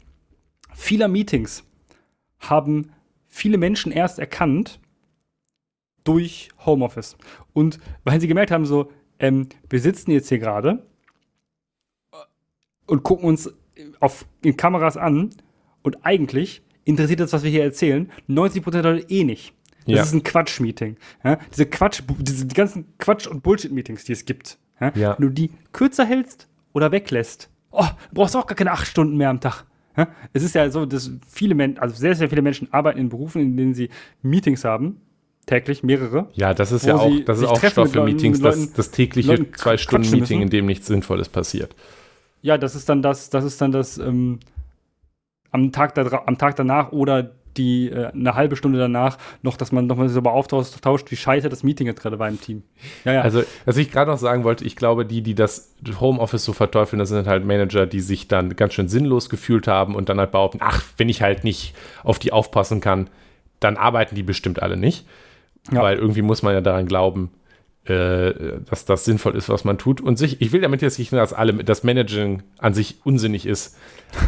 vieler 0.74 1.08
Meetings 1.08 1.64
haben 2.40 2.90
viele 3.28 3.56
Menschen 3.56 3.92
erst 3.92 4.18
erkannt, 4.18 4.80
durch 6.04 6.48
Homeoffice. 6.64 7.16
Und 7.52 7.78
weil 8.04 8.20
sie 8.20 8.28
gemerkt 8.28 8.50
haben, 8.50 8.66
so, 8.66 8.90
ähm, 9.18 9.48
wir 9.68 9.80
sitzen 9.80 10.10
jetzt 10.10 10.28
hier 10.28 10.38
gerade 10.38 10.84
und 12.86 13.02
gucken 13.02 13.24
uns 13.24 13.52
auf, 14.00 14.26
in 14.42 14.56
Kameras 14.56 14.96
an 14.96 15.30
und 15.82 16.04
eigentlich 16.04 16.62
interessiert 16.84 17.20
das, 17.20 17.32
was 17.32 17.42
wir 17.42 17.50
hier 17.50 17.64
erzählen, 17.64 18.10
90% 18.28 18.70
der 18.70 18.82
Leute 18.82 19.08
eh 19.08 19.24
nicht. 19.24 19.54
Das 19.86 19.94
ja. 19.94 20.02
ist 20.02 20.12
ein 20.12 20.22
Quatsch-Meeting. 20.22 20.96
Ja? 21.24 21.38
Diese 21.50 21.66
Quatsch, 21.66 22.02
diese 22.18 22.46
die 22.46 22.54
ganzen 22.54 22.96
Quatsch- 22.98 23.26
und 23.26 23.42
Bullshit-Meetings, 23.42 24.04
die 24.04 24.12
es 24.12 24.24
gibt. 24.24 24.58
Ja? 24.80 24.92
ja? 24.94 25.18
Wenn 25.18 25.28
du 25.28 25.32
die 25.32 25.50
kürzer 25.72 26.04
hältst 26.04 26.48
oder 26.72 26.92
weglässt, 26.92 27.50
oh, 27.70 27.86
du 28.10 28.14
brauchst 28.14 28.36
auch 28.36 28.46
gar 28.46 28.56
keine 28.56 28.72
acht 28.72 28.86
Stunden 28.86 29.16
mehr 29.16 29.30
am 29.30 29.40
Tag. 29.40 29.64
Es 30.32 30.42
ist 30.42 30.54
ja 30.54 30.70
so, 30.70 30.86
dass 30.86 31.10
viele 31.28 31.54
Menschen, 31.54 31.78
also 31.78 31.94
sehr, 31.94 32.14
sehr 32.14 32.28
viele 32.28 32.40
Menschen 32.40 32.72
arbeiten 32.72 32.98
in 32.98 33.08
Berufen, 33.10 33.42
in 33.42 33.56
denen 33.56 33.74
sie 33.74 33.90
Meetings 34.22 34.64
haben, 34.64 35.00
täglich 35.46 35.82
mehrere. 35.82 36.28
Ja, 36.34 36.54
das 36.54 36.72
ist 36.72 36.86
ja 36.86 36.96
auch, 36.96 37.10
das 37.24 37.38
ist 37.38 37.44
auch 37.46 37.62
Stoff 37.62 37.92
für 37.92 38.04
Meetings, 38.04 38.40
das, 38.40 38.72
das 38.72 38.90
tägliche 38.90 39.50
zwei 39.52 39.76
Stunden 39.76 40.10
Meeting, 40.10 40.42
in 40.42 40.50
dem 40.50 40.66
nichts 40.66 40.86
Sinnvolles 40.86 41.28
passiert. 41.28 41.74
Ja, 42.42 42.58
das 42.58 42.74
ist 42.74 42.88
dann 42.88 43.02
das, 43.02 43.30
das 43.30 43.44
ist 43.44 43.60
dann 43.60 43.72
das 43.72 43.98
ähm, 43.98 44.40
am 45.50 45.72
Tag 45.72 45.94
da, 45.94 46.22
am 46.26 46.38
Tag 46.38 46.56
danach 46.56 46.92
oder 46.92 47.32
die 47.56 47.90
äh, 47.90 48.06
eine 48.12 48.34
halbe 48.34 48.56
Stunde 48.56 48.78
danach 48.78 49.18
noch, 49.42 49.56
dass 49.56 49.72
man 49.72 49.86
nochmal 49.86 50.08
so 50.08 50.20
austauscht, 50.20 51.10
wie 51.10 51.16
scheiße 51.16 51.48
das 51.48 51.62
Meeting 51.62 51.86
jetzt 51.86 52.00
gerade 52.00 52.18
war 52.18 52.28
im 52.28 52.40
Team. 52.40 52.62
Ja, 53.04 53.12
ja. 53.12 53.20
Also, 53.20 53.42
was 53.64 53.76
ich 53.76 53.90
gerade 53.90 54.10
noch 54.10 54.18
sagen 54.18 54.44
wollte, 54.44 54.64
ich 54.64 54.76
glaube, 54.76 55.04
die, 55.04 55.22
die 55.22 55.34
das 55.34 55.74
Homeoffice 56.00 56.44
so 56.44 56.52
verteufeln, 56.52 56.98
das 56.98 57.10
sind 57.10 57.26
halt 57.26 57.44
Manager, 57.44 57.86
die 57.86 58.00
sich 58.00 58.28
dann 58.28 58.56
ganz 58.56 58.74
schön 58.74 58.88
sinnlos 58.88 59.28
gefühlt 59.28 59.68
haben 59.68 59.94
und 59.94 60.08
dann 60.08 60.18
halt 60.18 60.32
behaupten, 60.32 60.58
ach, 60.62 60.82
wenn 60.96 61.08
ich 61.08 61.22
halt 61.22 61.44
nicht 61.44 61.74
auf 62.02 62.18
die 62.18 62.32
aufpassen 62.32 62.80
kann, 62.80 63.10
dann 63.60 63.76
arbeiten 63.76 64.14
die 64.14 64.22
bestimmt 64.22 64.62
alle 64.62 64.76
nicht. 64.76 65.06
Ja. 65.70 65.82
Weil 65.82 65.98
irgendwie 65.98 66.22
muss 66.22 66.42
man 66.42 66.54
ja 66.54 66.60
daran 66.60 66.86
glauben, 66.86 67.30
äh, 67.84 68.60
dass 68.68 68.84
das 68.84 69.04
sinnvoll 69.04 69.36
ist, 69.36 69.48
was 69.48 69.64
man 69.64 69.78
tut. 69.78 70.00
Und 70.00 70.16
sich, 70.16 70.40
ich 70.40 70.52
will 70.52 70.60
damit 70.60 70.82
jetzt 70.82 70.98
nicht, 70.98 71.12
dass 71.12 71.32
alle, 71.32 71.52
das 71.64 71.84
Managing 71.84 72.42
an 72.58 72.74
sich 72.74 72.96
unsinnig 73.04 73.46
ist, 73.46 73.76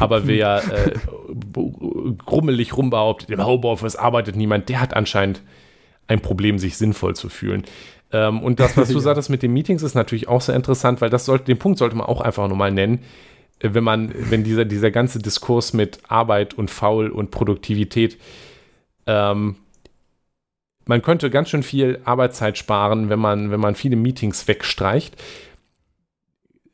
aber 0.01 0.27
wer 0.27 0.63
äh, 0.73 0.93
grummelig 2.25 2.77
rumbehauptet, 2.77 3.31
im 3.31 3.45
Homeoffice 3.45 3.97
arbeitet 3.97 4.37
niemand, 4.37 4.69
der 4.69 4.81
hat 4.81 4.95
anscheinend 4.95 5.43
ein 6.07 6.21
Problem, 6.21 6.59
sich 6.59 6.77
sinnvoll 6.77 7.15
zu 7.15 7.29
fühlen. 7.29 7.65
Ähm, 8.13 8.43
und 8.43 8.61
das, 8.61 8.77
was 8.77 8.89
du 8.89 8.95
ja. 8.99 9.01
sagtest 9.01 9.31
mit 9.31 9.43
den 9.43 9.53
Meetings, 9.53 9.83
ist 9.83 9.95
natürlich 9.95 10.29
auch 10.29 10.41
sehr 10.41 10.57
interessant, 10.57 11.01
weil 11.01 11.11
das 11.11 11.25
sollte, 11.25 11.45
den 11.45 11.59
Punkt 11.59 11.79
sollte 11.79 11.97
man 11.97 12.07
auch 12.07 12.21
einfach 12.21 12.49
nochmal 12.49 12.73
nennen. 12.73 13.01
Äh, 13.61 13.71
wenn 13.73 13.85
man, 13.85 14.13
wenn 14.31 14.45
dieser, 14.45 14.65
dieser 14.65 14.91
ganze 14.91 15.19
Diskurs 15.19 15.73
mit 15.73 16.01
Arbeit 16.09 16.55
und 16.55 16.71
Faul 16.71 17.09
und 17.09 17.31
Produktivität 17.31 18.19
ähm, 19.07 19.57
man 20.87 21.03
könnte 21.03 21.31
ganz 21.31 21.51
schön 21.51 21.63
viel 21.63 22.01
Arbeitszeit 22.05 22.59
sparen, 22.59 23.09
wenn 23.09 23.19
man, 23.19 23.51
wenn 23.51 23.61
man 23.61 23.75
viele 23.75 23.97
Meetings 23.97 24.47
wegstreicht. 24.49 25.23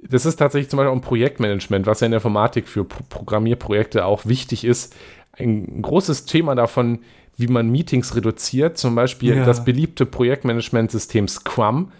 Das 0.02 0.26
ist 0.26 0.36
tatsächlich 0.36 0.70
zum 0.70 0.78
Beispiel 0.78 0.90
auch 0.90 0.96
ein 0.96 1.02
Projektmanagement, 1.02 1.86
was 1.86 2.00
ja 2.00 2.06
in 2.06 2.12
der 2.12 2.18
Informatik 2.18 2.68
für 2.68 2.84
Programmierprojekte 2.84 4.04
auch 4.04 4.26
wichtig 4.26 4.64
ist. 4.64 4.96
Ein 5.32 5.82
großes 5.82 6.24
Thema 6.24 6.54
davon, 6.54 7.00
wie 7.36 7.48
man 7.48 7.70
Meetings 7.70 8.16
reduziert, 8.16 8.78
zum 8.78 8.94
Beispiel 8.94 9.36
ja. 9.36 9.44
das 9.44 9.64
beliebte 9.64 10.06
Projektmanagementsystem 10.06 11.28
Scrum, 11.28 11.92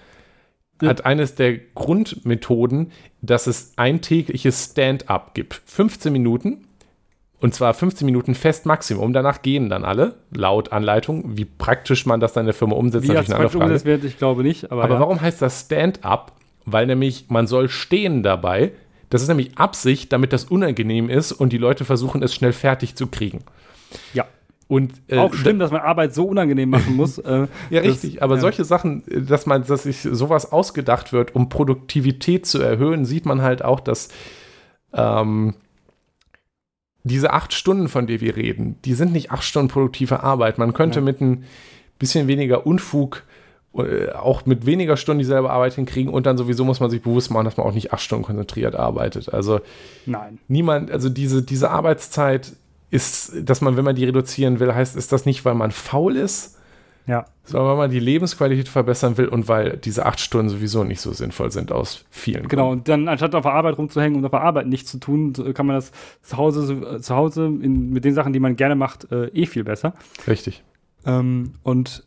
hat 0.83 1.05
eines 1.05 1.35
der 1.35 1.59
Grundmethoden, 1.59 2.93
dass 3.21 3.47
es 3.47 3.75
ein 3.77 4.01
tägliches 4.01 4.71
Stand-up 4.71 5.35
gibt. 5.35 5.61
15 5.67 6.11
Minuten 6.11 6.65
und 7.41 7.55
zwar 7.55 7.73
15 7.73 8.05
Minuten 8.05 8.35
fest 8.35 8.67
Maximum. 8.67 9.13
Danach 9.13 9.41
gehen 9.41 9.71
dann 9.71 9.85
alle, 9.85 10.17
laut 10.31 10.73
Anleitung. 10.73 11.37
Wie 11.39 11.47
praktisch 11.47 12.05
man 12.05 12.21
das 12.21 12.35
dann 12.35 12.43
in 12.43 12.47
der 12.47 12.55
Firma 12.55 12.77
umsetzt, 12.77 13.05
Wie 13.05 13.09
natürlich 13.09 13.31
eine 13.31 13.37
andere 13.47 13.59
Frage. 13.59 13.85
Wird, 13.85 14.05
ich 14.05 14.19
glaube 14.19 14.43
nicht. 14.43 14.71
Aber, 14.71 14.85
aber 14.85 14.95
ja. 14.95 15.01
warum 15.01 15.21
heißt 15.21 15.41
das 15.41 15.63
Stand-up? 15.63 16.33
Weil 16.67 16.87
nämlich 16.87 17.27
man 17.29 17.47
soll 17.47 17.71
stehen 17.71 18.23
dabei. 18.23 18.73
Das 19.09 19.23
ist 19.23 19.29
nämlich 19.29 19.57
Absicht, 19.57 20.13
damit 20.13 20.33
das 20.33 20.45
unangenehm 20.45 21.09
ist 21.09 21.33
und 21.33 21.53
die 21.53 21.59
Leute 21.59 21.85
versuchen, 21.85 22.23
es 22.23 22.35
schnell 22.35 22.53
fertig 22.53 22.95
zu 22.95 23.07
kriegen. 23.07 23.41
Ja. 24.13 24.27
Und, 24.69 24.93
äh, 25.09 25.19
auch 25.19 25.35
schlimm, 25.35 25.59
dass 25.59 25.73
man 25.73 25.81
Arbeit 25.81 26.15
so 26.15 26.27
unangenehm 26.27 26.71
machen 26.71 26.95
muss. 26.95 27.19
Äh, 27.19 27.49
ja, 27.71 27.81
richtig. 27.81 28.23
aber 28.23 28.37
ja. 28.37 28.41
solche 28.41 28.65
Sachen, 28.65 29.03
dass 29.09 29.47
man, 29.47 29.65
dass 29.67 29.85
sich 29.85 30.03
sowas 30.03 30.53
ausgedacht 30.53 31.13
wird, 31.13 31.35
um 31.35 31.49
Produktivität 31.49 32.47
zu 32.47 32.61
erhöhen, 32.61 33.05
sieht 33.05 33.27
man 33.27 33.43
halt 33.43 33.65
auch, 33.65 33.81
dass 33.81 34.11
ähm, 34.93 35.55
diese 37.05 37.33
acht 37.33 37.53
Stunden, 37.53 37.89
von 37.89 38.07
denen 38.07 38.21
wir 38.21 38.37
reden, 38.37 38.77
die 38.85 38.95
sind 38.95 39.13
nicht 39.13 39.31
acht 39.31 39.45
Stunden 39.45 39.69
produktive 39.69 40.23
Arbeit. 40.23 40.59
Man 40.59 40.73
könnte 40.73 41.01
ja. 41.01 41.05
mit 41.05 41.21
ein 41.21 41.45
bisschen 41.99 42.29
weniger 42.29 42.67
Unfug 42.67 43.25
äh, 43.75 44.11
auch 44.11 44.47
mit 44.47 44.67
weniger 44.67 44.97
Stunden 44.97 45.21
dieselbe 45.21 45.51
Arbeit 45.51 45.75
hinkriegen 45.75 46.13
und 46.13 46.27
dann 46.27 46.37
sowieso 46.37 46.65
muss 46.65 46.81
man 46.81 46.91
sich 46.91 47.03
bewusst 47.03 47.31
machen, 47.31 47.45
dass 47.45 47.57
man 47.57 47.67
auch 47.67 47.73
nicht 47.73 47.93
acht 47.93 48.03
Stunden 48.03 48.25
konzentriert 48.25 48.75
arbeitet. 48.75 49.33
Also 49.33 49.61
Nein. 50.07 50.39
niemand, 50.49 50.91
also 50.91 51.09
diese, 51.09 51.43
diese 51.43 51.71
Arbeitszeit 51.71 52.53
ist, 52.91 53.33
dass 53.49 53.61
man, 53.61 53.77
wenn 53.77 53.85
man 53.85 53.95
die 53.95 54.05
reduzieren 54.05 54.59
will, 54.59 54.75
heißt, 54.75 54.97
ist 54.97 55.13
das 55.13 55.25
nicht, 55.25 55.45
weil 55.45 55.55
man 55.55 55.71
faul 55.71 56.17
ist, 56.17 56.59
ja. 57.11 57.25
Sondern 57.45 57.69
weil 57.71 57.77
man 57.77 57.91
die 57.91 57.99
Lebensqualität 57.99 58.69
verbessern 58.69 59.17
will 59.19 59.27
und 59.27 59.49
weil 59.49 59.77
diese 59.79 60.07
acht 60.07 60.21
Stunden 60.21 60.49
sowieso 60.49 60.85
nicht 60.85 61.01
so 61.01 61.13
sinnvoll 61.13 61.51
sind 61.51 61.73
aus 61.73 62.05
vielen 62.11 62.47
Genau, 62.49 62.69
Gründen. 62.69 62.79
und 62.79 62.89
dann 62.89 63.09
anstatt 63.09 63.35
auf 63.35 63.43
der 63.43 63.53
Arbeit 63.53 63.77
rumzuhängen 63.77 64.19
und 64.19 64.25
auf 64.25 64.31
der 64.31 64.41
Arbeit 64.43 64.67
nichts 64.69 64.91
zu 64.91 64.99
tun, 64.99 65.33
kann 65.55 65.67
man 65.67 65.77
das 65.77 65.91
zu 66.23 66.37
Hause, 66.37 67.01
zu 67.01 67.17
Hause 67.17 67.47
in, 67.47 67.91
mit 67.91 68.05
den 68.05 68.15
Sachen, 68.15 68.33
die 68.33 68.41
man 68.41 68.55
gerne 68.57 68.77
macht, 68.77 69.11
äh, 69.11 69.27
eh 69.29 69.47
viel 69.47 69.65
besser. 69.65 69.95
Richtig. 70.29 70.63
Ähm, 71.05 71.53
und 71.65 72.05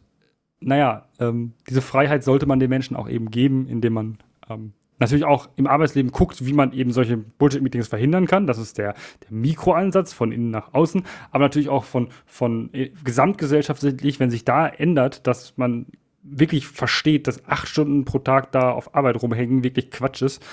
naja, 0.62 1.06
ähm, 1.20 1.54
diese 1.70 1.82
Freiheit 1.82 2.24
sollte 2.24 2.46
man 2.46 2.60
den 2.60 2.70
Menschen 2.70 2.96
auch 2.96 3.10
eben 3.10 3.30
geben, 3.30 3.68
indem 3.68 3.94
man 3.94 4.18
ähm, 4.50 4.72
natürlich 5.00 5.26
auch 5.26 5.50
im 5.56 5.68
Arbeitsleben 5.68 6.12
guckt, 6.12 6.46
wie 6.46 6.54
man 6.54 6.72
eben 6.74 6.92
solche 6.92 7.18
Bullshit-Meetings 7.18 7.88
verhindern 7.88 8.28
kann. 8.28 8.48
Das 8.48 8.58
ist 8.58 8.78
der, 8.78 8.94
der 8.94 9.32
Mikroansatz 9.32 10.14
von 10.14 10.32
innen 10.32 10.52
nach 10.52 10.74
außen, 10.74 11.04
aber 11.32 11.46
natürlich 11.46 11.70
auch 11.70 11.84
von, 11.84 12.10
von 12.26 12.70
äh, 12.74 12.92
gesamtgesellschaftlich, 13.04 14.20
wenn 14.20 14.30
sich 14.30 14.46
da 14.46 14.68
ändert, 14.68 15.28
dass 15.28 15.58
man 15.58 15.88
wirklich 16.24 16.68
versteht, 16.68 17.28
dass 17.28 17.46
acht 17.46 17.68
Stunden 17.68 18.06
pro 18.06 18.20
Tag 18.20 18.52
da 18.52 18.72
auf 18.72 18.96
Arbeit 18.96 19.22
rumhängen 19.22 19.64
wirklich 19.64 19.92
Quatsch 19.92 20.22
ist. 20.22 20.44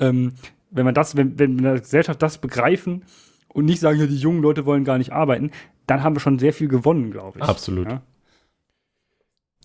Ähm, 0.00 0.32
wenn 0.70 0.84
man 0.84 0.94
das, 0.94 1.16
wenn, 1.16 1.38
wenn 1.38 1.58
in 1.58 1.64
der 1.64 1.80
Gesellschaft 1.80 2.20
das 2.22 2.38
begreifen 2.38 3.04
und 3.48 3.64
nicht 3.64 3.80
sagen, 3.80 3.98
ja, 3.98 4.06
die 4.06 4.16
jungen 4.16 4.42
Leute 4.42 4.66
wollen 4.66 4.84
gar 4.84 4.98
nicht 4.98 5.12
arbeiten, 5.12 5.50
dann 5.86 6.02
haben 6.02 6.16
wir 6.16 6.20
schon 6.20 6.38
sehr 6.38 6.52
viel 6.52 6.68
gewonnen, 6.68 7.10
glaube 7.10 7.38
ich. 7.38 7.44
Absolut. 7.44 7.88
Ja? 7.88 8.02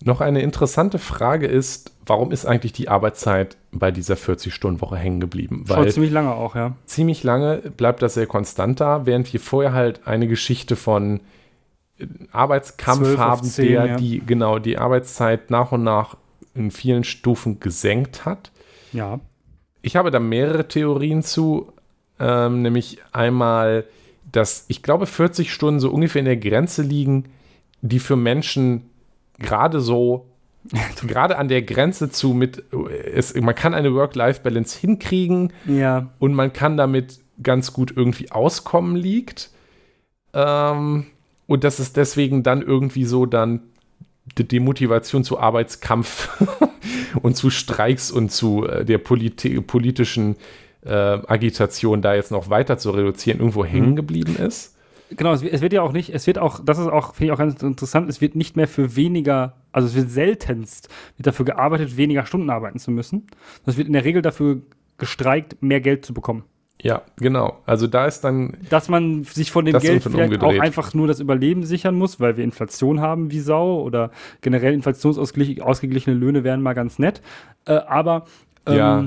Noch 0.04 0.20
eine 0.20 0.42
interessante 0.42 0.98
Frage 0.98 1.46
ist, 1.46 1.92
warum 2.04 2.30
ist 2.30 2.44
eigentlich 2.44 2.72
die 2.72 2.88
Arbeitszeit 2.88 3.56
bei 3.72 3.90
dieser 3.90 4.14
40-Stunden-Woche 4.14 4.96
hängen 4.96 5.20
geblieben? 5.20 5.64
Weil 5.66 5.84
Schon 5.84 5.90
ziemlich 5.90 6.12
lange 6.12 6.34
auch, 6.34 6.54
ja. 6.54 6.76
Ziemlich 6.84 7.24
lange 7.24 7.58
bleibt 7.76 8.02
das 8.02 8.14
sehr 8.14 8.26
konstant 8.26 8.80
da, 8.80 9.06
während 9.06 9.32
wir 9.32 9.40
vorher 9.40 9.72
halt 9.72 10.06
eine 10.06 10.28
Geschichte 10.28 10.76
von 10.76 11.20
äh, 11.98 12.06
Arbeitskampf 12.30 13.16
haben, 13.16 13.46
10, 13.46 13.68
der 13.68 13.86
ja. 13.86 13.96
die, 13.96 14.20
genau, 14.24 14.58
die 14.58 14.76
Arbeitszeit 14.76 15.50
nach 15.50 15.72
und 15.72 15.82
nach 15.82 16.16
in 16.54 16.70
vielen 16.70 17.04
Stufen 17.04 17.58
gesenkt 17.60 18.26
hat. 18.26 18.50
Ja. 18.92 19.20
Ich 19.80 19.96
habe 19.96 20.10
da 20.10 20.20
mehrere 20.20 20.68
Theorien 20.68 21.22
zu, 21.22 21.72
ähm, 22.20 22.60
nämlich 22.60 22.98
einmal, 23.12 23.84
dass 24.30 24.66
ich 24.68 24.82
glaube, 24.82 25.06
40 25.06 25.50
Stunden 25.50 25.80
so 25.80 25.90
ungefähr 25.90 26.20
in 26.20 26.26
der 26.26 26.36
Grenze 26.36 26.82
liegen, 26.82 27.24
die 27.80 27.98
für 27.98 28.16
Menschen 28.16 28.90
gerade 29.38 29.80
so, 29.80 30.26
gerade 31.06 31.38
an 31.38 31.48
der 31.48 31.62
Grenze 31.62 32.10
zu 32.10 32.34
mit, 32.34 32.64
es, 33.12 33.34
man 33.34 33.54
kann 33.54 33.74
eine 33.74 33.94
Work-Life-Balance 33.94 34.78
hinkriegen 34.78 35.52
ja. 35.66 36.10
und 36.18 36.34
man 36.34 36.52
kann 36.52 36.76
damit 36.76 37.20
ganz 37.42 37.72
gut 37.72 37.92
irgendwie 37.94 38.30
auskommen 38.30 38.96
liegt. 38.96 39.50
Ähm, 40.32 41.06
und 41.46 41.64
dass 41.64 41.78
es 41.78 41.92
deswegen 41.92 42.42
dann 42.42 42.62
irgendwie 42.62 43.04
so 43.04 43.26
dann 43.26 43.60
die, 44.36 44.58
Motivation 44.58 45.22
zu 45.22 45.38
Arbeitskampf 45.38 46.44
und 47.22 47.36
zu 47.36 47.50
Streiks 47.50 48.10
und 48.10 48.32
zu 48.32 48.66
äh, 48.66 48.84
der 48.84 48.98
politi 48.98 49.60
politischen 49.60 50.36
äh, 50.84 50.90
Agitation 50.90 52.02
da 52.02 52.14
jetzt 52.14 52.32
noch 52.32 52.50
weiter 52.50 52.78
zu 52.78 52.90
reduzieren, 52.90 53.38
irgendwo 53.38 53.64
hängen 53.64 53.90
mhm. 53.90 53.96
geblieben 53.96 54.36
ist 54.36 54.75
genau, 55.10 55.32
es 55.32 55.42
wird, 55.42 55.52
es 55.52 55.60
wird, 55.60 55.72
ja 55.72 55.82
auch 55.82 55.92
nicht, 55.92 56.10
es 56.10 56.26
wird 56.26 56.38
auch, 56.38 56.60
das 56.64 56.78
ist 56.78 56.86
auch, 56.86 57.14
finde 57.14 57.26
ich 57.26 57.32
auch 57.32 57.38
ganz 57.38 57.62
interessant, 57.62 58.08
es 58.08 58.20
wird 58.20 58.34
nicht 58.36 58.56
mehr 58.56 58.68
für 58.68 58.96
weniger, 58.96 59.54
also 59.72 59.88
es 59.88 59.94
wird 59.94 60.10
seltenst 60.10 60.88
wird 61.16 61.26
dafür 61.26 61.44
gearbeitet, 61.44 61.96
weniger 61.96 62.26
Stunden 62.26 62.50
arbeiten 62.50 62.78
zu 62.78 62.90
müssen. 62.90 63.26
Es 63.66 63.76
wird 63.76 63.86
in 63.86 63.92
der 63.92 64.04
Regel 64.04 64.22
dafür 64.22 64.62
gestreikt, 64.98 65.62
mehr 65.62 65.80
Geld 65.80 66.04
zu 66.04 66.14
bekommen. 66.14 66.44
Ja, 66.80 67.02
genau. 67.16 67.58
Also 67.64 67.86
da 67.86 68.06
ist 68.06 68.20
dann. 68.20 68.58
Dass 68.68 68.88
man 68.88 69.24
sich 69.24 69.50
von 69.50 69.64
dem 69.64 69.78
Geld 69.78 70.02
vielleicht 70.02 70.32
umgedreht. 70.32 70.42
auch 70.42 70.62
einfach 70.62 70.92
nur 70.92 71.06
das 71.06 71.20
Überleben 71.20 71.64
sichern 71.64 71.94
muss, 71.94 72.20
weil 72.20 72.36
wir 72.36 72.44
Inflation 72.44 73.00
haben 73.00 73.30
wie 73.30 73.40
Sau 73.40 73.80
oder 73.80 74.10
generell 74.42 74.74
inflationsausgeglichene 74.74 76.14
Löhne 76.14 76.44
wären 76.44 76.62
mal 76.62 76.74
ganz 76.74 76.98
nett. 76.98 77.22
Äh, 77.64 77.72
aber 77.74 78.26
ähm, 78.66 78.76
ja. 78.76 79.04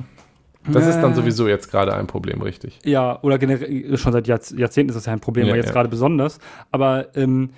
Das 0.68 0.88
ist 0.88 1.00
dann 1.00 1.16
sowieso 1.16 1.48
jetzt 1.48 1.72
gerade 1.72 1.94
ein 1.96 2.08
Problem, 2.08 2.42
richtig? 2.42 2.80
Ja, 2.84 3.22
oder 3.24 3.38
generell, 3.38 3.98
schon 3.98 4.12
seit 4.12 4.28
Jahrz 4.28 4.52
Jahrzehnten 4.52 4.90
ist 4.90 4.96
das 4.96 5.06
ja 5.06 5.14
ein 5.14 5.20
Problem, 5.20 5.46
ja, 5.46 5.54
aber 5.54 5.58
jetzt 5.58 5.68
ja. 5.68 5.74
gerade 5.74 5.90
besonders. 5.90 6.40
Aber 6.72 7.16
ähm, 7.16 7.52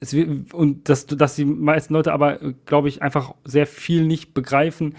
es, 0.00 0.14
und 0.52 0.88
dass, 0.88 1.06
dass 1.06 1.36
die 1.36 1.44
meisten 1.44 1.92
Leute 1.92 2.12
aber, 2.12 2.38
glaube 2.66 2.88
ich, 2.88 3.02
einfach 3.02 3.34
sehr 3.44 3.66
viel 3.66 4.06
nicht 4.06 4.34
begreifen, 4.34 4.94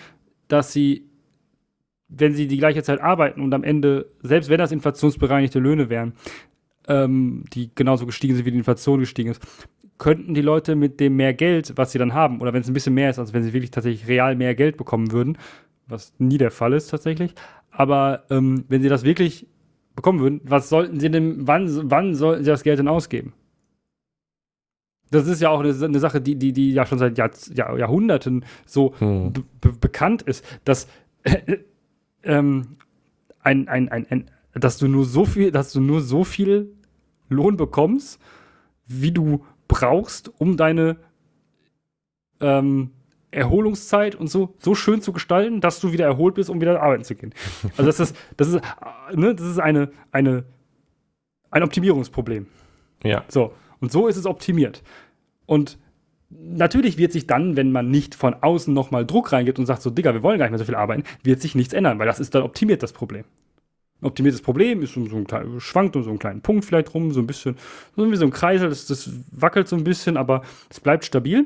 dass 0.47 0.73
sie, 0.73 1.09
wenn 2.07 2.33
sie 2.33 2.47
die 2.47 2.57
gleiche 2.57 2.83
Zeit 2.83 3.01
arbeiten 3.01 3.41
und 3.41 3.53
am 3.53 3.63
Ende, 3.63 4.07
selbst 4.21 4.49
wenn 4.49 4.59
das 4.59 4.71
inflationsbereinigte 4.71 5.59
Löhne 5.59 5.89
wären, 5.89 6.13
ähm, 6.87 7.45
die 7.53 7.71
genauso 7.73 8.05
gestiegen 8.05 8.35
sind, 8.35 8.45
wie 8.45 8.51
die 8.51 8.57
Inflation 8.57 8.99
gestiegen 8.99 9.31
ist, 9.31 9.41
könnten 9.97 10.33
die 10.33 10.41
Leute 10.41 10.75
mit 10.75 10.99
dem 10.99 11.15
mehr 11.15 11.33
Geld, 11.33 11.73
was 11.77 11.91
sie 11.91 11.99
dann 11.99 12.13
haben, 12.13 12.41
oder 12.41 12.53
wenn 12.53 12.61
es 12.61 12.67
ein 12.67 12.73
bisschen 12.73 12.93
mehr 12.93 13.09
ist, 13.09 13.17
also 13.17 13.33
wenn 13.33 13.43
sie 13.43 13.53
wirklich 13.53 13.71
tatsächlich 13.71 14.07
real 14.07 14.35
mehr 14.35 14.53
Geld 14.53 14.77
bekommen 14.77 15.11
würden, 15.11 15.37
was 15.87 16.13
nie 16.17 16.37
der 16.37 16.51
Fall 16.51 16.73
ist 16.73 16.87
tatsächlich. 16.87 17.33
Aber 17.71 18.23
ähm, 18.29 18.65
wenn 18.67 18.81
sie 18.81 18.89
das 18.89 19.03
wirklich 19.03 19.47
bekommen 19.95 20.19
würden, 20.19 20.41
was 20.43 20.69
sollten 20.69 20.99
sie 20.99 21.09
denn, 21.09 21.47
wann, 21.47 21.89
wann 21.89 22.15
sollten 22.15 22.43
sie 22.43 22.51
das 22.51 22.63
Geld 22.63 22.79
denn 22.79 22.87
ausgeben? 22.87 23.33
Das 25.11 25.27
ist 25.27 25.41
ja 25.41 25.49
auch 25.49 25.59
eine, 25.59 25.73
eine 25.73 25.99
Sache, 25.99 26.19
die, 26.19 26.35
die, 26.35 26.51
die 26.51 26.73
ja 26.73 26.85
schon 26.85 26.99
seit 26.99 27.17
Jahr, 27.17 27.31
Jahr, 27.53 27.77
Jahrhunderten 27.77 28.43
so 28.65 28.95
hm. 28.99 29.33
bekannt 29.79 30.23
ist, 30.23 30.43
dass 30.65 30.87
äh, 31.23 31.57
ähm, 32.23 32.77
ein, 33.41 33.67
ein, 33.67 33.89
ein, 33.89 34.07
ein, 34.09 34.31
dass 34.53 34.77
du 34.77 34.87
nur 34.87 35.05
so 35.05 35.25
viel, 35.25 35.51
dass 35.51 35.71
du 35.73 35.79
nur 35.79 36.01
so 36.01 36.23
viel 36.23 36.73
Lohn 37.29 37.57
bekommst, 37.57 38.19
wie 38.87 39.11
du 39.11 39.45
brauchst, 39.67 40.31
um 40.39 40.57
deine 40.57 40.97
ähm, 42.39 42.91
Erholungszeit 43.35 44.15
und 44.15 44.27
so 44.27 44.53
so 44.59 44.75
schön 44.75 45.01
zu 45.01 45.13
gestalten, 45.13 45.61
dass 45.61 45.79
du 45.79 45.91
wieder 45.91 46.05
erholt 46.05 46.35
bist, 46.35 46.49
um 46.49 46.61
wieder 46.61 46.81
arbeiten 46.81 47.03
zu 47.03 47.15
gehen. 47.15 47.33
Also 47.77 47.83
das 47.83 47.99
ist 47.99 48.15
das 48.37 48.47
ist 48.49 48.55
äh, 48.55 49.15
ne, 49.15 49.35
das 49.35 49.47
ist 49.47 49.59
eine 49.59 49.91
eine 50.11 50.45
ein 51.51 51.63
Optimierungsproblem. 51.63 52.47
Ja. 53.03 53.23
So 53.27 53.53
und 53.79 53.91
so 53.91 54.07
ist 54.07 54.17
es 54.17 54.25
optimiert. 54.25 54.83
Und 55.45 55.77
natürlich 56.29 56.97
wird 56.97 57.11
sich 57.11 57.27
dann, 57.27 57.55
wenn 57.55 57.71
man 57.71 57.89
nicht 57.89 58.15
von 58.15 58.33
außen 58.33 58.73
nochmal 58.73 59.05
Druck 59.05 59.31
reingibt 59.31 59.59
und 59.59 59.65
sagt 59.65 59.81
so, 59.81 59.89
Digga, 59.89 60.13
wir 60.13 60.23
wollen 60.23 60.39
gar 60.39 60.45
nicht 60.45 60.51
mehr 60.51 60.59
so 60.59 60.65
viel 60.65 60.75
arbeiten, 60.75 61.03
wird 61.23 61.41
sich 61.41 61.55
nichts 61.55 61.73
ändern, 61.73 61.99
weil 61.99 62.07
das 62.07 62.19
ist 62.19 62.33
dann 62.35 62.43
optimiert 62.43 62.83
das 62.83 62.93
Problem. 62.93 63.25
Ein 64.01 64.07
optimiertes 64.07 64.41
Problem 64.41 64.81
ist 64.81 64.93
so, 64.93 64.99
ein 64.99 65.25
klein, 65.25 65.59
schwankt 65.59 65.95
um 65.95 66.03
so 66.03 66.09
einen 66.09 66.19
kleinen 66.19 66.41
Punkt 66.41 66.65
vielleicht 66.65 66.93
rum, 66.93 67.11
so 67.11 67.21
ein 67.21 67.27
bisschen, 67.27 67.55
so 67.95 68.11
wie 68.11 68.15
so 68.17 68.25
ein 68.25 68.31
Kreisel, 68.31 68.69
das, 68.69 68.87
das 68.87 69.09
wackelt 69.31 69.67
so 69.67 69.75
ein 69.75 69.83
bisschen, 69.83 70.17
aber 70.17 70.41
es 70.69 70.79
bleibt 70.79 71.05
stabil. 71.05 71.45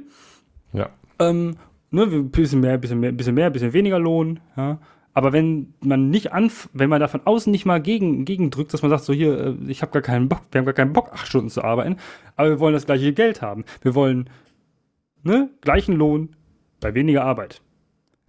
Ja. 0.73 0.89
Ähm, 1.19 1.57
ne, 1.91 2.03
ein 2.03 2.31
bisschen 2.31 2.61
mehr, 2.61 2.77
bisschen 2.77 2.99
mehr, 2.99 3.11
bisschen 3.11 3.35
mehr, 3.35 3.49
bisschen 3.49 3.73
weniger 3.73 3.99
Lohn, 3.99 4.39
ja. 4.55 4.79
Aber 5.13 5.33
wenn 5.33 5.73
man 5.81 6.09
nicht 6.09 6.33
anf 6.33 6.69
wenn 6.71 6.89
man 6.89 7.01
da 7.01 7.07
von 7.07 7.25
außen 7.25 7.51
nicht 7.51 7.65
mal 7.65 7.81
gegen, 7.81 8.25
gegen 8.25 8.51
drückt, 8.51 8.73
dass 8.73 8.83
man 8.83 8.91
sagt, 8.91 9.03
so 9.03 9.11
hier, 9.11 9.37
äh, 9.37 9.55
ich 9.67 9.81
habe 9.81 9.91
gar 9.91 10.01
keinen 10.01 10.29
Bock, 10.29 10.41
wir 10.51 10.59
haben 10.59 10.65
gar 10.65 10.73
keinen 10.73 10.93
Bock, 10.93 11.11
acht 11.11 11.27
Stunden 11.27 11.49
zu 11.49 11.63
arbeiten, 11.63 11.97
aber 12.35 12.49
wir 12.49 12.59
wollen 12.59 12.73
das 12.73 12.85
gleiche 12.85 13.11
Geld 13.13 13.41
haben. 13.41 13.65
Wir 13.81 13.95
wollen 13.95 14.29
ne, 15.23 15.49
gleichen 15.61 15.95
Lohn 15.95 16.35
bei 16.79 16.93
weniger 16.93 17.23
Arbeit. 17.23 17.61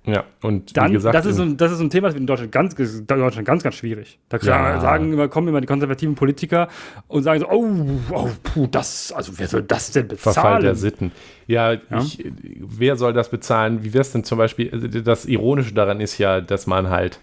Ja, 0.07 0.25
und 0.41 0.77
dann, 0.79 0.93
gesagt, 0.93 1.15
das 1.15 1.27
ist, 1.27 1.37
so, 1.37 1.45
das 1.45 1.73
ist 1.73 1.79
so 1.79 1.85
ein 1.85 1.91
Thema, 1.91 2.09
das 2.09 2.15
wird 2.15 2.23
in 2.23 2.27
Deutschland 2.27 2.53
ganz, 2.53 2.75
Deutschland 2.75 3.47
ganz, 3.47 3.63
ganz 3.63 3.75
schwierig. 3.75 4.19
Da 4.31 4.39
ja. 4.39 4.81
sagen 4.81 5.13
immer, 5.13 5.29
kommen 5.29 5.49
immer 5.49 5.61
die 5.61 5.67
konservativen 5.67 6.15
Politiker 6.15 6.69
und 7.07 7.23
sagen 7.23 7.41
so, 7.41 7.49
oh, 7.51 7.69
oh 8.11 8.29
puh, 8.43 8.67
das, 8.67 9.13
also 9.13 9.39
wer 9.39 9.47
soll 9.47 9.63
das 9.63 9.91
denn 9.91 10.09
bezahlen? 10.09 10.35
Verfall 10.35 10.63
der 10.63 10.75
Sitten. 10.75 11.13
Ja, 11.47 11.73
ja? 11.73 11.81
Ich, 11.99 12.25
wer 12.61 12.97
soll 12.97 13.13
das 13.13 13.31
bezahlen? 13.31 13.85
Wie 13.85 13.93
wäre 13.93 14.01
es 14.01 14.13
denn 14.13 14.25
zum 14.25 14.39
Beispiel, 14.39 14.71
also 14.73 14.89
das 14.89 15.27
Ironische 15.27 15.75
daran 15.75 16.01
ist 16.01 16.17
ja, 16.17 16.41
dass 16.41 16.67
man 16.67 16.89
halt 16.89 17.21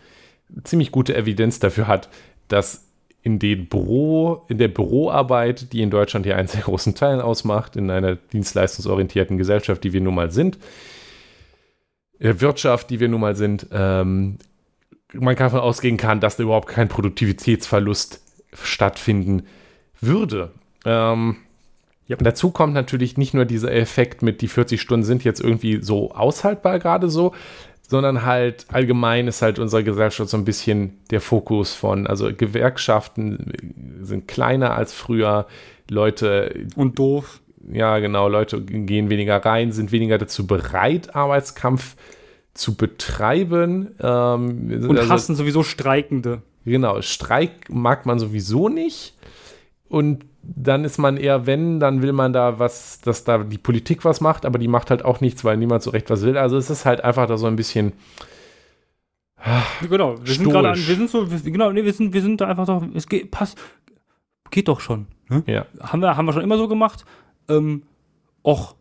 ziemlich 0.63 0.91
gute 0.91 1.15
Evidenz 1.15 1.59
dafür 1.59 1.87
hat, 1.87 2.09
dass 2.47 2.85
in 3.23 3.39
den 3.39 3.67
Büro, 3.67 4.45
in 4.49 4.59
der 4.59 4.67
Büroarbeit, 4.67 5.73
die 5.73 5.81
in 5.81 5.89
Deutschland 5.89 6.27
ja 6.27 6.35
einen 6.35 6.47
sehr 6.47 6.61
großen 6.61 6.93
Teil 6.93 7.21
ausmacht, 7.21 7.75
in 7.75 7.89
einer 7.89 8.15
dienstleistungsorientierten 8.15 9.37
Gesellschaft, 9.37 9.83
die 9.83 9.93
wir 9.93 10.01
nun 10.01 10.15
mal 10.15 10.31
sind, 10.31 10.59
Wirtschaft, 12.19 12.89
die 12.89 12.99
wir 12.99 13.09
nun 13.09 13.21
mal 13.21 13.35
sind, 13.35 13.67
ähm, 13.71 14.37
man 15.13 15.35
davon 15.35 15.59
ausgehen 15.59 15.97
kann, 15.97 16.19
dass 16.19 16.37
da 16.37 16.43
überhaupt 16.43 16.67
kein 16.67 16.89
Produktivitätsverlust 16.89 18.21
stattfinden 18.61 19.43
würde. 20.01 20.51
Ähm, 20.85 21.37
yep. 22.09 22.19
Dazu 22.23 22.51
kommt 22.51 22.73
natürlich 22.73 23.17
nicht 23.17 23.33
nur 23.33 23.45
dieser 23.45 23.71
Effekt 23.71 24.21
mit, 24.21 24.41
die 24.41 24.47
40 24.47 24.81
Stunden 24.81 25.05
sind 25.05 25.23
jetzt 25.23 25.39
irgendwie 25.39 25.81
so 25.81 26.11
aushaltbar 26.11 26.79
gerade 26.79 27.09
so, 27.09 27.33
sondern 27.87 28.25
halt 28.25 28.65
allgemein 28.69 29.27
ist 29.27 29.41
halt 29.41 29.59
unsere 29.59 29.83
Gesellschaft 29.83 30.29
so 30.29 30.37
ein 30.37 30.45
bisschen 30.45 30.99
der 31.09 31.21
Fokus 31.21 31.73
von, 31.73 32.05
also 32.05 32.29
Gewerkschaften 32.35 33.53
sind 34.01 34.27
kleiner 34.27 34.75
als 34.75 34.93
früher, 34.93 35.47
Leute. 35.89 36.65
Und 36.75 36.99
doof 36.99 37.39
ja, 37.71 37.99
genau, 37.99 38.27
Leute 38.27 38.61
gehen 38.61 39.09
weniger 39.09 39.37
rein, 39.37 39.71
sind 39.71 39.91
weniger 39.91 40.17
dazu 40.17 40.47
bereit, 40.47 41.15
Arbeitskampf 41.15 41.95
zu 42.53 42.75
betreiben. 42.75 43.95
Ähm, 43.99 44.87
und 44.87 44.97
also, 44.97 45.09
hassen 45.09 45.35
sowieso 45.35 45.63
Streikende. 45.63 46.41
Genau, 46.65 47.01
Streik 47.01 47.69
mag 47.69 48.05
man 48.05 48.19
sowieso 48.19 48.69
nicht. 48.69 49.15
Und 49.89 50.25
dann 50.41 50.85
ist 50.85 50.97
man 50.97 51.17
eher, 51.17 51.45
wenn, 51.45 51.79
dann 51.79 52.01
will 52.01 52.13
man 52.13 52.33
da 52.33 52.59
was, 52.59 53.01
dass 53.01 53.23
da 53.23 53.39
die 53.39 53.57
Politik 53.57 54.05
was 54.05 54.21
macht, 54.21 54.45
aber 54.45 54.59
die 54.59 54.67
macht 54.67 54.89
halt 54.89 55.03
auch 55.03 55.19
nichts, 55.19 55.43
weil 55.43 55.57
niemand 55.57 55.83
so 55.83 55.91
recht 55.91 56.09
was 56.09 56.23
will. 56.23 56.37
Also 56.37 56.57
es 56.57 56.69
ist 56.69 56.85
halt 56.85 57.03
einfach 57.03 57.27
da 57.27 57.37
so 57.37 57.47
ein 57.47 57.55
bisschen. 57.55 57.93
Genau, 59.87 60.15
wir 60.23 60.33
sind 60.33 60.49
gerade 60.49 60.69
an, 60.69 60.75
wir 60.75 60.95
sind 60.95 61.09
so, 61.09 61.27
genau, 61.43 61.71
nee, 61.71 61.83
wir 61.83 61.93
sind, 61.93 62.11
wir 62.11 62.21
sind 62.21 62.41
da 62.41 62.47
einfach 62.47 62.65
doch, 62.65 62.83
es 62.95 63.07
geht, 63.07 63.29
passt, 63.29 63.57
geht 64.49 64.67
doch 64.67 64.79
schon. 64.79 65.05
Ne? 65.29 65.43
Ja. 65.45 65.65
Haben 65.79 66.01
wir, 66.01 66.17
haben 66.17 66.25
wir 66.25 66.33
schon 66.33 66.41
immer 66.41 66.57
so 66.57 66.67
gemacht 66.67 67.05
ähm, 67.49 67.83
och, 68.43 68.75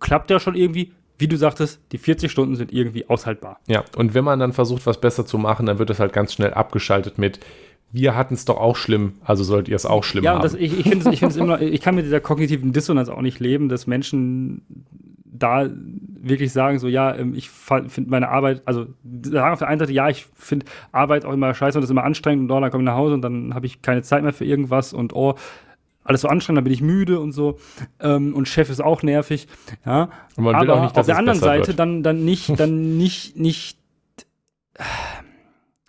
klappt 0.00 0.30
ja 0.30 0.40
schon 0.40 0.54
irgendwie. 0.54 0.92
Wie 1.18 1.28
du 1.28 1.36
sagtest, 1.36 1.80
die 1.92 1.98
40 1.98 2.32
Stunden 2.32 2.56
sind 2.56 2.72
irgendwie 2.72 3.08
aushaltbar. 3.08 3.60
Ja, 3.68 3.84
und 3.96 4.12
wenn 4.14 4.24
man 4.24 4.40
dann 4.40 4.52
versucht, 4.52 4.86
was 4.86 5.00
besser 5.00 5.24
zu 5.24 5.38
machen, 5.38 5.66
dann 5.66 5.78
wird 5.78 5.88
das 5.88 6.00
halt 6.00 6.12
ganz 6.12 6.32
schnell 6.32 6.52
abgeschaltet 6.52 7.16
mit, 7.16 7.38
wir 7.92 8.16
hatten 8.16 8.34
es 8.34 8.44
doch 8.44 8.56
auch 8.56 8.74
schlimm, 8.74 9.14
also 9.22 9.44
sollt 9.44 9.68
ihr 9.68 9.76
es 9.76 9.86
auch 9.86 10.02
schlimm 10.02 10.24
ja, 10.24 10.34
haben. 10.34 10.48
Ja, 10.48 10.58
ich, 10.58 10.86
ich, 10.86 11.06
ich, 11.06 11.36
immer, 11.36 11.60
ich 11.60 11.80
kann 11.80 11.94
mit 11.94 12.06
dieser 12.06 12.20
kognitiven 12.20 12.72
Dissonanz 12.72 13.08
auch 13.08 13.20
nicht 13.20 13.38
leben, 13.38 13.68
dass 13.68 13.86
Menschen 13.86 14.62
da 15.24 15.68
wirklich 16.20 16.52
sagen, 16.52 16.78
so, 16.78 16.88
ja, 16.88 17.14
ähm, 17.14 17.34
ich 17.34 17.50
finde 17.50 18.10
meine 18.10 18.28
Arbeit, 18.28 18.62
also 18.64 18.86
sagen 19.22 19.52
auf 19.52 19.58
der 19.58 19.68
einen 19.68 19.80
Seite, 19.80 19.92
ja, 19.92 20.08
ich 20.08 20.26
finde 20.34 20.66
Arbeit 20.92 21.24
auch 21.24 21.32
immer 21.32 21.52
scheiße 21.52 21.76
und 21.76 21.82
das 21.82 21.88
ist 21.88 21.92
immer 21.92 22.04
anstrengend 22.04 22.50
und 22.50 22.56
oh, 22.56 22.60
dann 22.60 22.70
komme 22.70 22.82
ich 22.82 22.86
nach 22.86 22.96
Hause 22.96 23.14
und 23.14 23.22
dann 23.22 23.54
habe 23.54 23.66
ich 23.66 23.82
keine 23.82 24.02
Zeit 24.02 24.22
mehr 24.22 24.32
für 24.32 24.44
irgendwas 24.44 24.92
und 24.92 25.14
oh, 25.14 25.34
alles 26.04 26.22
so 26.22 26.28
anstrengend, 26.28 26.58
dann 26.58 26.64
bin 26.64 26.72
ich 26.72 26.82
müde 26.82 27.20
und 27.20 27.32
so. 27.32 27.58
Ähm, 28.00 28.34
und 28.34 28.48
Chef 28.48 28.70
ist 28.70 28.82
auch 28.82 29.02
nervig. 29.02 29.48
Ja. 29.84 30.10
Und 30.36 30.44
man 30.44 30.60
will 30.60 30.70
Aber 30.70 30.80
auch 30.80 30.82
nicht, 30.82 30.96
dass 30.96 31.02
auf 31.02 31.06
der 31.06 31.18
anderen 31.18 31.38
Seite 31.38 31.68
wird. 31.68 31.78
dann, 31.78 32.02
dann 32.02 32.24
nicht, 32.24 32.48
dann 32.58 32.96
nicht, 32.96 33.36
nicht, 33.36 33.78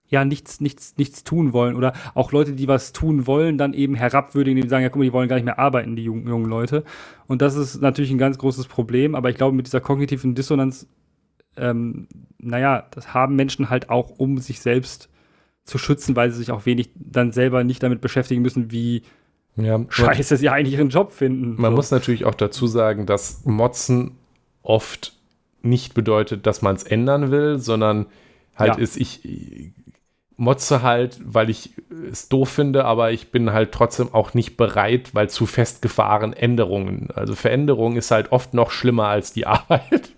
ja, 0.08 0.26
nichts, 0.26 0.62
nichts, 0.62 0.96
nichts 0.98 1.24
tun 1.24 1.54
wollen. 1.54 1.76
Oder 1.76 1.94
auch 2.14 2.32
Leute, 2.32 2.54
die 2.54 2.68
was 2.68 2.94
tun 2.94 3.26
wollen, 3.26 3.58
dann 3.58 3.74
eben 3.74 3.96
herabwürdigen, 3.96 4.62
die 4.62 4.70
sagen, 4.70 4.84
ja, 4.84 4.90
guck 4.90 5.00
mal, 5.00 5.06
die 5.06 5.14
wollen 5.14 5.30
gar 5.30 5.38
nicht 5.38 5.46
mehr 5.46 5.60
arbeiten, 5.60 5.96
die 5.96 6.04
jungen, 6.04 6.28
jungen 6.28 6.46
Leute. 6.46 6.84
Und 7.28 7.42
das 7.42 7.56
ist 7.56 7.82
natürlich 7.82 8.12
ein 8.12 8.20
ganz 8.20 8.38
großes 8.38 8.68
Problem. 8.68 9.16
Aber 9.16 9.30
ich 9.30 9.38
glaube, 9.38 9.56
mit 9.56 9.66
dieser 9.66 9.82
kognitiven 9.82 10.36
Dissonanz, 10.36 10.88
ähm, 11.58 12.08
naja, 12.38 12.86
das 12.92 13.14
haben 13.14 13.36
Menschen 13.36 13.72
halt 13.72 13.90
auch, 13.90 14.12
um 14.12 14.38
sich 14.38 14.60
selbst 14.60 15.10
zu 15.64 15.78
schützen, 15.78 16.16
weil 16.16 16.30
sie 16.30 16.38
sich 16.38 16.52
auch 16.52 16.66
wenig 16.66 16.92
dann 16.96 17.32
selber 17.32 17.64
nicht 17.64 17.82
damit 17.82 18.02
beschäftigen 18.02 18.42
müssen, 18.42 18.72
wie 18.72 19.04
Ja, 19.56 19.80
scheiße 19.88 20.38
sie 20.38 20.50
eigentlich 20.50 20.76
ihren 20.76 20.90
Job 20.90 21.12
finden. 21.12 21.56
Man 21.62 21.72
So. 21.72 21.76
muss 21.76 21.92
natürlich 21.92 22.26
auch 22.26 22.36
dazu 22.36 22.68
sagen, 22.68 23.06
dass 23.06 23.46
Motzen 23.46 24.18
oft 24.64 25.14
nicht 25.62 25.94
bedeutet, 25.94 26.46
dass 26.48 26.62
man 26.62 26.76
es 26.76 26.84
ändern 26.84 27.32
will, 27.32 27.60
sondern 27.60 28.08
halt 28.56 28.78
Ja. 28.78 28.84
ist, 28.84 28.98
ich 28.98 29.24
ich 29.26 29.72
motze 30.36 30.82
halt, 30.82 31.22
weil 31.24 31.50
ich 31.52 31.72
es 32.12 32.28
doof 32.28 32.50
finde, 32.50 32.86
aber 32.86 33.12
ich 33.12 33.30
bin 33.32 33.54
halt 33.54 33.72
trotzdem 33.72 34.14
auch 34.14 34.34
nicht 34.34 34.58
bereit, 34.58 35.14
weil 35.14 35.30
zu 35.30 35.46
festgefahren 35.46 36.34
Änderungen. 36.34 37.10
Also 37.14 37.36
Veränderung 37.36 37.96
ist 37.96 38.10
halt 38.12 38.32
oft 38.32 38.54
noch 38.56 38.72
schlimmer 38.72 39.08
als 39.08 39.32
die 39.34 39.46
Arbeit. 39.48 40.12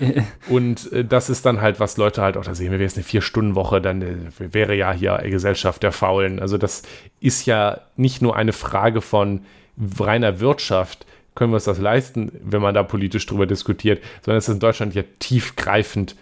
Und 0.48 0.92
äh, 0.92 1.04
das 1.04 1.30
ist 1.30 1.46
dann 1.46 1.60
halt, 1.60 1.80
was 1.80 1.96
Leute 1.96 2.22
halt 2.22 2.36
auch 2.36 2.44
da 2.44 2.54
sehen. 2.54 2.72
Wäre 2.72 2.84
es 2.84 2.96
eine 2.96 3.04
Vier-Stunden-Woche, 3.04 3.80
dann 3.80 4.02
äh, 4.02 4.16
wäre 4.38 4.74
ja 4.74 4.92
hier 4.92 5.18
Gesellschaft 5.24 5.82
der 5.82 5.92
Faulen. 5.92 6.40
Also 6.40 6.58
das 6.58 6.82
ist 7.20 7.46
ja 7.46 7.80
nicht 7.96 8.22
nur 8.22 8.36
eine 8.36 8.52
Frage 8.52 9.00
von 9.00 9.44
reiner 9.78 10.40
Wirtschaft, 10.40 11.06
können 11.34 11.50
wir 11.50 11.56
uns 11.56 11.64
das 11.64 11.78
leisten, 11.78 12.30
wenn 12.42 12.62
man 12.62 12.74
da 12.74 12.82
politisch 12.82 13.26
drüber 13.26 13.46
diskutiert, 13.46 14.02
sondern 14.22 14.38
es 14.38 14.48
ist 14.48 14.54
in 14.54 14.60
Deutschland 14.60 14.94
ja 14.94 15.02
tiefgreifend 15.18 16.14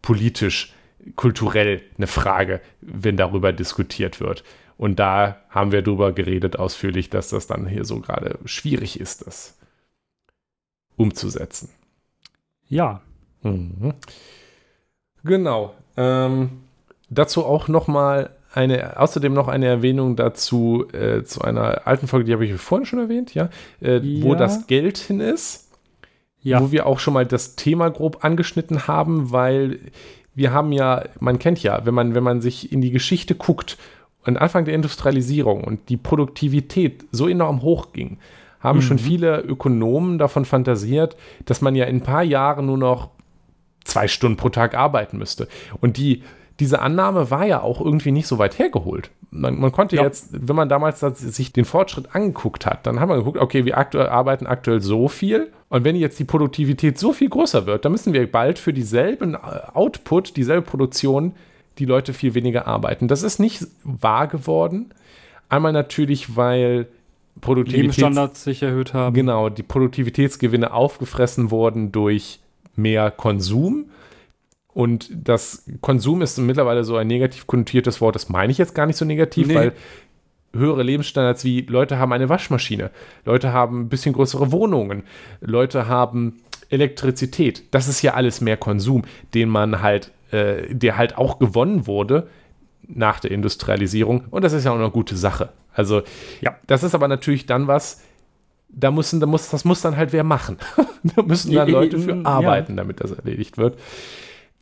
politisch, 0.00 0.72
kulturell 1.16 1.82
eine 1.96 2.06
Frage, 2.06 2.60
wenn 2.80 3.16
darüber 3.16 3.52
diskutiert 3.52 4.20
wird. 4.20 4.44
Und 4.76 4.98
da 4.98 5.42
haben 5.50 5.72
wir 5.72 5.82
drüber 5.82 6.12
geredet 6.12 6.58
ausführlich, 6.58 7.10
dass 7.10 7.28
das 7.28 7.46
dann 7.46 7.66
hier 7.66 7.84
so 7.84 8.00
gerade 8.00 8.38
schwierig 8.44 9.00
ist, 9.00 9.26
das 9.26 9.58
umzusetzen. 10.96 11.70
Ja, 12.68 13.02
Mhm. 13.42 13.94
Genau. 15.24 15.74
Ähm, 15.96 16.50
dazu 17.08 17.44
auch 17.44 17.68
noch 17.68 17.88
mal 17.88 18.30
eine, 18.52 18.98
außerdem 18.98 19.32
noch 19.32 19.48
eine 19.48 19.66
Erwähnung 19.66 20.16
dazu 20.16 20.84
äh, 20.92 21.22
zu 21.22 21.42
einer 21.42 21.86
alten 21.86 22.06
Folge, 22.08 22.24
die 22.26 22.32
habe 22.32 22.44
ich 22.44 22.54
vorhin 22.60 22.86
schon 22.86 22.98
erwähnt, 22.98 23.34
ja, 23.34 23.48
äh, 23.80 24.00
wo 24.22 24.32
Ja. 24.32 24.38
das 24.38 24.66
Geld 24.66 24.98
hin 24.98 25.20
ist, 25.20 25.68
ja. 26.42 26.60
wo 26.60 26.72
wir 26.72 26.86
auch 26.86 26.98
schon 26.98 27.14
mal 27.14 27.26
das 27.26 27.54
Thema 27.54 27.90
grob 27.90 28.24
angeschnitten 28.24 28.88
haben, 28.88 29.30
weil 29.30 29.78
wir 30.34 30.52
haben 30.52 30.72
ja, 30.72 31.04
man 31.20 31.38
kennt 31.38 31.62
ja, 31.62 31.84
wenn 31.84 31.94
man, 31.94 32.14
wenn 32.14 32.24
man 32.24 32.40
sich 32.40 32.72
in 32.72 32.80
die 32.80 32.90
Geschichte 32.90 33.34
guckt, 33.34 33.76
an 34.24 34.36
Anfang 34.36 34.64
der 34.64 34.74
Industrialisierung 34.74 35.64
und 35.64 35.88
die 35.88 35.96
Produktivität 35.96 37.04
so 37.12 37.28
enorm 37.28 37.62
hoch 37.62 37.92
ging, 37.92 38.18
haben 38.60 38.82
schon 38.82 38.98
viele 38.98 39.40
Ökonomen 39.40 40.18
davon 40.18 40.44
fantasiert, 40.44 41.16
dass 41.46 41.62
man 41.62 41.74
ja 41.74 41.86
in 41.86 41.96
ein 41.96 42.02
paar 42.02 42.22
Jahren 42.22 42.66
nur 42.66 42.76
noch 42.76 43.08
zwei 43.84 44.08
Stunden 44.08 44.36
pro 44.36 44.48
Tag 44.48 44.74
arbeiten 44.74 45.18
müsste. 45.18 45.48
Und 45.80 45.96
die, 45.96 46.22
diese 46.58 46.80
Annahme 46.80 47.30
war 47.30 47.46
ja 47.46 47.62
auch 47.62 47.80
irgendwie 47.80 48.12
nicht 48.12 48.26
so 48.26 48.38
weit 48.38 48.58
hergeholt. 48.58 49.10
Man, 49.30 49.58
man 49.58 49.72
konnte 49.72 49.96
Ja. 49.96 50.02
jetzt, 50.02 50.28
wenn 50.32 50.56
man 50.56 50.68
damals 50.68 51.00
das, 51.00 51.18
sich 51.20 51.52
den 51.52 51.64
Fortschritt 51.64 52.14
angeguckt 52.14 52.66
hat, 52.66 52.86
dann 52.86 53.00
haben 53.00 53.08
wir 53.08 53.16
geguckt, 53.16 53.38
okay, 53.38 53.64
wir 53.64 53.78
aktuell 53.78 54.08
arbeiten 54.08 54.46
aktuell 54.46 54.80
so 54.80 55.08
viel. 55.08 55.52
Und 55.68 55.84
wenn 55.84 55.96
jetzt 55.96 56.18
die 56.18 56.24
Produktivität 56.24 56.98
so 56.98 57.12
viel 57.12 57.28
größer 57.28 57.64
wird, 57.66 57.84
dann 57.84 57.92
müssen 57.92 58.12
wir 58.12 58.30
bald 58.30 58.58
für 58.58 58.72
dieselben 58.72 59.34
äh, 59.34 59.38
Output, 59.72 60.36
dieselbe 60.36 60.62
Produktion, 60.62 61.32
die 61.78 61.84
Leute 61.84 62.12
viel 62.12 62.34
weniger 62.34 62.66
arbeiten. 62.66 63.08
Das 63.08 63.22
ist 63.22 63.38
nicht 63.38 63.66
wahr 63.84 64.26
geworden. 64.26 64.92
Einmal 65.48 65.72
natürlich, 65.72 66.36
weil 66.36 66.88
Produktivitäts 67.40 67.96
Lebensstandards 67.96 68.44
sich 68.44 68.62
erhöht 68.62 68.92
haben. 68.92 69.14
Genau, 69.14 69.48
die 69.48 69.62
Produktivitätsgewinne 69.62 70.72
aufgefressen 70.72 71.50
wurden 71.50 71.92
durch 71.92 72.40
mehr 72.80 73.10
Konsum. 73.10 73.86
Und 74.72 75.10
das 75.12 75.64
Konsum 75.80 76.22
ist 76.22 76.38
mittlerweile 76.38 76.84
so 76.84 76.96
ein 76.96 77.06
negativ 77.08 77.46
konnotiertes 77.46 78.00
Wort, 78.00 78.14
das 78.14 78.28
meine 78.28 78.52
ich 78.52 78.58
jetzt 78.58 78.74
gar 78.74 78.86
nicht 78.86 78.96
so 78.96 79.04
negativ, 79.04 79.48
Nee. 79.48 79.54
weil 79.54 79.72
höhere 80.54 80.82
Lebensstandards 80.82 81.44
wie 81.44 81.62
Leute 81.62 81.98
haben 81.98 82.12
eine 82.12 82.28
Waschmaschine, 82.28 82.90
Leute 83.24 83.52
haben 83.52 83.82
ein 83.82 83.88
bisschen 83.88 84.12
größere 84.12 84.52
Wohnungen, 84.52 85.02
Leute 85.40 85.86
haben 85.88 86.38
Elektrizität. 86.70 87.64
Das 87.72 87.88
ist 87.88 88.02
ja 88.02 88.14
alles 88.14 88.40
mehr 88.40 88.56
Konsum, 88.56 89.02
den 89.34 89.48
man 89.48 89.82
halt, 89.82 90.12
äh, 90.30 90.72
der 90.74 90.96
halt 90.96 91.18
auch 91.18 91.38
gewonnen 91.38 91.86
wurde 91.86 92.28
nach 92.86 93.20
der 93.20 93.30
Industrialisierung. 93.32 94.24
Und 94.30 94.42
das 94.44 94.52
ist 94.52 94.64
ja 94.64 94.70
auch 94.72 94.76
eine 94.78 94.90
gute 94.90 95.16
Sache. 95.16 95.50
Also, 95.72 96.02
Ja. 96.40 96.56
das 96.66 96.82
ist 96.82 96.94
aber 96.94 97.06
natürlich 97.08 97.46
dann 97.46 97.66
was, 97.66 98.02
da 98.72 98.90
müssen, 98.90 99.20
da 99.20 99.26
muss, 99.26 99.50
das 99.50 99.64
muss 99.64 99.80
dann 99.80 99.96
halt 99.96 100.12
wer 100.12 100.24
machen. 100.24 100.58
da 101.02 101.22
müssen 101.22 101.52
dann 101.54 101.68
Ja, 101.68 101.72
Leute 101.72 101.96
ja, 101.96 102.02
für 102.02 102.16
ja. 102.16 102.24
arbeiten, 102.24 102.76
damit 102.76 103.00
das 103.00 103.10
erledigt 103.12 103.58
wird. 103.58 103.78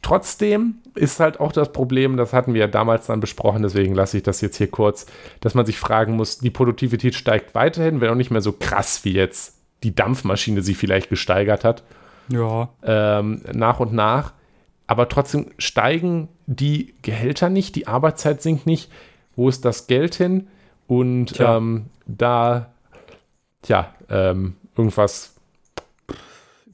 Trotzdem 0.01 0.77
ist 0.95 1.19
halt 1.19 1.41
auch 1.41 1.51
das 1.51 1.73
Problem, 1.73 2.17
das 2.17 2.33
hatten 2.33 2.55
wir 2.55 2.61
ja 2.61 2.67
damals 2.69 3.07
dann 3.07 3.19
besprochen, 3.19 3.63
deswegen 3.63 3.95
lasse 3.95 4.17
ich 4.19 4.23
das 4.23 4.41
jetzt 4.41 4.57
hier 4.57 4.71
kurz, 4.71 5.07
dass 5.41 5.55
man 5.55 5.67
sich 5.67 5.77
fragen 5.79 6.15
muss, 6.15 6.39
die 6.39 6.51
Produktivität 6.51 7.17
steigt 7.17 7.55
weiterhin, 7.57 8.01
wenn 8.01 8.09
auch 8.11 8.15
nicht 8.15 8.31
mehr 8.31 8.41
so 8.41 8.53
krass 8.53 9.05
wie 9.05 9.13
jetzt 9.13 9.57
die 9.83 9.95
Dampfmaschine 9.95 10.63
sie 10.63 10.75
vielleicht 10.75 11.09
gesteigert 11.09 11.65
hat, 11.65 11.83
Ja. 12.33 12.69
ähm, 12.85 13.43
nach 13.53 13.81
und 13.81 13.93
nach. 13.93 14.33
Aber 14.87 15.09
trotzdem 15.09 15.47
steigen 15.59 16.29
die 16.47 16.95
Gehälter 17.03 17.51
nicht, 17.51 17.75
die 17.75 17.89
Arbeitszeit 17.89 18.41
sinkt 18.41 18.67
nicht. 18.67 18.91
Wo 19.37 19.49
ist 19.49 19.65
das 19.65 19.87
Geld 19.89 20.15
hin? 20.15 20.47
Und 20.87 21.35
ähm, 21.41 21.87
da, 22.07 22.73
tja, 23.63 23.93
ähm, 24.09 24.55
irgendwas, 24.77 25.35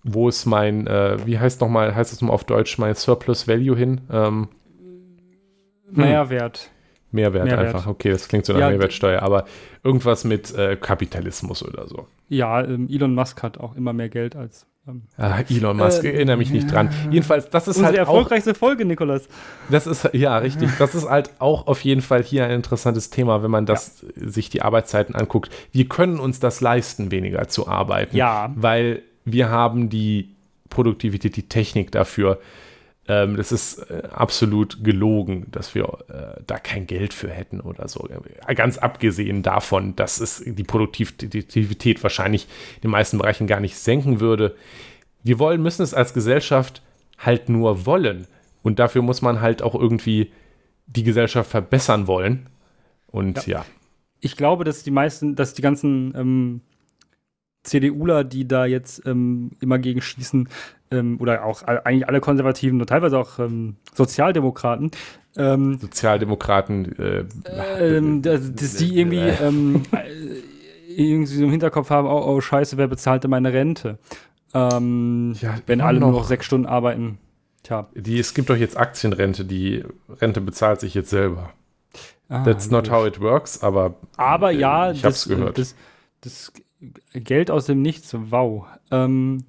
wo 0.02 0.28
ist 0.28 0.44
mein, 0.46 0.86
äh, 0.86 1.18
wie 1.26 1.38
heißt 1.38 1.60
nochmal, 1.60 1.94
heißt 1.94 2.12
das 2.12 2.20
nochmal 2.20 2.34
auf 2.34 2.44
Deutsch, 2.44 2.78
mein 2.78 2.94
Surplus 2.94 3.48
Value 3.48 3.76
hin? 3.76 4.00
Ähm, 4.10 4.48
Mehrwert. 5.90 6.70
Mehrwert, 7.10 7.44
Mehrwert. 7.44 7.74
einfach. 7.74 7.86
Okay, 7.86 8.10
das 8.10 8.28
klingt 8.28 8.44
so 8.44 8.52
nach 8.52 8.60
Ja, 8.60 8.70
Mehrwertsteuer, 8.70 9.22
aber 9.22 9.44
irgendwas 9.84 10.24
mit 10.24 10.52
äh, 10.54 10.76
Kapitalismus 10.76 11.62
oder 11.62 11.86
so. 11.86 12.08
Ja, 12.28 12.62
ähm, 12.64 12.88
Elon 12.90 13.14
Musk 13.14 13.42
hat 13.42 13.58
auch 13.58 13.76
immer 13.76 13.92
mehr 13.92 14.08
Geld 14.08 14.34
als. 14.34 14.66
Ähm, 14.86 15.02
Ah, 15.16 15.40
Elon 15.48 15.76
Musk, 15.76 16.04
Äh, 16.04 16.12
erinnere 16.12 16.36
mich 16.36 16.50
nicht 16.50 16.70
dran. 16.70 16.90
Jedenfalls, 17.10 17.48
das 17.48 17.68
ist 17.68 17.82
halt 17.82 17.94
auch 17.96 18.00
erfolgreichste 18.00 18.54
Folge, 18.54 18.84
Nikolas. 18.84 19.28
Das 19.70 19.86
ist, 19.86 20.10
ja, 20.12 20.36
richtig. 20.38 20.70
Das 20.78 20.94
ist 20.94 21.08
halt 21.08 21.30
auch 21.38 21.66
auf 21.66 21.82
jeden 21.84 22.02
Fall 22.02 22.22
hier 22.22 22.44
ein 22.44 22.50
interessantes 22.50 23.10
Thema, 23.10 23.42
wenn 23.42 23.50
man 23.50 23.66
das, 23.66 24.04
sich 24.16 24.50
die 24.50 24.62
Arbeitszeiten 24.62 25.14
anguckt. 25.14 25.50
Wir 25.72 25.88
können 25.88 26.18
uns 26.20 26.40
das 26.40 26.60
leisten, 26.60 27.10
weniger 27.10 27.48
zu 27.48 27.66
arbeiten. 27.68 28.16
Ja. 28.16 28.52
Weil 28.56 29.02
wir 29.24 29.48
haben 29.48 29.88
die 29.88 30.30
Produktivität, 30.68 31.36
die 31.36 31.48
Technik 31.48 31.90
dafür. 31.92 32.40
Ähm, 33.06 33.36
das 33.36 33.52
ist 33.52 33.78
äh, 33.90 34.08
absolut 34.10 34.82
gelogen, 34.82 35.46
dass 35.50 35.74
wir 35.74 35.84
äh, 36.08 36.40
da 36.46 36.58
kein 36.58 36.86
Geld 36.86 37.12
für 37.12 37.28
hätten 37.28 37.60
oder 37.60 37.86
so. 37.86 38.08
Ganz 38.54 38.78
abgesehen 38.78 39.42
davon, 39.42 39.94
dass 39.94 40.20
es 40.20 40.42
die 40.44 40.64
Produktivität 40.64 42.02
wahrscheinlich 42.02 42.46
in 42.76 42.82
den 42.82 42.90
meisten 42.90 43.18
Bereichen 43.18 43.46
gar 43.46 43.60
nicht 43.60 43.76
senken 43.76 44.20
würde. 44.20 44.56
Wir 45.22 45.38
wollen, 45.38 45.62
müssen 45.62 45.82
es 45.82 45.92
als 45.92 46.14
Gesellschaft 46.14 46.82
halt 47.18 47.48
nur 47.48 47.86
wollen. 47.86 48.26
Und 48.62 48.78
dafür 48.78 49.02
muss 49.02 49.20
man 49.20 49.42
halt 49.42 49.62
auch 49.62 49.74
irgendwie 49.74 50.32
die 50.86 51.02
Gesellschaft 51.02 51.50
verbessern 51.50 52.06
wollen. 52.06 52.48
Und 53.06 53.46
ja. 53.46 53.64
Ich 54.20 54.36
glaube, 54.36 54.64
dass 54.64 54.82
die 54.82 54.90
meisten, 54.90 55.34
dass 55.34 55.52
die 55.52 55.62
ganzen 55.62 56.14
ähm, 56.16 56.60
CDUler, 57.64 58.24
die 58.24 58.48
da 58.48 58.64
jetzt 58.64 59.06
ähm, 59.06 59.52
immer 59.60 59.78
gegen 59.78 60.00
schießen, 60.00 60.48
ähm, 60.94 61.16
oder 61.20 61.44
auch 61.44 61.62
eigentlich 61.62 62.08
alle 62.08 62.20
Konservativen 62.20 62.80
und 62.80 62.86
teilweise 62.86 63.18
auch 63.18 63.38
ähm, 63.38 63.76
Sozialdemokraten, 63.94 64.90
ähm, 65.36 65.78
Sozialdemokraten, 65.78 66.98
äh, 66.98 67.24
ähm, 67.80 68.22
dass, 68.22 68.54
dass 68.54 68.76
die 68.76 68.98
irgendwie, 68.98 69.18
ähm, 69.18 69.82
äh, 69.92 70.92
irgendwie 70.96 71.34
so 71.34 71.44
im 71.44 71.50
Hinterkopf 71.50 71.90
haben, 71.90 72.06
oh, 72.06 72.22
oh 72.24 72.40
scheiße, 72.40 72.76
wer 72.76 72.86
bezahlt 72.88 73.24
denn 73.24 73.30
meine 73.30 73.52
Rente? 73.52 73.98
Ähm, 74.54 75.34
Ja, 75.40 75.56
wenn 75.66 75.80
alle 75.80 75.98
nur 76.00 76.10
noch. 76.10 76.18
noch 76.18 76.24
sechs 76.24 76.46
Stunden 76.46 76.66
arbeiten. 76.66 77.18
Tja. 77.64 77.88
die, 77.94 78.18
es 78.18 78.34
gibt 78.34 78.50
doch 78.50 78.56
jetzt 78.56 78.76
Aktienrente, 78.76 79.46
die 79.46 79.82
Rente 80.20 80.42
bezahlt 80.42 80.80
sich 80.80 80.92
jetzt 80.94 81.08
selber. 81.08 81.50
Ah, 82.28 82.44
That's 82.44 82.70
not 82.70 82.90
how 82.90 83.06
it 83.06 83.20
works, 83.20 83.62
aber 83.62 83.94
Aber 84.18 84.52
äh, 84.52 84.56
ja, 84.58 84.92
ich 84.92 85.02
hab's 85.04 85.24
das, 85.24 85.28
gehört. 85.28 85.56
Das, 85.58 85.74
das 86.20 86.52
Geld 87.14 87.50
aus 87.50 87.64
dem 87.66 87.80
Nichts, 87.80 88.14
wow. 88.30 88.66
Ähm, 88.90 89.44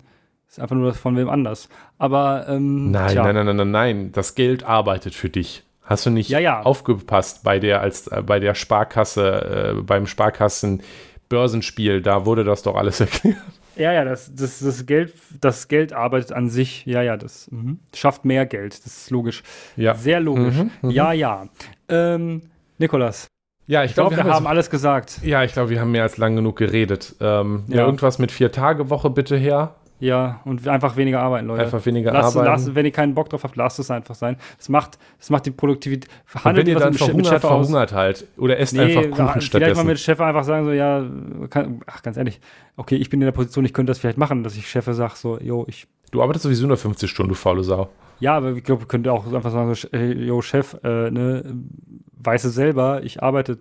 ist 0.55 0.61
einfach 0.61 0.75
nur 0.75 0.93
von 0.93 1.15
wem 1.17 1.29
anders. 1.29 1.69
Aber 1.97 2.45
ähm, 2.47 2.91
nein, 2.91 3.11
tja. 3.11 3.23
nein, 3.23 3.35
nein, 3.35 3.45
nein, 3.45 3.55
nein, 3.57 3.71
nein, 3.71 4.11
das 4.11 4.35
Geld 4.35 4.63
arbeitet 4.63 5.13
für 5.13 5.29
dich. 5.29 5.63
Hast 5.83 6.05
du 6.05 6.09
nicht 6.09 6.29
Ja, 6.29 6.39
ja. 6.39 6.61
aufgepasst 6.61 7.43
bei 7.43 7.59
der 7.59 7.81
als 7.81 8.07
äh, 8.07 8.23
bei 8.25 8.39
der 8.39 8.55
Sparkasse, 8.55 9.75
äh, 9.77 9.81
beim 9.81 10.07
Sparkassen 10.07 10.81
Börsenspiel, 11.29 12.01
da 12.01 12.25
wurde 12.25 12.43
das 12.43 12.63
doch 12.63 12.75
alles 12.75 12.99
erklärt. 13.01 13.37
Ja, 13.75 13.91
ja, 13.91 14.05
das, 14.05 14.33
das, 14.33 14.59
das, 14.59 14.85
Geld, 14.85 15.13
das 15.41 15.67
Geld 15.67 15.91
arbeitet 15.91 16.31
an 16.31 16.49
sich, 16.49 16.85
ja, 16.85 17.01
ja, 17.01 17.17
das 17.17 17.51
mhm. 17.51 17.79
schafft 17.93 18.23
mehr 18.23 18.45
Geld, 18.45 18.73
das 18.85 18.97
ist 18.97 19.09
logisch. 19.09 19.43
Ja. 19.75 19.95
Sehr 19.95 20.21
logisch. 20.21 20.55
Mhm, 20.55 20.71
mhm. 20.81 20.89
Ja, 20.91 21.11
ja. 21.11 21.47
Ähm, 21.89 22.43
Nikolas, 22.77 23.27
Ja, 23.67 23.83
ich, 23.83 23.91
ich 23.91 23.95
glaube, 23.95 24.15
glaube, 24.15 24.29
wir, 24.29 24.33
haben 24.33 24.47
alles 24.47 24.69
gesagt. 24.69 25.19
Ja, 25.23 25.43
ich 25.43 25.51
glaube, 25.51 25.71
wir 25.71 25.81
haben 25.81 25.91
mehr 25.91 26.03
als 26.03 26.15
lang 26.15 26.37
genug 26.37 26.55
geredet. 26.55 27.15
Ähm, 27.19 27.65
ja. 27.67 27.77
Ja. 27.77 27.85
Irgendwas 27.85 28.17
mit 28.17 28.31
vier 28.31 28.51
Tage 28.51 28.89
Woche 28.89 29.09
bitte 29.09 29.35
her. 29.35 29.75
Ja, 29.97 30.41
und 30.43 30.67
einfach 30.67 30.97
weniger 30.97 31.21
arbeiten, 31.21 31.47
Leute. 31.47 31.63
Einfach 31.63 31.85
weniger 31.85 32.11
Lasst, 32.11 32.35
arbeiten. 32.35 32.51
lasst, 32.51 32.75
wenn 32.75 32.85
ihr 32.85 32.91
keinen 32.91 33.15
Bock 33.15 33.29
drauf 33.29 33.45
habt, 33.45 33.55
lasst 33.55 33.79
es 33.79 33.89
einfach 33.89 34.13
sein. 34.13 34.35
Es 34.59 34.67
macht, 34.67 34.99
es 35.19 35.29
macht 35.29 35.45
die 35.45 35.51
Produktivität. 35.51 36.09
Und 36.43 36.55
wenn 36.57 36.67
ihr 36.67 36.75
dann 36.77 36.93
Chef- 36.93 37.05
verhungert, 37.07 37.33
aus. 37.35 37.41
verhungert 37.67 37.93
halt. 37.93 38.27
Oder 38.37 38.59
esst 38.59 38.73
Nee, 38.73 38.81
einfach 38.81 39.03
Kuchen 39.03 39.15
vielleicht 39.27 39.43
stattdessen. 39.43 39.77
mal 39.77 39.85
mit 39.85 39.99
Chef 39.99 40.19
einfach 40.19 40.43
sagen, 40.43 40.65
so, 40.65 40.71
ja, 40.73 41.05
kann, 41.49 41.79
ach, 41.87 42.03
ganz 42.03 42.17
ehrlich, 42.17 42.41
okay, 42.75 42.97
ich 42.97 43.09
bin 43.09 43.21
in 43.21 43.25
der 43.25 43.31
Position, 43.31 43.63
ich 43.63 43.73
könnte 43.73 43.91
das 43.91 43.99
vielleicht 43.99 44.17
machen, 44.17 44.43
dass 44.43 44.57
ich 44.57 44.67
Chefe 44.67 44.93
sage, 44.93 45.13
so, 45.15 45.39
yo, 45.39 45.65
ich, 45.69 45.87
Du 46.11 46.21
arbeitest 46.21 46.43
sowieso 46.43 46.67
nur 46.67 46.77
50 46.77 47.09
Stunden, 47.09 47.29
du 47.29 47.35
faule 47.35 47.63
Sau. 47.63 47.89
ja, 48.19 48.35
aber 48.35 48.51
ich 48.51 48.63
glaube, 48.65 48.81
ich 48.83 48.87
könnte 48.89 49.11
auch 49.13 49.25
einfach 49.33 49.51
sagen, 49.51 49.73
so, 49.73 49.87
yo, 49.97 50.41
Chef, 50.41 50.75
äh, 50.83 51.09
ne, 51.09 51.55
weiß 52.21 52.43
es 52.43 52.53
selber, 52.53 53.01
ich 53.03 53.23
arbeite 53.23 53.59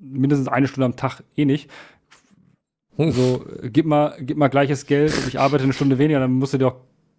mindestens 0.00 0.48
eine 0.48 0.66
Stunde 0.66 0.86
am 0.86 0.96
Tag 0.96 1.22
eh 1.36 1.44
nicht. 1.44 1.70
Hm. 2.98 3.12
So, 3.12 3.44
äh, 3.62 3.70
gib 3.70 3.86
mal, 3.86 4.14
gib 4.20 4.36
mal 4.36 4.48
gleiches 4.48 4.84
Geld 4.86 5.16
und 5.16 5.28
ich 5.28 5.38
arbeite 5.40 5.64
eine 5.64 5.72
Stunde 5.72 5.98
weniger, 5.98 6.20
dann 6.20 6.32
musst 6.32 6.52
du 6.54 6.58
dir 6.58 6.66
auch, 6.68 6.76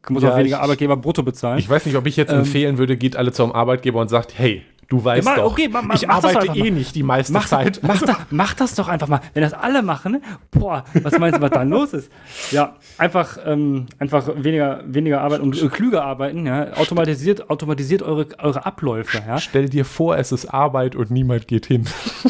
musst 0.10 0.24
Ja, 0.26 0.34
auch 0.34 0.38
weniger 0.38 0.58
ich- 0.58 0.62
Arbeitgeber 0.62 0.98
brutto 0.98 1.24
bezahlen. 1.24 1.58
Ich 1.60 1.70
weiß 1.70 1.86
nicht, 1.86 1.96
ob 1.96 2.06
ich 2.06 2.16
jetzt 2.18 2.32
Ähm, 2.32 2.40
empfehlen 2.40 2.78
würde, 2.78 2.98
geht 2.98 3.16
alle 3.16 3.32
zum 3.32 3.52
Arbeitgeber 3.54 4.00
und 4.02 4.10
sagt, 4.10 4.38
hey, 4.38 4.64
du 4.90 5.04
weißt 5.04 5.24
Ja, 5.26 5.32
mach- 5.32 5.38
doch, 5.44 5.52
okay, 5.52 5.68
ma- 5.70 5.82
ma- 5.84 5.94
ich 5.94 6.10
arbeite 6.10 6.48
doch 6.48 6.56
eh 6.56 6.60
mal. 6.64 6.72
nicht 6.72 6.96
die 6.96 7.04
meiste 7.04 7.32
Mach, 7.32 7.46
Zeit. 7.48 7.80
mach, 7.88 8.02
da, 8.02 8.18
mach 8.32 8.54
das 8.56 8.76
doch 8.76 8.88
einfach 8.88 9.08
mal. 9.08 9.22
Wenn 9.34 9.44
das 9.44 9.54
alle 9.54 9.82
machen, 9.84 10.22
boah, 10.52 10.84
was 11.04 11.18
meinst 11.20 11.38
du, 11.38 11.42
was 11.42 11.52
dann 11.52 11.70
los 11.70 11.94
ist? 11.94 12.12
Ja, 12.52 12.76
einfach, 12.98 13.38
ähm, 13.46 13.86
einfach 14.00 14.28
weniger, 14.36 14.84
weniger 14.88 15.22
arbeiten 15.22 15.44
und 15.44 15.62
äh, 15.62 15.68
klüger 15.68 16.04
arbeiten, 16.04 16.46
ja. 16.46 16.74
Automatisiert, 16.76 17.50
automatisiert 17.50 18.02
eure, 18.02 18.28
eure 18.40 18.66
Abläufe, 18.66 19.22
ja. 19.26 19.38
Stell 19.38 19.70
dir 19.70 19.86
vor, 19.86 20.18
es 20.18 20.32
ist 20.32 20.48
Arbeit 20.48 20.96
und 20.96 21.12
niemand 21.12 21.48
geht 21.48 21.68
hin. 21.68 21.86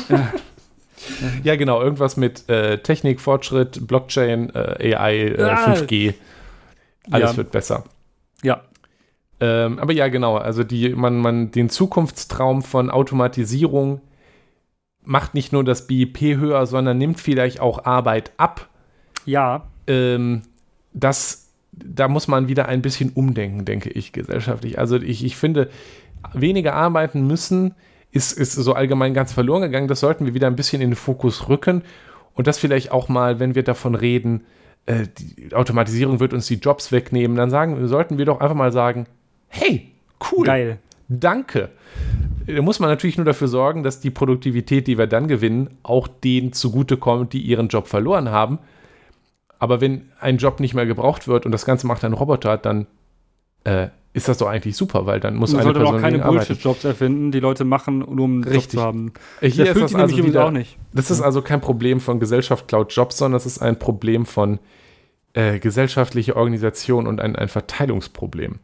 ja, 0.10 0.32
genau, 1.44 1.82
irgendwas 1.82 2.18
mit 2.18 2.50
äh, 2.50 2.80
Technik, 2.80 3.22
Fortschritt, 3.22 3.88
Blockchain, 3.88 4.50
äh, 4.54 4.96
AI, 4.96 5.16
äh, 5.28 5.42
Ah. 5.44 5.74
5G. 5.74 6.14
Alles 7.12 7.32
Ja. 7.32 7.38
wird 7.38 7.52
besser. 7.52 7.84
Ja, 8.44 8.62
Ähm, 9.42 9.80
aber 9.80 9.94
ja, 9.94 10.10
genau, 10.10 10.36
also 10.36 10.64
die, 10.66 10.90
man, 10.90 11.18
man, 11.20 11.52
den 11.52 11.70
Zukunftstraum 11.70 12.62
von 12.62 12.90
Automatisierung 12.90 14.02
macht 15.02 15.34
nicht 15.34 15.54
nur 15.54 15.64
das 15.64 15.88
BIP 15.88 16.20
höher, 16.20 16.66
sondern 16.66 16.98
nimmt 16.98 17.20
vielleicht 17.20 17.60
auch 17.62 17.86
Arbeit 17.86 18.32
ab. 18.38 18.68
ja, 19.26 19.64
Ähm, 19.88 20.42
das, 20.94 21.48
da 21.72 22.08
muss 22.10 22.28
man 22.28 22.48
wieder 22.50 22.68
ein 22.68 22.82
bisschen 22.82 23.12
umdenken, 23.12 23.64
denke 23.64 23.90
ich, 23.90 24.12
gesellschaftlich. 24.12 24.78
Also 24.78 24.98
ich, 24.98 25.24
ich 25.24 25.38
finde, 25.38 25.70
weniger 26.34 26.74
arbeiten 26.74 27.26
müssen 27.26 27.76
ist, 28.12 28.38
ist 28.38 28.54
so 28.54 28.74
allgemein 28.74 29.14
ganz 29.14 29.34
verloren 29.34 29.62
gegangen. 29.62 29.88
Das 29.88 30.00
sollten 30.00 30.26
wir 30.26 30.34
wieder 30.34 30.48
ein 30.48 30.56
bisschen 30.56 30.82
in 30.82 30.92
den 30.92 30.96
Fokus 30.96 31.50
rücken 31.50 31.84
und 32.34 32.48
das 32.48 32.58
vielleicht 32.58 32.92
auch 32.92 33.10
mal, 33.10 33.40
wenn 33.40 33.56
wir 33.56 33.64
davon 33.64 33.96
reden, 33.96 34.46
äh, 34.86 35.08
die 35.18 35.54
Automatisierung 35.54 36.20
wird 36.20 36.34
uns 36.34 36.48
die 36.48 36.56
Jobs 36.56 36.92
wegnehmen, 36.92 37.36
dann 37.36 37.50
sagen, 37.50 37.88
sollten 37.88 38.18
wir 38.18 38.26
doch 38.26 38.40
einfach 38.40 38.56
mal 38.56 38.72
sagen, 38.72 39.08
hey, 39.50 39.92
cool, 40.32 40.46
geil. 40.46 40.78
danke. 41.10 41.70
Da 42.48 42.62
muss 42.62 42.80
man 42.80 42.90
natürlich 42.90 43.18
nur 43.18 43.26
dafür 43.26 43.48
sorgen, 43.48 43.84
dass 43.84 44.00
die 44.00 44.10
Produktivität, 44.10 44.88
die 44.88 44.98
wir 44.98 45.06
dann 45.06 45.28
gewinnen, 45.28 45.78
auch 45.84 46.08
denen 46.08 46.54
zugutekommt, 46.54 47.34
die 47.34 47.42
ihren 47.42 47.68
Job 47.68 47.88
verloren 47.88 48.30
haben. 48.30 48.60
Aber 49.60 49.82
wenn 49.82 50.10
ein 50.20 50.38
Job 50.38 50.60
nicht 50.60 50.74
mehr 50.74 50.86
gebraucht 50.86 51.28
wird 51.28 51.46
und 51.46 51.52
das 51.52 51.66
Ganze 51.66 51.86
macht 51.86 52.04
ein 52.06 52.14
Roboter, 52.14 52.58
dann 52.58 52.88
äh, 53.64 53.88
ist 54.12 54.28
das 54.28 54.40
doch 54.40 54.48
eigentlich 54.48 54.76
super, 54.76 55.06
weil 55.06 55.20
dann 55.20 55.36
muss 55.36 55.52
Man 55.52 55.62
eine 55.62 55.66
sollte 55.68 55.80
Person 55.80 55.98
auch 55.98 56.02
keine. 56.02 56.20
Bullshit-Jobs 56.20 56.84
erfinden, 56.84 57.32
die 57.32 57.40
Leute 57.40 57.64
machen, 57.64 58.00
nur 58.00 58.26
um 58.26 58.32
einen 58.36 58.44
Job 58.44 58.54
Richtig. 58.54 58.80
zu 58.80 58.82
haben. 58.82 59.14
Äh, 59.40 59.50
Hier 59.52 59.66
Der 59.66 59.76
ist 59.76 59.82
das 59.82 59.96
also 59.96 60.18
wieder, 60.18 60.46
auch 60.46 60.52
nicht. 60.52 60.78
Das 60.94 61.12
ist 61.12 61.22
also 61.22 61.42
kein 61.42 61.62
Problem 61.62 62.00
von 62.00 62.20
Gesellschaft 62.20 62.68
klaut 62.68 62.92
Jobs, 62.94 63.18
sondern 63.18 63.38
es 63.38 63.46
ist 63.46 63.60
ein 63.62 63.78
Problem 63.78 64.26
von 64.26 64.58
äh, 65.34 65.60
gesellschaftlicher 65.60 66.36
Organisation 66.36 67.06
und 67.06 67.22
ein, 67.22 67.36
ein 67.36 67.50
Verteilungsproblem. 67.50 68.56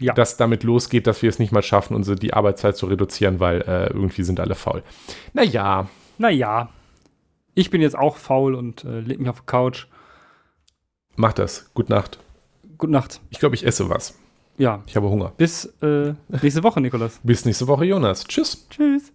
Ja. 0.00 0.14
Das 0.14 0.38
damit 0.38 0.62
losgeht, 0.64 1.06
dass 1.06 1.20
wir 1.20 1.28
es 1.28 1.38
nicht 1.38 1.52
mal 1.52 1.62
schaffen, 1.62 1.94
unsere, 1.94 2.16
die 2.16 2.32
Arbeitszeit 2.32 2.76
zu 2.78 2.86
reduzieren, 2.86 3.40
weil 3.40 3.60
äh, 3.60 3.88
irgendwie 3.92 4.22
sind 4.22 4.40
alle 4.40 4.54
faul. 4.54 4.82
Naja, 5.34 5.86
Naja, 6.16 6.70
ich 7.54 7.68
bin 7.70 7.82
jetzt 7.82 7.96
auch 7.96 8.16
faul 8.16 8.54
und 8.54 8.84
äh, 8.84 9.00
leg 9.00 9.20
mich 9.20 9.28
auf 9.28 9.40
die 9.40 9.46
Couch. 9.46 9.86
mach 11.16 11.34
das. 11.34 11.70
Gute 11.74 11.92
Nacht. 11.92 12.18
Gute 12.78 12.92
Nacht. 12.92 13.20
Ich 13.30 13.38
glaube, 13.38 13.54
ich 13.54 13.66
esse 13.66 13.90
was. 13.90 14.18
Ja, 14.56 14.82
Ich 14.86 14.94
habe 14.96 15.08
Hunger. 15.08 15.32
bis 15.36 15.64
äh, 15.82 16.12
nächste 16.42 16.62
Woche, 16.62 16.80
Nikolas. 16.80 17.18
Bis 17.22 17.44
nächste 17.44 17.66
Woche, 17.66 17.84
Jonas. 17.84 18.24
Tschüss. 18.24 18.66
Tschüss. 18.70 19.12